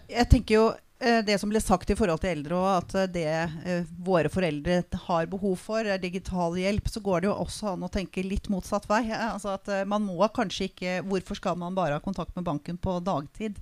Jeg 0.08 0.28
tenker 0.32 0.56
jo 0.56 0.64
eh, 1.04 1.20
det 1.28 1.36
som 1.42 1.52
ble 1.52 1.60
sagt 1.62 1.92
i 1.92 1.98
forhold 2.00 2.24
til 2.24 2.32
eldre, 2.32 2.58
og 2.58 2.70
at 2.72 3.12
det 3.14 3.28
eh, 3.28 3.89
våre 4.02 4.32
foreldre 4.32 4.80
har 5.05 5.30
behov 5.32 5.58
for, 5.62 5.86
er 5.86 6.01
digital 6.01 6.58
hjelp, 6.58 6.88
så 6.89 7.04
går 7.04 7.22
det 7.22 7.30
jo 7.30 7.38
også 7.43 7.74
an 7.74 7.86
å 7.86 7.92
tenke 7.93 8.26
litt 8.26 8.50
motsatt 8.54 8.88
vei. 8.89 9.04
Altså 9.12 9.54
at 9.58 9.70
Man 9.89 10.08
må 10.08 10.24
kanskje 10.34 10.70
ikke 10.72 11.00
Hvorfor 11.05 11.38
skal 11.38 11.59
man 11.59 11.78
bare 11.78 12.00
ha 12.00 12.04
kontakt 12.04 12.36
med 12.38 12.47
banken 12.47 12.80
på 12.82 12.97
dagtid? 13.04 13.59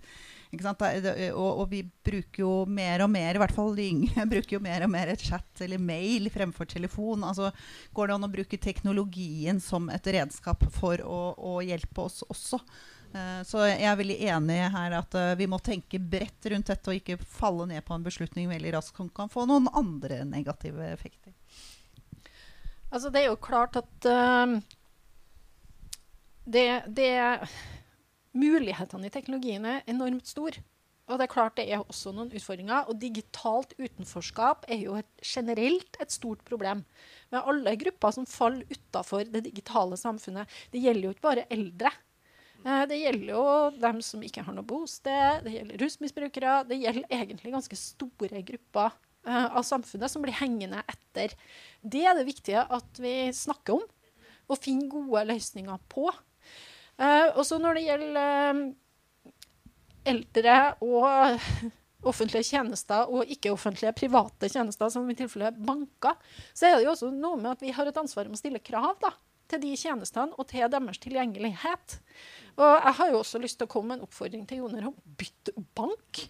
Og, 0.50 1.50
og, 1.62 1.66
vi 1.70 1.84
bruker 1.86 2.42
jo 2.42 2.54
mer 2.66 3.04
og 3.06 3.12
mer, 3.14 3.36
i 3.36 3.42
hvert 3.42 3.54
fall 3.54 3.76
de 3.78 3.86
yngre, 3.92 4.26
bruker 4.34 4.58
jo 4.58 4.62
mer 4.66 4.86
og 4.86 4.90
mer 4.90 5.12
et 5.12 5.22
chat 5.22 5.62
eller 5.62 5.82
mail 5.82 6.30
fremfor 6.34 6.66
telefon. 6.70 7.26
Altså, 7.28 7.52
går 7.94 8.10
det 8.10 8.16
an 8.16 8.26
å 8.26 8.32
bruke 8.34 8.58
teknologien 8.62 9.62
som 9.62 9.92
et 9.94 10.10
redskap 10.18 10.66
for 10.74 11.04
å, 11.06 11.20
å 11.38 11.60
hjelpe 11.62 12.08
oss 12.08 12.24
også? 12.26 12.64
Uh, 13.10 13.42
så 13.46 13.64
jeg 13.66 13.86
er 13.90 13.98
veldig 13.98 14.18
enig 14.30 14.58
her 14.74 14.94
at 15.00 15.16
uh, 15.18 15.32
vi 15.38 15.48
må 15.50 15.58
tenke 15.66 15.98
bredt 15.98 16.46
rundt 16.52 16.70
dette 16.70 16.92
og 16.92 16.98
ikke 17.00 17.18
falle 17.18 17.66
ned 17.72 17.82
på 17.86 17.96
en 17.96 18.06
beslutning 18.06 18.50
veldig 18.52 18.76
raskt 18.76 19.02
som 19.02 19.10
kan 19.10 19.32
få 19.34 19.48
noen 19.50 19.70
andre 19.74 20.22
negative 20.30 20.86
effekter. 20.94 21.34
Altså, 22.90 23.10
det 23.14 23.24
er 23.24 23.32
jo 23.32 23.42
klart 23.42 23.78
at 23.82 24.10
uh, 24.10 24.58
det, 26.50 26.68
det 26.90 27.14
mulighetene 28.38 29.10
i 29.10 29.14
teknologien 29.14 29.66
er 29.66 29.88
enormt 29.90 30.30
store. 30.30 30.62
Og 31.10 31.18
det 31.18 31.26
er 31.26 31.32
klart 31.32 31.56
det 31.58 31.66
er 31.74 31.82
også 31.82 32.12
noen 32.14 32.30
utfordringer. 32.38 32.86
Og 32.90 33.00
digitalt 33.02 33.74
utenforskap 33.80 34.68
er 34.70 34.84
jo 34.84 34.98
et, 35.00 35.10
generelt 35.26 35.98
et 36.02 36.14
stort 36.14 36.44
problem. 36.46 36.84
Med 37.34 37.50
alle 37.50 37.74
grupper 37.82 38.14
som 38.14 38.30
faller 38.30 38.70
utafor 38.70 39.26
det 39.26 39.48
digitale 39.48 39.98
samfunnet. 39.98 40.50
Det 40.70 40.84
gjelder 40.84 41.10
jo 41.10 41.16
ikke 41.16 41.26
bare 41.26 41.48
eldre. 41.50 41.92
Eh, 42.66 42.86
det 42.92 43.02
gjelder 43.02 43.34
jo 43.34 43.44
dem 43.80 44.02
som 44.06 44.24
ikke 44.26 44.44
har 44.46 44.56
noe 44.56 44.68
bosted, 44.68 45.46
det 45.46 45.56
gjelder 45.56 45.84
rusmisbrukere. 45.84 46.56
Det 46.70 46.80
gjelder 46.82 47.18
egentlig 47.22 47.56
ganske 47.56 47.80
store 47.80 48.44
grupper 48.52 48.92
eh, 49.26 49.46
av 49.48 49.64
samfunnet 49.66 50.12
som 50.12 50.26
blir 50.26 50.38
hengende 50.38 50.84
etter. 50.86 51.34
Det 51.82 52.04
er 52.06 52.20
det 52.20 52.28
viktige 52.30 52.66
at 52.70 53.02
vi 53.02 53.32
snakker 53.34 53.80
om 53.80 53.88
og 54.50 54.58
finner 54.62 54.90
gode 54.92 55.26
løsninger 55.30 55.82
på. 55.90 56.10
Uh, 57.00 57.32
og 57.40 57.46
når 57.64 57.78
det 57.78 57.84
gjelder 57.86 58.58
uh, 58.60 58.64
eldre 60.10 60.58
og 60.84 61.06
offentlige 62.10 62.48
tjenester 62.52 63.12
og 63.12 63.30
ikke-offentlige 63.32 63.96
private 63.96 64.50
tjenester, 64.52 64.92
som 64.92 65.08
i 65.10 65.16
tilfelle 65.18 65.52
banker, 65.56 66.20
så 66.54 66.68
er 66.68 66.78
det 66.78 66.88
jo 66.88 66.94
også 66.94 67.12
noe 67.14 67.40
med 67.40 67.54
at 67.54 67.64
vi 67.64 67.74
har 67.76 67.90
et 67.90 68.00
ansvar 68.00 68.28
om 68.28 68.36
å 68.36 68.40
stille 68.40 68.64
krav 68.64 69.00
da, 69.04 69.14
til 69.50 69.64
de 69.64 69.74
tjenestene 69.80 70.36
og 70.38 70.48
til 70.52 70.68
deres 70.72 71.02
tilgjengelighet. 71.04 72.00
Og 72.60 72.68
jeg 72.68 72.96
har 73.00 73.14
jo 73.14 73.22
også 73.22 73.42
lyst 73.42 73.60
til 73.60 73.70
å 73.70 73.72
komme 73.72 73.94
med 73.94 74.02
en 74.02 74.10
oppfordring 74.10 74.44
til 74.48 74.64
Joner 74.64 74.90
om 74.92 75.00
bytte 75.20 75.56
bank. 75.76 76.26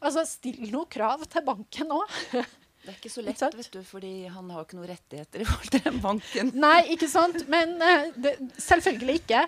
Altså, 0.00 0.24
Still 0.24 0.70
noen 0.72 0.88
krav 0.90 1.24
til 1.28 1.44
banken 1.44 1.92
òg. 1.96 2.16
Det 2.80 2.88
er 2.88 2.96
ikke 2.96 3.12
så 3.12 3.22
lett, 3.24 3.42
vet 3.42 3.70
du, 3.74 3.80
fordi 3.84 4.12
han 4.32 4.50
har 4.54 4.64
ikke 4.64 4.78
noen 4.78 4.88
rettigheter 4.88 5.42
i 5.42 5.46
forhold 5.48 5.72
til 5.74 5.82
den 5.84 5.98
banken. 6.00 6.52
Nei, 6.64 6.78
ikke 6.94 7.10
sant? 7.12 7.42
Men 7.52 7.76
uh, 7.76 8.08
det, 8.16 8.38
Selvfølgelig 8.56 9.20
ikke. 9.20 9.42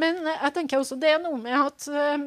Men 0.00 0.20
uh, 0.26 0.34
jeg 0.34 0.56
tenker 0.58 0.82
også 0.82 0.98
det 1.00 1.14
er 1.14 1.22
noe 1.24 1.40
med 1.40 1.56
at 1.56 1.86
uh, 1.88 2.26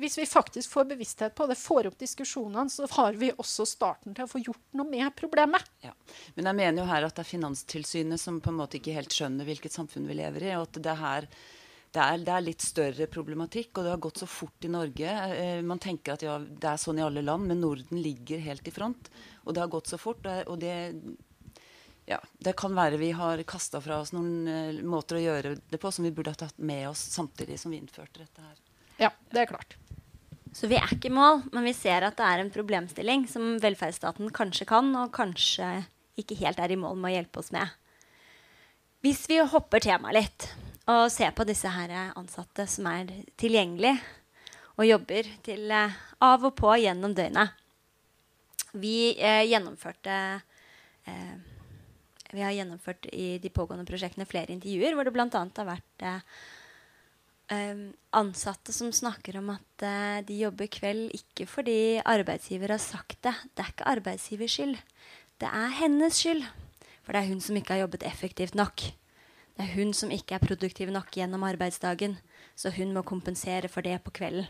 hvis 0.00 0.18
vi 0.18 0.26
faktisk 0.26 0.70
får 0.70 0.86
bevissthet 0.94 1.34
på 1.36 1.46
det, 1.50 1.58
får 1.58 1.90
opp 1.90 1.98
diskusjonene, 2.00 2.70
så 2.72 2.86
har 2.94 3.18
vi 3.20 3.32
også 3.34 3.66
starten 3.68 4.14
til 4.16 4.24
å 4.24 4.30
få 4.30 4.40
gjort 4.40 4.62
noe 4.78 4.88
med 4.88 5.10
problemet. 5.18 5.66
Ja. 5.84 5.92
Men 6.36 6.48
jeg 6.48 6.58
mener 6.62 6.82
jo 6.82 6.88
her 6.88 7.08
at 7.08 7.18
det 7.18 7.26
er 7.26 7.32
Finanstilsynet 7.34 8.22
som 8.22 8.38
på 8.40 8.52
en 8.52 8.60
måte 8.62 8.78
ikke 8.78 8.94
helt 8.96 9.12
skjønner 9.12 9.48
hvilket 9.48 9.76
samfunn 9.76 10.08
vi 10.08 10.16
lever 10.22 10.46
i. 10.46 10.54
og 10.56 10.68
at 10.68 10.80
det 10.86 10.96
her 11.02 11.28
det 11.90 12.02
er, 12.02 12.20
det 12.22 12.34
er, 12.34 12.44
litt 12.46 12.62
større 12.62 13.06
problematikk, 13.10 13.72
og 13.74 13.86
det 13.86 13.90
har 13.90 14.02
gått 14.02 14.20
så 14.22 14.28
fort 14.30 14.66
i 14.66 14.70
Norge. 14.70 15.14
Eh, 15.34 15.58
man 15.66 15.80
tenker 15.82 16.14
at 16.14 16.22
ja, 16.22 16.36
det 16.38 16.68
er 16.70 16.78
sånn 16.78 17.00
i 17.00 17.04
alle 17.04 17.24
land, 17.26 17.48
men 17.50 17.62
Norden 17.64 17.98
ligger 17.98 18.42
helt 18.44 18.68
i 18.70 18.74
front. 18.74 19.10
Og 19.42 19.56
det 19.56 19.64
har 19.64 19.72
gått 19.72 19.90
så 19.90 19.98
fort. 19.98 20.28
Og 20.46 20.60
det, 20.62 20.74
ja, 22.06 22.20
det 22.38 22.54
kan 22.58 22.78
være 22.78 23.00
vi 23.00 23.10
har 23.18 23.42
kasta 23.48 23.82
fra 23.82 23.98
oss 24.04 24.14
noen 24.14 24.46
uh, 24.46 24.82
måter 24.86 25.18
å 25.18 25.24
gjøre 25.24 25.56
det 25.70 25.82
på 25.82 25.90
som 25.90 26.06
vi 26.06 26.14
burde 26.14 26.36
ha 26.36 26.38
tatt 26.38 26.62
med 26.62 26.88
oss 26.92 27.02
samtidig 27.16 27.58
som 27.58 27.74
vi 27.74 27.82
innførte 27.82 28.22
dette 28.22 28.46
her. 28.46 28.56
Ja, 29.00 29.10
det 29.34 29.44
er 29.44 29.50
klart. 29.50 29.74
Så 30.54 30.70
vi 30.70 30.78
er 30.78 30.94
ikke 30.94 31.10
i 31.10 31.14
mål, 31.14 31.44
men 31.54 31.66
vi 31.66 31.74
ser 31.74 32.06
at 32.06 32.18
det 32.18 32.26
er 32.26 32.42
en 32.42 32.54
problemstilling 32.54 33.26
som 33.30 33.56
velferdsstaten 33.62 34.30
kanskje 34.34 34.66
kan, 34.70 34.90
og 34.98 35.12
kanskje 35.14 35.80
ikke 36.18 36.38
helt 36.42 36.58
er 36.62 36.74
i 36.74 36.78
mål 36.78 36.98
med 36.98 37.10
å 37.12 37.14
hjelpe 37.18 37.42
oss 37.42 37.52
med. 37.54 37.70
Hvis 39.00 39.24
vi 39.30 39.38
hopper 39.40 39.82
temaet 39.82 40.18
litt 40.18 40.50
og 40.88 41.10
se 41.12 41.28
på 41.36 41.44
disse 41.48 41.68
her 41.68 41.92
ansatte 42.16 42.66
som 42.70 42.88
er 42.90 43.10
tilgjengelige 43.40 43.98
og 44.80 44.86
jobber 44.88 45.28
til 45.44 45.70
eh, 45.74 45.98
av 46.24 46.46
og 46.46 46.54
på 46.56 46.72
gjennom 46.80 47.14
døgnet 47.16 47.56
Vi 48.80 49.12
eh, 49.18 49.44
gjennomførte 49.50 50.16
eh, 51.04 51.36
vi 52.30 52.44
har 52.44 52.54
gjennomført 52.54 53.08
i 53.12 53.38
de 53.42 53.50
pågående 53.50 53.88
prosjektene 53.88 54.28
flere 54.28 54.54
intervjuer 54.54 54.94
hvor 54.94 55.06
det 55.06 55.14
bl.a. 55.16 55.28
har 55.34 55.66
vært 55.66 56.04
eh, 56.06 56.20
um, 57.50 57.82
ansatte 58.14 58.74
som 58.74 58.92
snakker 58.94 59.40
om 59.40 59.50
at 59.56 59.84
uh, 59.84 60.20
de 60.26 60.38
jobber 60.44 60.70
kveld 60.70 61.10
ikke 61.16 61.48
fordi 61.50 61.98
arbeidsgiver 61.98 62.76
har 62.76 62.82
sagt 62.82 63.18
det. 63.26 63.34
Det 63.54 63.64
er 63.64 63.72
ikke 63.74 63.90
arbeidsgivers 63.96 64.56
skyld. 64.56 64.78
Det 65.42 65.50
er 65.50 65.76
hennes 65.80 66.22
skyld. 66.22 66.46
For 67.02 67.16
det 67.16 67.24
er 67.24 67.32
hun 67.32 67.42
som 67.42 67.58
ikke 67.58 67.74
har 67.74 67.84
jobbet 67.86 68.06
effektivt 68.06 68.54
nok. 68.58 68.86
Det 69.56 69.66
er 69.66 69.74
hun 69.74 69.94
som 69.96 70.12
ikke 70.14 70.36
er 70.36 70.44
produktiv 70.44 70.90
nok 70.92 71.10
gjennom 71.14 71.44
arbeidsdagen. 71.46 72.18
Så 72.56 72.72
hun 72.74 72.92
må 72.94 73.02
kompensere 73.06 73.68
for 73.72 73.84
det 73.86 73.98
på 74.04 74.12
kvelden 74.20 74.48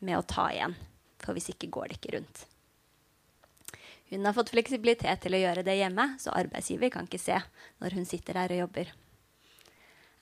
med 0.00 0.18
å 0.18 0.24
ta 0.26 0.48
igjen. 0.52 0.76
For 1.20 1.36
hvis 1.36 1.50
ikke 1.52 1.70
går 1.72 1.90
det 1.90 2.00
ikke 2.00 2.16
rundt. 2.16 2.46
Hun 4.10 4.24
har 4.26 4.34
fått 4.34 4.50
fleksibilitet 4.50 5.20
til 5.22 5.36
å 5.36 5.40
gjøre 5.40 5.62
det 5.62 5.76
hjemme, 5.78 6.16
så 6.18 6.32
arbeidsgiver 6.34 6.90
kan 6.90 7.06
ikke 7.06 7.20
se 7.22 7.36
når 7.78 7.94
hun 7.94 8.08
sitter 8.08 8.40
der 8.40 8.56
og 8.56 8.62
jobber. 8.64 8.88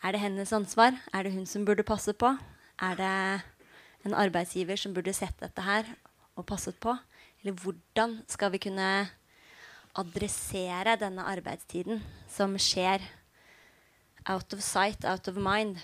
Er 0.05 0.15
det 0.15 0.20
hennes 0.23 0.52
ansvar? 0.52 0.98
Er 1.15 1.24
det 1.24 1.32
hun 1.32 1.47
som 1.48 1.65
burde 1.65 1.86
passe 1.86 2.12
på? 2.12 2.35
Er 2.85 2.98
det 2.98 3.15
en 4.06 4.15
arbeidsgiver 4.15 4.78
som 4.78 4.93
burde 4.94 5.15
sett 5.16 5.40
dette 5.40 5.65
her 5.65 5.89
og 6.36 6.47
passet 6.47 6.77
på? 6.78 6.93
Eller 7.40 7.56
hvordan 7.56 8.19
skal 8.28 8.52
vi 8.52 8.60
kunne 8.62 9.09
adressere 9.98 10.98
denne 11.01 11.24
arbeidstiden 11.27 12.02
som 12.31 12.55
skjer 12.60 13.02
out 14.27 14.53
of 14.53 14.62
sight, 14.62 15.05
out 15.05 15.28
of 15.28 15.36
mind? 15.36 15.78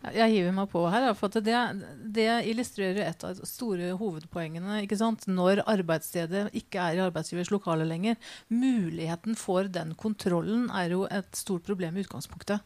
Jeg 0.00 0.32
hiver 0.32 0.54
meg 0.56 0.70
på 0.72 0.80
her. 0.88 1.10
For 1.18 1.28
det, 1.44 1.56
det, 2.16 2.26
illustrerer 2.48 3.02
et 3.04 3.24
av 3.26 3.36
de 3.36 3.48
store 3.48 3.90
hovedpoengene. 4.00 4.80
Når 5.28 5.60
arbeidsstedet 5.68 6.46
ikke 6.56 6.80
er 6.80 6.96
i 6.96 7.02
arbeidsgivers 7.04 7.52
lokale 7.52 7.84
lenger. 7.88 8.16
Muligheten 8.48 9.36
for 9.36 9.68
den 9.68 9.92
kontrollen 10.00 10.70
er 10.72 10.96
jo 10.96 11.04
et 11.04 11.28
stort 11.36 11.68
problem 11.68 11.98
i 11.98 12.04
utgangspunktet. 12.06 12.64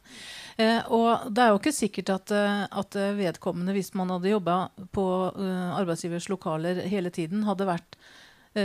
Eh, 0.63 0.79
og 0.95 1.27
det 1.35 1.43
er 1.43 1.51
jo 1.51 1.59
ikke 1.59 1.75
sikkert 1.75 2.15
at, 2.15 2.35
eh, 2.39 2.65
at 2.71 2.99
vedkommende, 3.19 3.75
hvis 3.75 3.91
man 3.99 4.15
hadde 4.15 4.31
jobba 4.31 4.59
på 4.95 5.07
uh, 5.35 5.75
arbeidsgivers 5.75 6.31
lokaler 6.31 6.85
hele 6.87 7.11
tiden, 7.15 7.43
hadde 7.49 7.67
vært 7.67 7.99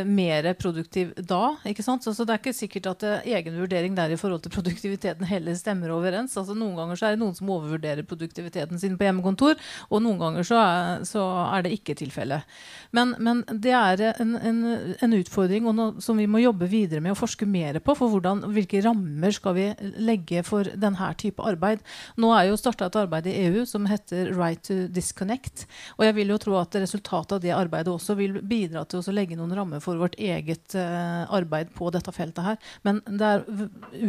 mer 0.06 0.52
produktiv 0.60 1.14
da. 1.18 1.56
ikke 1.68 1.84
sant? 1.86 2.06
Så, 2.06 2.14
så, 2.14 2.26
det 2.28 2.36
er 2.36 2.42
ikke 2.44 2.56
sikkert 2.56 2.92
at 2.92 3.08
egenvurdering 3.10 3.50
egen 3.50 3.60
vurdering 3.60 3.96
der 3.98 4.12
i 4.14 4.18
forhold 4.20 4.44
til 4.44 4.54
produktiviteten 4.54 5.26
heller 5.26 5.56
stemmer 5.56 5.92
overens. 5.94 6.36
Altså 6.38 6.56
Noen 6.58 6.76
ganger 6.78 7.00
så 7.00 7.08
er 7.08 7.16
det 7.16 7.22
noen 7.24 7.36
som 7.36 7.50
overvurderer 7.50 8.06
produktiviteten 8.08 8.80
sin 8.80 8.98
på 8.98 9.08
hjemmekontor, 9.08 9.56
og 9.90 10.04
noen 10.04 10.20
ganger 10.20 10.48
så 10.48 10.60
er, 10.60 11.06
så 11.08 11.24
er 11.56 11.64
det 11.66 11.74
ikke 11.78 11.96
tilfellet. 12.00 12.46
Men, 12.92 13.16
men, 13.20 13.44
det 13.50 13.74
er 13.76 14.04
en, 14.20 14.36
en, 14.36 14.62
en 15.00 15.18
utfordring 15.18 15.68
noe, 15.70 16.02
som 16.02 16.18
vi 16.20 16.28
må 16.30 16.42
jobbe 16.44 16.70
videre 16.70 17.02
med 17.02 17.16
og 17.16 17.22
forske 17.22 17.48
mer 17.50 17.80
på. 17.80 17.96
For 18.00 18.12
hvordan, 18.12 18.46
hvilke 18.54 18.84
rammer 18.86 19.34
skal 19.36 19.56
vi 19.58 19.68
legge 20.00 20.44
for 20.48 20.68
denne 20.80 21.12
type 21.20 21.44
arbeid. 21.44 21.84
Nå 22.20 22.32
er 22.36 22.50
jo 22.50 22.60
starta 22.60 22.90
et 22.90 23.00
arbeid 23.00 23.30
i 23.30 23.36
EU 23.48 23.66
som 23.70 23.88
heter 23.90 24.34
Right 24.38 24.62
to 24.66 24.86
Disconnect. 24.94 25.66
Og 25.98 26.06
jeg 26.08 26.18
vil 26.18 26.34
jo 26.34 26.40
tro 26.42 26.58
at 26.60 26.78
resultatet 26.80 27.38
av 27.38 27.44
det 27.44 27.56
arbeidet 27.56 27.92
også 27.94 28.16
vil 28.20 28.40
bidra 28.46 28.86
til 28.90 29.02
å 29.02 29.16
legge 29.16 29.38
noen 29.40 29.56
rammer 29.58 29.79
for 29.84 30.00
vårt 30.02 30.18
eget 30.20 30.76
uh, 30.78 31.26
arbeid 31.36 31.74
på 31.76 31.92
dette 31.96 32.14
feltet 32.16 32.46
her. 32.46 32.72
Men 32.88 33.02
det 33.08 33.30
er 33.30 33.46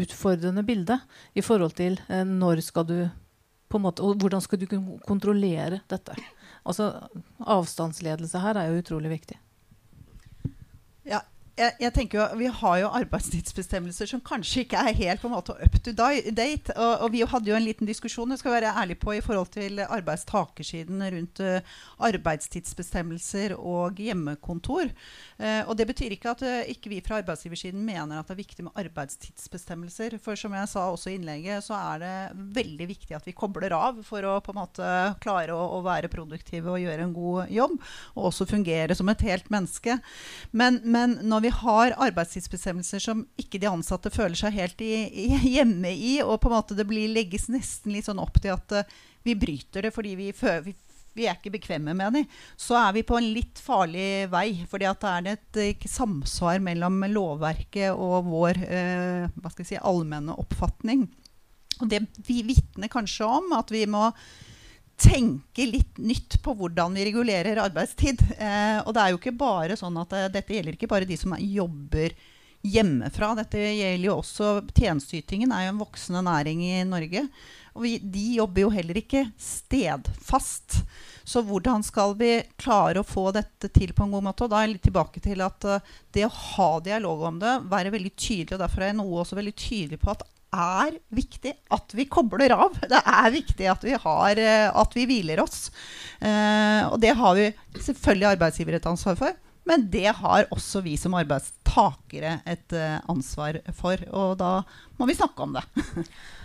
utfordrende 0.02 0.64
bilde 0.66 1.00
i 1.34 1.44
forhold 1.44 1.76
til 1.80 2.00
uh, 2.10 2.24
når 2.26 2.64
skal 2.66 2.88
du 2.88 2.96
på 3.70 3.78
en 3.78 3.86
måte, 3.86 4.02
og 4.02 4.18
hvordan 4.18 4.42
skal 4.42 4.58
du 4.58 4.66
kontrollere 5.06 5.78
dette. 5.90 6.16
Altså, 6.66 6.90
Avstandsledelse 7.46 8.40
her 8.42 8.58
er 8.58 8.70
jo 8.70 8.80
utrolig 8.82 9.12
viktig 9.14 9.38
jeg, 11.60 11.74
jeg, 11.82 11.92
tenker 11.94 12.18
jo, 12.18 12.26
Vi 12.40 12.48
har 12.60 12.76
jo 12.80 12.90
arbeidstidsbestemmelser 13.00 14.08
som 14.10 14.22
kanskje 14.24 14.64
ikke 14.64 14.80
er 14.80 14.96
helt 14.96 15.22
på 15.22 15.28
en 15.28 15.34
måte 15.36 15.56
up 15.56 15.76
to 15.84 15.92
date. 15.92 16.72
Og, 16.76 16.92
og 17.04 17.12
vi 17.12 17.22
hadde 17.26 17.50
jo 17.50 17.56
en 17.58 17.66
liten 17.66 17.88
diskusjon 17.88 18.32
jeg 18.32 18.42
skal 18.42 18.56
være 18.56 18.74
ærlig 18.80 18.98
på, 19.02 19.14
i 19.16 19.22
forhold 19.24 19.52
til 19.54 19.82
arbeidstakersiden 19.84 21.02
rundt 21.14 21.42
uh, 21.44 21.80
arbeidstidsbestemmelser 22.06 23.56
og 23.58 24.00
hjemmekontor. 24.00 24.92
Uh, 25.40 25.62
og 25.66 25.76
Det 25.78 25.88
betyr 25.90 26.16
ikke 26.16 26.34
at 26.34 26.44
uh, 26.46 26.70
ikke 26.70 26.92
vi 26.94 27.02
fra 27.04 27.20
arbeidsgiversiden 27.20 27.84
mener 27.84 28.20
at 28.20 28.30
det 28.30 28.36
er 28.36 28.42
viktig 28.42 28.66
med 28.66 28.80
arbeidstidsbestemmelser. 28.80 30.18
For 30.22 30.38
som 30.38 30.56
jeg 30.56 30.72
sa 30.72 30.86
også 30.88 31.12
i 31.12 31.18
innlegget, 31.18 31.66
så 31.66 31.76
er 31.78 32.04
det 32.04 32.14
veldig 32.60 32.88
viktig 32.94 33.18
at 33.18 33.28
vi 33.28 33.36
kobler 33.36 33.74
av 33.76 34.00
for 34.06 34.24
å 34.24 34.38
på 34.44 34.54
en 34.54 34.60
måte 34.62 34.90
klare 35.20 35.56
å, 35.56 35.66
å 35.78 35.84
være 35.84 36.12
produktive 36.12 36.72
og 36.72 36.80
gjøre 36.82 37.08
en 37.08 37.16
god 37.16 37.52
jobb. 37.52 37.76
Og 38.16 38.30
også 38.30 38.48
fungere 38.48 38.96
som 38.96 39.10
et 39.12 39.28
helt 39.28 39.50
menneske. 39.52 39.98
Men, 40.56 40.80
men 40.84 41.18
når 41.26 41.44
vi 41.44 41.49
har 41.54 41.94
arbeidstidsbestemmelser 42.00 43.02
som 43.02 43.24
ikke 43.40 43.60
de 43.62 43.68
ansatte 43.70 44.12
føler 44.12 44.38
seg 44.38 44.56
helt 44.56 44.82
i, 44.84 44.92
i, 45.08 45.26
hjemme 45.56 45.92
i, 45.92 46.18
og 46.24 46.40
på 46.42 46.50
en 46.50 46.56
måte 46.58 46.76
det 46.78 46.86
blir, 46.88 47.10
legges 47.12 47.48
nesten 47.52 47.94
litt 47.94 48.08
sånn 48.08 48.22
opp 48.22 48.40
til 48.40 48.54
at 48.54 48.76
uh, 48.76 48.94
vi 49.26 49.36
bryter 49.38 49.86
det 49.86 49.92
fordi 49.94 50.16
vi, 50.18 50.30
vi, 50.32 50.74
vi, 51.16 51.26
er 51.26 51.36
ikke 51.36 51.54
bekvemme 51.58 51.94
med 51.96 52.18
dem, 52.18 52.28
så 52.56 52.78
er 52.80 52.96
vi 52.96 53.04
på 53.06 53.18
en 53.18 53.30
litt 53.34 53.60
farlig 53.60 54.28
vei. 54.32 54.62
fordi 54.70 54.88
det 54.90 55.14
er 55.14 55.32
et 55.34 55.62
uh, 55.62 55.88
samsvar 55.96 56.62
mellom 56.64 57.02
lovverket 57.12 57.90
og 57.94 58.30
vår 58.30 58.62
uh, 58.64 59.40
hva 59.40 59.54
skal 59.54 59.68
si, 59.68 59.80
allmenne 59.80 60.36
oppfatning. 60.40 61.08
Og 61.80 61.88
det 61.88 62.04
vi 62.26 62.42
vitner 62.44 62.92
kanskje 62.92 63.28
om 63.28 63.52
at 63.56 63.72
vi 63.72 63.86
må 63.88 64.10
tenke 65.00 65.66
litt 65.66 65.98
nytt 65.98 66.38
på 66.44 66.54
hvordan 66.58 66.96
vi 66.96 67.06
regulerer 67.08 67.62
arbeidstid. 67.62 68.22
Eh, 68.36 68.80
og 68.84 68.92
det 68.94 69.02
er 69.02 69.14
jo 69.14 69.20
ikke 69.20 69.38
bare 69.40 69.78
sånn 69.78 69.96
at 70.00 70.12
det, 70.12 70.26
eh, 70.26 70.34
dette 70.36 70.56
gjelder 70.56 70.76
ikke 70.76 70.90
bare 70.90 71.08
de 71.08 71.16
som 71.20 71.36
jobber 71.40 72.14
hjemmefra. 72.60 73.32
Dette 73.38 73.60
gjelder 73.60 74.04
jo 74.04 74.18
også 74.20 74.50
Tjenesteytingen 74.76 75.52
er 75.56 75.66
jo 75.66 75.74
en 75.74 75.80
voksende 75.80 76.22
næring 76.26 76.64
i 76.66 76.82
Norge. 76.88 77.24
Og 77.74 77.86
vi, 77.86 77.94
de 78.02 78.24
jobber 78.36 78.64
jo 78.64 78.72
heller 78.74 78.98
ikke 79.00 79.24
stedfast. 79.40 80.80
Så 81.24 81.42
hvordan 81.46 81.84
skal 81.86 82.16
vi 82.18 82.32
klare 82.60 83.00
å 83.00 83.06
få 83.06 83.28
dette 83.34 83.70
til 83.72 83.94
på 83.94 84.04
en 84.04 84.16
god 84.16 84.26
måte? 84.26 84.44
Og 84.44 84.52
da 84.52 84.58
er 84.60 84.66
jeg 84.68 84.74
litt 84.74 84.86
tilbake 84.88 85.22
til 85.22 85.44
at 85.44 85.68
uh, 85.68 85.92
det 86.12 86.26
å 86.26 86.34
ha 86.34 86.70
dialog 86.82 87.22
om 87.30 87.38
det, 87.40 87.54
være 87.70 87.94
veldig 87.94 88.12
tydelig, 88.16 88.56
og 88.56 88.62
derfor 88.64 88.82
er 88.82 88.90
jeg 88.90 88.98
noe 88.98 89.22
også 89.22 89.38
veldig 89.38 89.54
tydelig 89.54 90.00
på 90.02 90.10
at 90.12 90.26
er 90.50 90.96
viktig 91.14 91.52
at 91.72 91.94
vi 91.96 92.08
kobler 92.10 92.54
av. 92.56 92.78
Det 92.90 93.00
er 93.00 93.34
viktig 93.34 93.68
at 93.70 93.84
vi, 93.86 93.94
har, 94.02 94.40
eh, 94.40 94.66
at 94.68 94.96
vi 94.96 95.06
hviler 95.08 95.42
oss. 95.44 95.68
Eh, 96.18 96.82
og 96.88 96.98
det 97.02 97.14
har 97.18 97.38
vi 97.38 97.46
selvfølgelig 97.78 98.32
arbeidsgiver 98.34 98.78
et 98.78 98.90
ansvar 98.90 99.18
for. 99.20 99.38
Men 99.68 99.86
det 99.92 100.08
har 100.18 100.48
også 100.50 100.82
vi 100.82 100.96
som 100.98 101.14
arbeidstakere 101.14 102.40
et 102.48 102.74
uh, 102.74 102.96
ansvar 103.12 103.60
for. 103.76 104.00
Og 104.08 104.32
da 104.40 104.62
må 104.98 105.06
vi 105.06 105.18
snakke 105.18 105.44
om 105.44 105.54
det. 105.54 105.62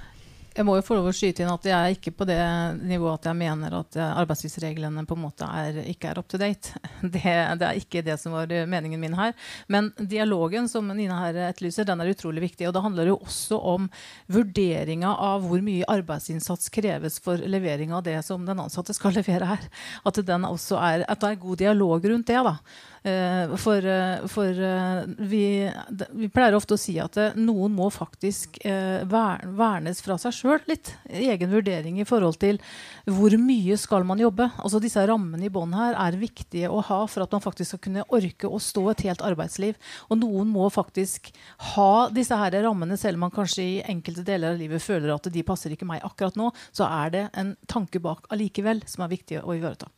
Jeg 0.56 0.64
må 0.64 0.78
jo 0.78 0.84
få 0.88 0.96
lov 0.96 1.10
å 1.10 1.12
skyte 1.12 1.44
inn 1.44 1.52
at 1.52 1.66
jeg 1.68 1.76
er 1.76 1.94
ikke 1.98 2.14
på 2.16 2.26
det 2.30 2.40
nivået 2.80 3.18
at 3.20 3.26
jeg 3.28 3.36
mener 3.42 3.74
at 3.76 3.98
arbeidstidsreglene 4.06 5.04
på 5.04 5.18
en 5.18 5.24
måte 5.26 5.50
er, 5.52 5.82
ikke 5.92 6.14
er 6.14 6.22
up 6.22 6.30
to 6.32 6.40
date. 6.40 6.80
Det, 7.16 7.22
det, 7.60 7.68
er 7.68 7.80
ikke 7.80 8.04
det 8.06 8.16
som 8.22 8.34
var 8.36 8.52
meningen 8.70 9.00
min 9.02 9.18
her. 9.18 9.34
Men 9.72 9.92
dialogen 10.00 10.70
som 10.72 10.88
Nina 10.88 11.18
her 11.22 11.38
etterlyser, 11.50 11.88
den 11.88 12.02
er 12.02 12.14
utrolig 12.14 12.46
viktig. 12.46 12.70
Og 12.70 12.74
det 12.76 12.84
handler 12.86 13.12
jo 13.12 13.18
også 13.20 13.60
om 13.76 13.90
vurderinga 14.32 15.12
av 15.28 15.44
hvor 15.48 15.64
mye 15.64 15.88
arbeidsinnsats 15.92 16.72
kreves 16.74 17.20
for 17.24 17.40
levering 17.40 17.94
av 17.96 18.06
det 18.08 18.18
som 18.26 18.48
den 18.48 18.64
ansatte 18.64 18.96
skal 18.96 19.16
levere 19.20 19.52
her. 19.52 19.70
At, 20.08 20.24
den 20.24 20.48
også 20.48 20.80
er, 20.80 21.06
at 21.08 21.24
det 21.24 21.34
er 21.34 21.44
god 21.44 21.64
dialog 21.66 22.12
rundt 22.14 22.32
det. 22.32 22.42
da. 22.48 22.58
Eh, 23.06 23.56
for, 23.62 23.86
eh, 23.86 24.26
for 24.28 24.50
eh, 24.50 25.04
vi, 25.18 25.72
vi, 26.10 26.30
pleier 26.34 26.56
ofte 26.58 26.74
å 26.74 26.80
si 26.80 26.96
at 26.98 27.20
noen 27.38 27.76
må 27.78 27.92
faktisk 27.94 28.58
vernes 28.66 30.02
fra 30.02 30.18
seg 30.18 30.34
sjøl 30.34 30.64
litt. 30.66 30.90
Egen 31.06 31.52
vurdering 31.54 32.00
i 32.02 32.08
forhold 32.08 32.40
til 32.42 32.58
hvor 33.06 33.36
mye 33.38 33.78
skal 33.78 34.08
man 34.10 34.24
jobbe. 34.24 34.48
Altså 34.58 34.82
Disse 34.82 35.04
rammene 35.06 35.46
i 35.46 35.54
bånn 35.54 35.76
her 35.78 35.94
er 36.02 36.18
viktige 36.18 36.72
å 36.74 36.82
ha 36.88 37.04
for 37.12 37.28
at 37.28 37.38
man 37.38 37.46
faktisk 37.46 37.76
skal 37.76 37.84
kunne 37.86 38.08
orke 38.10 38.50
å 38.50 38.62
stå 38.62 38.88
et 38.96 39.06
helt 39.06 39.22
arbeidsliv. 39.30 39.78
Og 40.10 40.22
noen 40.24 40.50
må 40.50 40.66
faktisk 40.74 41.30
ha 41.76 42.08
disse 42.10 42.42
her 42.42 42.58
rammene, 42.66 42.98
selv 42.98 43.20
om 43.20 43.28
man 43.28 43.38
kanskje 43.38 43.68
i 43.68 43.80
enkelte 43.86 44.26
deler 44.26 44.56
av 44.56 44.62
livet 44.62 44.82
føler 44.82 45.14
at 45.14 45.30
de 45.30 45.46
passer 45.46 45.78
ikke 45.78 45.86
meg 45.86 46.02
akkurat 46.08 46.42
nå. 46.42 46.50
Så 46.74 46.90
er 46.90 47.14
det 47.14 47.26
en 47.38 47.54
tanke 47.70 48.02
bak 48.02 48.26
allikevel 48.34 48.82
som 48.90 49.06
er 49.06 49.14
viktig 49.14 49.44
å 49.46 49.54
ivareta. 49.54 49.94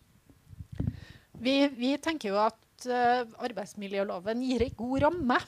Vi, 1.39 1.59
vi 1.77 1.95
tenker 2.01 2.33
jo 2.33 2.39
at 2.41 2.57
uh, 2.85 3.25
arbeidsmiljøloven 3.47 4.43
gir 4.45 4.67
en 4.67 4.75
god 4.77 5.05
ramme. 5.07 5.39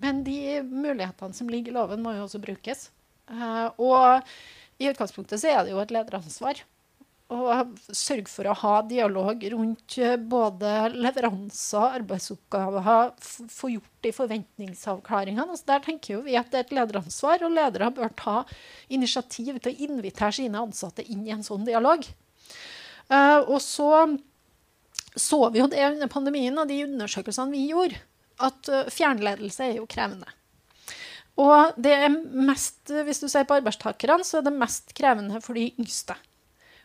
Men 0.00 0.24
de 0.24 0.60
mulighetene 0.64 1.36
som 1.36 1.48
ligger 1.52 1.72
i 1.72 1.76
loven, 1.76 2.02
må 2.04 2.14
jo 2.16 2.26
også 2.26 2.40
brukes. 2.42 2.88
Uh, 3.30 3.68
og 3.80 4.28
i 4.80 4.90
utgangspunktet 4.90 5.40
så 5.40 5.54
er 5.54 5.64
det 5.64 5.74
jo 5.74 5.80
et 5.82 5.94
lederansvar 5.94 6.62
å 7.30 7.60
sørge 7.94 8.26
for 8.30 8.48
å 8.50 8.56
ha 8.58 8.72
dialog 8.86 9.44
rundt 9.52 9.96
eh, 10.02 10.16
både 10.18 10.90
leveranser, 10.96 12.00
arbeidsoppgaver, 12.00 13.12
få 13.20 13.70
gjort 13.76 14.06
de 14.06 14.12
forventningsavklaringene. 14.14 15.46
Altså 15.46 15.70
der 15.70 15.84
tenker 15.84 16.16
jo 16.16 16.24
vi 16.26 16.34
at 16.40 16.50
det 16.50 16.58
er 16.58 16.66
et 16.66 16.74
lederansvar, 16.80 17.44
og 17.46 17.54
ledere 17.54 17.92
bør 17.94 18.10
ta 18.18 18.36
initiativ 18.90 19.60
til 19.60 19.70
å 19.70 19.86
invitere 19.90 20.34
sine 20.40 20.64
ansatte 20.64 21.06
inn 21.06 21.22
i 21.28 21.34
en 21.36 21.46
sånn 21.46 21.68
dialog. 21.68 22.02
Uh, 23.10 23.46
og 23.46 23.58
så 23.62 23.90
så 25.16 25.40
vi 25.50 25.62
jo 25.62 25.68
det 25.70 25.82
under 25.86 26.10
pandemien 26.10 26.58
og 26.60 26.68
de 26.70 26.82
undersøkelsene 26.86 27.54
vi 27.54 27.68
gjorde, 27.72 27.98
at 28.40 28.70
uh, 28.72 28.90
fjernledelse 28.92 29.66
er 29.66 29.80
jo 29.80 29.88
krevende. 29.90 30.28
Og 31.40 31.76
det 31.80 31.92
er 31.94 32.10
mest, 32.10 32.90
hvis 32.90 33.22
du 33.22 33.28
ser 33.30 33.46
på 33.48 33.56
arbeidstakerne, 33.60 34.26
så 34.26 34.40
er 34.40 34.48
det 34.48 34.56
mest 34.56 34.92
krevende 34.96 35.40
for 35.44 35.56
de 35.56 35.70
yngste. 35.70 36.16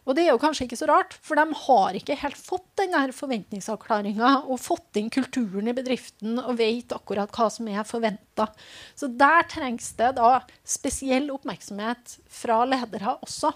Og 0.06 0.14
det 0.14 0.22
er 0.22 0.36
jo 0.36 0.40
kanskje 0.42 0.68
ikke 0.68 0.78
så 0.78 0.88
rart, 0.88 1.16
for 1.26 1.38
de 1.40 1.58
har 1.66 1.98
ikke 1.98 2.18
helt 2.22 2.38
fått 2.38 2.68
denne 2.78 3.08
forventningsavklaringa 3.16 4.32
og 4.44 4.62
fått 4.62 5.00
inn 5.02 5.10
kulturen 5.10 5.72
i 5.72 5.74
bedriften 5.76 6.38
og 6.44 6.60
vet 6.60 6.94
akkurat 6.94 7.34
hva 7.34 7.50
som 7.50 7.68
er 7.74 7.88
forventa. 7.90 8.52
Så 8.94 9.10
der 9.10 9.50
trengs 9.50 9.90
det 9.98 10.14
da 10.20 10.38
spesiell 10.62 11.32
oppmerksomhet 11.34 12.20
fra 12.30 12.62
ledere 12.70 13.18
også, 13.26 13.50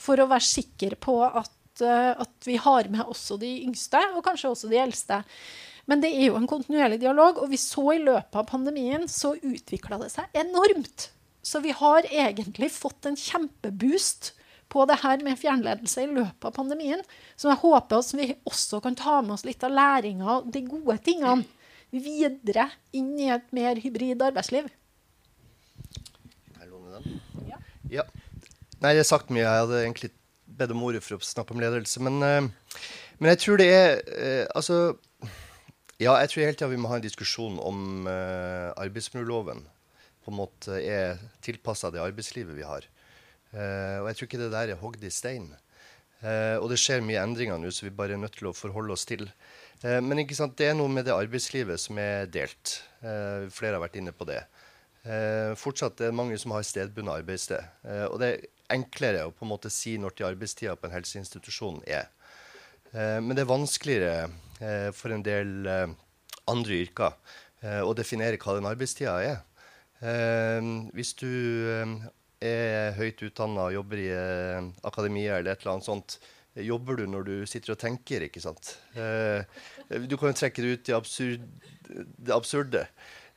for 0.00 0.24
å 0.24 0.30
være 0.30 0.48
sikker 0.48 0.96
på 1.04 1.20
at 1.28 1.52
Eh, 1.59 1.59
at, 1.86 2.32
vi 2.46 2.56
har 2.60 2.88
med 2.92 3.04
også 3.06 3.38
de 3.40 3.50
yngste, 3.64 4.00
og 4.14 4.24
kanskje 4.26 4.52
også 4.52 4.70
de 4.70 4.80
eldste. 4.80 5.22
Men 5.90 6.02
det 6.02 6.10
er 6.14 6.28
jo 6.28 6.36
en 6.38 6.48
kontinuerlig 6.50 7.00
dialog, 7.02 7.40
og 7.42 7.50
vi 7.52 7.58
så 7.60 7.86
i 7.94 8.02
løpet 8.02 8.36
av 8.36 8.48
pandemien 8.50 9.08
så 9.10 9.34
utvikla 9.36 9.98
det 10.02 10.10
seg 10.12 10.36
enormt. 10.38 11.10
Så 11.42 11.62
vi 11.64 11.72
har 11.74 12.06
egentlig 12.10 12.68
fått 12.74 13.08
en 13.08 13.16
kjempeboost 13.18 14.34
på 14.70 14.84
det 14.86 15.00
her 15.02 15.22
med 15.26 15.38
fjernledelse 15.40 16.04
i 16.04 16.10
løpet 16.10 16.46
av 16.46 16.54
pandemien. 16.54 17.00
Så 17.34 17.50
jeg 17.50 17.62
håper 17.64 18.04
vi 18.20 18.28
også 18.46 18.78
kan 18.84 18.98
ta 18.98 19.18
med 19.24 19.34
oss 19.34 19.46
litt 19.48 19.64
av 19.66 19.74
læringa 19.74 20.36
og 20.36 20.52
de 20.54 20.62
gode 20.68 21.00
tingene 21.06 21.42
videre 21.90 22.68
inn 22.94 23.16
i 23.18 23.32
et 23.34 23.48
mer 23.56 23.80
hybrid 23.82 24.22
arbeidsliv. 24.22 24.68
Ja. 27.90 28.04
Nei, 28.80 28.94
det 28.94 29.02
er 29.02 29.08
sagt 29.08 29.32
mye. 29.34 29.42
Jeg 29.42 29.64
hadde 29.64 29.80
egentlig 29.82 30.12
bedt 30.60 30.74
om 30.74 30.84
ordet 30.86 31.02
for 31.04 31.16
å 31.16 31.24
snakke 31.24 31.54
om 31.54 31.62
ledelse. 31.62 32.02
Men, 32.04 32.20
uh, 32.22 32.76
men 33.18 33.32
jeg 33.32 33.42
tror 33.44 33.60
det 33.60 33.68
er 33.74 34.02
uh, 34.10 34.46
Altså 34.58 34.80
Ja, 36.00 36.14
jeg 36.22 36.30
tror 36.32 36.44
hele 36.46 36.56
tida 36.56 36.70
vi 36.72 36.80
må 36.80 36.90
ha 36.92 36.98
en 37.00 37.04
diskusjon 37.04 37.58
om 37.60 38.08
uh, 38.08 38.72
arbeidsmiljøloven 38.80 39.66
på 40.20 40.32
en 40.32 40.36
måte 40.36 40.76
er 40.84 41.20
tilpassa 41.44 41.90
det 41.92 42.00
arbeidslivet 42.04 42.52
vi 42.52 42.64
har. 42.64 42.84
og 43.56 44.06
jeg 44.06 44.16
tror 44.16 44.26
ikke 44.26 44.40
det 44.42 44.50
der 44.52 44.72
er 44.74 44.82
hogd 44.82 45.00
i 45.02 45.10
stein. 45.10 45.46
og 46.60 46.66
det 46.68 46.76
skjer 46.78 47.00
mye 47.00 47.22
endringer 47.24 47.56
nå, 47.56 47.70
så 47.72 47.86
vi 47.86 47.94
bare 47.96 48.12
er 48.18 48.20
nødt 48.20 48.36
til 48.36 48.50
å 48.50 48.52
forholde 48.52 48.92
oss 48.92 49.06
til. 49.08 49.24
men 49.80 50.20
ikke 50.20 50.36
sant, 50.36 50.58
det 50.60 50.68
er 50.68 50.76
noe 50.76 50.92
med 50.92 51.08
det 51.08 51.16
arbeidslivet 51.16 51.80
som 51.80 51.98
er 51.98 52.28
delt. 52.28 52.82
flere 53.00 53.78
har 53.78 53.80
vært 53.80 53.96
inne 53.96 54.12
på 54.12 54.28
det. 54.28 54.42
fortsatt 55.56 56.04
er 56.04 56.12
det 56.12 56.20
mange 56.20 56.36
som 56.38 56.52
har 56.52 56.68
stedbundet 56.68 57.24
arbeidssted. 57.24 57.64
og 58.12 58.20
det 58.20 58.34
enklere 58.74 59.26
å 59.26 59.34
på 59.34 59.46
en 59.46 59.52
måte 59.52 59.70
si 59.72 59.96
når 60.00 60.16
til 60.16 60.28
arbeidstida 60.30 60.76
på 60.78 60.88
en 60.88 60.96
helseinstitusjon 60.96 61.82
er. 61.88 62.08
Eh, 62.92 63.18
men 63.22 63.34
det 63.36 63.44
er 63.44 63.50
vanskeligere 63.50 64.30
eh, 64.58 64.88
for 64.96 65.14
en 65.14 65.24
del 65.26 65.68
eh, 65.70 65.86
andre 66.50 66.82
yrker 66.86 67.38
å 67.60 67.90
definere 67.92 68.38
hva 68.40 68.54
den 68.56 68.64
arbeidstida 68.64 69.18
er. 69.20 69.34
Hvis 70.96 71.10
du 71.20 71.28
er 72.40 72.94
høyt 72.96 73.20
utdanna 73.26 73.66
og 73.66 73.74
jobber 73.74 74.00
i 74.00 74.06
akademia 74.88 75.34
eller 75.36 75.52
et 75.52 75.60
eller 75.60 75.74
annet 75.74 75.84
sånt, 75.84 76.14
jobber 76.56 76.96
du 76.96 77.04
når 77.04 77.26
du 77.28 77.34
sitter 77.44 77.74
og 77.74 77.82
tenker, 77.82 78.24
ikke 78.24 78.40
sant? 78.40 78.72
du 78.96 80.16
kan 80.16 80.32
jo 80.32 80.38
trekke 80.40 80.64
det 80.64 80.72
ut 80.72 80.88
i 80.88 80.96
absurd, 80.96 81.44
det 81.84 82.32
absurde. 82.32 82.86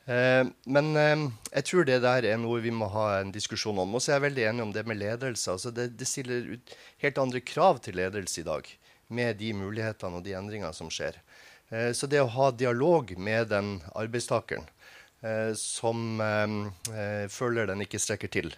Eh, 0.06 0.44
men 0.68 0.96
eh, 1.00 1.22
jeg 1.54 1.66
tror 1.70 1.86
det 1.88 2.02
der 2.04 2.26
er 2.28 2.40
noe 2.40 2.60
vi 2.64 2.72
må 2.74 2.90
ha 2.92 3.06
en 3.20 3.32
diskusjon 3.32 3.78
om. 3.80 3.96
Og 3.96 4.02
så 4.02 4.12
er 4.12 4.18
jeg 4.18 4.26
veldig 4.28 4.46
enig 4.50 4.66
om 4.66 4.74
det 4.74 4.84
med 4.88 5.00
ledelse. 5.00 5.54
Altså 5.54 5.72
det, 5.74 5.92
det, 5.98 6.08
stiller 6.08 6.54
ut 6.56 6.74
helt 7.04 7.20
andre 7.22 7.40
krav 7.40 7.80
til 7.84 7.96
ledelse 8.00 8.42
i 8.42 8.46
dag 8.46 8.68
med 9.14 9.40
de 9.40 9.52
mulighetene 9.56 10.20
og 10.20 10.26
de 10.26 10.36
endringene 10.36 10.74
som 10.76 10.92
skjer. 10.92 11.16
Eh, 11.70 11.90
så 11.96 12.08
det 12.10 12.20
å 12.20 12.30
ha 12.36 12.50
dialog 12.52 13.14
med 13.16 13.52
den 13.54 13.78
arbeidstakeren 13.94 14.70
som 15.56 16.18
føler 17.32 17.70
den 17.70 17.80
ikke 17.80 17.96
strekker 17.96 18.28
til, 18.28 18.50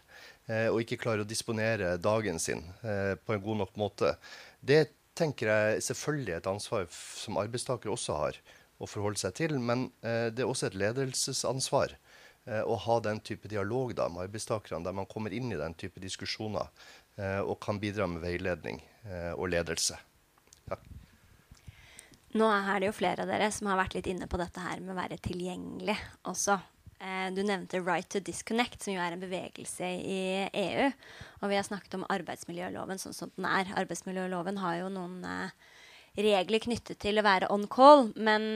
og 0.50 0.80
ikke 0.82 0.96
klarer 0.98 1.22
å 1.22 1.28
disponere 1.30 1.92
dagen 2.02 2.40
sin 2.42 2.64
på 2.82 3.36
en 3.36 3.44
god 3.44 3.60
nok 3.60 3.76
måte, 3.78 4.10
det 4.58 4.80
tenker 5.14 5.52
jeg 5.52 5.84
selvfølgelig 5.86 6.34
er 6.34 6.40
et 6.40 6.48
ansvar 6.50 6.88
som 6.90 7.38
arbeidstaker 7.38 7.92
også 7.94 8.18
har 8.18 8.40
å 8.78 8.88
forholde 8.90 9.20
seg 9.20 9.36
til. 9.38 9.56
Men 9.58 9.88
eh, 10.02 10.28
det 10.32 10.44
er 10.44 10.50
også 10.50 10.70
et 10.70 10.78
ledelsesansvar 10.78 11.96
eh, 11.96 12.62
å 12.62 12.76
ha 12.86 12.98
den 13.04 13.22
type 13.24 13.50
dialog 13.52 13.94
da, 13.96 14.08
med 14.12 14.26
arbeidstakerne, 14.28 14.84
der 14.86 14.96
man 14.96 15.08
kommer 15.10 15.34
inn 15.34 15.52
i 15.52 15.60
den 15.60 15.76
type 15.78 16.02
diskusjoner 16.02 16.68
eh, 17.16 17.40
og 17.40 17.58
kan 17.64 17.80
bidra 17.82 18.08
med 18.10 18.24
veiledning 18.24 18.82
eh, 19.06 19.32
og 19.34 19.50
ledelse. 19.54 19.98
Takk. 20.66 20.86
Nå 22.36 22.48
er 22.52 22.80
det 22.82 22.88
jo 22.90 22.96
flere 22.96 23.24
av 23.24 23.30
dere 23.30 23.48
som 23.54 23.68
har 23.70 23.78
vært 23.80 23.94
litt 23.96 24.08
inne 24.12 24.26
på 24.28 24.38
dette 24.40 24.60
her 24.60 24.80
med 24.82 24.92
å 24.92 24.98
være 24.98 25.16
tilgjengelig 25.24 25.96
også. 26.28 26.58
Eh, 26.98 27.28
du 27.32 27.42
nevnte 27.44 27.80
Right 27.80 28.08
to 28.12 28.20
Disconnect, 28.24 28.82
som 28.82 28.94
jo 28.94 29.00
er 29.04 29.12
en 29.12 29.22
bevegelse 29.22 29.88
i 30.00 30.20
EU. 30.48 30.90
Og 31.42 31.50
vi 31.52 31.58
har 31.58 31.66
snakket 31.66 31.98
om 31.98 32.06
arbeidsmiljøloven 32.12 33.00
sånn 33.00 33.16
som 33.16 33.32
den 33.36 33.48
er. 33.48 33.72
Arbeidsmiljøloven 33.76 34.60
har 34.62 34.78
jo 34.80 34.92
noen 34.92 35.18
eh, 35.28 35.72
regler 36.16 36.62
knyttet 36.64 37.00
til 37.02 37.20
å 37.20 37.24
være 37.26 37.50
on 37.52 37.66
call, 37.70 38.10
men 38.16 38.46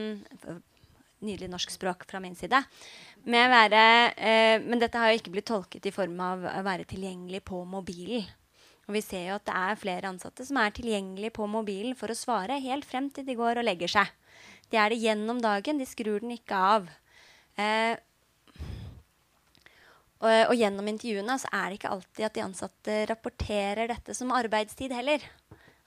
Nydelig 1.20 1.50
norsk 1.52 1.72
språk 1.74 2.06
fra 2.08 2.16
min 2.16 2.32
side. 2.32 2.62
Være, 3.28 3.80
eh, 4.16 4.62
men 4.64 4.80
dette 4.80 4.96
har 4.96 5.10
jo 5.10 5.18
ikke 5.18 5.32
blitt 5.34 5.50
tolket 5.50 5.84
i 5.84 5.92
form 5.92 6.16
av 6.24 6.46
å 6.48 6.62
være 6.64 6.88
tilgjengelig 6.88 7.42
på 7.44 7.60
mobilen. 7.68 8.24
Og 8.88 8.96
vi 8.96 9.02
ser 9.04 9.26
jo 9.28 9.34
at 9.36 9.44
det 9.44 9.54
er 9.54 9.76
flere 9.76 10.08
ansatte 10.08 10.46
som 10.48 10.56
er 10.56 10.72
tilgjengelige 10.72 11.36
på 11.36 11.46
mobilen 11.46 11.92
for 11.94 12.08
å 12.08 12.16
svare 12.16 12.56
helt 12.64 12.88
frem 12.88 13.10
til 13.12 13.26
de 13.28 13.36
går 13.36 13.60
og 13.60 13.68
legger 13.68 13.92
seg. 13.92 14.08
De 14.72 14.80
er 14.80 14.88
det 14.88 15.02
gjennom 15.02 15.42
dagen. 15.44 15.78
De 15.78 15.84
skrur 15.84 16.24
den 16.24 16.32
ikke 16.32 16.56
av. 16.56 16.88
Eh, 17.60 18.00
og, 20.20 20.32
og, 20.48 20.56
gjennom 20.56 20.88
intervjuene 20.88 21.36
så 21.40 21.52
er 21.52 21.68
det 21.68 21.78
ikke 21.78 21.92
alltid 21.92 22.24
at 22.26 22.34
de 22.34 22.44
ansatte 22.44 22.96
rapporterer 23.12 23.92
dette 23.92 24.16
som 24.16 24.32
arbeidstid 24.32 24.92
heller. 24.96 25.20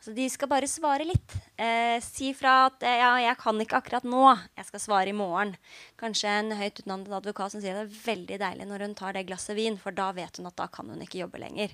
Så 0.04 0.12
de 0.12 0.26
skal 0.28 0.50
bare 0.52 0.68
svare 0.68 1.06
litt. 1.08 1.34
Eh, 1.56 1.96
si 2.04 2.34
fra 2.36 2.66
at 2.68 2.84
eh, 2.84 3.00
ja, 3.00 3.14
'jeg 3.24 3.38
kan 3.40 3.62
ikke 3.64 3.78
akkurat 3.80 4.04
nå, 4.04 4.26
jeg 4.58 4.68
skal 4.68 4.82
svare 4.84 5.14
i 5.14 5.16
morgen'. 5.16 5.56
Kanskje 5.96 6.28
en 6.28 6.52
høyt 6.60 6.82
utdannet 6.82 7.08
advokat 7.08 7.54
som 7.54 7.64
sier 7.64 7.78
det 7.78 7.88
er 7.88 8.02
veldig 8.12 8.40
deilig 8.42 8.68
når 8.68 8.84
hun 8.84 8.96
tar 9.00 9.16
det 9.16 9.24
glasset 9.30 9.56
vin, 9.56 9.80
for 9.80 9.96
da 9.96 10.12
vet 10.12 10.38
hun 10.38 10.52
at 10.52 10.60
da 10.60 10.68
kan 10.68 10.92
hun 10.92 11.00
ikke 11.00 11.24
jobbe 11.24 11.40
lenger. 11.40 11.72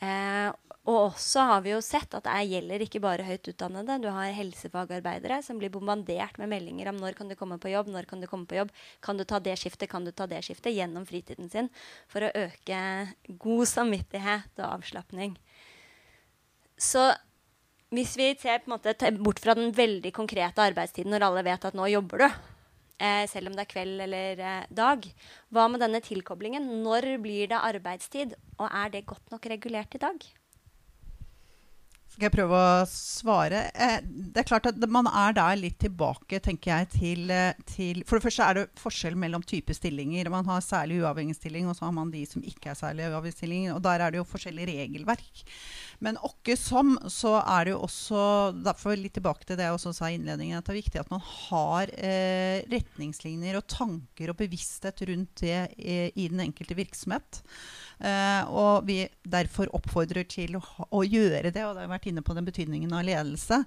Eh, 0.00 0.48
og 0.88 1.12
også 1.12 1.44
har 1.50 1.60
vi 1.60 1.74
jo 1.74 1.82
sett 1.84 2.14
at 2.16 2.24
det 2.24 2.48
gjelder 2.48 2.80
ikke 2.80 3.04
bare 3.04 3.28
høyt 3.28 3.52
utdannede. 3.52 4.00
Du 4.00 4.08
har 4.08 4.32
helsefagarbeidere 4.32 5.42
som 5.44 5.60
blir 5.60 5.68
bombardert 5.68 6.40
med 6.40 6.48
meldinger 6.48 6.88
om 6.88 6.96
når 6.96 7.18
kan 7.18 7.28
du 7.28 7.36
komme 7.36 7.60
på 7.60 7.68
jobb, 7.68 7.92
når 7.92 8.08
kan 8.08 8.24
du 8.24 8.26
komme 8.26 8.48
på 8.48 8.56
jobb, 8.56 8.72
kan 9.04 9.20
du 9.20 9.24
ta 9.28 9.36
det 9.38 9.58
skiftet, 9.60 9.90
kan 9.92 10.08
du 10.08 10.16
ta 10.16 10.24
det 10.24 10.40
skiftet, 10.48 10.72
gjennom 10.72 11.04
fritiden 11.04 11.52
sin 11.52 11.68
for 12.08 12.24
å 12.24 12.32
øke 12.32 12.80
god 13.36 13.68
samvittighet 13.68 14.64
og 14.64 14.80
avslapning. 14.80 15.36
Så 16.80 17.10
hvis 17.90 18.14
vi 18.18 18.30
ser 18.38 18.62
måte 18.70 18.94
bort 19.18 19.42
fra 19.42 19.56
den 19.58 19.72
veldig 19.74 20.12
konkrete 20.14 20.62
arbeidstiden 20.62 21.10
når 21.10 21.26
alle 21.26 21.46
vet 21.46 21.64
at 21.66 21.78
nå 21.78 21.88
jobber 21.90 22.22
du, 22.22 22.26
eh, 23.02 23.24
selv 23.30 23.50
om 23.50 23.56
det 23.56 23.66
er 23.66 23.72
kveld 23.72 24.04
eller 24.06 24.44
eh, 24.46 24.68
dag, 24.70 25.08
hva 25.50 25.66
med 25.70 25.82
denne 25.82 26.02
tilkoblingen? 26.04 26.68
Når 26.84 27.16
blir 27.22 27.50
det 27.50 27.58
arbeidstid, 27.58 28.36
og 28.58 28.68
er 28.70 28.94
det 28.94 29.08
godt 29.10 29.34
nok 29.34 29.50
regulert 29.50 29.98
i 29.98 30.02
dag? 30.02 30.30
Skal 32.10 32.26
jeg 32.26 32.34
prøve 32.34 32.58
å 32.58 32.86
svare? 32.90 33.60
Eh, 33.70 34.00
det 34.02 34.42
er 34.42 34.46
klart 34.48 34.66
at 34.66 34.78
Man 34.90 35.06
er 35.06 35.34
der 35.36 35.54
litt 35.60 35.78
tilbake 35.78 36.40
tenker 36.42 36.72
jeg, 36.72 36.88
til, 36.92 37.30
eh, 37.30 37.54
til, 37.70 38.02
For 38.04 38.18
det 38.18 38.26
første 38.26 38.48
er 38.48 38.58
det 38.58 38.80
forskjell 38.80 39.14
mellom 39.14 39.44
type 39.46 39.72
stillinger. 39.72 40.28
Man 40.28 40.48
har 40.50 40.60
særlig 40.60 40.98
uavhengig 41.04 41.38
stilling, 41.38 41.68
og 41.70 41.78
så 41.78 41.86
har 41.86 41.94
man 41.94 42.10
de 42.10 42.24
som 42.26 42.42
ikke 42.42 42.72
er 42.72 42.80
særlig 42.80 43.06
uavhengig 43.06 43.38
stilling. 43.38 43.70
og 43.72 43.82
Der 43.86 44.02
er 44.02 44.10
det 44.10 44.18
jo 44.18 44.26
forskjellig 44.26 44.66
regelverk. 44.72 45.44
Men 46.00 46.16
åkke 46.24 46.56
som, 46.56 46.94
så 47.12 47.34
er 47.42 47.66
det 47.66 47.74
jo 47.74 47.82
også 47.84 48.22
Derfor 48.64 48.96
litt 48.96 49.14
tilbake 49.18 49.44
til 49.44 49.58
det 49.58 49.66
jeg 49.66 49.76
også 49.76 49.92
sa 49.96 50.08
i 50.08 50.16
innledningen, 50.16 50.56
at 50.58 50.66
det 50.66 50.72
er 50.72 50.80
viktig 50.80 51.02
at 51.02 51.12
man 51.12 51.22
har 51.24 51.92
eh, 51.96 52.64
retningslinjer 52.72 53.58
og 53.60 53.68
tanker 53.68 54.32
og 54.32 54.38
bevissthet 54.40 55.04
rundt 55.10 55.44
det 55.44 55.60
i, 55.76 56.00
i 56.16 56.28
den 56.32 56.40
enkelte 56.46 56.78
virksomhet. 56.78 57.42
Uh, 58.00 58.48
og 58.48 58.86
vi 58.88 59.02
derfor 59.28 59.68
oppfordrer 59.76 60.24
til 60.30 60.56
å, 60.56 60.62
å, 60.88 61.02
gjøre 61.04 61.50
det. 61.52 61.64
Og 61.66 61.76
det 61.76 61.84
har 61.84 61.90
vært 61.90 62.08
inne 62.08 62.24
på 62.24 62.36
den 62.36 62.46
betydningen 62.48 62.94
av 62.96 63.04
ledelse. 63.04 63.60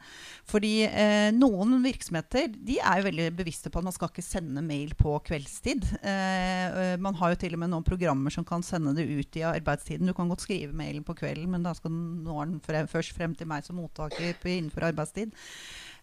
Fordi 0.50 0.74
uh, 0.90 1.30
noen 1.36 1.78
virksomheter 1.84 2.50
de 2.54 2.80
er 2.82 3.00
jo 3.00 3.08
veldig 3.10 3.30
bevisste 3.38 3.70
på 3.70 3.82
at 3.82 3.88
man 3.90 3.96
skal 3.96 4.10
ikke 4.10 4.26
sende 4.26 4.66
mail 4.66 4.96
på 4.98 5.16
kveldstid. 5.30 5.86
Uh, 6.02 6.98
man 7.04 7.20
har 7.22 7.34
jo 7.36 7.42
til 7.44 7.58
og 7.58 7.64
med 7.64 7.74
noen 7.76 7.86
programmer 7.86 8.34
som 8.34 8.48
kan 8.48 8.66
sende 8.66 8.96
det 8.98 9.06
ut 9.06 9.40
i 9.40 9.46
arbeidstiden. 9.54 10.10
Du 10.10 10.18
kan 10.18 10.32
godt 10.32 10.48
skrive 10.48 10.74
mailen 10.78 11.06
på 11.06 11.18
kvelden, 11.22 11.52
men 11.54 11.66
da 11.66 11.76
skal 11.78 11.94
den 11.94 12.24
nå 12.26 12.40
den 12.42 12.60
frem, 12.64 12.90
først 12.90 13.14
frem 13.14 13.38
til 13.38 13.50
meg 13.50 13.66
som 13.68 13.78
mottaker 13.78 14.34
innenfor 14.50 14.90
arbeidstid. 14.90 15.34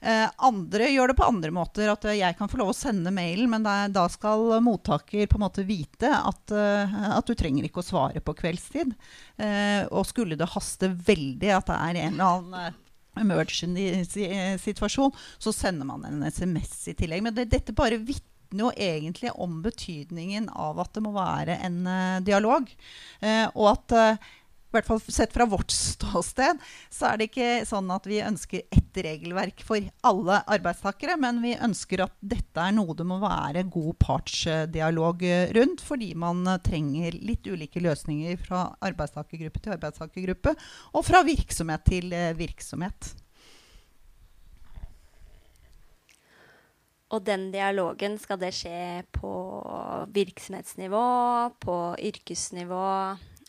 Eh, 0.01 0.27
andre 0.36 0.89
gjør 0.89 1.12
det 1.12 1.16
på 1.18 1.27
andre 1.28 1.52
måter. 1.55 1.90
At 1.93 2.06
jeg 2.09 2.36
kan 2.39 2.51
få 2.51 2.60
lov 2.60 2.72
å 2.72 2.77
sende 2.77 3.12
mailen, 3.14 3.51
men 3.52 3.66
da, 3.66 4.06
skal 4.12 4.56
mottaker 4.64 5.28
på 5.28 5.39
en 5.39 5.44
måte 5.44 5.64
vite 5.68 6.10
at, 6.10 6.44
uh, 6.55 6.94
at, 7.18 7.27
du 7.28 7.36
trenger 7.39 7.66
ikke 7.66 7.82
å 7.82 7.89
svare 7.90 8.22
på 8.24 8.35
kveldstid. 8.39 8.94
Eh, 9.40 9.85
og 9.90 10.09
skulle 10.09 10.39
det 10.40 10.51
haste 10.55 10.90
veldig, 10.90 11.52
at 11.56 11.68
det 11.68 11.77
er 11.77 12.01
en 12.06 12.16
eller 12.16 12.31
annen 12.31 12.59
eh, 12.60 12.81
emergency-situasjon, 13.20 15.14
så 15.39 15.52
sender 15.52 15.89
man 15.89 16.06
en 16.09 16.24
SMS 16.24 16.89
i 16.93 16.97
tillegg. 16.97 17.24
Men 17.27 17.36
det, 17.36 17.51
dette 17.52 17.77
bare 17.77 18.01
vitner 18.01 18.64
jo 18.64 18.72
egentlig 18.74 19.31
om 19.39 19.60
betydningen 19.62 20.48
av 20.51 20.81
at 20.82 20.94
det 20.97 21.05
må 21.05 21.12
være 21.14 21.60
en 21.66 21.81
uh, 21.86 22.22
dialog. 22.24 22.70
Uh, 23.22 23.47
og 23.52 23.66
at 23.77 23.94
uh, 23.94 24.31
i 24.71 24.77
hvert 24.77 24.87
fall 24.87 25.01
sett 25.03 25.33
fra 25.35 25.47
vårt 25.51 25.73
ståsted, 25.75 26.61
så 26.95 27.11
er 27.11 27.19
det 27.19 27.31
ikke 27.31 27.49
sånn 27.67 27.91
at 27.91 28.07
vi 28.07 28.21
ønsker 28.23 28.63
ett 28.71 29.01
regelverk 29.03 29.65
for 29.67 29.83
alle 30.07 30.41
arbeidstakere, 30.47 31.17
men 31.19 31.41
vi 31.43 31.57
ønsker 31.59 32.05
at 32.07 32.15
dette 32.23 32.63
er 32.63 32.77
noe 32.77 32.95
det 32.95 33.07
må 33.07 33.19
være 33.23 33.67
god 33.67 33.99
partsdialog 34.03 35.25
rundt, 35.57 35.83
fordi 35.83 36.13
man 36.19 36.47
trenger 36.63 37.19
litt 37.19 37.49
ulike 37.51 37.83
løsninger 37.83 38.39
fra 38.39 38.69
arbeidstakergruppe 38.87 39.65
til 39.65 39.75
arbeidstakergruppe, 39.75 40.55
og 40.95 41.07
fra 41.07 41.25
virksomhet 41.27 41.83
til 41.91 42.15
eh, 42.15 42.31
virksomhet. 42.39 43.11
Og 47.11 47.25
den 47.27 47.49
dialogen, 47.51 48.21
skal 48.23 48.39
det 48.39 48.53
skje 48.55 49.03
på 49.17 49.33
virksomhetsnivå, 50.15 51.03
på 51.59 51.81
yrkesnivå? 52.07 52.87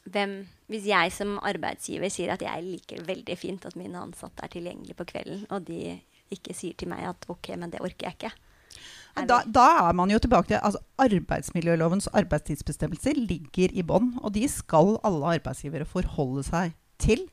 hvem 0.10 0.41
Hvis 0.72 0.88
jeg 0.88 1.11
som 1.11 1.35
arbeidsgiver 1.43 2.11
sier 2.14 2.31
at 2.35 2.43
jeg 2.45 2.64
liker 2.64 3.03
veldig 3.07 3.35
fint 3.39 3.65
at 3.68 3.76
mine 3.80 3.99
ansatte 3.99 4.45
er 4.45 4.53
tilgjengelige 4.53 4.95
på 4.95 5.10
kvelden, 5.10 5.43
og 5.52 5.65
de 5.68 5.98
ikke 6.31 6.56
sier 6.56 6.77
til 6.80 6.88
meg 6.91 7.03
at 7.10 7.27
OK, 7.31 7.52
men 7.60 7.73
det 7.73 7.84
orker 7.84 8.07
jeg 8.07 8.18
ikke. 8.19 8.31
Da, 9.27 9.41
da, 9.43 9.65
er 9.89 9.95
man 9.98 10.11
jo 10.14 10.19
tilbake 10.23 10.48
til 10.53 10.61
altså 10.64 10.80
Arbeidsmiljølovens 11.03 12.07
arbeidstidsbestemmelser 12.15 13.18
ligger 13.19 13.73
i 13.76 13.84
bånn, 13.84 14.14
og 14.23 14.31
de 14.38 14.45
skal 14.48 14.95
alle 15.03 15.34
arbeidsgivere 15.35 15.88
forholde 15.89 16.45
seg 16.48 16.72
til. 17.02 17.26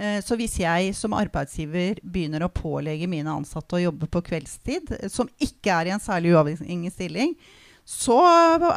Eh, 0.00 0.18
så 0.24 0.34
hvis 0.40 0.58
jeg 0.58 0.90
som 0.98 1.14
arbeidsgiver 1.14 2.00
begynner 2.02 2.42
å 2.46 2.52
pålegge 2.52 3.08
mine 3.10 3.30
ansatte 3.30 3.78
å 3.78 3.84
jobbe 3.84 4.10
på 4.10 4.24
kveldstid, 4.32 4.96
som 5.12 5.30
ikke 5.38 5.76
er 5.76 5.90
i 5.90 5.94
en 5.94 6.02
særlig 6.02 6.34
uavhengig 6.34 6.94
stilling, 6.96 7.36
så 7.90 8.16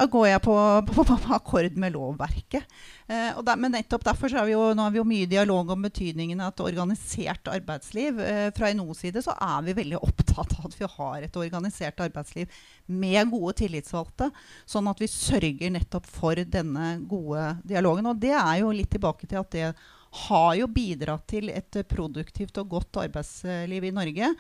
går 0.10 0.26
jeg 0.26 0.42
på, 0.42 0.54
på, 0.90 1.04
på, 1.06 1.16
akkord 1.36 1.76
med 1.78 1.94
lovverket. 1.94 2.66
Eh, 3.06 3.38
der, 3.46 3.60
men 3.62 3.76
nettopp 3.76 4.08
derfor 4.08 4.34
er 4.34 4.48
vi 4.48 4.56
jo, 4.56 4.64
nå 4.74 4.88
har 4.88 4.96
vi 4.96 4.98
jo 4.98 5.06
mye 5.06 5.30
dialog 5.30 5.70
om 5.76 5.86
betydningen 5.86 6.42
av 6.42 6.56
et 6.56 6.64
organisert 6.66 7.52
arbeidsliv. 7.54 8.18
Eh, 8.18 8.48
fra 8.58 8.72
NOs 8.74 9.04
side 9.04 9.22
så 9.22 9.36
er 9.38 9.68
vi 9.68 9.78
veldig 9.78 10.02
opptatt 10.02 10.58
av 10.58 10.66
at 10.66 10.78
vi 10.80 10.90
har 10.96 11.28
et 11.28 11.38
organisert 11.38 12.02
arbeidsliv 12.02 12.62
med 12.90 13.30
gode 13.36 13.54
tillitsvalgte. 13.62 14.32
Sånn 14.66 14.90
at 14.90 15.04
vi 15.04 15.12
sørger 15.14 15.76
nettopp 15.78 16.10
for 16.10 16.42
denne 16.58 16.96
gode 17.06 17.52
dialogen. 17.70 18.10
Og 18.10 18.18
det 18.24 18.34
er 18.34 18.64
jo 18.64 18.74
litt 18.74 18.90
tilbake 18.98 19.30
til 19.30 19.44
at 19.44 19.54
det 19.54 19.76
har 20.14 20.52
jo 20.58 20.68
bidratt 20.70 21.26
til 21.30 21.50
et 21.50 21.80
produktivt 21.90 22.58
og 22.62 22.70
godt 22.76 23.02
arbeidsliv 23.08 23.90
i 23.90 23.94
Norge. 23.94 24.34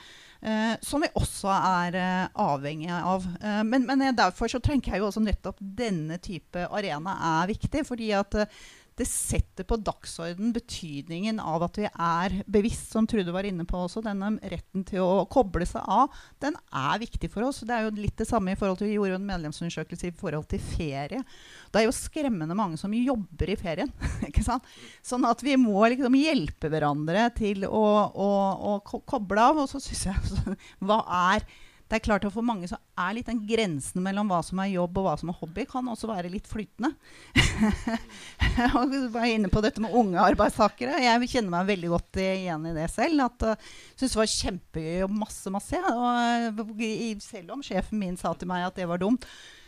Eh, 0.43 0.75
som 0.83 0.99
vi 0.99 1.07
også 1.15 1.47
er 1.55 1.95
eh, 1.95 2.23
avhengige 2.43 2.97
av. 2.99 3.23
Eh, 3.39 3.61
men, 3.63 3.85
men, 3.87 4.01
derfor 4.17 4.51
så 4.51 4.59
tenker 4.59 4.91
jeg 4.91 4.99
jo 4.99 5.07
også 5.07 5.23
nettopp 5.23 5.61
denne 5.61 6.17
type 6.19 6.65
arena 6.67 7.15
er 7.39 7.51
viktig. 7.53 7.85
fordi 7.87 8.11
at 8.11 8.35
det 8.99 9.07
setter 9.09 9.65
på 9.65 9.77
dagsorden 9.81 10.51
betydningen 10.53 11.39
av 11.41 11.65
at 11.65 11.79
vi 11.81 11.87
er 11.89 12.35
bevisst, 12.45 12.91
som 12.93 13.07
Trude 13.09 13.33
var 13.33 13.47
inne 13.47 13.65
på 13.69 13.79
også. 13.87 14.03
Denne 14.05 14.35
retten 14.51 14.85
til 14.87 15.01
å 15.01 15.25
koble 15.31 15.65
seg 15.67 15.81
av, 15.89 16.13
den 16.43 16.57
er 16.69 17.01
viktig 17.01 17.31
for 17.33 17.47
oss. 17.47 17.63
Det 17.65 17.73
er 17.73 17.87
jo 17.87 17.95
litt 17.97 18.19
det 18.21 18.29
samme 18.29 18.53
i 18.53 18.59
forhold 18.59 18.81
til 18.81 18.91
vi 18.91 18.97
gjorde 18.99 19.17
en 19.17 19.27
medlemsundersøkelse 19.31 20.11
i 20.11 20.15
forhold 20.19 20.47
til 20.51 20.61
ferie. 20.61 21.23
Det 21.73 21.81
er 21.81 21.87
jo 21.87 21.95
skremmende 21.97 22.57
mange 22.57 22.77
som 22.81 22.93
jobber 22.93 23.53
i 23.53 23.57
ferien. 23.59 23.91
ikke 24.29 24.45
sant? 24.45 24.69
Sånn 25.01 25.25
at 25.29 25.41
vi 25.45 25.57
må 25.57 25.81
liksom 25.89 26.13
hjelpe 26.19 26.69
hverandre 26.73 27.27
til 27.37 27.65
å, 27.65 27.83
å, 28.13 28.31
å 28.73 28.79
koble 29.09 29.49
av. 29.49 29.63
Og 29.65 29.71
så 29.71 29.81
syns 29.81 30.07
jeg 30.11 30.57
Hva 30.85 31.01
er 31.33 31.47
det 31.93 31.99
er 31.99 32.05
klart 32.07 32.23
at 32.25 32.33
For 32.33 32.41
mange 32.45 32.65
så 32.65 32.79
er 32.97 33.13
litt 33.13 33.27
den 33.29 33.43
grensen 33.45 34.01
mellom 34.01 34.31
hva 34.31 34.39
som 34.45 34.57
er 34.63 34.71
jobb 34.71 34.97
og 34.97 35.05
hva 35.05 35.13
som 35.19 35.29
er 35.29 35.37
hobby, 35.37 35.65
kan 35.69 35.85
også 35.91 36.07
være 36.09 36.31
litt 36.33 36.47
flytende. 36.49 36.89
jeg 38.57 39.01
var 39.13 39.27
inne 39.29 39.51
på 39.53 39.61
dette 39.61 39.81
med 39.83 39.93
unge 39.93 40.21
arbeidstakere. 40.21 40.97
Jeg 41.03 41.29
kjenner 41.29 41.53
meg 41.53 41.67
veldig 41.69 41.91
godt 41.91 42.21
igjen 42.23 42.65
i 42.65 42.73
det 42.73 42.87
selv. 42.89 43.27
at 43.27 43.45
uh, 43.45 43.67
syntes 43.93 44.15
det 44.15 44.21
var 44.23 44.31
kjempegøy 44.31 45.03
og 45.05 45.13
masse, 45.21 45.53
masse. 45.53 45.81
Og, 45.91 46.63
og, 46.63 46.71
selv 47.21 47.53
om 47.53 47.61
sjefen 47.65 48.01
min 48.01 48.17
sa 48.17 48.33
til 48.33 48.49
meg 48.49 48.65
at 48.71 48.81
det 48.81 48.89
var 48.89 49.01
dumt, 49.03 49.27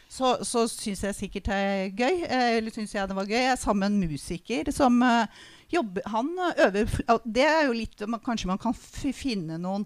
så, 0.09 0.35
så 0.45 0.65
syns 0.69 1.03
jeg 1.05 1.17
sikkert 1.19 1.51
det 1.51 1.59
er 1.59 1.93
gøy. 1.93 2.25
Eh, 2.25 2.47
eller 2.57 2.73
syns 2.73 2.95
jeg 2.97 3.11
det 3.11 3.19
var 3.19 3.29
gøy. 3.29 3.37
Jeg 3.37 3.51
er 3.53 3.61
sammen 3.61 3.99
med 3.99 4.09
en 4.09 4.15
musiker 4.15 4.73
som 4.73 4.97
uh, 5.05 5.29
jobber 5.69 6.09
Han 6.09 6.33
øver 6.65 6.89
Det 7.25 7.45
er 7.45 7.63
jo 7.65 7.73
litt 7.73 8.01
Kanskje 8.25 8.49
man 8.49 8.61
kan 8.61 8.73
finne 8.77 9.61
noen 9.61 9.85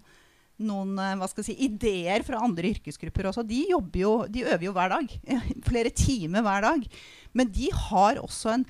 noen 0.60 0.94
eh, 0.99 1.15
hva 1.19 1.30
skal 1.30 1.44
jeg 1.44 1.52
si, 1.52 1.68
ideer 1.69 2.23
fra 2.27 2.41
andre 2.45 2.72
yrkesgrupper 2.73 3.30
også. 3.31 3.45
De, 3.48 3.64
jo, 3.72 3.81
de 4.27 4.45
øver 4.45 4.68
jo 4.68 4.76
hver 4.76 4.94
dag. 4.95 5.15
Flere 5.69 5.94
timer 5.95 6.45
hver 6.45 6.65
dag. 6.68 6.86
Men 7.38 7.52
de 7.56 7.72
har 7.88 8.22
også 8.22 8.57
en 8.57 8.65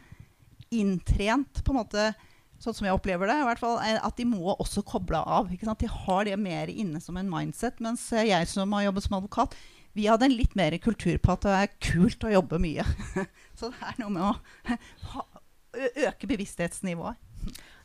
inntrent 0.75 1.63
på 1.65 1.73
en 1.73 1.81
måte, 1.81 2.09
Sånn 2.59 2.75
som 2.75 2.89
jeg 2.89 2.91
opplever 2.97 3.29
det, 3.29 3.37
i 3.39 3.43
hvert 3.47 3.61
fall, 3.61 3.77
at 3.79 4.17
de 4.19 4.25
må 4.27 4.51
også 4.51 4.81
koble 4.83 5.15
av. 5.23 5.47
De 5.47 5.87
har 5.87 6.25
det 6.27 6.35
mer 6.35 6.67
inne 6.67 6.99
som 6.99 7.15
en 7.15 7.29
mindset. 7.31 7.77
Mens 7.79 8.03
jeg 8.11 8.49
som 8.51 8.75
har 8.75 8.83
jobbet 8.83 9.05
som 9.05 9.15
advokat, 9.15 9.55
vi 9.95 10.09
hadde 10.11 10.27
en 10.27 10.35
litt 10.35 10.57
mer 10.59 10.75
kultur 10.83 11.15
på 11.23 11.37
at 11.37 11.47
det 11.47 11.53
er 11.55 11.71
kult 11.87 12.27
å 12.27 12.33
jobbe 12.33 12.59
mye. 12.59 12.83
Så 13.57 13.71
det 13.71 13.79
er 13.79 14.01
noe 14.03 14.11
med 14.11 14.27
å 14.27 15.23
øke 16.09 16.27
bevissthetsnivået. 16.27 17.15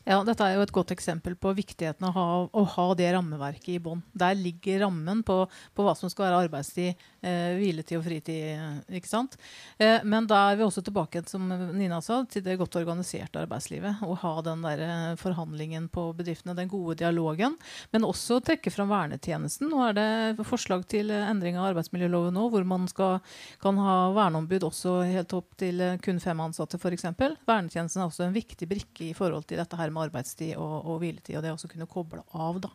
Ja, 0.05 0.19
Dette 0.21 0.45
er 0.45 0.59
jo 0.59 0.61
et 0.61 0.73
godt 0.73 0.91
eksempel 0.93 1.33
på 1.33 1.49
viktigheten 1.57 2.05
av 2.05 2.13
å 2.13 2.15
ha, 2.15 2.33
å 2.45 2.63
ha 2.75 2.83
det 2.97 3.07
rammeverket 3.15 3.71
i 3.73 3.79
bånn. 3.81 4.03
Der 4.13 4.37
ligger 4.37 4.83
rammen 4.83 5.23
på, 5.25 5.39
på, 5.73 5.85
hva 5.85 5.95
som 5.97 6.11
skal 6.13 6.27
være 6.27 6.43
arbeidstid, 6.45 7.01
eh, 7.25 7.55
hviletid 7.59 7.99
og 7.99 8.05
fritid. 8.05 8.41
Eh, 8.53 8.97
ikke 8.99 9.09
sant? 9.09 9.37
Eh, 9.81 10.03
men 10.05 10.27
da 10.29 10.41
er 10.51 10.59
vi 10.59 10.65
også 10.65 10.83
tilbake 10.85 11.23
som 11.29 11.47
Nina 11.75 12.01
sa, 12.05 12.21
til 12.29 12.43
det 12.45 12.57
godt 12.61 12.77
organiserte 12.79 13.41
arbeidslivet. 13.41 14.03
Å 14.05 14.17
ha 14.21 14.33
den 14.45 14.65
der 14.65 14.83
eh, 14.85 15.15
forhandlingen 15.19 15.89
på 15.93 16.07
bedriftene, 16.17 16.57
den 16.57 16.71
gode 16.71 16.97
dialogen. 17.01 17.57
Men 17.95 18.07
også 18.07 18.39
trekke 18.45 18.73
fram 18.73 18.91
vernetjenesten. 18.93 19.71
Nå 19.71 19.81
er 19.89 19.97
det 19.97 20.47
forslag 20.47 20.85
til 20.91 21.11
endring 21.15 21.59
av 21.59 21.71
arbeidsmiljøloven 21.71 22.35
nå, 22.35 22.47
hvor 22.53 22.67
man 22.67 22.87
skal, 22.91 23.19
kan 23.63 23.79
ha 23.81 23.97
verneombud 24.15 24.67
også 24.69 24.99
helt 25.09 25.33
opp 25.37 25.57
til 25.59 25.81
kun 26.05 26.21
fem 26.23 26.45
ansatte 26.45 26.79
f.eks. 26.79 27.07
Vernetjenesten 27.45 28.01
er 28.01 28.07
også 28.07 28.27
en 28.27 28.35
viktig 28.35 28.67
brikke 28.69 29.09
i 29.09 29.13
forhold 29.17 29.47
til 29.49 29.59
dette 29.61 29.77
her 29.79 29.93
med 29.93 30.07
arbeidstid 30.09 30.55
og, 30.59 30.75
og 30.85 30.99
hviletid, 31.01 31.37
og 31.37 31.45
det 31.45 31.53
også 31.53 31.69
kunne 31.71 31.89
koble 31.89 32.23
av. 32.33 32.59
da. 32.63 32.71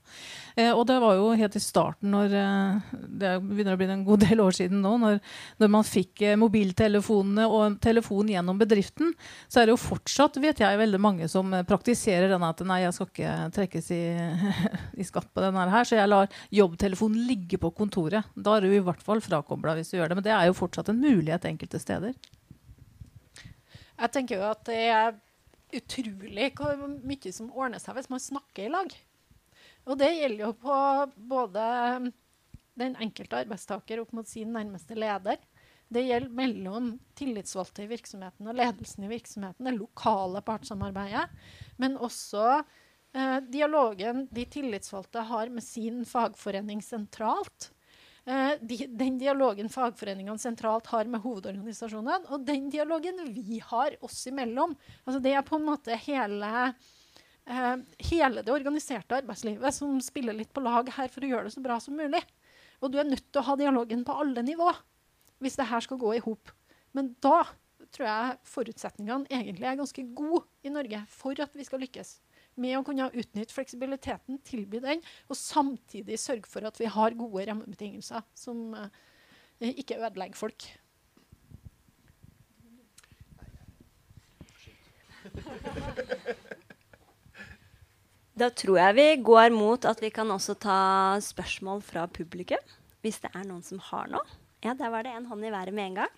Eh, 0.57 0.73
og 0.73 0.87
det 0.89 0.99
var 1.03 1.17
jo 1.19 1.31
helt 1.39 1.57
i 1.57 1.63
starten, 1.63 2.11
når 2.15 2.37
eh, 2.41 2.95
det 3.23 3.35
begynner 3.45 3.77
å 3.77 3.81
bli 3.81 3.91
en 3.91 4.07
god 4.07 4.25
del 4.25 4.40
år 4.43 4.57
siden 4.57 4.83
nå, 4.85 4.95
når, 5.03 5.21
når 5.63 5.73
man 5.73 5.87
fikk 5.87 6.25
eh, 6.27 6.39
mobiltelefonene 6.41 7.47
og 7.49 7.79
telefon 7.85 8.31
gjennom 8.33 8.59
bedriften, 8.61 9.13
så 9.49 9.61
er 9.61 9.69
det 9.69 9.77
jo 9.77 9.83
fortsatt 9.83 10.41
vet 10.43 10.63
jeg, 10.63 10.81
veldig 10.81 11.01
mange 11.03 11.29
som 11.31 11.53
praktiserer 11.69 12.31
denne 12.33 12.51
at 12.51 12.65
nei, 12.67 12.83
jeg 12.85 12.97
skal 12.97 13.11
ikke 13.11 13.37
trekkes 13.57 13.91
i, 13.97 14.03
i 15.01 15.07
skatt 15.07 15.31
på 15.35 15.45
denne 15.45 15.69
her, 15.73 15.87
så 15.87 15.99
jeg 15.99 16.11
lar 16.11 16.31
jobbtelefonen 16.55 17.25
ligge 17.29 17.61
på 17.61 17.73
kontoret. 17.77 18.29
Da 18.35 18.57
er 18.57 18.67
du 18.67 18.75
i 18.75 18.85
hvert 18.85 19.03
fall 19.05 19.23
frakobla 19.25 19.77
hvis 19.79 19.93
du 19.93 19.99
gjør 19.99 20.13
det. 20.13 20.21
Men 20.21 20.27
det 20.27 20.37
er 20.37 20.49
jo 20.49 20.59
fortsatt 20.59 20.93
en 20.93 21.03
mulighet 21.03 21.49
enkelte 21.51 21.81
steder. 21.83 22.17
Jeg 24.01 24.13
tenker 24.15 24.41
jo 24.41 24.49
at 24.49 24.65
det 24.69 24.81
er 24.89 25.19
utrolig 25.77 26.51
hvor 26.59 26.79
mye 26.81 27.33
som 27.35 27.53
ordner 27.53 27.83
seg 27.83 27.99
hvis 27.99 28.11
man 28.13 28.23
snakker 28.23 28.67
i 28.67 28.73
lag. 28.73 28.95
Og 29.89 29.99
det 30.01 30.11
gjelder 30.13 30.45
jo 30.47 30.55
på 30.61 30.77
både 31.31 31.65
den 32.79 32.97
enkelte 33.01 33.43
arbeidstaker 33.45 34.03
opp 34.03 34.13
mot 34.17 34.29
sin 34.29 34.53
nærmeste 34.55 34.99
leder. 34.99 35.41
Det 35.91 36.05
gjelder 36.07 36.31
mellom 36.39 36.93
tillitsvalgte 37.19 37.83
i 37.83 37.91
virksomheten 37.91 38.47
og 38.47 38.55
ledelsen 38.61 39.09
i 39.09 39.11
virksomheten, 39.11 39.67
det 39.67 39.75
lokale 39.75 40.43
partssamarbeidet. 40.47 41.27
Men 41.83 41.99
også 41.99 42.45
eh, 42.61 43.41
dialogen 43.51 44.29
de 44.31 44.47
tillitsvalgte 44.47 45.27
har 45.33 45.51
med 45.51 45.67
sin 45.67 46.05
fagforening 46.07 46.85
sentralt. 46.87 47.73
Eh, 48.31 48.53
de, 48.61 48.85
den 48.87 49.19
dialogen 49.19 49.71
fagforeningene 49.73 50.39
sentralt 50.39 50.87
har 50.93 51.11
med 51.11 51.25
hovedorganisasjonene, 51.25 52.29
og 52.31 52.47
den 52.47 52.71
dialogen 52.71 53.23
vi 53.35 53.59
har 53.65 53.97
oss 54.05 54.23
imellom. 54.31 54.77
Altså 55.07 55.23
det 55.25 55.35
er 55.35 55.47
på 55.47 55.59
en 55.59 55.67
måte 55.73 55.97
hele, 56.05 56.53
eh, 57.51 57.77
hele 58.13 58.45
det 58.47 58.55
organiserte 58.55 59.19
arbeidslivet 59.25 59.75
som 59.75 59.99
spiller 60.05 60.39
litt 60.39 60.53
på 60.55 60.63
lag 60.63 60.93
her 61.01 61.11
for 61.11 61.27
å 61.27 61.33
gjøre 61.33 61.49
det 61.49 61.57
så 61.57 61.65
bra 61.65 61.81
som 61.83 61.99
mulig. 61.99 62.23
Og 62.81 62.93
du 62.93 62.99
er 63.01 63.09
nødt 63.09 63.27
til 63.29 63.43
å 63.43 63.49
ha 63.51 63.57
dialogen 63.61 64.05
på 64.07 64.17
alle 64.23 64.45
nivå 64.47 64.71
hvis 65.41 65.57
det 65.57 65.69
her 65.71 65.85
skal 65.85 66.01
gå 66.01 66.15
i 66.17 66.25
hop. 66.25 66.53
Men 66.97 67.15
da 67.25 67.45
tror 67.95 68.07
jeg 68.07 68.41
forutsetningene 68.49 69.31
egentlig 69.31 69.69
er 69.69 69.79
ganske 69.81 70.05
gode 70.17 70.45
i 70.65 70.73
Norge 70.73 71.01
for 71.13 71.41
at 71.43 71.57
vi 71.57 71.67
skal 71.67 71.83
lykkes 71.83 72.19
med 72.61 72.77
å 72.77 72.85
kunne 72.85 73.09
utnytte 73.09 73.55
fleksibiliteten, 73.55 74.41
tilby 74.45 74.81
den, 74.83 75.01
og 75.31 75.39
samtidig 75.39 76.19
sørge 76.21 76.51
for 76.51 76.67
at 76.69 76.77
vi 76.81 76.91
har 76.93 77.17
gode 77.17 77.47
rammebetingelser 77.49 78.27
som 78.37 78.75
eh, 78.77 79.73
ikke 79.81 80.01
ødelegger 80.01 80.37
folk. 80.37 80.69
Da 88.41 88.49
tror 88.49 88.79
jeg 88.79 88.95
vi 88.97 89.09
går 89.21 89.53
mot 89.53 89.85
at 89.85 89.99
vi 90.01 90.09
kan 90.09 90.31
også 90.33 90.55
ta 90.57 90.77
spørsmål 91.21 91.83
fra 91.85 92.07
publikum. 92.09 92.63
Hvis 93.05 93.21
det 93.21 93.29
er 93.37 93.45
noen 93.45 93.63
som 93.65 93.81
har 93.91 94.09
noe. 94.09 94.25
Ja, 94.65 94.73
der 94.79 94.89
var 94.93 95.05
det 95.05 95.13
en 95.13 95.27
hånd 95.29 95.45
i 95.45 95.53
været 95.53 95.75
med 95.75 95.85
en 95.85 95.95
gang. 96.01 96.13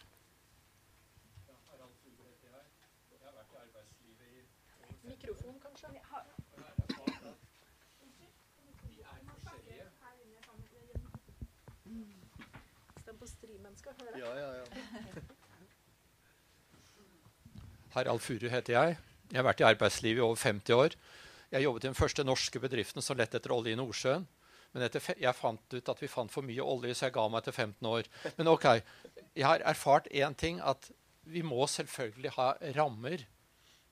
Ja, 14.18 14.30
ja, 14.38 14.48
ja. 14.54 14.64
Harald 17.92 18.20
Furu 18.20 18.48
heter 18.48 18.72
jeg. 18.72 18.96
Jeg 19.32 19.38
har 19.38 19.46
vært 19.46 19.60
i 19.60 19.66
arbeidslivet 19.66 20.20
i 20.20 20.20
over 20.20 20.36
50 20.36 20.70
år. 20.70 20.94
Jeg 21.52 21.66
jobbet 21.66 21.84
i 21.84 21.90
den 21.90 21.98
første 21.98 22.24
norske 22.24 22.60
bedriften 22.62 23.04
som 23.04 23.18
lette 23.18 23.36
etter 23.36 23.52
olje 23.52 23.74
i 23.74 23.78
Nordsjøen. 23.78 24.24
Men 24.72 24.86
jeg 24.88 25.36
fant 25.36 25.74
ut 25.76 25.90
at 25.92 26.00
vi 26.00 26.08
fant 26.08 26.32
for 26.32 26.44
mye 26.48 26.64
olje, 26.64 26.94
så 26.96 27.10
jeg 27.10 27.14
ga 27.18 27.26
meg 27.28 27.42
etter 27.42 27.52
15 27.52 27.88
år. 27.90 28.08
Men 28.38 28.48
ok, 28.54 28.66
jeg 29.36 29.44
har 29.44 29.64
erfart 29.68 30.08
én 30.08 30.32
ting, 30.38 30.62
at 30.64 30.88
vi 31.28 31.42
må 31.44 31.66
selvfølgelig 31.68 32.32
ha 32.38 32.48
rammer. 32.78 33.26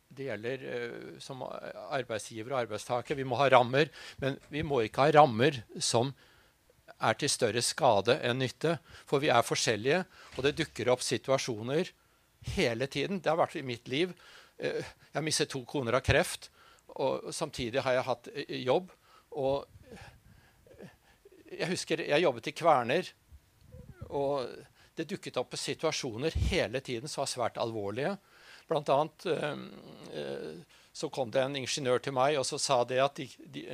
Det 0.09 0.31
gjelder 0.31 0.65
uh, 0.65 1.19
som 1.23 1.45
arbeidsgiver 1.45 2.55
og 2.55 2.63
arbeidstaker. 2.65 3.19
Vi 3.19 3.29
må 3.29 3.37
ha 3.39 3.51
rammer, 3.53 3.93
men 4.25 4.41
vi 4.51 4.65
må 4.67 4.81
ikke 4.87 5.05
ha 5.05 5.15
rammer 5.21 5.61
som 5.77 6.15
er 6.97 7.17
til 7.21 7.31
større 7.33 7.63
skade 7.65 8.17
enn 8.25 8.41
nytte. 8.41 8.79
For 9.09 9.23
vi 9.23 9.31
er 9.33 9.45
forskjellige, 9.47 10.01
og 10.37 10.47
det 10.47 10.57
dukker 10.63 10.91
opp 10.93 11.05
situasjoner 11.05 11.93
hele 12.57 12.89
tiden. 12.89 13.21
Det 13.21 13.31
har 13.31 13.39
vært 13.41 13.61
i 13.61 13.67
mitt 13.67 13.89
liv. 13.93 14.17
Eh, 14.57 14.81
jeg 14.81 15.19
har 15.19 15.27
mistet 15.29 15.53
to 15.53 15.63
koner 15.69 16.01
av 16.01 16.05
kreft, 16.09 16.49
og 16.97 17.31
samtidig 17.35 17.85
har 17.85 17.99
jeg 17.99 18.09
hatt 18.09 18.29
eh, 18.35 18.57
jobb. 18.65 18.91
Og 19.39 19.67
jeg 21.51 21.71
husker 21.71 22.03
jeg 22.07 22.25
jobbet 22.25 22.51
i 22.51 22.57
Kverner, 22.57 23.13
og 24.11 24.49
det 24.99 25.09
dukket 25.11 25.39
opp 25.41 25.55
situasjoner 25.57 26.35
hele 26.51 26.83
tiden 26.85 27.09
som 27.09 27.23
var 27.23 27.31
svært 27.31 27.61
alvorlige. 27.63 28.17
Blant 28.71 28.91
annet 28.95 29.27
eh, 29.31 30.77
så 30.93 31.09
kom 31.11 31.31
det 31.31 31.43
en 31.43 31.59
ingeniør 31.59 32.03
til 32.03 32.15
meg 32.15 32.37
og 32.39 32.47
så 32.47 32.59
sa 32.59 32.83
det 32.85 32.99
at 33.03 33.19
de, 33.19 33.27
de, 33.55 33.65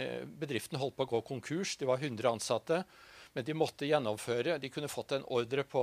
bedriften 0.41 0.79
holdt 0.81 0.97
på 0.99 1.07
å 1.07 1.13
gå 1.17 1.23
konkurs. 1.33 1.77
Det 1.81 1.89
var 1.89 2.03
100 2.03 2.33
ansatte. 2.37 2.83
Men 3.37 3.45
de 3.45 3.53
måtte 3.53 3.85
gjennomføre. 3.85 4.55
De 4.57 4.69
kunne 4.73 4.89
fått 4.89 5.13
en 5.13 5.25
ordre 5.29 5.61
på 5.69 5.83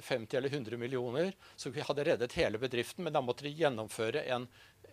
50 0.00 0.38
eller 0.38 0.48
100 0.48 0.78
millioner, 0.80 1.34
så 1.56 1.68
vi 1.68 1.84
hadde 1.84 2.04
reddet 2.08 2.32
hele 2.32 2.56
bedriften. 2.56 3.04
Men 3.04 3.12
da 3.12 3.20
måtte 3.20 3.44
de 3.44 3.52
gjennomføre 3.52 4.22
en, 4.32 4.46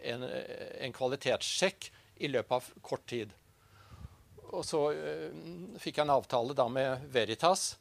en, 0.04 0.24
en 0.24 0.94
kvalitetssjekk 0.96 1.90
i 2.24 2.30
løpet 2.32 2.58
av 2.58 2.68
kort 2.86 3.06
tid. 3.10 3.34
Og 4.54 4.66
så 4.66 4.82
uh, 4.94 5.78
fikk 5.82 5.98
jeg 5.98 6.06
en 6.06 6.16
avtale 6.18 6.56
da 6.58 6.68
med 6.70 7.08
Veritas, 7.14 7.74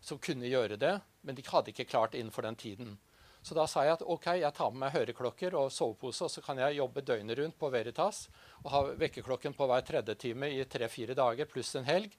som 0.00 0.20
kunne 0.22 0.50
gjøre 0.50 0.78
det. 0.80 0.96
Men 1.26 1.36
de 1.38 1.44
hadde 1.46 1.72
ikke 1.72 1.88
klart 1.90 2.16
innenfor 2.16 2.46
den 2.46 2.58
tiden. 2.58 2.96
Så 3.42 3.54
da 3.54 3.64
sa 3.70 3.84
jeg 3.86 3.96
at 3.96 4.04
ok, 4.04 4.26
jeg 4.40 4.54
tar 4.54 4.72
med 4.74 4.82
meg 4.82 4.94
høreklokker 4.96 5.54
og 5.56 5.70
sovepose, 5.72 6.26
og 6.26 6.32
så 6.32 6.42
kan 6.44 6.58
jeg 6.60 6.78
jobbe 6.80 7.04
døgnet 7.06 7.38
rundt 7.38 7.56
på 7.58 7.70
Veritas 7.72 8.26
og 8.64 8.70
ha 8.74 8.80
vekkerklokken 8.98 9.54
på 9.56 9.68
hver 9.70 9.84
tredje 9.86 10.16
time 10.18 10.50
i 10.52 10.64
tre-fire 10.68 11.14
dager 11.16 11.48
pluss 11.50 11.74
en 11.78 11.86
helg. 11.86 12.12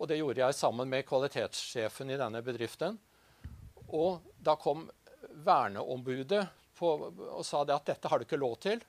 Og 0.00 0.08
det 0.10 0.18
gjorde 0.18 0.42
jeg 0.42 0.56
sammen 0.56 0.88
med 0.90 1.06
kvalitetssjefen 1.08 2.10
i 2.12 2.18
denne 2.20 2.42
bedriften. 2.44 2.96
Og 3.94 4.24
da 4.42 4.56
kom 4.60 4.88
verneombudet 5.46 6.42
på, 6.76 6.90
og 7.10 7.44
sa 7.46 7.62
det 7.64 7.76
at 7.76 7.88
dette 7.92 8.10
har 8.10 8.20
du 8.20 8.26
ikke 8.26 8.40
lov 8.40 8.58
til. 8.62 8.82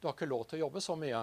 Du 0.00 0.08
har 0.08 0.16
ikke 0.16 0.30
lov 0.30 0.44
til 0.48 0.60
å 0.60 0.66
jobbe 0.66 0.82
så 0.84 0.96
mye. 0.98 1.22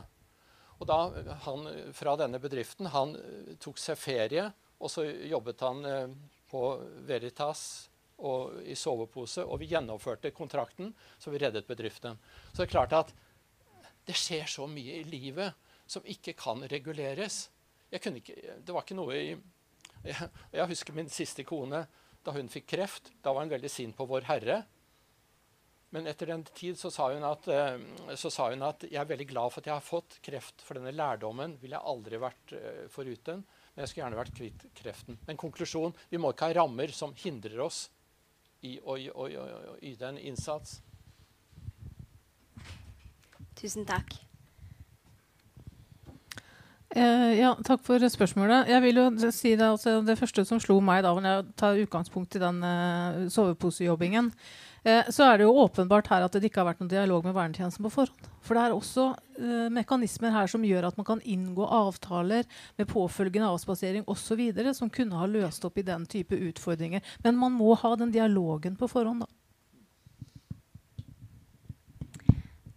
Og 0.79 0.87
da 0.87 0.97
han 1.45 1.69
fra 1.95 2.15
denne 2.19 2.39
bedriften 2.39 2.87
han 2.93 3.15
tok 3.59 3.79
seg 3.81 3.99
ferie, 3.99 4.47
og 4.79 4.91
så 4.91 5.03
jobbet 5.05 5.63
han 5.65 5.85
eh, 5.85 6.11
på 6.49 6.63
Veritas 7.07 7.63
og 8.23 8.61
i 8.67 8.75
sovepose, 8.75 9.43
og 9.43 9.59
vi 9.61 9.69
gjennomførte 9.71 10.31
kontrakten, 10.35 10.93
så 11.19 11.31
vi 11.31 11.39
reddet 11.39 11.67
bedriften. 11.67 12.17
Så 12.51 12.61
det 12.61 12.69
er 12.69 12.73
klart 12.73 12.95
at 12.95 13.13
det 14.07 14.15
skjer 14.17 14.47
så 14.49 14.67
mye 14.67 14.99
i 15.01 15.07
livet 15.07 15.55
som 15.89 16.05
ikke 16.07 16.33
kan 16.39 16.63
reguleres 16.71 17.47
ikke, 17.89 18.11
det 18.61 18.73
var 18.73 18.83
ikke 18.85 18.97
noe 18.97 19.15
i 19.17 19.29
jeg, 20.05 20.27
jeg, 20.53 20.67
husker 20.69 20.95
min 20.95 21.09
siste 21.11 21.43
kone. 21.47 21.81
Da 22.23 22.33
hun 22.35 22.51
fikk 22.51 22.67
kreft, 22.69 23.09
da 23.23 23.33
var 23.33 23.43
hun 23.43 23.51
veldig 23.51 23.71
sint 23.71 23.97
på 23.97 24.05
Vår 24.07 24.27
Herre. 24.29 24.61
Men 25.95 26.05
etter 26.09 26.29
den 26.29 26.43
tid 26.53 26.77
så 26.77 26.91
sa, 26.93 27.07
at, 27.09 27.47
eh, 27.49 28.15
så 28.15 28.29
sa, 28.29 28.49
hun 28.51 28.65
at, 28.67 28.85
jeg 28.85 28.99
er 29.01 29.09
veldig 29.09 29.25
glad 29.31 29.53
for 29.53 29.63
at 29.63 29.69
jeg 29.71 29.73
har 29.73 29.85
fått 29.85 30.19
kreft, 30.25 30.61
for 30.61 30.77
denne 30.77 30.93
lærdommen 30.93 31.55
ville 31.61 31.79
jeg 31.79 31.89
aldri 31.93 32.19
vært 32.21 32.53
uh, 32.53 32.83
foruten. 32.93 33.41
Men 33.73 33.83
jeg 33.83 33.91
skulle 33.91 34.05
gjerne 34.05 34.19
vært 34.19 34.35
kvitt 34.37 34.67
kreften. 34.77 35.17
Men 35.25 35.39
konklusjon 35.41 35.97
vi 36.11 36.21
må 36.21 36.33
ikke 36.35 36.51
ha 36.51 36.59
rammer 36.61 36.93
som 36.93 37.15
hindrer 37.17 37.63
oss 37.65 37.87
i 38.67 38.75
å 38.83 38.97
yte 38.99 40.09
en 40.09 40.19
innsats. 40.19 40.77
Tusen 43.59 43.87
takk. 43.87 44.19
Eh, 46.89 47.35
ja, 47.37 47.51
takk 47.61 47.83
for 47.85 48.01
spørsmålet. 48.01 48.65
Jeg 48.71 48.81
vil 48.81 48.97
jo 48.97 49.31
si 49.31 49.51
Det, 49.53 49.61
altså, 49.61 49.99
det 50.01 50.17
første 50.17 50.41
som 50.45 50.59
slo 50.59 50.79
meg 50.81 51.03
da 51.05 51.13
når 51.13 51.27
jeg 51.27 51.45
tar 51.55 51.81
utgangspunkt 51.83 52.35
i 52.35 52.41
den 52.41 52.63
uh, 52.65 53.27
soveposejobbingen, 53.29 54.31
eh, 54.81 55.05
så 55.13 55.27
er 55.27 55.37
det 55.37 55.45
jo 55.45 55.53
åpenbart 55.61 56.07
her 56.09 56.25
at 56.25 56.33
det 56.33 56.49
ikke 56.49 56.63
har 56.63 56.71
vært 56.71 56.79
noen 56.81 56.89
dialog 56.89 57.27
med 57.27 57.35
vernetjenesten 57.35 57.85
på 57.85 57.91
forhånd. 57.93 58.29
For 58.41 58.57
det 58.57 58.63
er 58.63 58.73
også 58.73 59.05
uh, 59.13 59.67
mekanismer 59.69 60.33
her 60.33 60.49
som 60.49 60.65
gjør 60.65 60.87
at 60.87 60.97
man 60.97 61.05
kan 61.05 61.21
inngå 61.21 61.67
avtaler 61.67 62.47
med 62.79 62.89
påfølgende 62.89 63.51
avspasering 63.53 64.07
osv. 64.09 64.41
som 64.73 64.89
kunne 64.89 65.19
ha 65.19 65.27
løst 65.29 65.65
opp 65.65 65.77
i 65.77 65.85
den 65.85 66.07
type 66.09 66.33
utfordringer. 66.33 67.05
Men 67.21 67.37
man 67.37 67.53
må 67.53 67.75
ha 67.75 67.93
den 68.01 68.09
dialogen 68.09 68.75
på 68.75 68.89
forhånd, 68.89 69.27
da. 69.27 69.29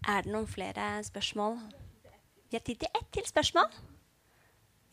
Er 0.05 0.21
det 0.27 0.35
noen 0.35 0.51
flere 0.51 1.01
spørsmål? 1.01 1.57
Vi 2.51 2.59
har 2.59 2.67
tid 2.67 2.83
til 2.83 2.93
ett 2.93 3.09
til 3.15 3.25
spørsmål. 3.25 3.73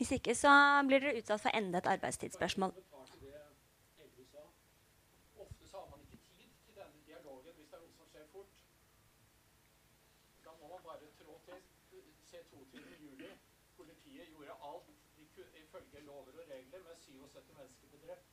Hvis 0.00 0.10
ikke 0.16 0.32
så 0.34 0.50
blir 0.88 1.02
dere 1.02 1.18
utsatt 1.20 1.42
for 1.44 1.56
enda 1.58 1.78
et 1.78 1.86
arbeidstidsspørsmål. 1.92 2.70
Politiet 13.76 14.28
gjorde 14.28 14.56
alt 14.70 14.88
ifølge 15.56 16.00
lover 16.06 16.32
og 16.32 16.48
regler 16.54 16.80
med 16.88 16.96
77 16.96 17.52
mennesker 17.58 17.88
bedrept. 17.92 18.26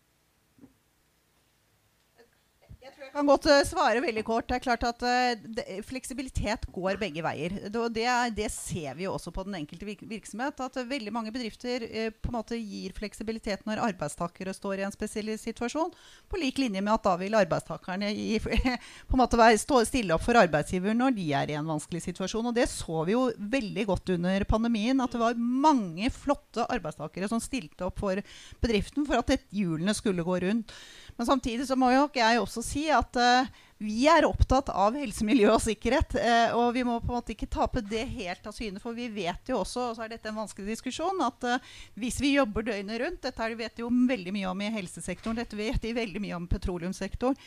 Jeg 3.07 3.13
kan 3.15 3.29
godt 3.29 3.45
uh, 3.47 3.61
svare 3.63 4.01
veldig 4.03 4.21
kort. 4.27 4.45
Det 4.49 4.57
er 4.57 4.63
klart 4.65 4.83
at 4.83 5.03
uh, 5.07 5.77
Fleksibilitet 5.87 6.65
går 6.75 6.97
begge 6.99 7.23
veier. 7.23 7.53
Det, 7.71 8.03
det, 8.35 8.49
ser 8.51 8.97
vi 8.97 9.07
også 9.07 9.31
på 9.31 9.45
den 9.47 9.55
enkelte 9.61 9.87
virksomhet. 9.87 10.59
At 10.59 10.75
veldig 10.89 11.13
mange 11.15 11.31
bedrifter 11.31 11.85
på 12.11 12.31
en 12.31 12.35
måte 12.35 12.59
gir 12.59 12.91
fleksibilitet 12.97 13.63
når 13.67 13.81
arbeidstakere 13.85 14.51
står 14.55 14.81
i 14.81 14.85
en 14.89 14.95
spesiell 14.95 15.31
situasjon. 15.39 15.93
På 16.27 16.41
lik 16.41 16.59
linje 16.59 16.83
med 16.83 16.97
at 16.97 17.07
da 17.07 17.15
vil 17.21 17.37
arbeidstakerne 17.39 18.11
gi, 18.11 18.41
på 19.07 19.15
en 19.15 19.23
måte 19.23 19.49
stille 19.87 20.15
opp 20.15 20.25
for 20.27 20.39
arbeidsgiver 20.39 20.97
når 20.97 21.15
de 21.15 21.29
er 21.39 21.53
i 21.53 21.57
en 21.59 21.71
vanskelig 21.71 22.03
situasjon. 22.09 22.51
Og 22.51 22.59
det 22.59 22.67
så 22.73 23.05
vi 23.07 23.15
jo 23.15 23.29
veldig 23.39 23.87
godt 23.87 24.15
under 24.17 24.47
pandemien. 24.51 24.99
At 24.99 25.15
det 25.15 25.23
var 25.23 25.39
mange 25.39 26.11
flotte 26.11 26.67
arbeidstakere 26.67 27.31
som 27.31 27.43
stilte 27.43 27.87
opp 27.87 28.03
for 28.03 28.19
bedriften 28.59 29.07
for 29.07 29.23
at 29.23 29.47
hjulene 29.55 29.95
skulle 29.95 30.27
gå 30.27 30.41
rundt. 30.43 30.75
Men 31.17 31.25
samtidig 31.25 31.65
så 31.67 31.75
må 31.79 31.89
jo 31.91 32.05
jeg 32.13 32.39
også 32.39 32.61
si 32.65 32.85
at 32.93 33.17
uh, 33.17 33.47
vi 33.81 34.05
er 34.09 34.25
opptatt 34.25 34.69
av 34.69 34.95
helse, 34.97 35.25
miljø 35.25 35.49
og 35.55 35.63
sikkerhet. 35.63 36.13
Uh, 36.17 36.57
og 36.59 36.67
vi 36.75 36.83
må 36.85 36.99
på 37.01 37.09
en 37.09 37.17
måte 37.17 37.33
ikke 37.33 37.49
tape 37.49 37.81
det 37.81 38.03
helt 38.11 38.45
av 38.45 38.53
syne. 38.53 38.81
For 38.81 38.97
vi 38.97 39.09
vet 39.13 39.49
jo 39.49 39.63
også, 39.63 39.89
og 39.89 39.97
så 39.97 40.05
er 40.05 40.13
dette 40.13 40.29
en 40.29 40.37
vanskelig 40.37 40.75
diskusjon, 40.75 41.23
at 41.25 41.49
uh, 41.49 41.73
hvis 41.97 42.21
vi 42.21 42.35
jobber 42.35 42.69
døgnet 42.69 43.01
rundt 43.01 43.25
Dette 43.25 43.49
vet 43.57 43.79
vi 43.79 43.85
jo 43.85 43.89
veldig 43.89 44.35
mye 44.35 44.51
om 44.51 44.61
i 44.61 44.71
helsesektoren, 44.77 45.41
dette 45.41 45.57
vet 45.57 45.83
vi 45.83 45.97
veldig 45.97 46.21
mye 46.21 46.37
om 46.37 46.45
i 46.45 46.53
petroleumssektoren. 46.53 47.37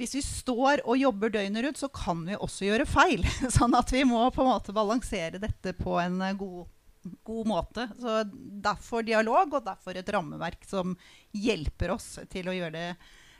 Hvis 0.00 0.14
vi 0.16 0.22
står 0.24 0.80
og 0.88 0.96
jobber 0.96 1.32
døgnet 1.34 1.66
rundt, 1.66 1.80
så 1.82 1.90
kan 1.92 2.22
vi 2.24 2.38
også 2.38 2.70
gjøre 2.70 2.88
feil. 2.88 3.26
sånn 3.58 3.74
at 3.76 3.90
vi 3.92 4.06
må 4.08 4.22
på 4.30 4.46
en 4.46 4.54
måte 4.54 4.76
balansere 4.76 5.42
dette 5.42 5.74
på 5.76 5.98
en 6.00 6.22
god 6.38 6.60
måte 6.62 6.79
god 7.02 7.46
måte. 7.48 7.88
Så 8.00 8.22
Derfor 8.60 9.02
dialog, 9.06 9.54
og 9.54 9.64
derfor 9.64 9.96
et 9.96 10.12
rammeverk 10.12 10.64
som 10.68 10.96
hjelper 11.32 11.94
oss 11.96 12.18
til 12.32 12.50
å 12.50 12.54
gjøre 12.56 12.74
det 12.76 12.88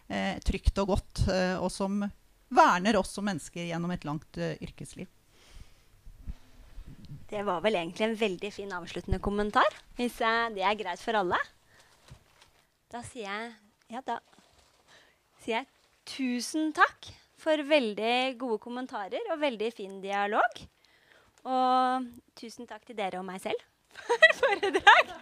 eh, 0.09 0.37
trygt 0.45 0.79
og 0.83 0.95
godt, 0.95 1.25
eh, 1.29 1.57
og 1.61 1.71
som 1.73 2.03
verner 2.51 2.99
oss 2.99 3.15
som 3.15 3.27
mennesker 3.29 3.69
gjennom 3.69 3.93
et 3.95 4.07
langt 4.09 4.41
eh, 4.41 4.57
yrkesliv. 4.65 5.09
Det 7.31 7.45
var 7.47 7.61
vel 7.63 7.77
egentlig 7.79 8.09
en 8.09 8.19
veldig 8.19 8.51
fin 8.51 8.73
avsluttende 8.75 9.21
kommentar, 9.23 9.77
hvis 9.99 10.17
det 10.19 10.65
er 10.67 10.79
greit 10.79 11.03
for 11.03 11.19
alle. 11.21 11.39
Da 12.91 13.05
sier 13.07 13.29
jeg 13.29 13.53
ja, 13.91 14.03
da 14.07 14.19
sier 15.43 15.61
jeg 15.61 15.69
tusen 16.11 16.73
takk 16.75 17.13
for 17.41 17.63
veldig 17.67 18.37
gode 18.41 18.59
kommentarer 18.63 19.31
og 19.33 19.41
veldig 19.43 19.71
fin 19.75 19.99
dialog. 20.03 20.61
Og 21.45 22.09
tusen 22.37 22.69
takk 22.69 22.85
til 22.87 22.99
dere 22.99 23.21
og 23.21 23.27
meg 23.29 23.41
selv 23.41 23.61
for 23.97 24.41
foredrag. 24.43 25.15